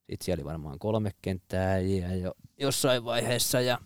sitten 0.10 0.26
siellä 0.26 0.42
oli 0.42 0.50
varmaan 0.50 0.80
kolme 0.80 1.12
kenttää 1.22 1.72
äijää 1.72 2.16
jo 2.16 2.34
jossain 2.58 3.06
vaiheessa 3.06 3.62
ja 3.62 3.80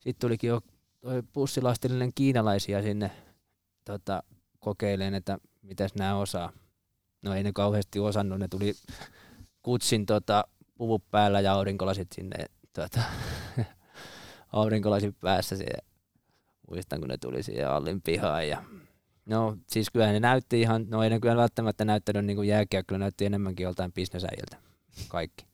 sitten 0.00 0.20
tulikin 0.20 0.48
jo 0.48 0.60
toi 1.00 1.22
pussilastillinen 1.32 2.10
kiinalaisia 2.14 2.82
sinne 2.82 3.10
tota, 3.84 4.22
kokeileen, 4.60 5.14
että 5.14 5.38
mitäs 5.62 5.94
nämä 5.94 6.16
osaa. 6.16 6.52
No 7.22 7.34
ei 7.34 7.42
ne 7.42 7.52
kauheasti 7.54 7.98
osannut, 7.98 8.38
ne 8.38 8.48
tuli 8.48 8.74
kutsin 9.62 10.06
tota, 10.06 10.44
puvut 10.74 11.10
päällä 11.10 11.40
ja 11.40 11.52
aurinkolasit 11.52 12.08
sinne 12.12 12.46
tota, 12.72 13.02
aurinkolasit 14.52 15.20
päässä 15.20 15.56
siihen 15.56 15.82
muistan 16.70 17.00
kun 17.00 17.08
ne 17.08 17.16
tuli 17.16 17.42
siihen 17.42 17.68
Allin 17.68 18.02
pihaan 18.02 18.48
ja 18.48 18.62
No 19.26 19.56
siis 19.66 19.90
kyllä 19.90 20.12
ne 20.12 20.20
näytti 20.20 20.60
ihan, 20.60 20.86
no 20.88 21.02
ei 21.02 21.10
ne 21.10 21.20
kyllä 21.20 21.36
välttämättä 21.36 21.84
näyttänyt 21.84 22.24
niin 22.24 22.44
jääkiä, 22.44 22.82
kyllä 22.82 22.98
näytti 22.98 23.26
enemmänkin 23.26 23.64
joltain 23.64 23.92
bisnesäijiltä 23.92 24.56
kaikki. 25.08 25.46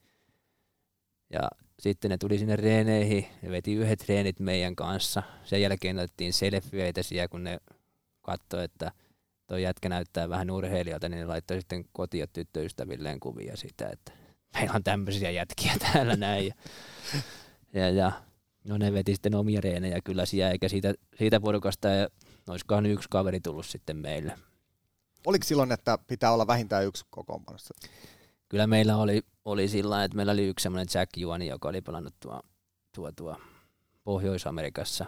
Ja 1.31 1.51
sitten 1.81 2.11
ne 2.11 2.19
tuli 2.19 2.39
sinne 2.39 2.57
reeneihin, 2.57 3.27
ne 3.43 3.51
veti 3.51 3.75
yhdet 3.75 3.99
treenit 3.99 4.41
meidän 4.41 4.77
kanssa. 4.77 5.23
Sen 5.45 5.63
jälkeen 5.63 5.99
otettiin 5.99 6.33
selfieitä 6.33 7.03
siellä, 7.03 7.29
kun 7.29 7.45
ne 7.45 7.59
katsoi, 8.23 8.65
että 8.65 8.93
tuo 9.49 9.57
jätkä 9.57 9.89
näyttää 9.89 10.29
vähän 10.29 10.51
urheilijalta, 10.51 11.09
niin 11.09 11.21
ne 11.21 11.27
laittoi 11.27 11.61
sitten 11.61 11.85
kotia 11.93 12.27
tyttöystävilleen 12.27 13.21
kuvia 13.21 13.57
siitä, 13.57 13.89
että 13.89 14.13
meillä 14.55 14.73
on 14.75 14.85
tämmöisiä 14.85 15.31
jätkiä 15.31 15.73
täällä 15.93 16.17
näin. 16.17 16.47
Ja, 16.47 17.81
ja, 17.81 17.91
ja 17.91 18.13
No 18.65 18.79
ne 18.79 18.93
veti 18.93 19.15
sitten 19.15 19.35
omia 19.35 19.61
reenejä 19.61 20.01
kyllä 20.05 20.27
siellä, 20.27 20.53
eikä 20.53 20.69
siitä, 20.69 20.95
siitä 21.19 21.41
porukasta, 21.41 21.89
ja 21.89 22.09
olisikohan 22.49 22.87
yksi 22.87 23.09
kaveri 23.11 23.41
tullut 23.41 23.67
sitten 23.67 23.97
meille. 23.97 24.39
Oliko 25.27 25.45
silloin, 25.45 25.73
että 25.73 25.99
pitää 26.07 26.33
olla 26.33 26.47
vähintään 26.47 26.85
yksi 26.85 27.05
kokoonpanossa? 27.11 27.75
Kyllä 28.49 28.67
meillä 28.67 28.97
oli, 28.97 29.23
oli 29.45 29.69
sillä 29.69 30.05
että 30.05 30.17
meillä 30.17 30.33
oli 30.33 30.47
yksi 30.47 30.63
semmoinen 30.63 30.87
Jack 30.95 31.17
Juani, 31.17 31.47
joka 31.47 31.69
oli 31.69 31.81
pelannut 31.81 32.15
tuo, 32.21 32.41
tuo, 32.95 33.13
tuo 33.13 33.37
Pohjois-Amerikassa 34.05 35.07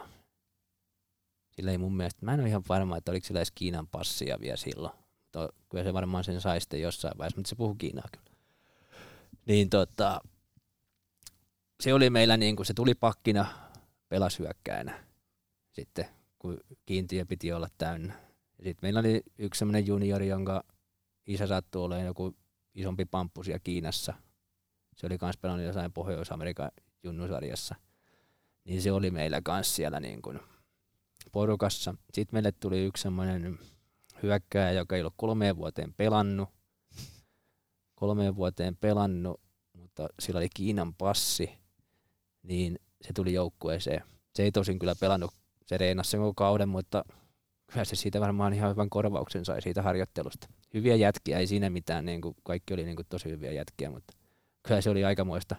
sillä 1.51 1.71
ei 1.71 1.77
mun 1.77 1.97
mielestä, 1.97 2.25
mä 2.25 2.33
en 2.33 2.39
ole 2.39 2.49
ihan 2.49 2.63
varma, 2.69 2.97
että 2.97 3.11
oliko 3.11 3.27
sillä 3.27 3.39
edes 3.39 3.51
Kiinan 3.51 3.87
passia 3.87 4.39
vielä 4.39 4.57
silloin. 4.57 4.93
To, 5.31 5.49
kyllä 5.69 5.83
se 5.83 5.93
varmaan 5.93 6.23
sen 6.23 6.41
sai 6.41 6.61
sitten 6.61 6.81
jossain 6.81 7.17
vaiheessa, 7.17 7.37
mutta 7.37 7.49
se 7.49 7.55
puhuu 7.55 7.75
Kiinaa 7.75 8.07
kyllä. 8.11 8.31
Niin 9.45 9.69
tota, 9.69 10.21
se 11.79 11.93
oli 11.93 12.09
meillä 12.09 12.37
niin 12.37 12.55
kuin 12.55 12.65
se 12.65 12.73
tuli 12.73 12.95
pakkina, 12.95 13.45
pelasi 14.09 14.39
hyökkäänä 14.39 15.03
sitten, 15.71 16.05
kun 16.39 16.57
kiintiö 16.85 17.25
piti 17.25 17.53
olla 17.53 17.67
täynnä. 17.77 18.13
Sitten 18.55 18.79
meillä 18.81 18.99
oli 18.99 19.23
yksi 19.37 19.59
semmoinen 19.59 19.87
juniori, 19.87 20.27
jonka 20.27 20.63
isä 21.27 21.47
sattui 21.47 21.83
olemaan 21.83 22.05
joku 22.05 22.35
isompi 22.75 23.05
pamppu 23.05 23.43
siellä 23.43 23.59
Kiinassa. 23.59 24.13
Se 24.95 25.05
oli 25.05 25.17
myös 25.21 25.37
pelannut 25.37 25.65
jossain 25.65 25.93
Pohjois-Amerikan 25.93 26.71
junnusarjassa. 27.03 27.75
Niin 28.63 28.81
se 28.81 28.91
oli 28.91 29.11
meillä 29.11 29.41
kanssa 29.41 29.75
siellä 29.75 29.99
niin 29.99 30.21
kuin 30.21 30.39
porukassa. 31.31 31.95
Sitten 32.13 32.35
meille 32.35 32.51
tuli 32.51 32.85
yksi 32.85 33.03
semmoinen 33.03 33.59
hyökkääjä, 34.23 34.71
joka 34.79 34.95
ei 34.95 35.01
ollut 35.01 35.13
kolmeen 35.17 35.57
vuoteen 35.57 35.93
pelannut. 35.93 36.49
Kolmeen 37.95 38.35
vuoteen 38.35 38.75
pelannut, 38.75 39.41
mutta 39.73 40.07
sillä 40.19 40.37
oli 40.37 40.47
Kiinan 40.53 40.93
passi, 40.93 41.49
niin 42.43 42.79
se 43.01 43.13
tuli 43.13 43.33
joukkueeseen. 43.33 44.03
Se 44.35 44.43
ei 44.43 44.51
tosin 44.51 44.79
kyllä 44.79 44.95
pelannut, 44.99 45.33
se 45.65 45.77
reenasi 45.77 46.09
sen 46.09 46.19
koko 46.19 46.33
kauden, 46.33 46.69
mutta 46.69 47.03
kyllä 47.71 47.85
se 47.85 47.95
siitä 47.95 48.19
varmaan 48.19 48.53
ihan 48.53 48.71
hyvän 48.71 48.89
korvauksen 48.89 49.45
sai 49.45 49.61
siitä 49.61 49.81
harjoittelusta. 49.81 50.47
Hyviä 50.73 50.95
jätkiä, 50.95 51.39
ei 51.39 51.47
siinä 51.47 51.69
mitään, 51.69 52.05
niin 52.05 52.21
kuin 52.21 52.35
kaikki 52.43 52.73
oli 52.73 52.83
niin 52.83 52.95
kuin 52.95 53.05
tosi 53.09 53.29
hyviä 53.29 53.51
jätkiä, 53.51 53.89
mutta 53.89 54.13
kyllä 54.63 54.81
se 54.81 54.89
oli 54.89 55.05
aikamoista, 55.05 55.55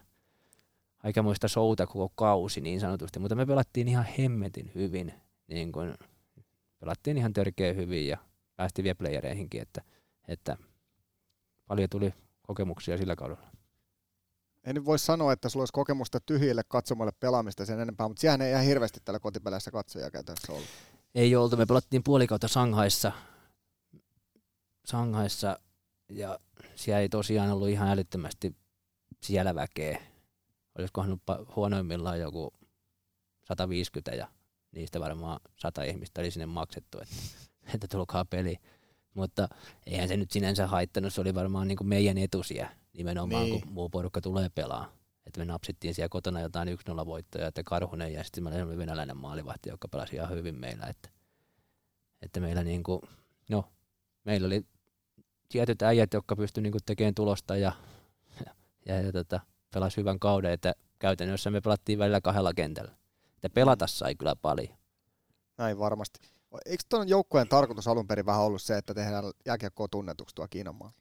aikamoista 1.03 1.49
souta 1.49 1.87
koko 1.87 2.13
kausi 2.15 2.61
niin 2.61 2.81
sanotusti, 2.81 3.19
mutta 3.19 3.35
me 3.35 3.47
pelattiin 3.47 3.89
ihan 3.89 4.07
hemmetin 4.19 4.71
hyvin, 4.75 5.15
niin 5.55 5.73
kuin, 5.73 5.95
pelattiin 6.81 7.19
ihan 7.19 7.33
törkeä 7.33 7.73
hyvin 7.73 8.09
ja 8.09 8.19
päästiin 8.57 8.85
vielä 8.85 8.95
playereihinkin, 8.95 9.63
että, 9.63 9.83
että 10.29 10.57
paljon 11.67 11.89
tuli 11.91 12.15
kokemuksia 12.43 12.99
sillä 12.99 13.17
kaudella. 13.17 13.53
En 14.65 14.75
nyt 14.75 14.85
voi 14.85 14.99
sanoa, 14.99 15.33
että 15.33 15.49
sulla 15.49 15.63
olisi 15.63 15.73
kokemusta 15.73 16.21
tyhjille 16.21 16.63
katsomoille 16.69 17.13
pelaamista 17.21 17.67
sen 17.67 17.81
enempää, 17.81 18.09
mutta 18.09 18.21
siihen 18.21 18.41
ei 18.41 18.53
ihan 18.53 18.65
hirveästi 18.65 19.01
tällä 19.05 19.21
kotipeleissä 19.21 19.71
katsoja 19.71 20.11
käytännössä 20.11 20.53
ollut. 20.53 20.69
Ei 21.15 21.37
oltu, 21.37 21.57
me 21.57 21.67
pelattiin 21.67 22.03
puolikautta 22.03 22.49
Sanghaissa, 22.49 23.13
Sanghaissa 24.85 25.59
ja 26.09 26.39
siellä 26.75 27.01
ei 27.01 27.09
tosiaan 27.09 27.51
ollut 27.51 27.69
ihan 27.69 27.89
älyttömästi 27.89 28.57
siellä 29.23 29.55
väkeä. 29.55 30.03
Olisikohan 30.79 31.21
huonoimmillaan 31.57 32.21
joku 32.21 32.53
150 33.45 34.11
ja 34.11 34.29
niistä 34.73 35.01
varmaan 35.01 35.41
100 35.57 35.83
ihmistä 35.83 36.21
oli 36.21 36.31
sinne 36.31 36.47
maksettu, 36.47 36.99
että, 37.01 37.15
että 37.75 37.89
tulkaa 37.89 38.25
peli. 38.25 38.57
Mutta 39.15 39.49
eihän 39.87 40.09
se 40.09 40.17
nyt 40.17 40.31
sinänsä 40.31 40.67
haittanut, 40.67 41.15
se 41.15 41.21
oli 41.21 41.35
varmaan 41.35 41.69
niin 41.69 41.77
kuin 41.77 41.89
meidän 41.89 42.19
etusia 42.19 42.69
nimenomaan, 42.93 43.45
niin. 43.45 43.61
kun 43.61 43.73
muu 43.73 43.89
porukka 43.89 44.21
tulee 44.21 44.49
pelaa. 44.49 44.93
Että 45.27 45.41
me 45.41 45.45
napsittiin 45.45 45.95
siellä 45.95 46.09
kotona 46.09 46.41
jotain 46.41 46.69
1-0 46.69 47.07
voittoja, 47.07 47.47
että 47.47 47.63
Karhunen 47.65 48.13
ja 48.13 48.25
sitten 48.25 48.45
meillä 48.45 48.67
oli 48.67 48.79
venäläinen 48.79 49.17
maalivahti, 49.17 49.69
joka 49.69 49.89
pelasi 49.89 50.17
ihan 50.17 50.31
hyvin 50.31 50.55
meillä. 50.55 50.87
Että, 50.87 51.09
että 52.23 52.41
meillä 52.41 52.65
niin 52.65 52.83
kuin, 52.83 53.01
no, 53.51 53.65
meillä 54.25 54.47
oli 54.47 54.67
tietyt 55.49 55.83
äijät, 55.83 56.13
jotka 56.13 56.37
pystyivät 56.37 56.73
niin 56.73 56.83
tekemään 56.87 57.15
tulosta 57.15 57.57
ja, 57.57 57.73
ja, 58.47 58.53
ja, 58.87 59.03
ja 59.03 59.13
tota, 59.13 59.41
pelasi 59.75 59.97
hyvän 59.97 60.19
kauden, 60.19 60.53
että 60.53 60.75
käytännössä 60.99 61.51
me 61.51 61.61
pelattiin 61.61 61.99
välillä 61.99 62.21
kahdella 62.21 62.55
kentällä. 62.55 63.02
Että 63.43 63.55
pelata 63.55 63.87
sai 63.87 64.15
kyllä 64.15 64.37
paljon. 64.37 64.77
Näin 65.59 65.79
varmasti. 65.79 66.21
Eikö 66.67 66.85
tuon 66.89 67.09
joukkueen 67.09 67.49
tarkoitus 67.49 67.89
alun 67.89 68.07
perin 68.07 68.27
vähän 68.27 68.43
ollut 68.43 68.63
se, 68.63 68.79
että 68.79 68.95
tehdään 68.95 69.25
jääkiekkoa 69.47 69.89
tunnetuksi 69.89 70.35
tuo 70.35 70.47
Kiinan 70.51 70.75
maa? 70.75 70.93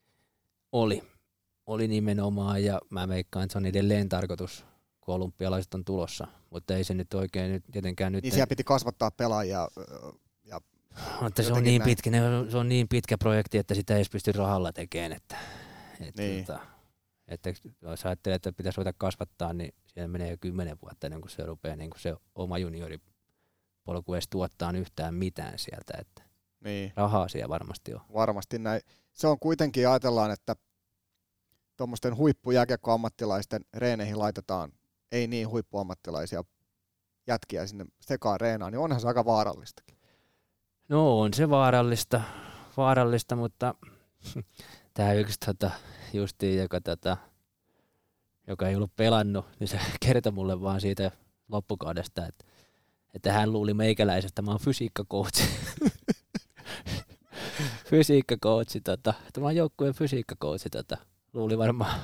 Oli. 0.71 1.03
Oli 1.65 1.87
nimenomaan 1.87 2.63
ja 2.63 2.79
mä 2.89 3.07
veikkaan, 3.07 3.43
että 3.43 3.51
se 3.51 3.57
on 3.57 3.65
edelleen 3.65 4.09
tarkoitus, 4.09 4.65
kun 5.01 5.15
olympialaiset 5.15 5.73
on 5.73 5.85
tulossa. 5.85 6.27
Mutta 6.49 6.75
ei 6.75 6.83
se 6.83 6.93
nyt 6.93 7.13
oikein 7.13 7.51
nyt 7.51 7.63
tietenkään 7.71 8.11
nyt... 8.11 8.23
Niin 8.23 8.33
siellä 8.33 8.47
piti 8.47 8.63
kasvattaa 8.63 9.11
pelaajia 9.11 9.67
ja 10.43 10.61
mutta 11.21 11.43
se 11.43 11.53
on, 11.53 11.63
niin 11.63 11.81
pitkä, 11.81 12.11
se 12.49 12.57
on 12.57 12.69
niin 12.69 12.87
pitkä 12.87 13.17
projekti, 13.17 13.57
että 13.57 13.73
sitä 13.73 13.93
ei 13.93 13.97
edes 13.97 14.09
pysty 14.09 14.31
rahalla 14.31 14.73
tekemään. 14.73 15.11
Että, 15.11 15.37
että, 15.99 16.21
niin. 16.21 16.45
tota, 16.45 16.59
että 17.31 17.53
jos 17.81 18.05
ajattelee, 18.05 18.35
että 18.35 18.51
pitäisi 18.51 18.77
ruveta 18.77 18.97
kasvattaa, 18.97 19.53
niin 19.53 19.73
siellä 19.85 20.07
menee 20.07 20.29
jo 20.29 20.37
kymmenen 20.41 20.77
vuotta 20.81 21.07
ennen 21.07 21.21
kuin 21.21 21.31
se 21.31 21.45
rupeaa 21.45 21.75
niin 21.75 21.89
kuin 21.89 22.01
se 22.01 22.15
oma 22.35 22.57
juniori 22.57 22.97
polku 23.83 24.13
edes 24.13 24.27
tuottaa 24.29 24.71
yhtään 24.71 25.13
mitään 25.13 25.59
sieltä. 25.59 25.93
Että 25.97 26.23
niin. 26.63 26.93
Rahaa 26.95 27.27
siellä 27.27 27.49
varmasti 27.49 27.93
on. 27.93 28.01
Varmasti 28.13 28.59
näin. 28.59 28.81
Se 29.13 29.27
on 29.27 29.39
kuitenkin, 29.39 29.89
ajatellaan, 29.89 30.31
että 30.31 30.55
tuommoisten 31.77 32.17
huippujääkiekkoammattilaisten 32.17 33.65
reeneihin 33.73 34.19
laitetaan 34.19 34.71
ei 35.11 35.27
niin 35.27 35.49
huippuammattilaisia 35.49 36.43
jätkiä 37.27 37.67
sinne 37.67 37.85
sekaan 38.01 38.41
reenaan, 38.41 38.71
niin 38.71 38.79
onhan 38.79 39.01
se 39.01 39.07
aika 39.07 39.25
vaarallistakin. 39.25 39.97
No 40.89 41.19
on 41.19 41.33
se 41.33 41.49
vaarallista, 41.49 42.21
vaarallista 42.77 43.35
mutta 43.35 43.75
tämä 44.93 45.13
yksi 45.13 45.39
tota, 45.45 45.71
justiin, 46.13 46.59
joka, 46.59 46.81
tota, 46.81 47.17
joka 48.47 48.69
ei 48.69 48.75
ollut 48.75 48.95
pelannut, 48.95 49.45
niin 49.59 49.67
se 49.67 49.79
kertoi 50.05 50.31
mulle 50.31 50.61
vaan 50.61 50.81
siitä 50.81 51.11
loppukaudesta, 51.49 52.27
että, 52.27 52.45
että 53.13 53.33
hän 53.33 53.51
luuli 53.51 53.73
meikäläisestä, 53.73 54.41
mä 54.41 54.51
oon 54.51 54.59
fysiikkakoutsi. 54.59 55.43
fysiikkakoutsi, 57.89 58.81
tota, 58.81 59.13
että 59.27 59.41
mä 59.41 59.47
oon 59.47 59.55
joukkueen 59.55 59.93
fysiikkakoutsi, 59.93 60.69
tota, 60.69 60.97
luuli 61.33 61.57
varmaan 61.57 62.01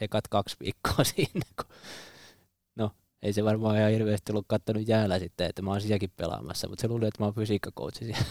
ekat 0.00 0.28
kaksi 0.28 0.56
viikkoa 0.60 1.04
siinä, 1.14 1.40
kun 1.56 1.76
no 2.76 2.90
ei 3.22 3.32
se 3.32 3.44
varmaan 3.44 3.78
ihan 3.78 3.90
hirveästi 3.90 4.32
ollut 4.32 4.46
kattonut 4.48 4.88
jäällä 4.88 5.18
sitten, 5.18 5.46
että 5.46 5.62
mä 5.62 5.70
oon 5.70 5.80
sielläkin 5.80 6.12
pelaamassa, 6.16 6.68
mutta 6.68 6.82
se 6.82 6.88
luuli, 6.88 7.06
että 7.06 7.22
mä 7.22 7.26
oon 7.26 7.34
fysiikkakoutsi 7.34 8.04
siellä. 8.04 8.24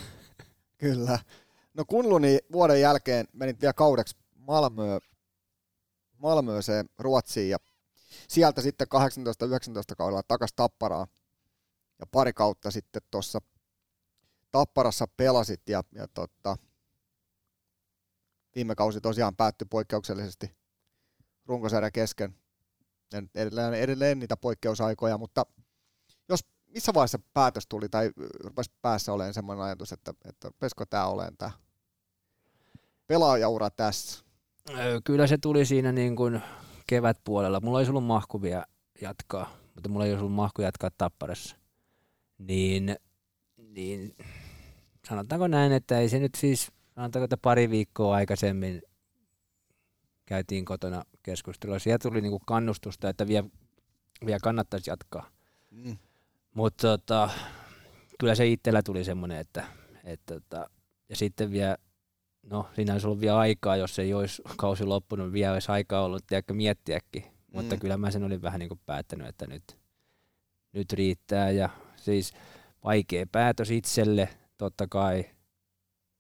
Kyllä. 0.78 1.20
No 1.78 1.86
Kunluni 1.86 2.40
vuoden 2.52 2.82
jälkeen 2.82 3.28
menit 3.34 3.62
vielä 3.62 3.74
kaudeksi 3.74 4.16
Malmöö, 4.36 4.99
Malmööseen 6.18 6.90
Ruotsiin 6.99 7.49
ja 7.49 7.58
sieltä 8.28 8.62
sitten 8.62 8.88
18-19 8.95 9.95
kaudella 9.98 10.24
takas 10.24 10.54
Tapparaan 10.54 11.08
ja 11.99 12.06
pari 12.06 12.34
kautta 12.34 12.72
sitten 12.72 13.02
tuossa 13.12 13.40
Tapparassa 14.52 15.08
pelasit 15.18 15.70
ja, 15.70 15.84
ja 15.91 16.08
tota, 16.08 16.58
viime 18.56 18.76
kausi 18.76 19.02
tosiaan 19.02 19.36
päättyi 19.36 19.68
poikkeuksellisesti 19.70 20.56
runkosarjan 21.45 21.91
kesken. 21.91 22.36
Edelleen, 23.36 23.74
edelleen 23.74 24.20
niitä 24.20 24.38
poikkeusaikoja, 24.38 25.18
mutta 25.18 25.45
jos 26.30 26.40
missä 26.66 26.94
vaiheessa 26.94 27.20
päätös 27.34 27.68
tuli 27.68 27.90
tai 27.90 28.12
rupesi 28.44 28.72
päässä 28.82 29.14
olemaan 29.14 29.34
semmoinen 29.34 29.66
ajatus, 29.66 29.91
että, 29.91 30.14
että 30.26 30.52
pesko 30.60 30.86
tämä 30.86 31.08
olemaan 31.08 31.38
tämä 31.38 31.52
pelaajaura 33.08 33.70
tässä? 33.70 34.24
Kyllä 35.04 35.28
se 35.28 35.38
tuli 35.38 35.66
siinä 35.66 35.92
niin 35.92 36.16
kuin 36.16 36.42
kevätpuolella. 36.88 37.60
Mulla 37.60 37.82
ei 37.82 37.90
ollut 37.90 38.04
mahkuvia 38.04 38.66
jatkaa, 39.02 39.58
mutta 39.76 39.90
mulla 39.90 40.06
ei 40.06 40.14
ollut 40.14 40.34
mahku 40.34 40.62
jatkaa 40.62 40.90
tapparassa. 40.98 41.56
Niin, 42.38 42.96
niin 43.58 44.16
sanotaanko 45.10 45.48
näin, 45.48 45.72
että 45.72 46.00
ei 46.00 46.10
se 46.10 46.20
nyt 46.20 46.36
siis, 46.36 46.72
sanotaanko, 46.96 47.24
että 47.24 47.38
pari 47.38 47.70
viikkoa 47.70 48.16
aikaisemmin 48.16 48.82
käytiin 50.26 50.66
kotona 50.66 51.04
keskustelua. 51.24 51.80
Sieltä 51.80 52.10
tuli 52.10 52.22
niinku 52.22 52.40
kannustusta, 52.40 53.10
että 53.10 53.28
vielä, 53.28 53.48
vielä 54.26 54.40
kannattaisi 54.44 54.90
jatkaa. 54.90 55.30
Mm. 55.72 55.98
Mutta 56.54 56.88
tota, 56.88 57.30
kyllä 58.20 58.36
se 58.36 58.48
itsellä 58.48 58.84
tuli 58.84 59.04
semmoinen, 59.04 59.38
että, 59.38 59.66
että, 59.94 60.02
että 60.04 60.34
tota, 60.34 60.70
ja 61.10 61.16
sitten 61.16 61.52
vielä 61.52 61.78
no 62.49 62.69
siinä 62.76 62.94
olisi 62.94 63.07
ollut 63.07 63.22
vielä 63.22 63.38
aikaa, 63.38 63.78
jos 63.78 63.99
ei 63.99 64.14
olisi 64.14 64.41
kausi 64.57 64.84
loppunut, 64.84 65.34
vielä 65.34 65.53
olisi 65.53 65.72
aikaa 65.72 66.03
ollut 66.03 66.28
tiedätkö, 66.28 66.53
miettiäkin. 66.53 67.24
Mutta 67.53 67.76
mm. 67.76 67.80
kyllä 67.80 67.98
mä 67.98 68.11
sen 68.11 68.24
olin 68.24 68.41
vähän 68.41 68.60
niin 68.60 68.69
kuin 68.69 68.80
päättänyt, 68.86 69.28
että 69.28 69.48
nyt, 69.48 69.78
nyt 70.74 70.94
riittää. 70.94 71.52
Ja 71.52 71.69
siis 71.95 72.34
vaikea 72.84 73.26
päätös 73.32 73.72
itselle, 73.72 74.30
totta 74.57 74.88
kai 74.88 75.26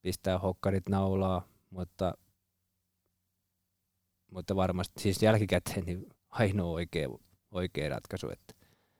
pistää 0.01 0.39
hokkarit 0.39 0.89
naulaa, 0.89 1.47
mutta, 1.69 2.13
mutta 4.31 4.55
varmasti 4.55 5.01
siis 5.01 5.23
jälkikäteen 5.23 5.85
niin 5.85 6.09
ainoa 6.29 6.71
oikea, 6.71 7.09
oikea 7.51 7.89
ratkaisu. 7.89 8.29
Että, 8.29 8.53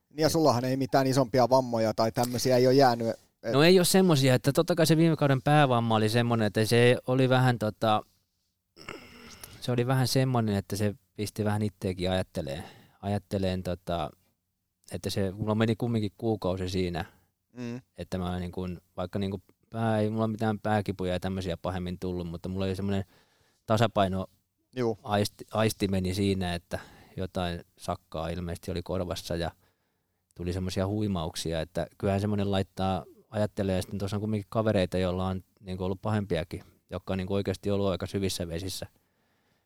niin 0.10 0.24
ja 0.24 0.30
sullahan 0.30 0.66
ei 0.66 0.78
mitään 0.78 1.08
isompia 1.08 1.50
vammoja 1.50 1.94
tai 1.94 2.12
tämmöisiä 2.12 2.58
ei 2.58 2.68
ole 2.68 2.76
jäänyt 2.76 3.27
No 3.54 3.64
ei 3.64 3.80
ole 3.80 3.86
semmoisia, 3.86 4.36
että 4.36 4.54
totta 4.54 4.76
kai 4.76 4.86
se 4.88 4.98
viime 4.98 5.16
kauden 5.16 5.42
päävamma 5.42 5.96
oli 5.96 6.10
semmoinen, 6.10 6.46
että 6.48 6.66
se 6.66 6.98
oli 7.08 7.30
vähän 7.30 7.60
tota, 7.60 8.02
se 9.62 9.72
oli 9.72 9.88
vähän 9.88 10.08
semmoinen, 10.08 10.56
että 10.56 10.76
se 10.76 10.96
pisti 11.16 11.46
vähän 11.46 11.62
itseäkin 11.62 12.12
ajatteleen, 12.12 12.64
ajatteleen 13.02 13.64
tota, 13.64 14.10
että 14.92 15.10
se, 15.10 15.32
mulla 15.32 15.56
meni 15.56 15.76
kumminkin 15.76 16.12
kuukausi 16.18 16.70
siinä, 16.70 17.06
Mm. 17.58 17.82
Että 17.98 18.18
mä 18.18 18.40
niin 18.40 18.52
kuin, 18.52 18.82
vaikka 18.98 19.20
niin 19.20 19.32
kuin 19.32 19.44
pää, 19.70 20.00
ei 20.00 20.10
mulla 20.10 20.28
mitään 20.28 20.60
pääkipuja 20.60 21.14
ja 21.14 21.20
tämmöisiä 21.20 21.58
pahemmin 21.58 22.00
tullut, 22.00 22.28
mutta 22.28 22.50
mulla 22.50 22.66
oli 22.66 22.76
semmoinen 22.76 23.06
tasapaino 23.66 24.28
Juu, 24.76 25.00
aisti, 25.04 25.46
aisti 25.52 25.88
meni 25.88 26.14
siinä, 26.14 26.54
että 26.54 26.80
jotain 27.18 27.62
sakkaa 27.78 28.30
ilmeisesti 28.30 28.72
oli 28.72 28.84
korvassa 28.84 29.36
ja 29.36 29.52
tuli 30.36 30.54
semmoisia 30.54 30.88
huimauksia, 30.88 31.62
että 31.62 31.88
kyllähän 31.98 32.22
semmoinen 32.22 32.52
laittaa, 32.52 33.06
ajattelee, 33.38 33.76
ja 33.76 33.82
sitten 33.82 34.00
tuossa 34.00 34.18
on 34.18 34.22
kuitenkin 34.22 34.48
kavereita, 34.50 34.98
joilla 34.98 35.28
on 35.28 35.44
niin 35.60 35.82
ollut 35.82 36.02
pahempiakin, 36.02 36.64
jotka 36.90 37.14
on 37.14 37.18
niin 37.18 37.32
oikeasti 37.32 37.72
ollut 37.72 37.88
aika 37.88 38.06
syvissä 38.06 38.48
vesissä, 38.48 38.88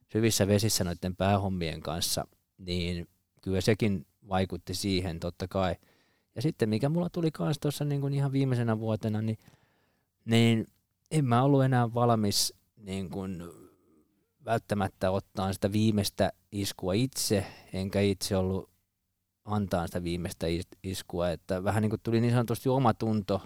syvissä 0.07 0.47
vesissä 0.47 0.83
noiden 0.83 1.15
päähommien 1.15 1.81
kanssa, 1.81 2.27
niin 2.57 3.07
kyllä 3.41 3.61
sekin 3.61 4.05
vaikutti 4.29 4.73
siihen 4.73 5.19
totta 5.19 5.47
kai. 5.47 5.75
Ja 6.35 6.41
sitten 6.41 6.69
mikä 6.69 6.89
mulla 6.89 7.09
tuli 7.09 7.31
kanssa 7.31 7.61
tuossa 7.61 7.85
niin 7.85 8.01
kuin 8.01 8.13
ihan 8.13 8.31
viimeisenä 8.31 8.79
vuotena, 8.79 9.21
niin, 9.21 9.37
niin 10.25 10.67
en 11.11 11.25
mä 11.25 11.43
ollut 11.43 11.63
enää 11.63 11.93
valmis 11.93 12.53
niin 12.77 13.09
kuin 13.09 13.43
välttämättä 14.45 15.11
ottaa 15.11 15.53
sitä 15.53 15.71
viimeistä 15.71 16.31
iskua 16.51 16.93
itse, 16.93 17.45
enkä 17.73 18.01
itse 18.01 18.37
ollut 18.37 18.69
antaa 19.45 19.87
sitä 19.87 20.03
viimeistä 20.03 20.47
is- 20.47 20.67
iskua, 20.83 21.29
että 21.29 21.63
vähän 21.63 21.81
niin 21.81 21.89
kuin 21.89 21.99
tuli 22.03 22.21
niin 22.21 22.33
sanotusti 22.33 22.69
oma 22.69 22.93
tunto 22.93 23.41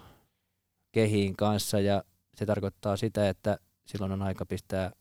kehiin 0.96 1.36
kanssa 1.36 1.80
ja 1.80 2.04
se 2.34 2.46
tarkoittaa 2.46 2.96
sitä, 2.96 3.28
että 3.28 3.58
silloin 3.86 4.12
on 4.12 4.22
aika 4.22 4.46
pistää 4.46 4.92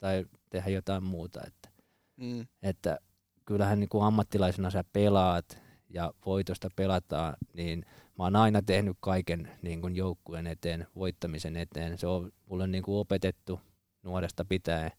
tai 0.00 0.26
tehdä 0.50 0.70
jotain 0.70 1.04
muuta, 1.04 1.40
että, 1.46 1.68
mm. 2.16 2.46
että 2.62 2.98
kyllähän 3.44 3.80
niin 3.80 3.88
kuin 3.88 4.04
ammattilaisena 4.04 4.70
sä 4.70 4.84
pelaat 4.92 5.58
ja 5.88 6.12
voitosta 6.26 6.68
pelataan, 6.76 7.36
niin 7.52 7.86
mä 8.18 8.24
oon 8.24 8.36
aina 8.36 8.62
tehnyt 8.62 8.96
kaiken 9.00 9.50
niin 9.62 9.80
kuin 9.80 9.96
joukkueen 9.96 10.46
eteen, 10.46 10.86
voittamisen 10.96 11.56
eteen. 11.56 11.98
Se 11.98 12.06
on 12.06 12.32
mulle 12.46 12.66
niin 12.66 12.82
kuin 12.82 12.98
opetettu 12.98 13.60
nuoresta 14.02 14.44
pitäen 14.44 14.90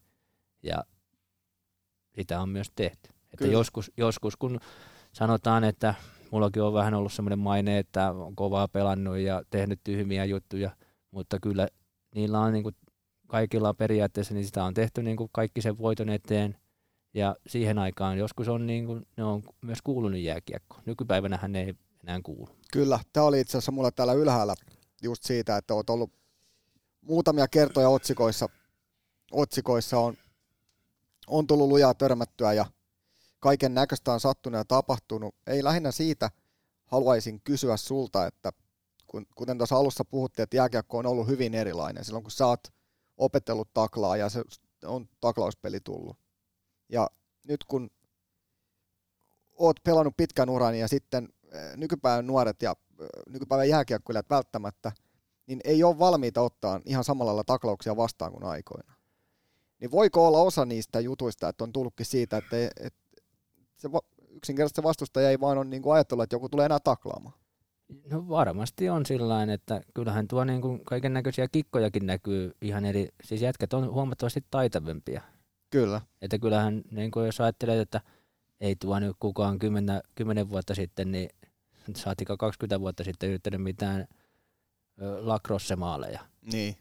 ja 0.64 0.84
sitä 2.16 2.42
on 2.42 2.50
myös 2.50 2.72
tehty. 2.76 3.10
Että 3.34 3.48
joskus, 3.48 3.92
joskus, 3.98 4.36
kun 4.36 4.60
sanotaan, 5.12 5.64
että 5.64 5.94
mullakin 6.34 6.62
on 6.64 6.74
vähän 6.74 6.94
ollut 6.94 7.14
semmoinen 7.14 7.40
maine, 7.40 7.80
että 7.80 8.12
on 8.12 8.36
kovaa 8.36 8.68
pelannut 8.68 9.18
ja 9.18 9.44
tehnyt 9.50 9.80
tyhmiä 9.84 10.26
juttuja, 10.26 10.72
mutta 11.12 11.40
kyllä 11.40 11.68
niillä 12.16 12.40
on 12.40 12.54
niin 12.54 12.64
kuin 12.64 12.76
kaikilla 13.28 13.74
periaatteessa, 13.74 14.34
niin 14.34 14.46
sitä 14.46 14.64
on 14.64 14.74
tehty 14.74 15.04
niin 15.04 15.18
kuin 15.18 15.30
kaikki 15.32 15.62
sen 15.62 15.78
voiton 15.78 16.10
eteen 16.10 16.58
ja 17.14 17.36
siihen 17.48 17.80
aikaan 17.80 18.18
joskus 18.18 18.48
on 18.48 18.68
niin 18.68 18.86
kuin, 18.86 19.08
ne 19.18 19.24
on 19.24 19.44
myös 19.62 19.82
kuulunut 19.84 20.20
jääkiekko. 20.20 20.78
Nykypäivänä 20.86 21.40
ne 21.48 21.62
ei 21.62 21.76
enää 22.04 22.20
kuulu. 22.24 22.50
Kyllä, 22.72 23.00
tämä 23.14 23.26
oli 23.26 23.40
itse 23.40 23.52
asiassa 23.58 23.72
mulla 23.72 23.92
täällä 23.92 24.14
ylhäällä 24.14 24.56
just 25.04 25.24
siitä, 25.24 25.58
että 25.58 25.74
oot 25.74 25.90
ollut 25.90 26.12
muutamia 27.02 27.48
kertoja 27.48 27.90
otsikoissa, 27.90 28.50
otsikoissa 29.32 30.00
on, 30.00 30.14
on 31.28 31.48
tullut 31.48 31.68
lujaa 31.68 31.94
törmättyä 31.94 32.54
ja 32.54 32.66
kaiken 33.44 33.74
näköistä 33.74 34.14
on 34.14 34.20
sattunut 34.20 34.58
ja 34.58 34.66
tapahtunut. 34.66 35.36
Ei 35.48 35.64
lähinnä 35.64 35.92
siitä 35.92 36.30
haluaisin 36.86 37.42
kysyä 37.42 37.78
sulta, 37.78 38.28
että 38.28 38.52
kun, 39.08 39.26
kuten 39.36 39.58
tuossa 39.58 39.76
alussa 39.76 40.06
puhuttiin, 40.06 40.44
että 40.44 40.58
jääkiekko 40.58 40.98
on 40.98 41.06
ollut 41.06 41.28
hyvin 41.28 41.54
erilainen 41.54 42.06
silloin, 42.06 42.24
kun 42.24 42.32
sä 42.32 42.48
oot 42.48 42.68
opetellut 43.18 43.74
taklaa 43.74 44.18
ja 44.18 44.30
se 44.30 44.44
on 44.86 45.08
taklauspeli 45.22 45.80
tullut. 45.80 46.18
Ja 46.90 47.10
nyt 47.48 47.64
kun 47.64 47.90
oot 49.58 49.80
pelannut 49.84 50.18
pitkän 50.18 50.50
uran 50.50 50.80
ja 50.80 50.88
sitten 50.88 51.30
eh, 51.52 51.78
nykypäivän 51.78 52.28
nuoret 52.28 52.62
ja 52.62 52.76
eh, 53.02 53.08
nykypäivän 53.30 53.70
jääkiekkoilijat 53.70 54.30
välttämättä, 54.30 54.92
niin 55.48 55.62
ei 55.64 55.84
ole 55.84 56.00
valmiita 56.00 56.42
ottaa 56.42 56.82
ihan 56.86 57.04
samalla 57.04 57.30
lailla 57.30 57.44
taklauksia 57.44 57.96
vastaan 57.96 58.32
kuin 58.32 58.44
aikoina. 58.44 58.94
Niin 59.80 59.92
voiko 59.92 60.28
olla 60.28 60.42
osa 60.42 60.66
niistä 60.66 61.00
jutuista, 61.00 61.50
että 61.50 61.64
on 61.64 61.74
tullutkin 61.74 62.06
siitä, 62.06 62.38
että, 62.38 62.56
että 62.80 63.03
se 63.84 63.92
va- 63.92 64.02
yksinkertaisesti 64.30 64.82
se 64.82 64.84
vastustaja 64.84 65.30
ei 65.30 65.40
vaan 65.40 65.58
ole 65.58 65.66
niin 65.66 65.82
kuin 65.82 65.94
ajatellut, 65.96 66.24
että 66.24 66.36
joku 66.36 66.50
tulee 66.50 66.66
enää 66.66 66.80
taklaamaan. 66.80 67.36
No 68.12 68.30
varmasti 68.30 68.90
on 68.90 69.06
sillä 69.06 69.44
että 69.44 69.82
kyllähän 69.94 70.28
tuo 70.28 70.44
niin 70.44 70.62
kuin 70.62 70.86
kaiken 70.86 71.14
näköisiä 71.14 71.48
kikkojakin 71.52 72.06
näkyy 72.06 72.52
ihan 72.62 72.86
eri, 72.86 73.08
siis 73.24 73.42
jätkät 73.42 73.74
on 73.74 73.94
huomattavasti 73.94 74.44
taitavimpia. 74.52 75.22
Kyllä. 75.70 76.02
Että 76.22 76.40
kyllähän 76.40 76.82
niin 76.92 77.12
kuin 77.12 77.26
jos 77.26 77.42
ajattelet, 77.42 77.80
että 77.80 78.02
ei 78.62 78.76
tuo 78.76 79.00
nyt 79.00 79.16
kukaan 79.20 79.60
10, 79.60 80.02
10 80.16 80.50
vuotta 80.50 80.76
sitten, 80.76 81.12
niin 81.12 81.30
saatika 81.96 82.38
20 82.38 82.80
vuotta 82.80 83.04
sitten 83.04 83.30
yrittänyt 83.30 83.64
mitään 83.64 84.08
lacrosse-maaleja. 85.20 86.20
Niin. 86.54 86.76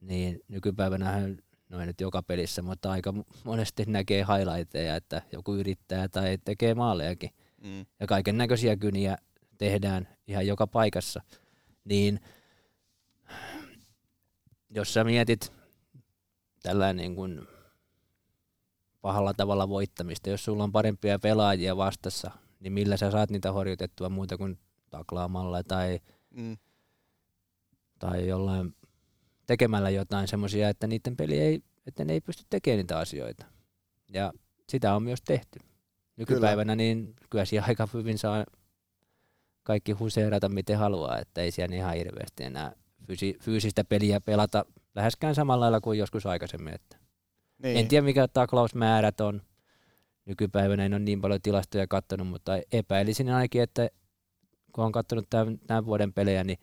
Niin 0.00 0.40
nykypäivänä 0.48 1.20
no 1.68 1.80
ei 1.80 1.86
nyt 1.86 2.00
joka 2.00 2.22
pelissä, 2.22 2.62
mutta 2.62 2.90
aika 2.90 3.14
monesti 3.44 3.84
näkee 3.86 4.24
highlightteja, 4.36 4.96
että 4.96 5.22
joku 5.32 5.54
yrittää 5.54 6.08
tai 6.08 6.38
tekee 6.44 6.74
maalejakin. 6.74 7.30
Mm. 7.60 7.86
Ja 8.00 8.06
kaiken 8.06 8.38
näköisiä 8.38 8.76
kyniä 8.76 9.18
tehdään 9.58 10.08
ihan 10.26 10.46
joka 10.46 10.66
paikassa. 10.66 11.22
Niin 11.84 12.20
jos 14.70 14.94
sä 14.94 15.04
mietit 15.04 15.52
tällä 16.62 16.92
niin 16.92 17.14
kuin 17.14 17.46
pahalla 19.00 19.34
tavalla 19.34 19.68
voittamista, 19.68 20.30
jos 20.30 20.44
sulla 20.44 20.64
on 20.64 20.72
parempia 20.72 21.18
pelaajia 21.18 21.76
vastassa, 21.76 22.30
niin 22.60 22.72
millä 22.72 22.96
sä 22.96 23.10
saat 23.10 23.30
niitä 23.30 23.52
horjutettua 23.52 24.08
muuta 24.08 24.36
kuin 24.36 24.58
taklaamalla 24.90 25.62
tai, 25.62 26.00
Mm. 26.30 26.56
tai 27.98 28.28
jollain 28.28 28.76
tekemällä 29.46 29.90
jotain 29.90 30.28
semmoisia, 30.28 30.68
että 30.68 30.86
niiden 30.86 31.16
peli 31.16 31.40
ei, 31.40 31.62
että 31.86 32.04
ne 32.04 32.12
ei 32.12 32.20
pysty 32.20 32.44
tekemään 32.50 32.78
niitä 32.78 32.98
asioita. 32.98 33.46
Ja 34.12 34.32
sitä 34.68 34.94
on 34.94 35.02
myös 35.02 35.22
tehty. 35.22 35.58
Nykypäivänä 36.16 36.72
kyllä. 36.72 36.76
niin 36.76 37.14
kyllä 37.30 37.44
siellä 37.44 37.66
aika 37.68 37.88
hyvin 37.94 38.18
saa 38.18 38.44
kaikki 39.62 39.92
huseerata 39.92 40.48
miten 40.48 40.78
haluaa, 40.78 41.18
että 41.18 41.40
ei 41.40 41.50
siellä 41.50 41.76
ihan 41.76 41.94
hirveästi 41.94 42.44
enää 42.44 42.72
fyysi, 43.06 43.36
fyysistä 43.40 43.84
peliä 43.84 44.20
pelata 44.20 44.64
läheskään 44.94 45.34
samalla 45.34 45.60
lailla 45.60 45.80
kuin 45.80 45.98
joskus 45.98 46.26
aikaisemmin. 46.26 46.74
Että 46.74 46.96
Niin. 47.62 47.76
En 47.76 47.88
tiedä 47.88 48.04
mikä 48.04 48.28
taklausmäärät 48.28 49.20
on. 49.20 49.42
Nykypäivänä 50.24 50.84
en 50.84 50.94
ole 50.94 51.00
niin 51.00 51.20
paljon 51.20 51.42
tilastoja 51.42 51.86
katsonut, 51.86 52.28
mutta 52.28 52.52
epäilisin 52.72 53.30
ainakin, 53.30 53.62
että 53.62 53.88
kun 54.72 54.84
on 54.84 54.92
katsonut 54.92 55.26
tämän, 55.30 55.58
tämän 55.66 55.86
vuoden 55.86 56.12
pelejä, 56.12 56.44
niin 56.44 56.58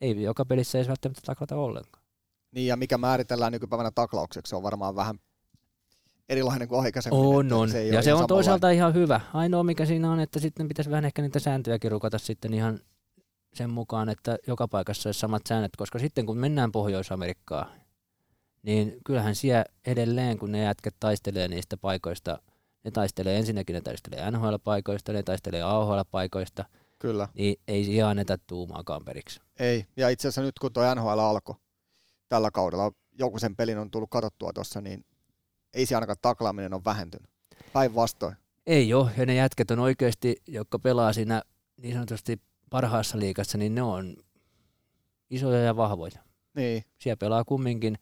ei 0.00 0.22
joka 0.22 0.44
pelissä 0.44 0.78
ei 0.78 0.88
välttämättä 0.88 1.22
taklata 1.26 1.56
ollenkaan. 1.56 1.97
Niin, 2.54 2.66
ja 2.66 2.76
mikä 2.76 2.98
määritellään 2.98 3.52
nykypäivänä 3.52 3.90
taklaukseksi, 3.90 4.54
on 4.54 4.62
varmaan 4.62 4.96
vähän 4.96 5.18
erilainen 6.28 6.68
kuin 6.68 6.80
aikaisemmin. 6.80 7.20
On, 7.20 7.52
on. 7.52 7.70
Se 7.70 7.86
ja 7.86 8.02
se 8.02 8.14
on 8.14 8.26
toisaalta 8.26 8.70
ihan 8.70 8.94
hyvä. 8.94 9.20
Ainoa 9.34 9.64
mikä 9.64 9.86
siinä 9.86 10.12
on, 10.12 10.20
että 10.20 10.40
sitten 10.40 10.68
pitäisi 10.68 10.90
vähän 10.90 11.04
ehkä 11.04 11.22
niitä 11.22 11.38
sääntöjäkin 11.38 11.90
rukata 11.90 12.18
sitten 12.18 12.54
ihan 12.54 12.80
sen 13.54 13.70
mukaan, 13.70 14.08
että 14.08 14.38
joka 14.46 14.68
paikassa 14.68 15.08
olisi 15.08 15.20
samat 15.20 15.42
säännöt, 15.48 15.76
koska 15.76 15.98
sitten 15.98 16.26
kun 16.26 16.38
mennään 16.38 16.72
Pohjois-Amerikkaan, 16.72 17.70
niin 18.62 18.96
kyllähän 19.04 19.34
siellä 19.34 19.64
edelleen, 19.86 20.38
kun 20.38 20.52
ne 20.52 20.62
jätket 20.62 20.94
taistelee 21.00 21.48
niistä 21.48 21.76
paikoista, 21.76 22.38
ne 22.84 22.90
taistelee 22.90 23.38
ensinnäkin, 23.38 23.74
ne 23.74 23.80
taistelee 23.80 24.30
NHL-paikoista, 24.30 25.12
ne 25.12 25.22
taistelee 25.22 25.62
AHL-paikoista, 25.62 26.64
Kyllä. 26.98 27.28
niin 27.34 27.60
ei 27.68 27.84
siellä 27.84 28.10
anneta 28.10 28.38
tuumaakaan 28.46 29.04
periksi. 29.04 29.40
Ei, 29.58 29.86
ja 29.96 30.08
itse 30.08 30.28
asiassa 30.28 30.42
nyt 30.42 30.58
kun 30.58 30.72
tuo 30.72 30.94
NHL 30.94 31.18
alkoi 31.18 31.54
tällä 32.28 32.50
kaudella, 32.50 32.92
joku 33.18 33.38
sen 33.38 33.56
pelin 33.56 33.78
on 33.78 33.90
tullut 33.90 34.10
katsottua 34.10 34.52
tuossa, 34.52 34.80
niin 34.80 35.04
ei 35.74 35.86
se 35.86 35.94
ainakaan 35.94 36.18
taklaaminen 36.22 36.74
on 36.74 36.84
vähentynyt. 36.84 37.30
Päinvastoin. 37.72 38.36
Ei 38.66 38.94
ole, 38.94 39.10
ja 39.16 39.26
ne 39.26 39.34
jätket 39.34 39.70
on 39.70 39.78
oikeasti, 39.78 40.36
jotka 40.46 40.78
pelaa 40.78 41.12
siinä 41.12 41.42
niin 41.76 41.94
sanotusti 41.94 42.40
parhaassa 42.70 43.18
liikassa, 43.18 43.58
niin 43.58 43.74
ne 43.74 43.82
on 43.82 44.16
isoja 45.30 45.58
ja 45.58 45.76
vahvoja. 45.76 46.22
Niin, 46.54 46.84
Siellä 46.98 47.16
pelaa 47.16 47.44
kumminkin, 47.44 47.98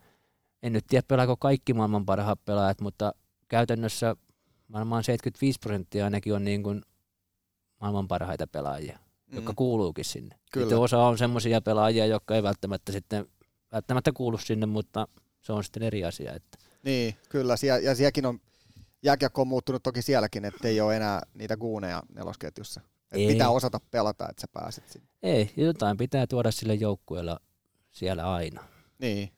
en 0.63 0.73
nyt 0.73 0.85
tiedä 0.89 1.07
pelaako 1.09 1.37
kaikki 1.37 1.75
maailman 1.75 2.07
parhaat 2.07 2.45
pelaajat, 2.45 2.81
mutta 2.81 3.13
käytännössä 3.49 4.17
varmaan 4.73 5.05
75 5.05 5.59
prosenttia 5.59 6.05
ainakin 6.05 6.35
on 6.35 6.45
niin 6.45 6.63
kuin 6.63 6.83
maailman 7.81 8.09
parhaita 8.09 8.47
pelaajia, 8.47 8.99
mm. 9.27 9.37
jotka 9.37 9.53
kuuluukin 9.57 10.05
sinne. 10.05 10.39
Kyllä. 10.53 10.65
Sitten 10.65 10.79
osa 10.79 10.99
on 10.99 11.19
semmoisia 11.19 11.61
pelaajia, 11.61 12.07
jotka 12.07 12.35
ei 12.35 12.43
välttämättä 12.43 12.93
sitten 12.93 13.27
välttämättä 13.73 14.13
kuulu 14.13 14.39
sinne, 14.39 14.67
mutta 14.67 15.09
se 15.41 15.53
on 15.53 15.65
sitten 15.65 15.83
eri 15.83 16.05
asia. 16.05 16.33
Että 16.35 16.59
niin, 16.83 17.17
kyllä. 17.29 17.57
Sie- 17.57 17.83
ja 17.83 17.95
sielläkin 17.95 18.27
on, 18.27 18.41
jääkiekko 19.03 19.41
on 19.41 19.49
muuttunut 19.49 19.83
toki 19.83 20.03
sielläkin, 20.03 20.45
että 20.45 20.69
ei 20.69 20.81
ole 20.81 20.97
enää 20.97 21.23
niitä 21.35 21.57
guuneja 21.57 22.03
nelosketjussa. 22.15 22.81
Et 23.13 23.19
Ei. 23.21 23.29
pitää 23.29 23.51
osata 23.51 23.81
pelata, 23.91 24.29
että 24.31 24.41
sä 24.41 24.47
pääset 24.53 24.89
sinne. 24.89 25.09
ei, 25.23 25.53
jotain 25.57 25.97
pitää 25.97 26.27
tuoda 26.27 26.51
sille 26.51 26.75
joukkueella 26.75 27.41
siellä 27.91 28.33
aina. 28.33 28.65
Niin, 28.99 29.33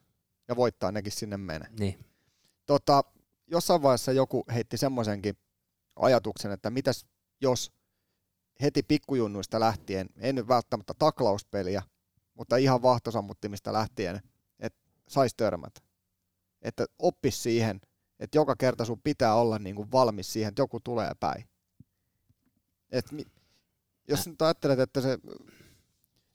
ja 0.48 0.56
voittaa 0.56 0.92
nekin 0.92 1.12
sinne 1.12 1.36
menee. 1.36 1.68
Niin. 1.78 1.98
Tota, 2.66 3.04
jossain 3.46 3.82
vaiheessa 3.82 4.12
joku 4.12 4.44
heitti 4.54 4.76
semmoisenkin 4.76 5.36
ajatuksen, 5.96 6.52
että 6.52 6.70
mitäs 6.70 7.06
jos 7.40 7.72
heti 8.62 8.82
pikkujunnuista 8.82 9.60
lähtien, 9.60 10.08
en 10.16 10.34
nyt 10.34 10.48
välttämättä 10.48 10.94
taklauspeliä, 10.98 11.82
mutta 12.38 12.56
ihan 12.56 12.82
vahtosammuttimista 12.82 13.72
lähtien, 13.72 14.20
että 14.60 14.80
saisi 15.08 15.34
törmätä. 15.36 15.80
Että 16.62 16.86
oppis 16.98 17.42
siihen, 17.42 17.80
että 18.18 18.38
joka 18.38 18.56
kerta 18.56 18.84
sun 18.84 19.00
pitää 19.04 19.34
olla 19.34 19.58
niin 19.58 19.76
kuin 19.76 19.92
valmis 19.92 20.32
siihen, 20.32 20.48
että 20.48 20.62
joku 20.62 20.80
tulee 20.80 21.12
päin. 21.20 21.48
Et 22.90 23.12
mi- 23.12 23.26
jos 24.08 24.28
nyt 24.28 24.42
ajattelet, 24.42 24.78
että 24.78 25.00
se, 25.00 25.18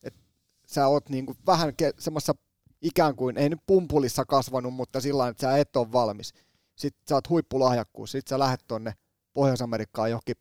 että 0.04 0.20
sä 0.68 0.88
oot 0.88 1.10
niin 1.10 1.26
kuin 1.26 1.38
vähän 1.46 1.70
ke- 1.70 1.96
semmoisessa 2.00 2.36
ikään 2.82 3.16
kuin, 3.16 3.38
ei 3.38 3.50
nyt 3.50 3.60
pumpulissa 3.68 4.26
kasvanut, 4.26 4.74
mutta 4.74 5.02
sillä 5.02 5.28
että 5.28 5.42
sä 5.42 5.58
et 5.58 5.76
ole 5.76 5.92
valmis. 5.92 6.34
Sitten 6.76 7.04
sä 7.10 7.16
oot 7.16 7.30
huippulahjakkuus, 7.30 8.12
sit 8.12 8.28
sä 8.28 8.40
lähdet 8.40 8.64
tonne 8.68 8.94
Pohjois-Amerikkaan 9.34 10.10
johonkin 10.10 10.36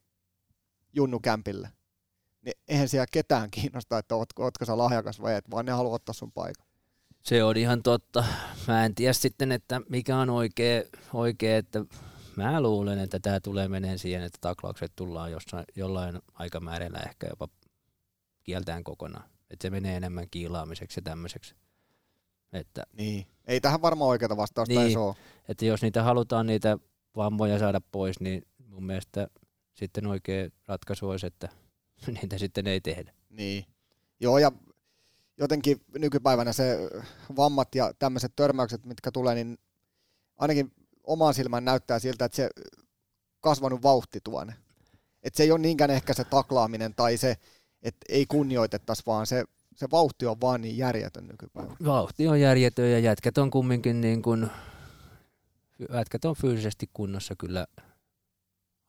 junnukämpille. 0.92 1.70
Niin 2.42 2.54
eihän 2.68 2.88
siellä 2.88 3.06
ketään 3.12 3.50
kiinnosta, 3.50 3.98
että 3.98 4.14
ootko, 4.14 4.44
ootko 4.44 4.64
sä 4.64 4.78
lahjakas 4.78 5.22
vai 5.22 5.34
et, 5.34 5.50
vaan 5.50 5.66
ne 5.66 5.72
haluaa 5.72 5.94
ottaa 5.94 6.12
sun 6.12 6.32
paikan. 6.32 6.66
Se 7.22 7.44
on 7.44 7.56
ihan 7.56 7.82
totta. 7.82 8.24
Mä 8.68 8.84
en 8.84 8.94
tiedä 8.94 9.12
sitten, 9.12 9.52
että 9.52 9.80
mikä 9.88 10.16
on 10.16 10.30
oikea, 10.30 10.82
oikea 11.12 11.56
että 11.56 11.84
mä 12.36 12.60
luulen, 12.60 12.98
että 12.98 13.20
tämä 13.20 13.40
tulee 13.40 13.68
meneen 13.68 13.98
siihen, 13.98 14.22
että 14.22 14.38
taklaukset 14.40 14.92
tullaan 14.96 15.32
jossain, 15.32 15.64
jollain 15.76 16.20
aikamäärällä 16.34 16.98
ehkä 16.98 17.26
jopa 17.26 17.48
kieltään 18.42 18.84
kokonaan. 18.84 19.30
Että 19.50 19.62
se 19.62 19.70
menee 19.70 19.96
enemmän 19.96 20.30
kiilaamiseksi 20.30 20.98
ja 20.98 21.02
tämmöiseksi. 21.02 21.54
Että, 22.52 22.82
Niin. 22.92 23.26
Ei 23.46 23.60
tähän 23.60 23.82
varmaan 23.82 24.08
oikeaa 24.08 24.36
vastausta 24.36 24.74
niin. 24.74 24.86
Ei 24.86 24.96
ole. 24.96 25.14
että 25.48 25.64
jos 25.64 25.82
niitä 25.82 26.02
halutaan 26.02 26.46
niitä 26.46 26.78
vammoja 27.16 27.58
saada 27.58 27.80
pois, 27.92 28.20
niin 28.20 28.46
mun 28.66 28.84
mielestä 28.84 29.28
sitten 29.74 30.06
oikea 30.06 30.48
ratkaisu 30.66 31.08
olisi, 31.08 31.26
että 31.26 31.48
niitä 32.22 32.38
sitten 32.38 32.66
ei 32.66 32.80
tehdä. 32.80 33.12
Niin. 33.30 33.64
Joo, 34.20 34.38
ja 34.38 34.52
jotenkin 35.38 35.80
nykypäivänä 35.98 36.52
se 36.52 36.78
vammat 37.36 37.74
ja 37.74 37.92
tämmöiset 37.98 38.32
törmäykset, 38.36 38.84
mitkä 38.84 39.10
tulee, 39.12 39.34
niin 39.34 39.58
ainakin 40.36 40.72
omaan 41.04 41.34
silmään 41.34 41.64
näyttää 41.64 41.98
siltä, 41.98 42.24
että 42.24 42.36
se 42.36 42.50
kasvanut 43.40 43.82
vauhti 43.82 44.20
tuonne. 44.24 44.54
Että 45.22 45.36
se 45.36 45.42
ei 45.42 45.50
ole 45.50 45.58
niinkään 45.58 45.90
ehkä 45.90 46.14
se 46.14 46.24
taklaaminen 46.24 46.94
tai 46.94 47.16
se, 47.16 47.36
että 47.82 48.06
ei 48.08 48.26
kunnioitettaisi, 48.26 49.02
vaan 49.06 49.26
se, 49.26 49.44
se 49.76 49.86
vauhti 49.92 50.26
on 50.26 50.40
vaan 50.40 50.60
niin 50.60 50.78
järjetön 50.78 51.26
nykypäivänä. 51.26 51.76
Vauhti 51.84 52.28
on 52.28 52.40
järjetön 52.40 52.90
ja 52.90 52.98
jätkät 52.98 53.38
on 53.38 53.50
kumminkin 53.50 54.00
niin 54.00 54.22
kuin, 54.22 54.50
jätkät 55.94 56.24
on 56.24 56.36
fyysisesti 56.36 56.90
kunnossa 56.92 57.34
kyllä 57.38 57.66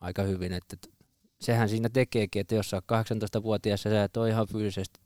aika 0.00 0.22
hyvin, 0.22 0.52
että 0.52 0.76
sehän 1.44 1.68
siinä 1.68 1.88
tekeekin, 1.88 2.40
että 2.40 2.54
jos 2.54 2.70
sä 2.70 2.76
oot 2.76 2.84
18-vuotias 3.38 3.84
ja 3.84 3.90
sä 3.90 4.04
et 4.04 4.16
ole 4.16 4.28
ihan 4.28 4.46
fyysisesti, 4.48 5.00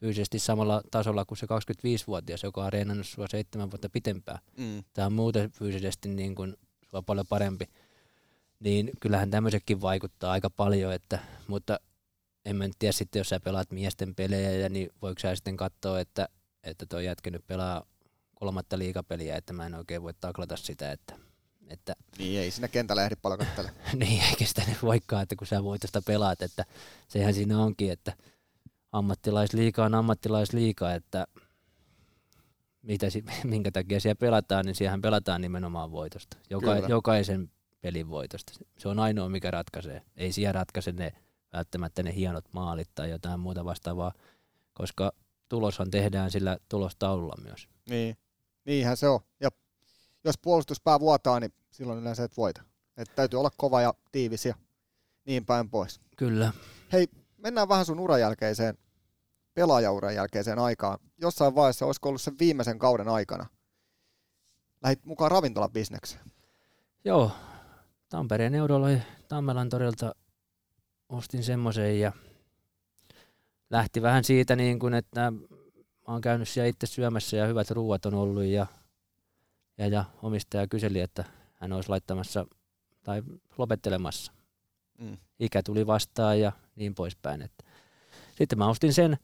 fyysisesti 0.00 0.38
samalla 0.38 0.82
tasolla 0.90 1.24
kuin 1.24 1.38
se 1.38 1.46
25-vuotias, 1.46 2.42
joka 2.42 2.64
on 2.64 2.72
reenannut 2.72 3.06
sua 3.06 3.26
seitsemän 3.28 3.70
vuotta 3.70 3.88
pitempään, 3.90 4.38
Mm. 4.56 4.84
tämä 4.92 5.06
on 5.06 5.12
muuten 5.12 5.50
fyysisesti 5.50 6.08
niin 6.08 6.34
kuin 6.34 6.56
sua 6.90 7.02
paljon 7.02 7.26
parempi, 7.28 7.64
niin 8.60 8.90
kyllähän 9.00 9.30
tämmöisetkin 9.30 9.80
vaikuttaa 9.80 10.32
aika 10.32 10.50
paljon, 10.50 10.92
että, 10.92 11.18
mutta 11.46 11.80
en 12.44 12.56
mä 12.56 12.66
nyt 12.66 12.76
tiedä 12.78 12.92
sitten, 12.92 13.20
jos 13.20 13.28
sä 13.28 13.40
pelaat 13.40 13.70
miesten 13.70 14.14
pelejä, 14.14 14.68
niin 14.68 14.90
voiko 15.02 15.18
sä 15.20 15.34
sitten 15.34 15.56
katsoa, 15.56 16.00
että, 16.00 16.28
että 16.64 16.86
toi 16.86 17.04
jätkä 17.04 17.30
nyt 17.30 17.46
pelaa 17.46 17.86
kolmatta 18.34 18.78
liikapeliä, 18.78 19.36
että 19.36 19.52
mä 19.52 19.66
en 19.66 19.74
oikein 19.74 20.02
voi 20.02 20.14
taklata 20.20 20.56
sitä, 20.56 20.92
että, 20.92 21.14
että 21.68 21.94
Niin 22.18 22.40
ei 22.40 22.50
sinne 22.50 22.68
kentällä 22.68 23.04
ehdi 23.04 23.16
paljon 23.22 23.38
katsella. 23.38 23.70
niin 24.00 24.22
eikä 24.22 24.44
sitä 24.44 24.62
nyt 24.68 24.82
voikaan, 24.82 25.22
että 25.22 25.36
kun 25.36 25.46
sä 25.46 25.64
voitosta 25.64 26.02
pelaat, 26.02 26.42
että 26.42 26.64
sehän 27.08 27.34
siinä 27.34 27.58
onkin, 27.58 27.92
että 27.92 28.12
ammattilaisliiga 28.92 29.84
on 29.84 29.94
ammattilaisliiga, 29.94 30.94
että 30.94 31.26
mitä, 32.82 33.06
minkä 33.44 33.70
takia 33.70 34.00
siellä 34.00 34.18
pelataan, 34.18 34.66
niin 34.66 34.74
siellähän 34.74 35.02
pelataan 35.02 35.40
nimenomaan 35.40 35.92
voitosta. 35.92 36.36
Joka, 36.50 36.74
Kyllä. 36.74 36.88
jokaisen 36.88 37.50
pelin 37.80 38.08
voitosta. 38.08 38.52
Se 38.78 38.88
on 38.88 38.98
ainoa, 38.98 39.28
mikä 39.28 39.50
ratkaisee. 39.50 40.02
Ei 40.16 40.32
siellä 40.32 40.52
ratkaise 40.52 40.92
ne 40.92 41.12
välttämättä 41.52 42.02
ne 42.02 42.14
hienot 42.14 42.44
maalit 42.52 42.90
tai 42.94 43.10
jotain 43.10 43.40
muuta 43.40 43.64
vastaavaa, 43.64 44.12
koska 44.72 45.12
tuloshan 45.48 45.90
tehdään 45.90 46.30
sillä 46.30 46.58
tulostaululla 46.68 47.34
myös. 47.42 47.68
Niin. 47.88 48.16
Niinhän 48.64 48.96
se 48.96 49.08
on. 49.08 49.20
Ja 49.40 49.50
jos 50.24 50.38
puolustuspää 50.38 51.00
vuotaa, 51.00 51.40
niin 51.40 51.52
silloin 51.70 51.98
yleensä 51.98 52.24
et 52.24 52.36
voita. 52.36 52.62
Et 52.96 53.14
täytyy 53.14 53.38
olla 53.38 53.50
kova 53.56 53.80
ja 53.80 53.94
tiivis 54.12 54.46
ja 54.46 54.54
niin 55.24 55.46
päin 55.46 55.70
pois. 55.70 56.00
Kyllä. 56.16 56.52
Hei, 56.92 57.08
mennään 57.36 57.68
vähän 57.68 57.86
sun 57.86 58.00
uran 58.00 58.20
jälkeiseen, 58.20 58.78
pelaajauran 59.54 60.14
jälkeiseen 60.14 60.58
aikaan. 60.58 60.98
Jossain 61.18 61.54
vaiheessa, 61.54 61.86
olisiko 61.86 62.08
ollut 62.08 62.22
sen 62.22 62.38
viimeisen 62.38 62.78
kauden 62.78 63.08
aikana, 63.08 63.46
lähit 64.82 65.04
mukaan 65.04 65.30
ravintolabisnekseen. 65.30 66.22
Joo, 67.04 67.30
Tampereen 68.08 68.52
Neuroloi 68.52 69.02
Tammelan 69.28 69.68
torilta 69.68 70.14
ostin 71.08 71.44
semmoisen 71.44 72.00
ja 72.00 72.12
lähti 73.70 74.02
vähän 74.02 74.24
siitä 74.24 74.56
niin 74.56 74.78
kuin, 74.78 74.94
että 74.94 75.30
mä 75.30 76.14
oon 76.14 76.20
käynyt 76.20 76.48
siellä 76.48 76.68
itse 76.68 76.86
syömässä 76.86 77.36
ja 77.36 77.46
hyvät 77.46 77.70
ruuat 77.70 78.06
on 78.06 78.14
ollut 78.14 78.44
ja, 78.44 78.66
ja, 79.78 79.88
ja 79.88 80.04
omistaja 80.22 80.66
kyseli, 80.66 81.00
että 81.00 81.24
hän 81.54 81.72
olisi 81.72 81.88
laittamassa 81.88 82.46
tai 83.02 83.22
lopettelemassa. 83.58 84.32
Mm. 84.98 85.16
Ikä 85.40 85.62
tuli 85.62 85.86
vastaan 85.86 86.40
ja 86.40 86.52
niin 86.76 86.94
poispäin. 86.94 87.42
Että. 87.42 87.64
Sitten 88.38 88.58
mä 88.58 88.68
ostin 88.68 88.94
sen 88.94 89.18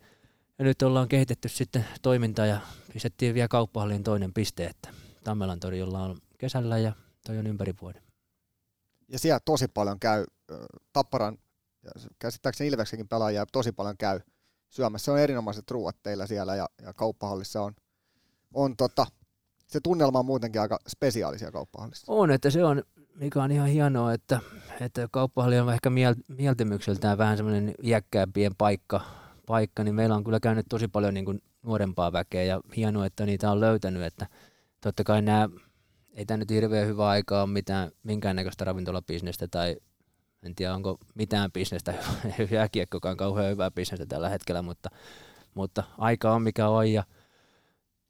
ja 0.58 0.64
nyt 0.64 0.82
ollaan 0.82 1.08
kehitetty 1.08 1.48
sitten 1.48 1.84
toimintaa 2.02 2.46
ja 2.46 2.60
pistettiin 2.92 3.34
vielä 3.34 3.48
kauppahalliin 3.48 4.04
toinen 4.04 4.34
piste, 4.34 4.66
että 4.66 4.90
Tammelan 5.24 5.60
torilla 5.60 6.02
on 6.02 6.18
kesällä 6.38 6.78
ja 6.78 6.92
toi 7.26 7.38
on 7.38 7.46
ympäri 7.46 7.74
vuoden. 7.80 8.02
Ja 9.08 9.18
siellä 9.18 9.40
tosi 9.44 9.68
paljon 9.68 10.00
käy, 10.00 10.24
Tapparan, 10.92 11.38
käsittääkseni 12.18 12.68
Ilveksenkin 12.68 13.08
pelaajia 13.08 13.46
tosi 13.46 13.72
paljon 13.72 13.96
käy 13.96 14.20
syömässä. 14.68 15.04
Se 15.04 15.10
on 15.10 15.18
erinomaiset 15.18 15.70
ruuat 15.70 15.96
teillä 16.02 16.26
siellä 16.26 16.56
ja, 16.56 16.68
ja 16.82 16.92
kauppahallissa 16.92 17.62
on, 17.62 17.74
on 18.54 18.76
tota, 18.76 19.06
se 19.68 19.80
tunnelma 19.82 20.18
on 20.18 20.26
muutenkin 20.26 20.60
aika 20.60 20.78
spesiaalisia 20.88 21.52
kauppahallissa. 21.52 22.12
On, 22.12 22.30
että 22.30 22.50
se 22.50 22.64
on, 22.64 22.82
mikä 23.14 23.42
on 23.42 23.52
ihan 23.52 23.68
hienoa, 23.68 24.12
että, 24.12 24.40
että 24.80 25.08
kauppahalli 25.10 25.58
on 25.58 25.72
ehkä 25.72 25.90
miel, 25.90 26.14
mieltymykseltään 26.28 27.18
vähän 27.18 27.36
semmoinen 27.36 27.74
iäkkäämpien 27.82 28.52
paikka, 28.58 29.00
paikka, 29.46 29.84
niin 29.84 29.94
meillä 29.94 30.14
on 30.14 30.24
kyllä 30.24 30.40
käynyt 30.40 30.66
tosi 30.68 30.88
paljon 30.88 31.14
niin 31.14 31.24
kuin 31.24 31.42
nuorempaa 31.62 32.12
väkeä 32.12 32.42
ja 32.42 32.60
hienoa, 32.76 33.06
että 33.06 33.26
niitä 33.26 33.50
on 33.50 33.60
löytänyt, 33.60 34.02
että 34.02 34.26
totta 34.80 35.04
kai 35.04 35.22
nämä, 35.22 35.48
ei 36.12 36.26
tämä 36.26 36.36
nyt 36.36 36.50
hirveän 36.50 36.86
hyvä 36.86 37.08
aikaa 37.08 37.42
ole 37.42 37.50
mitään, 37.50 37.90
minkäännäköistä 38.02 38.64
ravintolabisnestä 38.64 39.48
tai 39.48 39.76
en 40.42 40.54
tiedä 40.54 40.74
onko 40.74 40.98
mitään 41.14 41.52
bisnestä, 41.52 41.94
jääkiekkokaan 42.50 43.16
kauhean 43.16 43.50
hyvää 43.50 43.70
bisnestä 43.70 44.06
tällä 44.06 44.28
hetkellä, 44.28 44.62
mutta, 44.62 44.90
mutta 45.54 45.82
aika 45.98 46.32
on 46.34 46.42
mikä 46.42 46.68
on 46.68 46.92
ja 46.92 47.04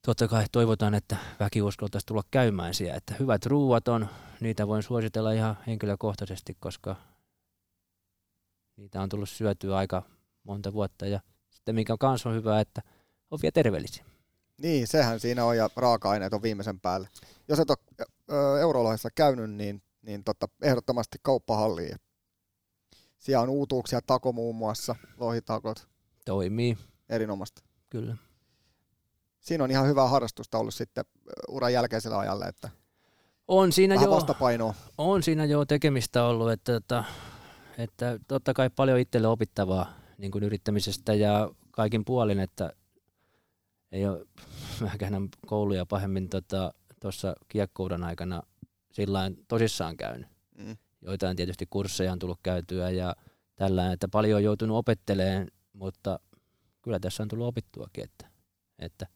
totta 0.09 0.29
kai 0.29 0.45
toivotaan, 0.53 0.95
että 0.95 1.17
väki 1.41 1.63
uskaltaisi 1.63 2.07
tulla 2.07 2.23
käymään 2.31 2.75
siellä, 2.75 2.97
että 2.97 3.15
hyvät 3.21 3.47
ruuat 3.47 3.89
on, 3.89 4.09
niitä 4.41 4.67
voin 4.69 4.83
suositella 4.83 5.33
ihan 5.33 5.57
henkilökohtaisesti, 5.67 6.57
koska 6.61 6.97
niitä 8.77 9.03
on 9.03 9.09
tullut 9.09 9.29
syötyä 9.29 9.77
aika 9.77 10.03
monta 10.45 10.73
vuotta 10.73 11.07
ja 11.07 11.21
sitten 11.51 11.75
mikä 11.75 11.97
kans 12.01 12.27
on 12.27 12.35
hyvä, 12.35 12.61
että 12.61 12.83
on 13.31 13.39
vielä 13.43 13.53
terveellisiä. 13.53 14.05
Niin, 14.59 14.87
sehän 14.87 15.21
siinä 15.21 15.45
on 15.45 15.57
ja 15.57 15.71
raaka-aineet 15.77 16.33
on 16.33 16.43
viimeisen 16.43 16.81
päälle. 16.81 17.09
Jos 17.49 17.59
et 17.59 17.71
ole 17.71 18.61
Eurolohessa 18.61 19.09
käynyt, 19.15 19.51
niin, 19.51 19.83
niin 20.03 20.25
tota, 20.25 20.49
ehdottomasti 20.63 21.19
kauppahalliin. 21.23 21.97
Siellä 23.19 23.43
on 23.43 23.49
uutuuksia, 23.49 24.01
tako 24.07 24.33
muun 24.33 24.57
muassa, 24.57 24.95
lohitakot, 25.17 25.89
Toimii, 26.25 26.79
erinomaista. 27.09 27.63
kyllä. 27.91 28.28
Siinä 29.49 29.65
on 29.65 29.71
ihan 29.71 29.87
hyvää 29.87 30.09
harrastusta 30.09 30.59
ollut 30.59 30.75
sitten 30.75 31.05
uran 31.49 31.73
jälkeisellä 31.73 32.19
ajalle, 32.19 32.45
että 32.45 32.69
On 33.49 33.73
siinä 33.73 33.95
vähän 33.95 34.07
jo, 34.07 34.11
vastapainoa. 34.11 34.75
on 34.99 35.23
siinä 35.23 35.45
jo 35.45 35.65
tekemistä 35.65 36.25
ollut, 36.25 36.51
että, 36.51 36.77
että, 36.77 37.05
että 37.79 38.19
totta 38.29 38.55
kai 38.55 38.71
paljon 38.71 38.99
itselle 38.99 39.29
opittavaa 39.29 39.93
niin 40.19 40.31
kuin 40.31 40.45
yrittämisestä 40.45 41.15
ja 41.15 41.51
kaikin 41.71 42.05
puolin, 42.05 42.41
että 42.41 42.73
ei 43.93 44.07
ole 44.07 44.27
mäkään 44.93 45.29
kouluja 45.47 45.87
pahemmin 45.87 46.29
tuossa 47.01 47.29
tota, 47.29 47.45
kiekkouran 47.49 48.05
aikana 48.05 48.43
sillä 48.93 49.31
tosissaan 49.49 49.97
käynyt. 49.97 50.29
Mm. 50.59 50.77
Joitain 51.03 51.37
tietysti 51.37 51.67
kursseja 51.71 52.13
on 52.13 52.19
tullut 52.19 52.41
käytyä 52.43 52.91
ja 52.91 53.17
tällä, 53.57 53.93
että 53.93 54.09
paljon 54.09 54.37
on 54.37 54.45
joutunut 54.45 54.77
opettelemaan, 54.77 55.49
mutta 55.73 56.21
kyllä 56.83 57.01
tässä 57.01 57.23
on 57.23 57.29
tullut 57.29 57.47
opittuakin, 57.47 58.05
että, 58.05 58.27
että 58.79 59.07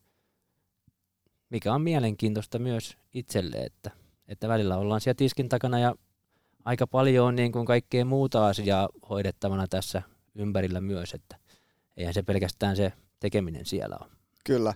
mikä 1.53 1.75
on 1.75 1.83
mielenkiintoista 1.83 2.59
myös 2.59 2.97
itselle, 3.15 3.57
että, 3.57 3.91
että 4.29 4.49
välillä 4.49 4.77
ollaan 4.77 5.01
siellä 5.01 5.19
tiskin 5.19 5.49
takana 5.49 5.79
ja 5.79 5.95
aika 6.65 6.87
paljon 6.87 7.27
on 7.27 7.37
niin 7.37 7.53
kuin 7.53 7.67
kaikkea 7.67 8.05
muuta 8.05 8.47
asiaa 8.47 8.89
hoidettavana 9.09 9.69
tässä 9.69 10.03
ympärillä 10.35 10.81
myös, 10.81 11.15
että 11.15 11.39
eihän 11.97 12.15
se 12.15 12.23
pelkästään 12.23 12.77
se 12.77 12.93
tekeminen 13.21 13.67
siellä 13.67 13.97
ole. 14.01 14.11
Kyllä. 14.45 14.75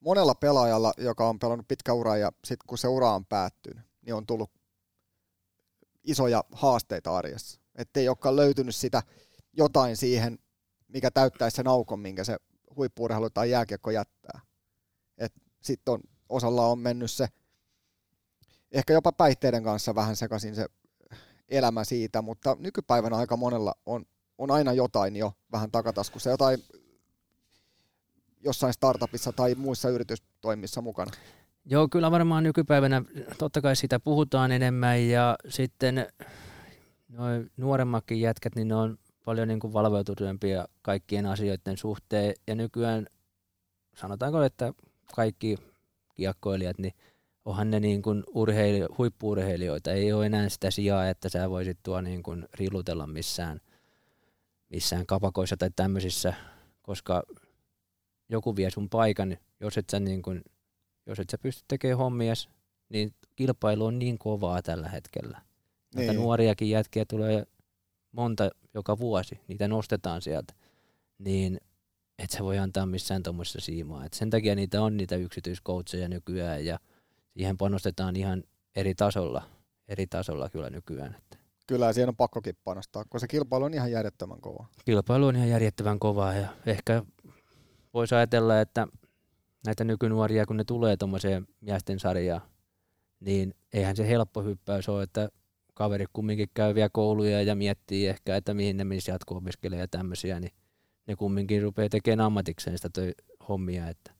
Monella 0.00 0.34
pelaajalla, 0.34 0.92
joka 0.98 1.28
on 1.28 1.38
pelannut 1.38 1.68
pitkä 1.68 1.92
ura 1.92 2.16
ja 2.16 2.32
sitten 2.44 2.66
kun 2.66 2.78
se 2.78 2.88
ura 2.88 3.14
on 3.14 3.26
päättynyt, 3.26 3.84
niin 4.06 4.14
on 4.14 4.26
tullut 4.26 4.50
isoja 6.04 6.44
haasteita 6.52 7.16
arjessa. 7.16 7.60
Että 7.74 8.00
ei 8.00 8.08
olekaan 8.08 8.36
löytynyt 8.36 8.74
sitä 8.74 9.02
jotain 9.52 9.96
siihen, 9.96 10.38
mikä 10.88 11.10
täyttäisi 11.10 11.54
sen 11.54 11.68
aukon, 11.68 12.00
minkä 12.00 12.24
se 12.24 12.36
huippuurheilu 12.76 13.30
tai 13.30 13.50
jääkiekko 13.50 13.90
jättää. 13.90 14.40
Sitten 15.62 15.94
on, 15.94 16.00
osalla 16.28 16.66
on 16.66 16.78
mennyt 16.78 17.10
se 17.10 17.28
ehkä 18.72 18.92
jopa 18.92 19.12
päihteiden 19.12 19.64
kanssa 19.64 19.94
vähän 19.94 20.16
sekaisin 20.16 20.54
se 20.54 20.66
elämä 21.48 21.84
siitä, 21.84 22.22
mutta 22.22 22.56
nykypäivänä 22.60 23.16
aika 23.16 23.36
monella 23.36 23.74
on, 23.86 24.04
on 24.38 24.50
aina 24.50 24.72
jotain 24.72 25.16
jo 25.16 25.32
vähän 25.52 25.70
takataskussa, 25.70 26.30
jotain 26.30 26.62
jossain 28.44 28.72
startupissa 28.72 29.32
tai 29.32 29.54
muissa 29.54 29.88
yritystoimissa 29.88 30.80
mukana. 30.80 31.10
Joo, 31.64 31.88
kyllä 31.88 32.10
varmaan 32.10 32.42
nykypäivänä 32.42 33.02
totta 33.38 33.60
kai 33.60 33.76
sitä 33.76 34.00
puhutaan 34.00 34.52
enemmän 34.52 35.08
ja 35.08 35.36
sitten 35.48 36.06
noin 37.08 37.50
nuoremmatkin 37.56 38.20
jätkät, 38.20 38.54
niin 38.54 38.68
ne 38.68 38.74
on 38.74 38.98
paljon 39.24 39.48
niin 39.48 39.60
kuin 39.60 39.72
valveutuneempia 39.72 40.68
kaikkien 40.82 41.26
asioiden 41.26 41.76
suhteen 41.76 42.34
ja 42.46 42.54
nykyään 42.54 43.06
sanotaanko, 43.94 44.42
että 44.42 44.72
kaikki 45.14 45.56
kiekkoilijat, 46.18 46.78
niin 46.78 46.92
onhan 47.44 47.70
ne 47.70 47.80
niin 47.80 48.02
kuin 48.02 48.24
urheili, 48.34 48.86
huippuurheilijoita. 48.98 49.92
Ei 49.92 50.12
ole 50.12 50.26
enää 50.26 50.48
sitä 50.48 50.70
sijaa, 50.70 51.08
että 51.08 51.28
sä 51.28 51.50
voisit 51.50 51.78
tuo 51.82 52.00
niin 52.00 52.22
kuin 52.22 52.46
rilutella 52.54 53.06
missään, 53.06 53.60
missään 54.68 55.06
kapakoissa 55.06 55.56
tai 55.56 55.70
tämmöisissä, 55.76 56.34
koska 56.82 57.22
joku 58.28 58.56
vie 58.56 58.70
sun 58.70 58.88
paikan, 58.88 59.36
jos 59.60 59.78
et 59.78 59.90
sä, 59.90 60.00
niin 60.00 60.22
kuin, 60.22 60.42
jos 61.06 61.18
et 61.18 61.30
sä 61.30 61.38
pysty 61.38 61.64
tekemään 61.68 61.98
hommia, 61.98 62.34
niin 62.88 63.14
kilpailu 63.36 63.84
on 63.84 63.98
niin 63.98 64.18
kovaa 64.18 64.62
tällä 64.62 64.88
hetkellä. 64.88 65.40
Niin. 65.94 66.14
nuoriakin 66.14 66.70
jätkiä 66.70 67.04
tulee 67.04 67.46
monta 68.12 68.50
joka 68.74 68.98
vuosi, 68.98 69.40
niitä 69.48 69.68
nostetaan 69.68 70.22
sieltä, 70.22 70.54
niin 71.18 71.60
et 72.18 72.30
sä 72.30 72.44
voi 72.44 72.58
antaa 72.58 72.86
missään 72.86 73.22
tuommoisessa 73.22 73.60
siimaa. 73.60 74.04
Et 74.04 74.12
sen 74.12 74.30
takia 74.30 74.54
niitä 74.54 74.82
on 74.82 74.96
niitä 74.96 75.16
yksityiskoutseja 75.16 76.08
nykyään 76.08 76.64
ja 76.64 76.78
siihen 77.36 77.56
panostetaan 77.56 78.16
ihan 78.16 78.44
eri 78.76 78.94
tasolla, 78.94 79.42
eri 79.88 80.06
tasolla 80.06 80.48
kyllä 80.48 80.70
nykyään. 80.70 81.14
Että. 81.18 81.38
Kyllä, 81.66 81.92
siihen 81.92 82.08
on 82.08 82.16
pakkokin 82.16 82.56
panostaa, 82.64 83.02
koska 83.02 83.18
se 83.18 83.28
kilpailu 83.28 83.64
on 83.64 83.74
ihan 83.74 83.90
järjettömän 83.90 84.40
kova. 84.40 84.66
Kilpailu 84.84 85.26
on 85.26 85.36
ihan 85.36 85.48
järjettömän 85.48 85.98
kovaa 85.98 86.34
ja 86.34 86.48
ehkä 86.66 87.02
voisi 87.94 88.14
ajatella, 88.14 88.60
että 88.60 88.88
näitä 89.66 89.84
nykynuoria, 89.84 90.46
kun 90.46 90.56
ne 90.56 90.64
tulee 90.64 90.96
tuommoiseen 90.96 91.46
miesten 91.60 91.98
sarjaan, 91.98 92.40
niin 93.20 93.54
eihän 93.72 93.96
se 93.96 94.08
helppo 94.08 94.42
hyppäys 94.42 94.88
ole, 94.88 95.02
että 95.02 95.28
kaveri 95.74 96.04
kumminkin 96.12 96.48
käy 96.54 96.74
vielä 96.74 96.88
kouluja 96.92 97.42
ja 97.42 97.54
miettii 97.54 98.06
ehkä, 98.06 98.36
että 98.36 98.54
mihin 98.54 98.76
ne 98.76 98.84
menisi 98.84 99.10
jatko 99.10 99.42
ja 99.78 99.88
tämmöisiä, 99.88 100.40
niin 100.40 100.52
ne 101.08 101.16
kumminkin 101.16 101.62
rupeaa 101.62 101.88
tekemään 101.88 102.26
ammatikseen 102.26 102.78
sitä 102.78 102.88
toi 102.88 103.14
hommia, 103.48 103.88
että, 103.88 104.12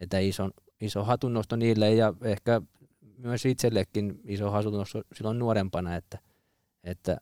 että 0.00 0.18
iso, 0.18 0.50
iso 0.80 1.04
hatunnosto 1.04 1.56
niille 1.56 1.94
ja 1.94 2.14
ehkä 2.22 2.60
myös 3.18 3.46
itsellekin 3.46 4.20
iso 4.24 4.50
hatunnosto 4.50 5.02
silloin 5.14 5.38
nuorempana, 5.38 5.96
että, 5.96 6.18
että 6.84 7.20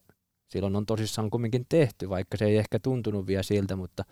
silloin 0.49 0.77
on 0.77 0.87
tosissaan 0.87 1.31
kumminkin 1.31 1.67
tehty, 1.69 2.09
vaikka 2.09 2.37
se 2.37 2.45
ei 2.45 2.57
ehkä 2.57 2.79
tuntunut 2.79 3.27
vielä 3.27 3.43
siltä, 3.43 3.77
mutta, 3.77 4.05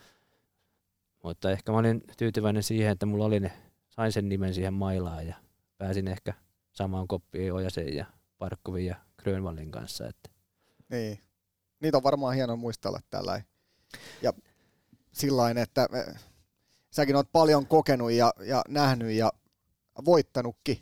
mutta 1.23 1.51
ehkä 1.51 1.73
mä 1.73 1.79
olin 1.79 2.03
tyytyväinen 2.19 2.63
siihen, 2.63 2.93
että 2.93 3.07
mulla 3.07 3.25
oli 3.25 3.41
ne, 3.41 3.53
sain 3.91 4.13
sen 4.13 4.29
nimen 4.29 4.55
siihen 4.55 4.75
mailaan 4.75 5.27
ja 5.27 5.35
pääsin 5.79 6.09
ehkä 6.09 6.35
samaan 6.73 7.09
koppiin 7.09 7.53
Ojasen 7.53 7.97
ja 7.97 8.07
Parkkovin 8.39 8.87
ja 8.87 8.97
Grönvallin 9.23 9.71
kanssa. 9.71 10.07
Että. 10.07 10.31
Niin. 10.89 11.19
Niitä 11.81 11.97
on 11.97 12.03
varmaan 12.03 12.35
hienoa 12.35 12.57
muistella 12.57 13.01
tällä. 13.11 13.43
Ja 14.23 14.33
sillain, 15.19 15.59
että 15.59 15.89
säkin 16.91 17.17
oot 17.17 17.33
paljon 17.33 17.67
kokenut 17.67 18.13
ja, 18.13 18.33
ja 18.45 18.63
nähnyt 18.69 19.11
ja 19.11 19.33
voittanutkin, 20.05 20.79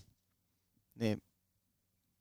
niin 0.95 1.23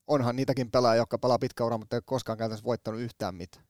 onhan 0.08 0.36
niitäkin 0.36 0.72
pelaajia, 0.72 1.02
jotka 1.02 1.18
pelaa 1.18 1.40
pitkä 1.40 1.66
ura, 1.66 1.78
mutta 1.78 1.96
ei 1.96 1.98
ole 1.98 2.04
koskaan 2.06 2.38
käytännössä 2.38 2.66
voittanut 2.66 3.02
yhtään 3.02 3.36
mitään. 3.36 3.66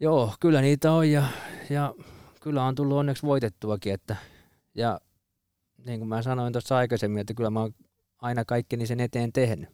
Joo, 0.00 0.34
kyllä 0.40 0.60
niitä 0.60 0.92
on 0.92 1.10
ja, 1.10 1.26
ja 1.70 1.94
kyllä 2.40 2.64
on 2.64 2.74
tullut 2.74 2.98
onneksi 2.98 3.22
voitettuakin, 3.22 3.94
että 3.94 4.16
ja 4.74 5.00
niin 5.86 6.00
kuin 6.00 6.08
mä 6.08 6.22
sanoin 6.22 6.52
tuossa 6.52 6.76
aikaisemmin, 6.76 7.20
että 7.20 7.34
kyllä 7.34 7.50
mä 7.50 7.60
oon 7.60 7.74
aina 8.18 8.44
kaikkeni 8.44 8.86
sen 8.86 9.00
eteen 9.00 9.32
tehnyt. 9.32 9.68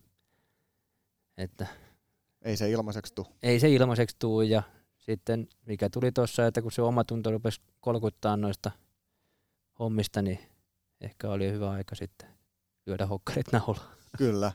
Että 1.36 1.66
ei 2.42 2.56
se 2.56 2.70
ilmaiseksi 2.70 3.14
tule. 3.14 3.26
Ei 3.42 3.60
se 3.60 3.68
ilmaiseksi 3.68 4.16
tule 4.18 4.44
ja 4.44 4.62
sitten 5.00 5.48
mikä 5.66 5.90
tuli 5.90 6.12
tuossa, 6.12 6.46
että 6.46 6.62
kun 6.62 6.72
se 6.72 6.82
oma 6.82 7.04
tunto 7.04 7.30
rupesi 7.30 7.60
kolkuttaa 7.80 8.36
noista 8.36 8.70
hommista, 9.78 10.22
niin 10.22 10.38
ehkä 11.00 11.30
oli 11.30 11.52
hyvä 11.52 11.70
aika 11.70 11.94
sitten 11.94 12.28
lyödä 12.86 13.06
hokkarit 13.06 13.52
naula. 13.52 13.80
Kyllä. 14.18 14.52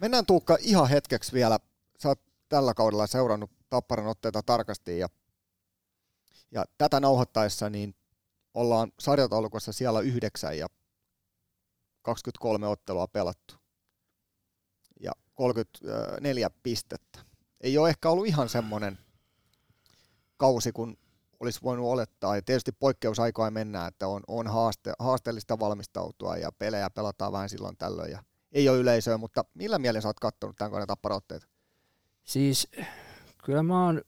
Mennään 0.00 0.26
Tuukka 0.26 0.56
ihan 0.60 0.88
hetkeksi 0.88 1.32
vielä. 1.32 1.58
Sä 1.98 2.08
oot 2.08 2.20
tällä 2.48 2.74
kaudella 2.74 3.06
seurannut 3.06 3.50
Tapparan 3.70 4.06
otteita 4.06 4.42
tarkasti 4.42 4.98
ja, 4.98 5.08
ja 6.50 6.64
tätä 6.78 7.00
nauhoittaessa 7.00 7.70
niin 7.70 7.94
ollaan 8.54 8.92
sarjataulukossa 9.00 9.72
siellä 9.72 10.00
yhdeksän 10.00 10.58
ja 10.58 10.66
23 12.02 12.66
ottelua 12.66 13.06
pelattu 13.06 13.54
ja 15.00 15.12
34 15.34 16.50
pistettä. 16.62 17.18
Ei 17.60 17.78
ole 17.78 17.88
ehkä 17.88 18.10
ollut 18.10 18.26
ihan 18.26 18.48
semmoinen 18.48 18.98
kausi, 20.38 20.72
kun 20.72 20.96
olisi 21.40 21.60
voinut 21.62 21.86
olettaa. 21.86 22.36
Ja 22.36 22.42
tietysti 22.42 22.72
poikkeusaikoja 22.72 23.50
mennään, 23.50 23.88
että 23.88 24.08
on, 24.08 24.22
on 24.28 24.46
haaste, 24.46 24.92
haasteellista 24.98 25.58
valmistautua 25.58 26.36
ja 26.36 26.52
pelejä 26.52 26.90
pelataan 26.90 27.32
vähän 27.32 27.48
silloin 27.48 27.76
tällöin. 27.76 28.12
Ja 28.12 28.22
ei 28.52 28.68
ole 28.68 28.78
yleisöä, 28.78 29.18
mutta 29.18 29.44
millä 29.54 29.78
mielessä 29.78 30.02
sä 30.02 30.08
oot 30.08 30.20
kattonut 30.20 30.56
tämän 30.56 30.70
koneen 30.70 30.88
tapparotteet? 30.88 31.48
Siis 32.24 32.68
kyllä 33.44 33.62
mä 33.62 33.84
oon, 33.84 34.02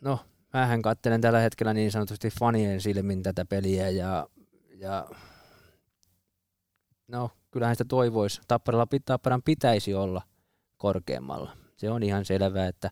no 0.00 0.18
mähän 0.52 0.82
kattelen 0.82 1.20
tällä 1.20 1.38
hetkellä 1.38 1.74
niin 1.74 1.92
sanotusti 1.92 2.30
fanien 2.40 2.80
silmin 2.80 3.22
tätä 3.22 3.44
peliä 3.44 3.90
ja, 3.90 4.28
ja 4.76 5.08
no 7.08 7.30
kyllähän 7.50 7.74
sitä 7.74 7.84
toivoisi. 7.88 8.40
Tapparalla, 8.48 8.86
Tapparan 9.04 9.42
pitäisi 9.42 9.94
olla 9.94 10.22
korkeammalla. 10.76 11.56
Se 11.76 11.90
on 11.90 12.02
ihan 12.02 12.24
selvää, 12.24 12.66
että 12.66 12.90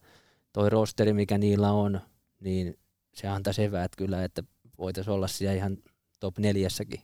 toi 0.53 0.71
rosteri, 0.71 1.13
mikä 1.13 1.39
niillä 1.39 1.73
on, 1.73 2.01
niin 2.45 2.79
se 3.15 3.29
antaisi 3.29 3.65
eväät 3.65 3.97
kyllä, 3.97 4.25
että 4.25 4.43
voitaisiin 4.79 5.15
olla 5.15 5.29
siellä 5.29 5.55
ihan 5.55 5.77
top 6.21 6.39
neljässäkin. 6.39 7.01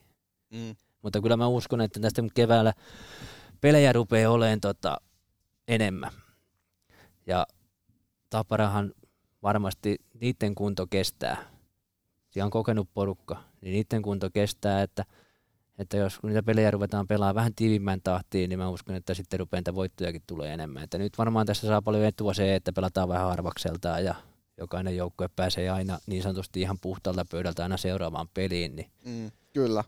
Mm. 0.49 0.75
Mutta 1.01 1.21
kyllä 1.21 1.37
mä 1.37 1.47
uskon, 1.47 1.81
että 1.81 1.99
tästä 1.99 2.21
keväällä 2.33 2.73
pelejä 3.61 3.93
rupeaa 3.93 4.31
olemaan 4.31 4.61
tota 4.61 4.97
enemmän. 5.67 6.11
Ja 7.27 7.47
Taparahan 8.29 8.93
varmasti 9.43 9.97
niiden 10.21 10.55
kunto 10.55 10.87
kestää. 10.87 11.37
Siellä 12.29 12.45
on 12.45 12.51
kokenut 12.51 12.89
porukka, 12.93 13.43
niin 13.61 13.73
niiden 13.73 14.01
kunto 14.01 14.29
kestää, 14.33 14.81
että, 14.81 15.05
että 15.77 15.97
jos 15.97 16.23
niitä 16.23 16.43
pelejä 16.43 16.71
ruvetaan 16.71 17.07
pelaamaan 17.07 17.35
vähän 17.35 17.55
tiivimmän 17.55 18.01
tahtiin, 18.03 18.49
niin 18.49 18.59
mä 18.59 18.69
uskon, 18.69 18.95
että 18.95 19.13
sitten 19.13 19.39
rupeaa 19.39 19.59
niitä 19.59 19.75
voittojakin 19.75 20.21
tulee 20.27 20.53
enemmän. 20.53 20.83
Että 20.83 20.97
nyt 20.97 21.17
varmaan 21.17 21.45
tässä 21.45 21.67
saa 21.67 21.81
paljon 21.81 22.05
etua 22.05 22.33
se, 22.33 22.55
että 22.55 22.73
pelataan 22.73 23.09
vähän 23.09 23.27
harvakseltaan 23.27 24.05
ja 24.05 24.15
jokainen 24.61 24.97
joukkue 24.97 25.27
pääsee 25.27 25.69
aina 25.69 25.99
niin 26.07 26.23
sanotusti 26.23 26.61
ihan 26.61 26.79
puhtaalta 26.81 27.25
pöydältä 27.31 27.63
aina 27.63 27.77
seuraavaan 27.77 28.29
peliin. 28.33 28.75
Niin. 28.75 28.91
Mm, 29.05 29.31
kyllä. 29.53 29.83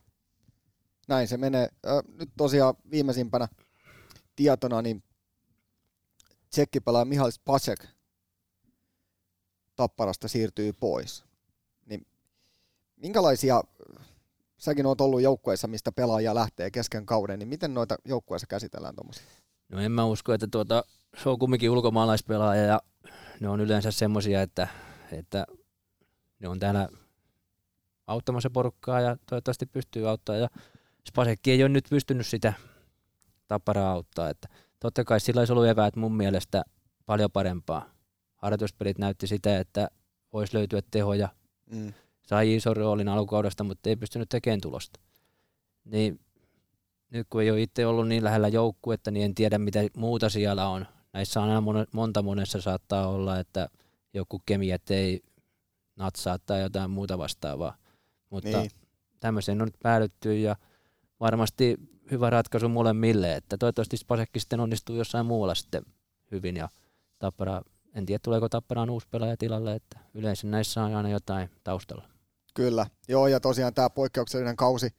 Näin 1.08 1.28
se 1.28 1.38
menee. 1.38 1.70
Nyt 2.20 2.30
tosiaan 2.38 2.74
viimeisimpänä 2.91 3.48
tietona, 4.36 4.82
niin 4.82 5.04
tsekkipelaaja 6.50 7.06
Mihail 7.06 7.32
Spacek 7.32 7.86
Tapparasta 9.76 10.28
siirtyy 10.28 10.74
pois. 10.74 11.24
Niin 11.86 12.08
minkälaisia, 12.95 13.64
säkin 14.58 14.86
oot 14.86 15.02
ollut 15.02 15.22
joukkueissa, 15.22 15.68
mistä 15.68 15.91
pelaajia 15.91 16.36
lähtee 16.36 16.72
kesken 16.72 17.06
kauden, 17.06 17.40
niin 17.40 17.50
miten 17.50 17.74
noita 17.74 17.95
joukkueissa 18.06 18.48
käsitellään 18.48 18.95
tuommoisia? 18.95 19.24
No 19.70 19.80
en 19.80 19.91
mä 19.91 20.06
usko, 20.06 20.34
että 20.34 20.48
tuota, 20.48 20.84
se 21.24 21.30
on 21.30 21.40
kumminkin 21.40 21.70
ulkomaalaispelaaja 21.70 22.64
ja 22.64 22.82
ne 23.40 23.50
on 23.50 23.62
yleensä 23.62 23.92
semmoisia, 23.92 24.42
että, 24.42 24.68
että 25.12 25.46
ne 26.40 26.48
on 26.48 26.60
täällä 26.60 26.90
auttamassa 28.08 28.50
porukkaa 28.50 29.02
ja 29.02 29.18
toivottavasti 29.30 29.66
pystyy 29.66 30.10
auttaa. 30.10 30.36
Ja 30.36 30.48
Spasekki 31.08 31.52
ei 31.52 31.64
ole 31.64 31.70
nyt 31.70 31.86
pystynyt 31.90 32.28
sitä 32.28 32.54
tapparaa 33.48 33.92
auttaa. 33.92 34.30
Että 34.30 34.48
totta 34.80 35.04
kai 35.04 35.20
sillä 35.20 35.42
olisi 35.42 35.54
ollut 35.54 35.68
eväät 35.68 35.96
mun 35.96 36.16
mielestä 36.16 36.64
paljon 37.06 37.32
parempaa. 37.32 37.90
Harjoituspelit 38.36 38.98
näytti 38.98 39.28
sitä, 39.28 39.60
että 39.60 39.88
voisi 40.34 40.58
löytyä 40.58 40.82
tehoja 40.92 41.30
Mm. 41.72 41.94
sai 42.28 42.56
ison 42.56 42.78
roolin 42.78 43.08
alkukaudesta, 43.10 43.64
mutta 43.64 43.90
ei 43.90 43.96
pystynyt 43.96 44.30
tekemään 44.30 44.62
tulosta. 44.62 45.00
Niin 45.86 46.20
nyt 47.10 47.28
kun 47.30 47.42
ei 47.42 47.52
ole 47.52 47.62
itse 47.62 47.86
ollut 47.86 48.08
niin 48.08 48.24
lähellä 48.24 48.48
joukkuetta, 48.48 49.12
niin 49.12 49.26
en 49.26 49.36
tiedä 49.36 49.58
mitä 49.58 49.80
muuta 49.98 50.30
siellä 50.30 50.68
on. 50.68 50.88
Näissä 51.14 51.41
on 51.41 51.49
aina 51.49 51.60
mon- 51.61 51.88
monta 51.91 52.22
monessa 52.22 52.61
saattaa 52.61 53.07
olla, 53.07 53.40
että 53.40 53.69
joku 54.14 54.41
kemiat 54.45 54.91
ei 54.91 55.23
natsaa 55.95 56.40
tai 56.40 56.61
jotain 56.61 56.91
muuta 56.91 57.18
vastaavaa. 57.18 57.77
Mutta 58.30 58.57
niin. 58.57 58.72
tämmöiseen 59.19 59.61
on 59.61 59.68
nyt 59.68 59.80
päädytty 59.84 60.40
ja 60.40 60.56
varmasti 61.19 61.77
hyvä 62.11 62.30
ratkaisu 62.30 62.69
molemmille, 62.69 63.35
että 63.35 63.57
toivottavasti 63.57 63.98
Spasekki 63.98 64.40
sitten 64.40 64.60
onnistuu 64.60 64.95
jossain 64.95 65.26
muualla 65.26 65.56
sitten 65.56 65.84
hyvin 66.31 66.56
ja 66.56 66.69
Tappara, 67.19 67.61
en 67.94 68.06
tiedä 68.06 68.19
tuleeko 68.23 68.49
Tapparaan 68.49 68.90
uusi 68.90 69.07
pelaaja 69.11 69.38
tilalle, 69.38 69.76
että 69.76 69.99
yleensä 70.14 70.48
näissä 70.48 70.84
on 70.84 70.95
aina 70.95 71.10
jotain 71.10 71.49
taustalla. 71.64 72.03
Kyllä, 72.53 72.88
joo 73.07 73.27
ja 73.27 73.40
tosiaan 73.40 73.73
tämä 73.73 73.90
poikkeuksellinen 73.90 74.56
kausi, 74.56 74.94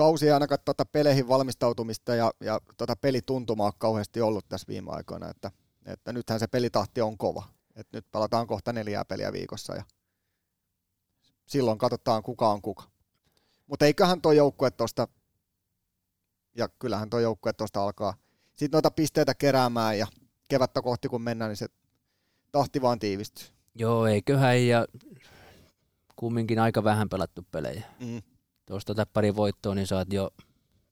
kausi 0.00 0.26
ei 0.26 0.32
ainakaan 0.32 0.58
tuota 0.64 0.84
peleihin 0.84 1.28
valmistautumista 1.28 2.14
ja, 2.14 2.32
ja 2.40 2.60
tuota 2.76 2.96
pelituntumaa 2.96 3.72
kauheasti 3.78 4.20
ollut 4.20 4.48
tässä 4.48 4.68
viime 4.68 4.90
aikoina, 4.90 5.30
että, 5.30 5.50
että 5.86 6.12
nythän 6.12 6.40
se 6.40 6.46
pelitahti 6.46 7.00
on 7.00 7.18
kova. 7.18 7.42
Et 7.76 7.86
nyt 7.92 8.06
pelataan 8.10 8.46
kohta 8.46 8.72
neljää 8.72 9.04
peliä 9.04 9.32
viikossa 9.32 9.74
ja 9.74 9.84
silloin 11.46 11.78
katsotaan 11.78 12.22
kuka 12.22 12.48
on 12.48 12.62
kuka. 12.62 12.84
Mutta 13.66 13.86
eiköhän 13.86 14.20
tuo 14.22 14.32
joukkue 14.32 14.70
tuosta, 14.70 15.08
ja 16.56 16.68
kyllähän 16.68 17.10
tuo 17.10 17.20
joukkue 17.20 17.52
tuosta 17.52 17.84
alkaa 17.84 18.14
sitten 18.56 18.76
noita 18.76 18.90
pisteitä 18.90 19.34
keräämään 19.34 19.98
ja 19.98 20.06
kevättä 20.48 20.82
kohti 20.82 21.08
kun 21.08 21.22
mennään, 21.22 21.48
niin 21.48 21.56
se 21.56 21.66
tahti 22.52 22.82
vaan 22.82 22.98
tiivistyy. 22.98 23.46
Joo, 23.74 24.06
eiköhän 24.06 24.66
ja 24.66 24.86
kumminkin 26.16 26.58
aika 26.58 26.84
vähän 26.84 27.08
pelattu 27.08 27.46
pelejä. 27.50 27.82
Mm. 28.00 28.22
Tuosta 28.70 28.92
otat 28.92 29.12
pari 29.12 29.36
voittoa, 29.36 29.74
niin 29.74 29.86
sä 29.86 29.96
oot 29.96 30.12
jo 30.12 30.30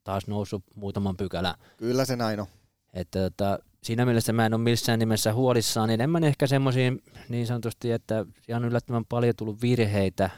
taas 0.05 0.27
noussut 0.27 0.63
muutaman 0.75 1.17
pykälän. 1.17 1.55
Kyllä 1.77 2.05
se 2.05 2.17
näin 2.17 2.41
on. 2.41 2.47
Että 2.95 3.31
tota, 3.31 3.59
siinä 3.83 4.05
mielessä 4.05 4.33
mä 4.33 4.47
en 4.47 4.55
ole 4.55 4.63
missään 4.63 4.99
nimessä 4.99 5.35
huolissaan. 5.35 5.91
Enemmän 5.91 6.25
ehkä 6.25 6.47
semmoisiin 6.47 7.03
niin 7.29 7.47
sanotusti, 7.47 7.93
että 7.93 8.27
ihan 8.49 8.65
yllättävän 8.65 9.05
paljon 9.05 9.35
tullut 9.37 9.63
virheitä 9.63 10.31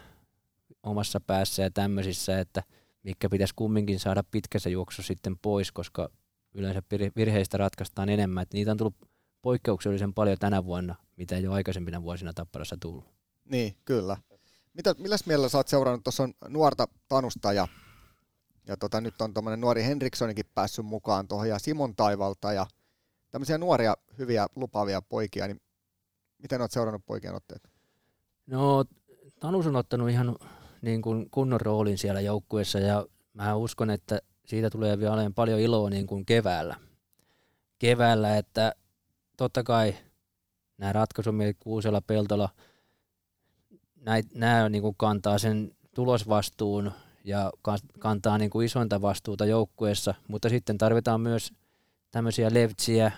omassa 0.82 1.20
päässä 1.20 1.62
ja 1.62 1.70
tämmöisissä, 1.70 2.40
että 2.40 2.62
mikä 3.02 3.28
pitäisi 3.28 3.54
kumminkin 3.56 4.00
saada 4.00 4.24
pitkässä 4.30 4.70
juoksussa 4.70 5.06
sitten 5.06 5.38
pois, 5.38 5.72
koska 5.72 6.10
yleensä 6.54 6.80
vir- 6.80 7.12
virheistä 7.16 7.58
ratkaistaan 7.58 8.08
enemmän. 8.08 8.42
Että 8.42 8.56
niitä 8.56 8.70
on 8.70 8.76
tullut 8.76 8.96
poikkeuksellisen 9.42 10.14
paljon 10.14 10.38
tänä 10.38 10.64
vuonna, 10.64 10.94
mitä 11.16 11.36
ei 11.36 11.46
ole 11.46 11.54
aikaisempina 11.54 12.02
vuosina 12.02 12.32
Tapparassa 12.32 12.76
tullut. 12.80 13.04
Niin, 13.44 13.76
kyllä. 13.84 14.16
Mitä, 14.74 14.94
milläs 14.98 15.26
mielellä 15.26 15.48
sä 15.48 15.58
oot 15.58 15.68
seurannut, 15.68 16.04
tuossa 16.04 16.22
on 16.22 16.34
nuorta 16.48 16.88
Tanusta 17.08 17.52
ja, 17.52 17.68
ja 18.66 18.76
tota, 18.76 19.00
nyt 19.00 19.20
on 19.20 19.34
tuommoinen 19.34 19.60
nuori 19.60 19.84
Henrikssonikin 19.84 20.46
päässyt 20.54 20.86
mukaan 20.86 21.28
tuohon 21.28 21.48
ja 21.48 21.58
Simon 21.58 21.96
Taivalta 21.96 22.52
ja 22.52 22.66
tämmöisiä 23.30 23.58
nuoria, 23.58 23.96
hyviä, 24.18 24.46
lupaavia 24.56 25.02
poikia, 25.02 25.46
niin 25.46 25.60
miten 26.38 26.60
oot 26.60 26.70
seurannut 26.70 27.06
poikien 27.06 27.34
otteet? 27.34 27.70
No, 28.46 28.84
Tanus 29.40 29.66
on 29.66 29.76
ottanut 29.76 30.10
ihan 30.10 30.36
niin 30.82 31.02
kuin 31.02 31.30
kunnon 31.30 31.60
roolin 31.60 31.98
siellä 31.98 32.20
joukkueessa 32.20 32.78
ja 32.78 33.06
mä 33.34 33.54
uskon, 33.54 33.90
että 33.90 34.20
siitä 34.46 34.70
tulee 34.70 34.98
vielä 34.98 35.12
olemaan 35.12 35.34
paljon 35.34 35.60
iloa 35.60 35.90
niin 35.90 36.06
kuin 36.06 36.26
keväällä. 36.26 36.76
Keväällä, 37.78 38.36
että 38.36 38.72
totta 39.36 39.62
kai 39.62 39.94
nämä 40.78 40.92
ratkaisumiehet 40.92 41.56
Kuusela, 41.60 42.00
Peltola, 42.00 42.48
näit, 44.00 44.34
nämä 44.34 44.68
niin 44.68 44.82
kuin 44.82 44.94
kantaa 44.98 45.38
sen 45.38 45.72
tulosvastuun 45.94 46.92
ja 47.24 47.52
kan- 47.62 47.78
kantaa 47.98 48.38
niin 48.38 48.50
kuin 48.50 48.66
isointa 48.66 49.02
vastuuta 49.02 49.46
joukkueessa, 49.46 50.14
mutta 50.28 50.48
sitten 50.48 50.78
tarvitaan 50.78 51.20
myös 51.20 51.52
tämmöisiä 52.10 52.54
levtsiä, 52.54 53.12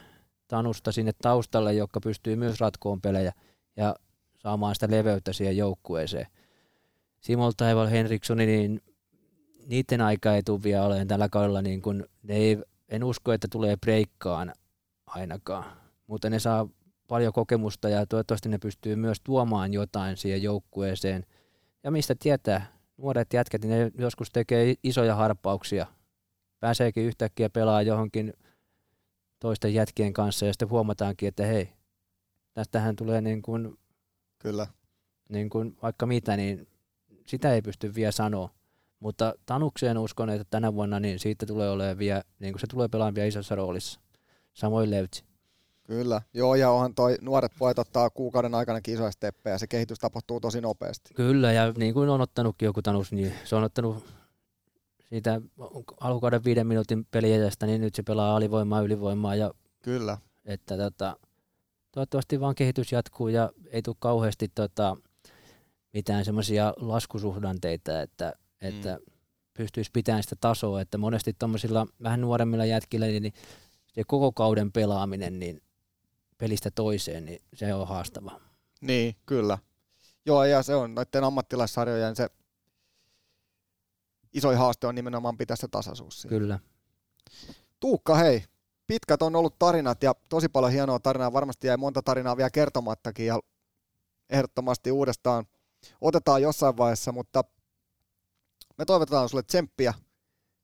tanusta 0.48 0.92
sinne 0.92 1.12
taustalle, 1.22 1.74
jotka 1.74 2.00
pystyy 2.00 2.36
myös 2.36 2.60
ratkoon 2.60 3.00
pelejä 3.00 3.32
ja 3.76 3.96
saamaan 4.38 4.74
sitä 4.74 4.90
leveyttä 4.90 5.32
siihen 5.32 5.56
joukkueeseen. 5.56 6.26
Simol 7.20 7.52
Taival 7.56 7.88
Henrikssoni, 7.88 8.46
niin 8.46 8.82
niiden 9.66 10.00
aika 10.00 10.34
ei 10.34 10.42
tule 10.42 10.62
vielä 10.62 10.84
olemaan 10.84 11.08
tällä 11.08 11.28
kaudella, 11.28 11.62
niin 11.62 11.82
kun 11.82 12.06
ne 12.22 12.34
ei, 12.34 12.58
en 12.88 13.04
usko, 13.04 13.32
että 13.32 13.48
tulee 13.50 13.76
breikkaan 13.76 14.52
ainakaan, 15.06 15.64
mutta 16.06 16.30
ne 16.30 16.38
saa 16.38 16.68
paljon 17.12 17.32
kokemusta 17.32 17.88
ja 17.88 18.06
toivottavasti 18.06 18.48
ne 18.48 18.58
pystyy 18.58 18.96
myös 18.96 19.20
tuomaan 19.24 19.72
jotain 19.72 20.16
siihen 20.16 20.42
joukkueeseen. 20.42 21.26
Ja 21.84 21.90
mistä 21.90 22.14
tietää, 22.14 22.66
nuoret 22.96 23.32
jätkät, 23.32 23.62
niin 23.62 23.70
ne 23.70 23.90
joskus 23.98 24.30
tekee 24.30 24.74
isoja 24.82 25.14
harppauksia. 25.14 25.86
Pääseekin 26.60 27.04
yhtäkkiä 27.04 27.50
pelaa 27.50 27.82
johonkin 27.82 28.32
toisten 29.40 29.74
jätkien 29.74 30.12
kanssa 30.12 30.46
ja 30.46 30.52
sitten 30.52 30.70
huomataankin, 30.70 31.28
että 31.28 31.46
hei, 31.46 31.72
tästähän 32.54 32.96
tulee 32.96 33.20
niin 33.20 33.42
kuin, 33.42 33.78
Kyllä. 34.38 34.66
niin 35.28 35.50
kuin 35.50 35.76
vaikka 35.82 36.06
mitä, 36.06 36.36
niin 36.36 36.68
sitä 37.26 37.54
ei 37.54 37.62
pysty 37.62 37.94
vielä 37.94 38.12
sanoa. 38.12 38.50
Mutta 39.00 39.34
Tanukseen 39.46 39.98
uskon, 39.98 40.30
että 40.30 40.46
tänä 40.50 40.74
vuonna 40.74 41.00
niin 41.00 41.18
siitä 41.18 41.46
tulee 41.46 41.70
olemaan 41.70 41.98
vielä, 41.98 42.22
niin 42.38 42.52
kuin 42.52 42.60
se 42.60 42.66
tulee 42.66 42.88
pelaamaan 42.88 43.14
vielä 43.14 43.28
isossa 43.28 43.54
roolissa. 43.54 44.00
Samoin 44.52 44.90
Levtsi. 44.90 45.31
Kyllä. 45.92 46.22
Joo, 46.34 46.54
ja 46.54 46.70
onhan 46.70 46.94
toi 46.94 47.16
nuoret 47.20 47.52
pojat 47.58 47.78
ottaa 47.78 48.10
kuukauden 48.10 48.54
aikana 48.54 48.80
isoja 48.88 49.10
steppejä, 49.10 49.58
se 49.58 49.66
kehitys 49.66 49.98
tapahtuu 49.98 50.40
tosi 50.40 50.60
nopeasti. 50.60 51.14
Kyllä, 51.14 51.52
ja 51.52 51.72
niin 51.76 51.94
kuin 51.94 52.08
on 52.08 52.20
ottanutkin 52.20 52.66
joku 52.66 52.82
Tanus, 52.82 53.12
niin 53.12 53.32
se 53.44 53.56
on 53.56 53.64
ottanut 53.64 54.04
siitä 55.08 55.40
alkukauden 56.00 56.44
viiden 56.44 56.66
minuutin 56.66 57.06
peliajasta, 57.10 57.66
niin 57.66 57.80
nyt 57.80 57.94
se 57.94 58.02
pelaa 58.02 58.36
alivoimaa, 58.36 58.80
ylivoimaa, 58.80 59.34
ja 59.34 59.50
Kyllä. 59.82 60.18
että 60.44 60.76
tota, 60.76 61.16
toivottavasti 61.92 62.40
vaan 62.40 62.54
kehitys 62.54 62.92
jatkuu 62.92 63.28
ja 63.28 63.50
ei 63.70 63.82
tule 63.82 63.96
kauheasti 63.98 64.48
tota, 64.54 64.96
mitään 65.92 66.24
semmoisia 66.24 66.74
laskusuhdanteita, 66.76 68.02
että, 68.02 68.32
että 68.60 68.98
pystyisi 69.54 69.90
pitämään 69.92 70.22
sitä 70.22 70.36
tasoa, 70.40 70.80
että 70.80 70.98
monesti 70.98 71.36
tuommoisilla 71.38 71.86
vähän 72.02 72.20
nuoremmilla 72.20 72.64
jätkillä, 72.64 73.06
niin 73.06 73.32
se 73.94 74.02
koko 74.06 74.32
kauden 74.32 74.72
pelaaminen 74.72 75.38
niin 75.38 75.60
pelistä 76.42 76.70
toiseen, 76.70 77.24
niin 77.24 77.42
se 77.54 77.74
on 77.74 77.88
haastavaa. 77.88 78.40
Niin, 78.80 79.16
kyllä. 79.26 79.58
Joo, 80.26 80.44
ja 80.44 80.62
se 80.62 80.74
on 80.74 80.94
noiden 80.94 81.24
ammattilaissarjojen 81.24 82.16
se 82.16 82.28
isoin 84.32 84.58
haaste 84.58 84.86
on 84.86 84.94
nimenomaan 84.94 85.36
pitää 85.36 85.56
se 85.56 85.68
tasaisuus 85.68 86.22
siinä. 86.22 86.38
Kyllä. 86.38 86.58
Tuukka, 87.80 88.14
hei, 88.14 88.44
pitkät 88.86 89.22
on 89.22 89.36
ollut 89.36 89.58
tarinat 89.58 90.02
ja 90.02 90.14
tosi 90.28 90.48
paljon 90.48 90.72
hienoa 90.72 90.98
tarinaa. 90.98 91.32
Varmasti 91.32 91.66
jäi 91.66 91.76
monta 91.76 92.02
tarinaa 92.02 92.36
vielä 92.36 92.50
kertomattakin 92.50 93.26
ja 93.26 93.40
ehdottomasti 94.30 94.92
uudestaan 94.92 95.46
otetaan 96.00 96.42
jossain 96.42 96.76
vaiheessa, 96.76 97.12
mutta 97.12 97.44
me 98.78 98.84
toivotetaan 98.84 99.28
sulle 99.28 99.42
tsemppiä 99.42 99.94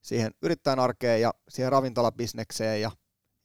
siihen 0.03 0.33
yrittäjän 0.43 0.79
arkeen 0.79 1.21
ja 1.21 1.35
siihen 1.49 1.73
ravintolabisnekseen 1.73 2.81
ja, 2.81 2.91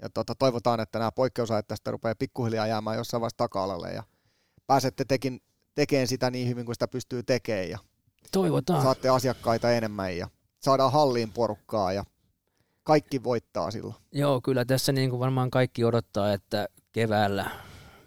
ja 0.03 0.09
tota, 0.09 0.35
toivotaan, 0.35 0.79
että 0.79 0.99
nämä 0.99 1.11
poikkeusajat 1.11 1.67
tästä 1.67 1.91
rupeaa 1.91 2.15
pikkuhiljaa 2.19 2.67
jäämään 2.67 2.97
jossain 2.97 3.21
vaiheessa 3.21 3.37
taka-alalle 3.37 3.91
ja 3.91 4.03
pääsette 4.67 5.05
tekin 5.05 5.41
tekemään 5.75 6.07
sitä 6.07 6.31
niin 6.31 6.47
hyvin 6.47 6.65
kuin 6.65 6.75
sitä 6.75 6.87
pystyy 6.87 7.23
tekemään 7.23 7.69
ja 7.69 7.79
Toivotaan. 8.31 8.83
saatte 8.83 9.09
asiakkaita 9.09 9.71
enemmän 9.71 10.17
ja 10.17 10.27
saadaan 10.59 10.91
halliin 10.91 11.31
porukkaa 11.31 11.93
ja 11.93 12.03
kaikki 12.83 13.23
voittaa 13.23 13.71
silloin. 13.71 13.95
Joo, 14.11 14.41
kyllä 14.41 14.65
tässä 14.65 14.91
niin 14.91 15.09
kuin 15.09 15.19
varmaan 15.19 15.51
kaikki 15.51 15.83
odottaa, 15.83 16.33
että 16.33 16.67
keväällä, 16.91 17.51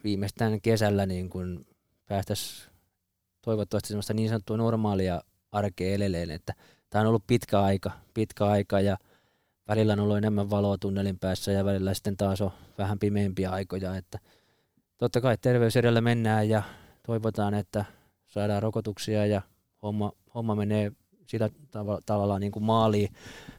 viimeistään 0.05 0.61
kesällä 0.61 1.07
niin 1.07 1.31
kuin 1.31 1.67
päästäisiin 2.07 2.71
toivottavasti 3.43 3.89
semmoista 3.89 4.15
niin 4.15 4.29
sanottua 4.29 4.57
normaalia 4.57 5.23
arkea 5.53 5.95
eleleen, 5.95 6.31
että 6.31 6.55
tämä 6.91 7.03
on 7.03 7.09
ollut 7.09 7.27
pitkä 7.27 7.61
aika, 7.61 7.91
pitkä 8.15 8.47
aika 8.47 8.81
ja 8.81 8.97
välillä 9.69 9.93
on 9.93 10.01
ollut 10.01 10.17
enemmän 10.17 10.51
valoa 10.51 10.79
tunnelin 10.79 11.19
päässä 11.19 11.53
ja 11.53 11.65
välillä 11.65 11.95
sitten 11.95 12.17
taas 12.17 12.41
on 12.41 12.51
vähän 12.79 12.99
pimeämpiä 12.99 13.51
aikoja, 13.51 13.97
että 13.97 14.19
totta 14.99 15.21
kai 15.21 15.39
terveys 15.41 15.77
edellä 15.77 16.01
mennään 16.01 16.49
ja 16.49 16.63
toivotaan, 17.07 17.55
että 17.55 17.85
saadaan 18.27 18.63
rokotuksia 18.63 19.27
ja 19.27 19.43
homma, 19.83 20.13
homma 20.35 20.55
menee 20.55 20.93
sillä 21.27 21.47
tav- 21.49 22.03
tavalla 22.07 22.39
niin 22.39 22.53
kuin 22.53 22.65
maaliin, 22.65 23.09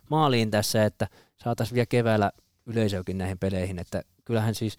maaliin 0.09 0.51
tässä, 0.51 0.85
että 0.85 1.07
saataisiin 1.43 1.75
vielä 1.75 1.85
keväällä 1.85 2.31
yleisöäkin 2.65 3.17
näihin 3.17 3.39
peleihin, 3.39 3.79
että 3.79 4.03
kyllähän 4.25 4.55
siis 4.55 4.77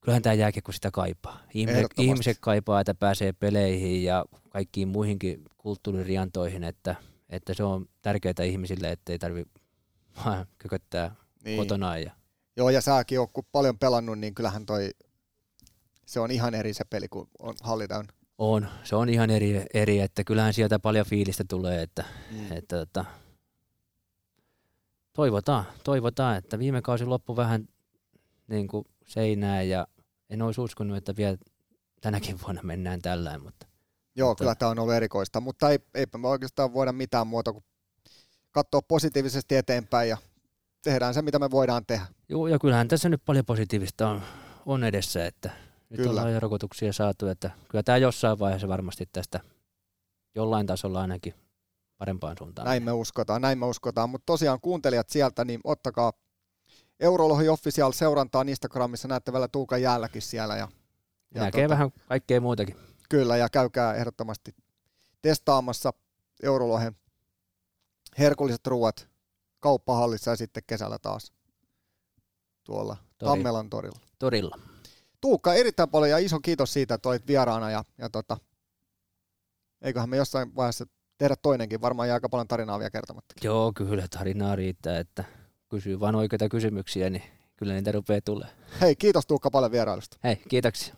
kyllähän 0.00 0.22
tämä 0.22 0.34
jääkiekko 0.34 0.72
sitä 0.72 0.90
kaipaa. 0.90 1.40
Ihmiset, 1.54 1.86
ihmiset 1.98 2.36
kaipaa, 2.40 2.80
että 2.80 2.94
pääsee 2.94 3.32
peleihin 3.32 4.04
ja 4.04 4.24
kaikkiin 4.48 4.88
muihinkin 4.88 5.44
kulttuuririantoihin, 5.58 6.64
että, 6.64 6.94
että 7.28 7.54
se 7.54 7.64
on 7.64 7.88
tärkeää 8.02 8.44
ihmisille, 8.44 8.92
ettei 8.92 9.18
tarvi 9.18 9.44
vaan 10.24 10.46
kököttää 10.58 11.14
niin. 11.44 11.58
kotona. 11.58 11.98
Ja, 11.98 12.10
Joo, 12.56 12.70
ja 12.70 12.80
säkin 12.80 13.20
oot 13.20 13.30
kun 13.32 13.44
paljon 13.52 13.78
pelannut, 13.78 14.18
niin 14.18 14.34
kyllähän 14.34 14.66
toi, 14.66 14.90
se 16.06 16.20
on 16.20 16.30
ihan 16.30 16.54
eri 16.54 16.74
se 16.74 16.84
peli, 16.90 17.08
kun 17.08 17.28
on 17.38 17.54
halli 17.62 17.88
täynnä. 17.88 18.12
On, 18.38 18.68
se 18.84 18.96
on 18.96 19.08
ihan 19.08 19.30
eri, 19.30 19.64
eri 19.74 20.00
että 20.00 20.24
kyllähän 20.24 20.54
sieltä 20.54 20.78
paljon 20.78 21.06
fiilistä 21.06 21.44
tulee, 21.48 21.82
että, 21.82 22.04
Mm. 22.30 22.52
että, 22.52 22.80
että 22.80 23.04
toivotaan, 25.12 25.64
toivotaan, 25.84 26.36
että 26.36 26.58
viime 26.58 26.82
kausi 26.82 27.04
loppui 27.04 27.36
vähän 27.36 27.68
niin 28.48 28.68
kuin 28.68 28.84
seinään 29.06 29.68
ja 29.68 29.86
en 30.30 30.42
olisi 30.42 30.60
uskonut, 30.60 30.96
että 30.96 31.16
vielä 31.16 31.36
tänäkin 32.00 32.40
vuonna 32.42 32.62
mennään 32.62 33.02
tällä, 33.02 33.38
mutta 33.38 33.66
Joo, 34.16 34.28
Mutta- 34.28 34.42
kyllä 34.44 34.54
tämä 34.54 34.70
on 34.70 34.78
ollut 34.78 34.94
erikoista, 34.94 35.40
mutta 35.40 35.70
ei, 35.70 35.78
eipä 35.94 36.18
me 36.18 36.28
oikeastaan 36.28 36.72
voida 36.72 36.92
mitään 36.92 37.26
muuta 37.26 37.52
kuin 37.52 37.64
katsoa 38.54 38.82
positiivisesti 38.82 39.56
eteenpäin 39.56 40.08
ja 40.08 40.16
tehdään 40.82 41.14
se, 41.14 41.22
mitä 41.22 41.38
me 41.38 41.50
voidaan 41.50 41.86
tehdä. 41.86 42.06
Joo, 42.28 42.46
ja 42.46 42.58
kyllähän 42.58 42.88
tässä 42.88 43.08
nyt 43.08 43.22
paljon 43.24 43.44
positiivista 43.44 44.08
on, 44.08 44.22
on 44.66 44.84
edessä, 44.84 45.26
että 45.26 45.50
nyt 45.90 45.96
Kyllä. 45.96 46.10
ollaan 46.10 46.32
jo 46.32 46.40
rokotuksia 46.40 46.92
saatu, 46.92 47.26
että 47.26 47.50
kyllä 47.68 47.82
tämä 47.82 47.98
jossain 47.98 48.38
vaiheessa 48.38 48.68
varmasti 48.68 49.08
tästä 49.12 49.40
jollain 50.34 50.66
tasolla 50.66 51.00
ainakin 51.00 51.34
parempaan 51.98 52.36
suuntaan. 52.38 52.66
Näin 52.66 52.82
me 52.82 52.92
uskotaan, 52.92 53.42
näin 53.42 53.58
me 53.58 53.66
uskotaan, 53.66 54.10
mutta 54.10 54.26
tosiaan 54.26 54.60
kuuntelijat 54.60 55.08
sieltä, 55.08 55.44
niin 55.44 55.60
ottakaa 55.64 56.12
Eurolohi 57.00 57.48
Official 57.48 57.92
seurantaa 57.92 58.44
Instagramissa, 58.48 59.08
näette 59.08 59.32
vielä 59.32 59.48
Tuukan 59.48 59.82
jäälläkin 59.82 60.22
siellä 60.22 60.56
ja, 60.56 60.68
Ja 61.34 61.42
näkee 61.42 61.66
tota- 61.66 61.70
vähän 61.70 61.90
kaikkea 62.08 62.40
muutakin. 62.40 62.76
Kyllä, 63.08 63.36
ja 63.36 63.48
käykää 63.48 63.94
ehdottomasti 63.94 64.54
testaamassa 65.22 65.92
Eurolohen 66.42 66.96
herkulliset 68.18 68.66
ruuat 68.66 69.08
kauppahallissa 69.60 70.30
ja 70.30 70.36
sitten 70.36 70.62
kesällä 70.66 70.98
taas 70.98 71.32
tuolla 72.64 72.96
Tori. 73.18 73.30
Tammelan 73.30 73.70
torilla. 73.70 74.00
Torilla. 74.18 74.58
Tuukka, 75.20 75.54
erittäin 75.54 75.90
paljon 75.90 76.10
ja 76.10 76.18
iso 76.18 76.40
kiitos 76.40 76.72
siitä, 76.72 76.94
että 76.94 77.08
olit 77.08 77.26
vieraana 77.26 77.70
ja, 77.70 77.84
ja 77.98 78.10
tota, 78.10 78.36
eiköhän 79.82 80.08
me 80.08 80.16
jossain 80.16 80.56
vaiheessa 80.56 80.86
tehdä 81.18 81.36
toinenkin, 81.42 81.80
varmaan 81.80 82.08
jää 82.08 82.14
aika 82.14 82.28
paljon 82.28 82.48
tarinaa 82.48 82.78
vielä 82.78 82.90
kertomatta. 82.90 83.34
Joo, 83.42 83.72
kyllä 83.72 84.08
tarinaa 84.08 84.56
riittää, 84.56 84.98
että 84.98 85.24
kysyy 85.68 86.00
vaan 86.00 86.14
oikeita 86.14 86.48
kysymyksiä, 86.48 87.10
niin 87.10 87.22
kyllä 87.56 87.74
niitä 87.74 87.92
rupeaa 87.92 88.20
tulee. 88.24 88.48
Hei, 88.80 88.96
kiitos 88.96 89.26
Tuukka 89.26 89.50
paljon 89.50 89.72
vierailusta. 89.72 90.16
Hei, 90.24 90.36
kiitoksia. 90.48 90.94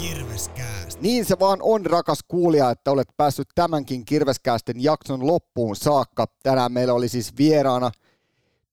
Kirveskääst. 0.00 1.00
Niin 1.00 1.24
se 1.24 1.38
vaan 1.38 1.58
on, 1.62 1.86
rakas 1.86 2.18
kuulija, 2.28 2.70
että 2.70 2.90
olet 2.90 3.08
päässyt 3.16 3.48
tämänkin 3.54 4.04
Kirveskäästen 4.04 4.82
jakson 4.82 5.26
loppuun 5.26 5.76
saakka. 5.76 6.26
Tänään 6.42 6.72
meillä 6.72 6.94
oli 6.94 7.08
siis 7.08 7.36
vieraana 7.38 7.90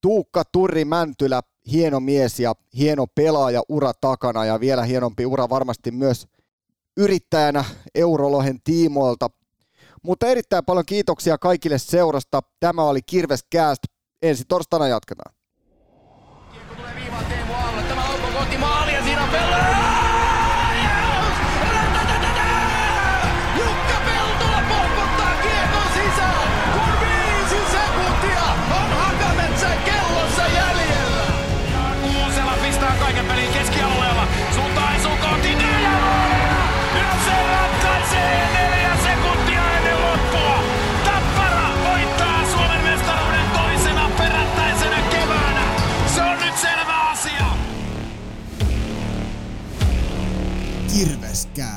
Tuukka 0.01 0.43
Turri 0.51 0.85
Mäntylä, 0.85 1.41
hieno 1.71 1.99
mies 1.99 2.39
ja 2.39 2.53
hieno 2.77 3.07
pelaaja 3.15 3.61
ura 3.69 3.93
takana 3.93 4.45
ja 4.45 4.59
vielä 4.59 4.83
hienompi 4.83 5.25
ura 5.25 5.49
varmasti 5.49 5.91
myös 5.91 6.27
yrittäjänä 6.97 7.65
Eurolohen 7.95 8.59
tiimoilta. 8.63 9.29
Mutta 10.03 10.27
erittäin 10.27 10.65
paljon 10.65 10.85
kiitoksia 10.85 11.37
kaikille 11.37 11.77
seurasta. 11.77 12.41
Tämä 12.59 12.83
oli 12.83 13.01
Kirveskääst. 13.01 13.83
Ensi 14.21 14.43
torstaina 14.47 14.87
jatketaan. 14.87 15.36
Alaska. 51.37 51.76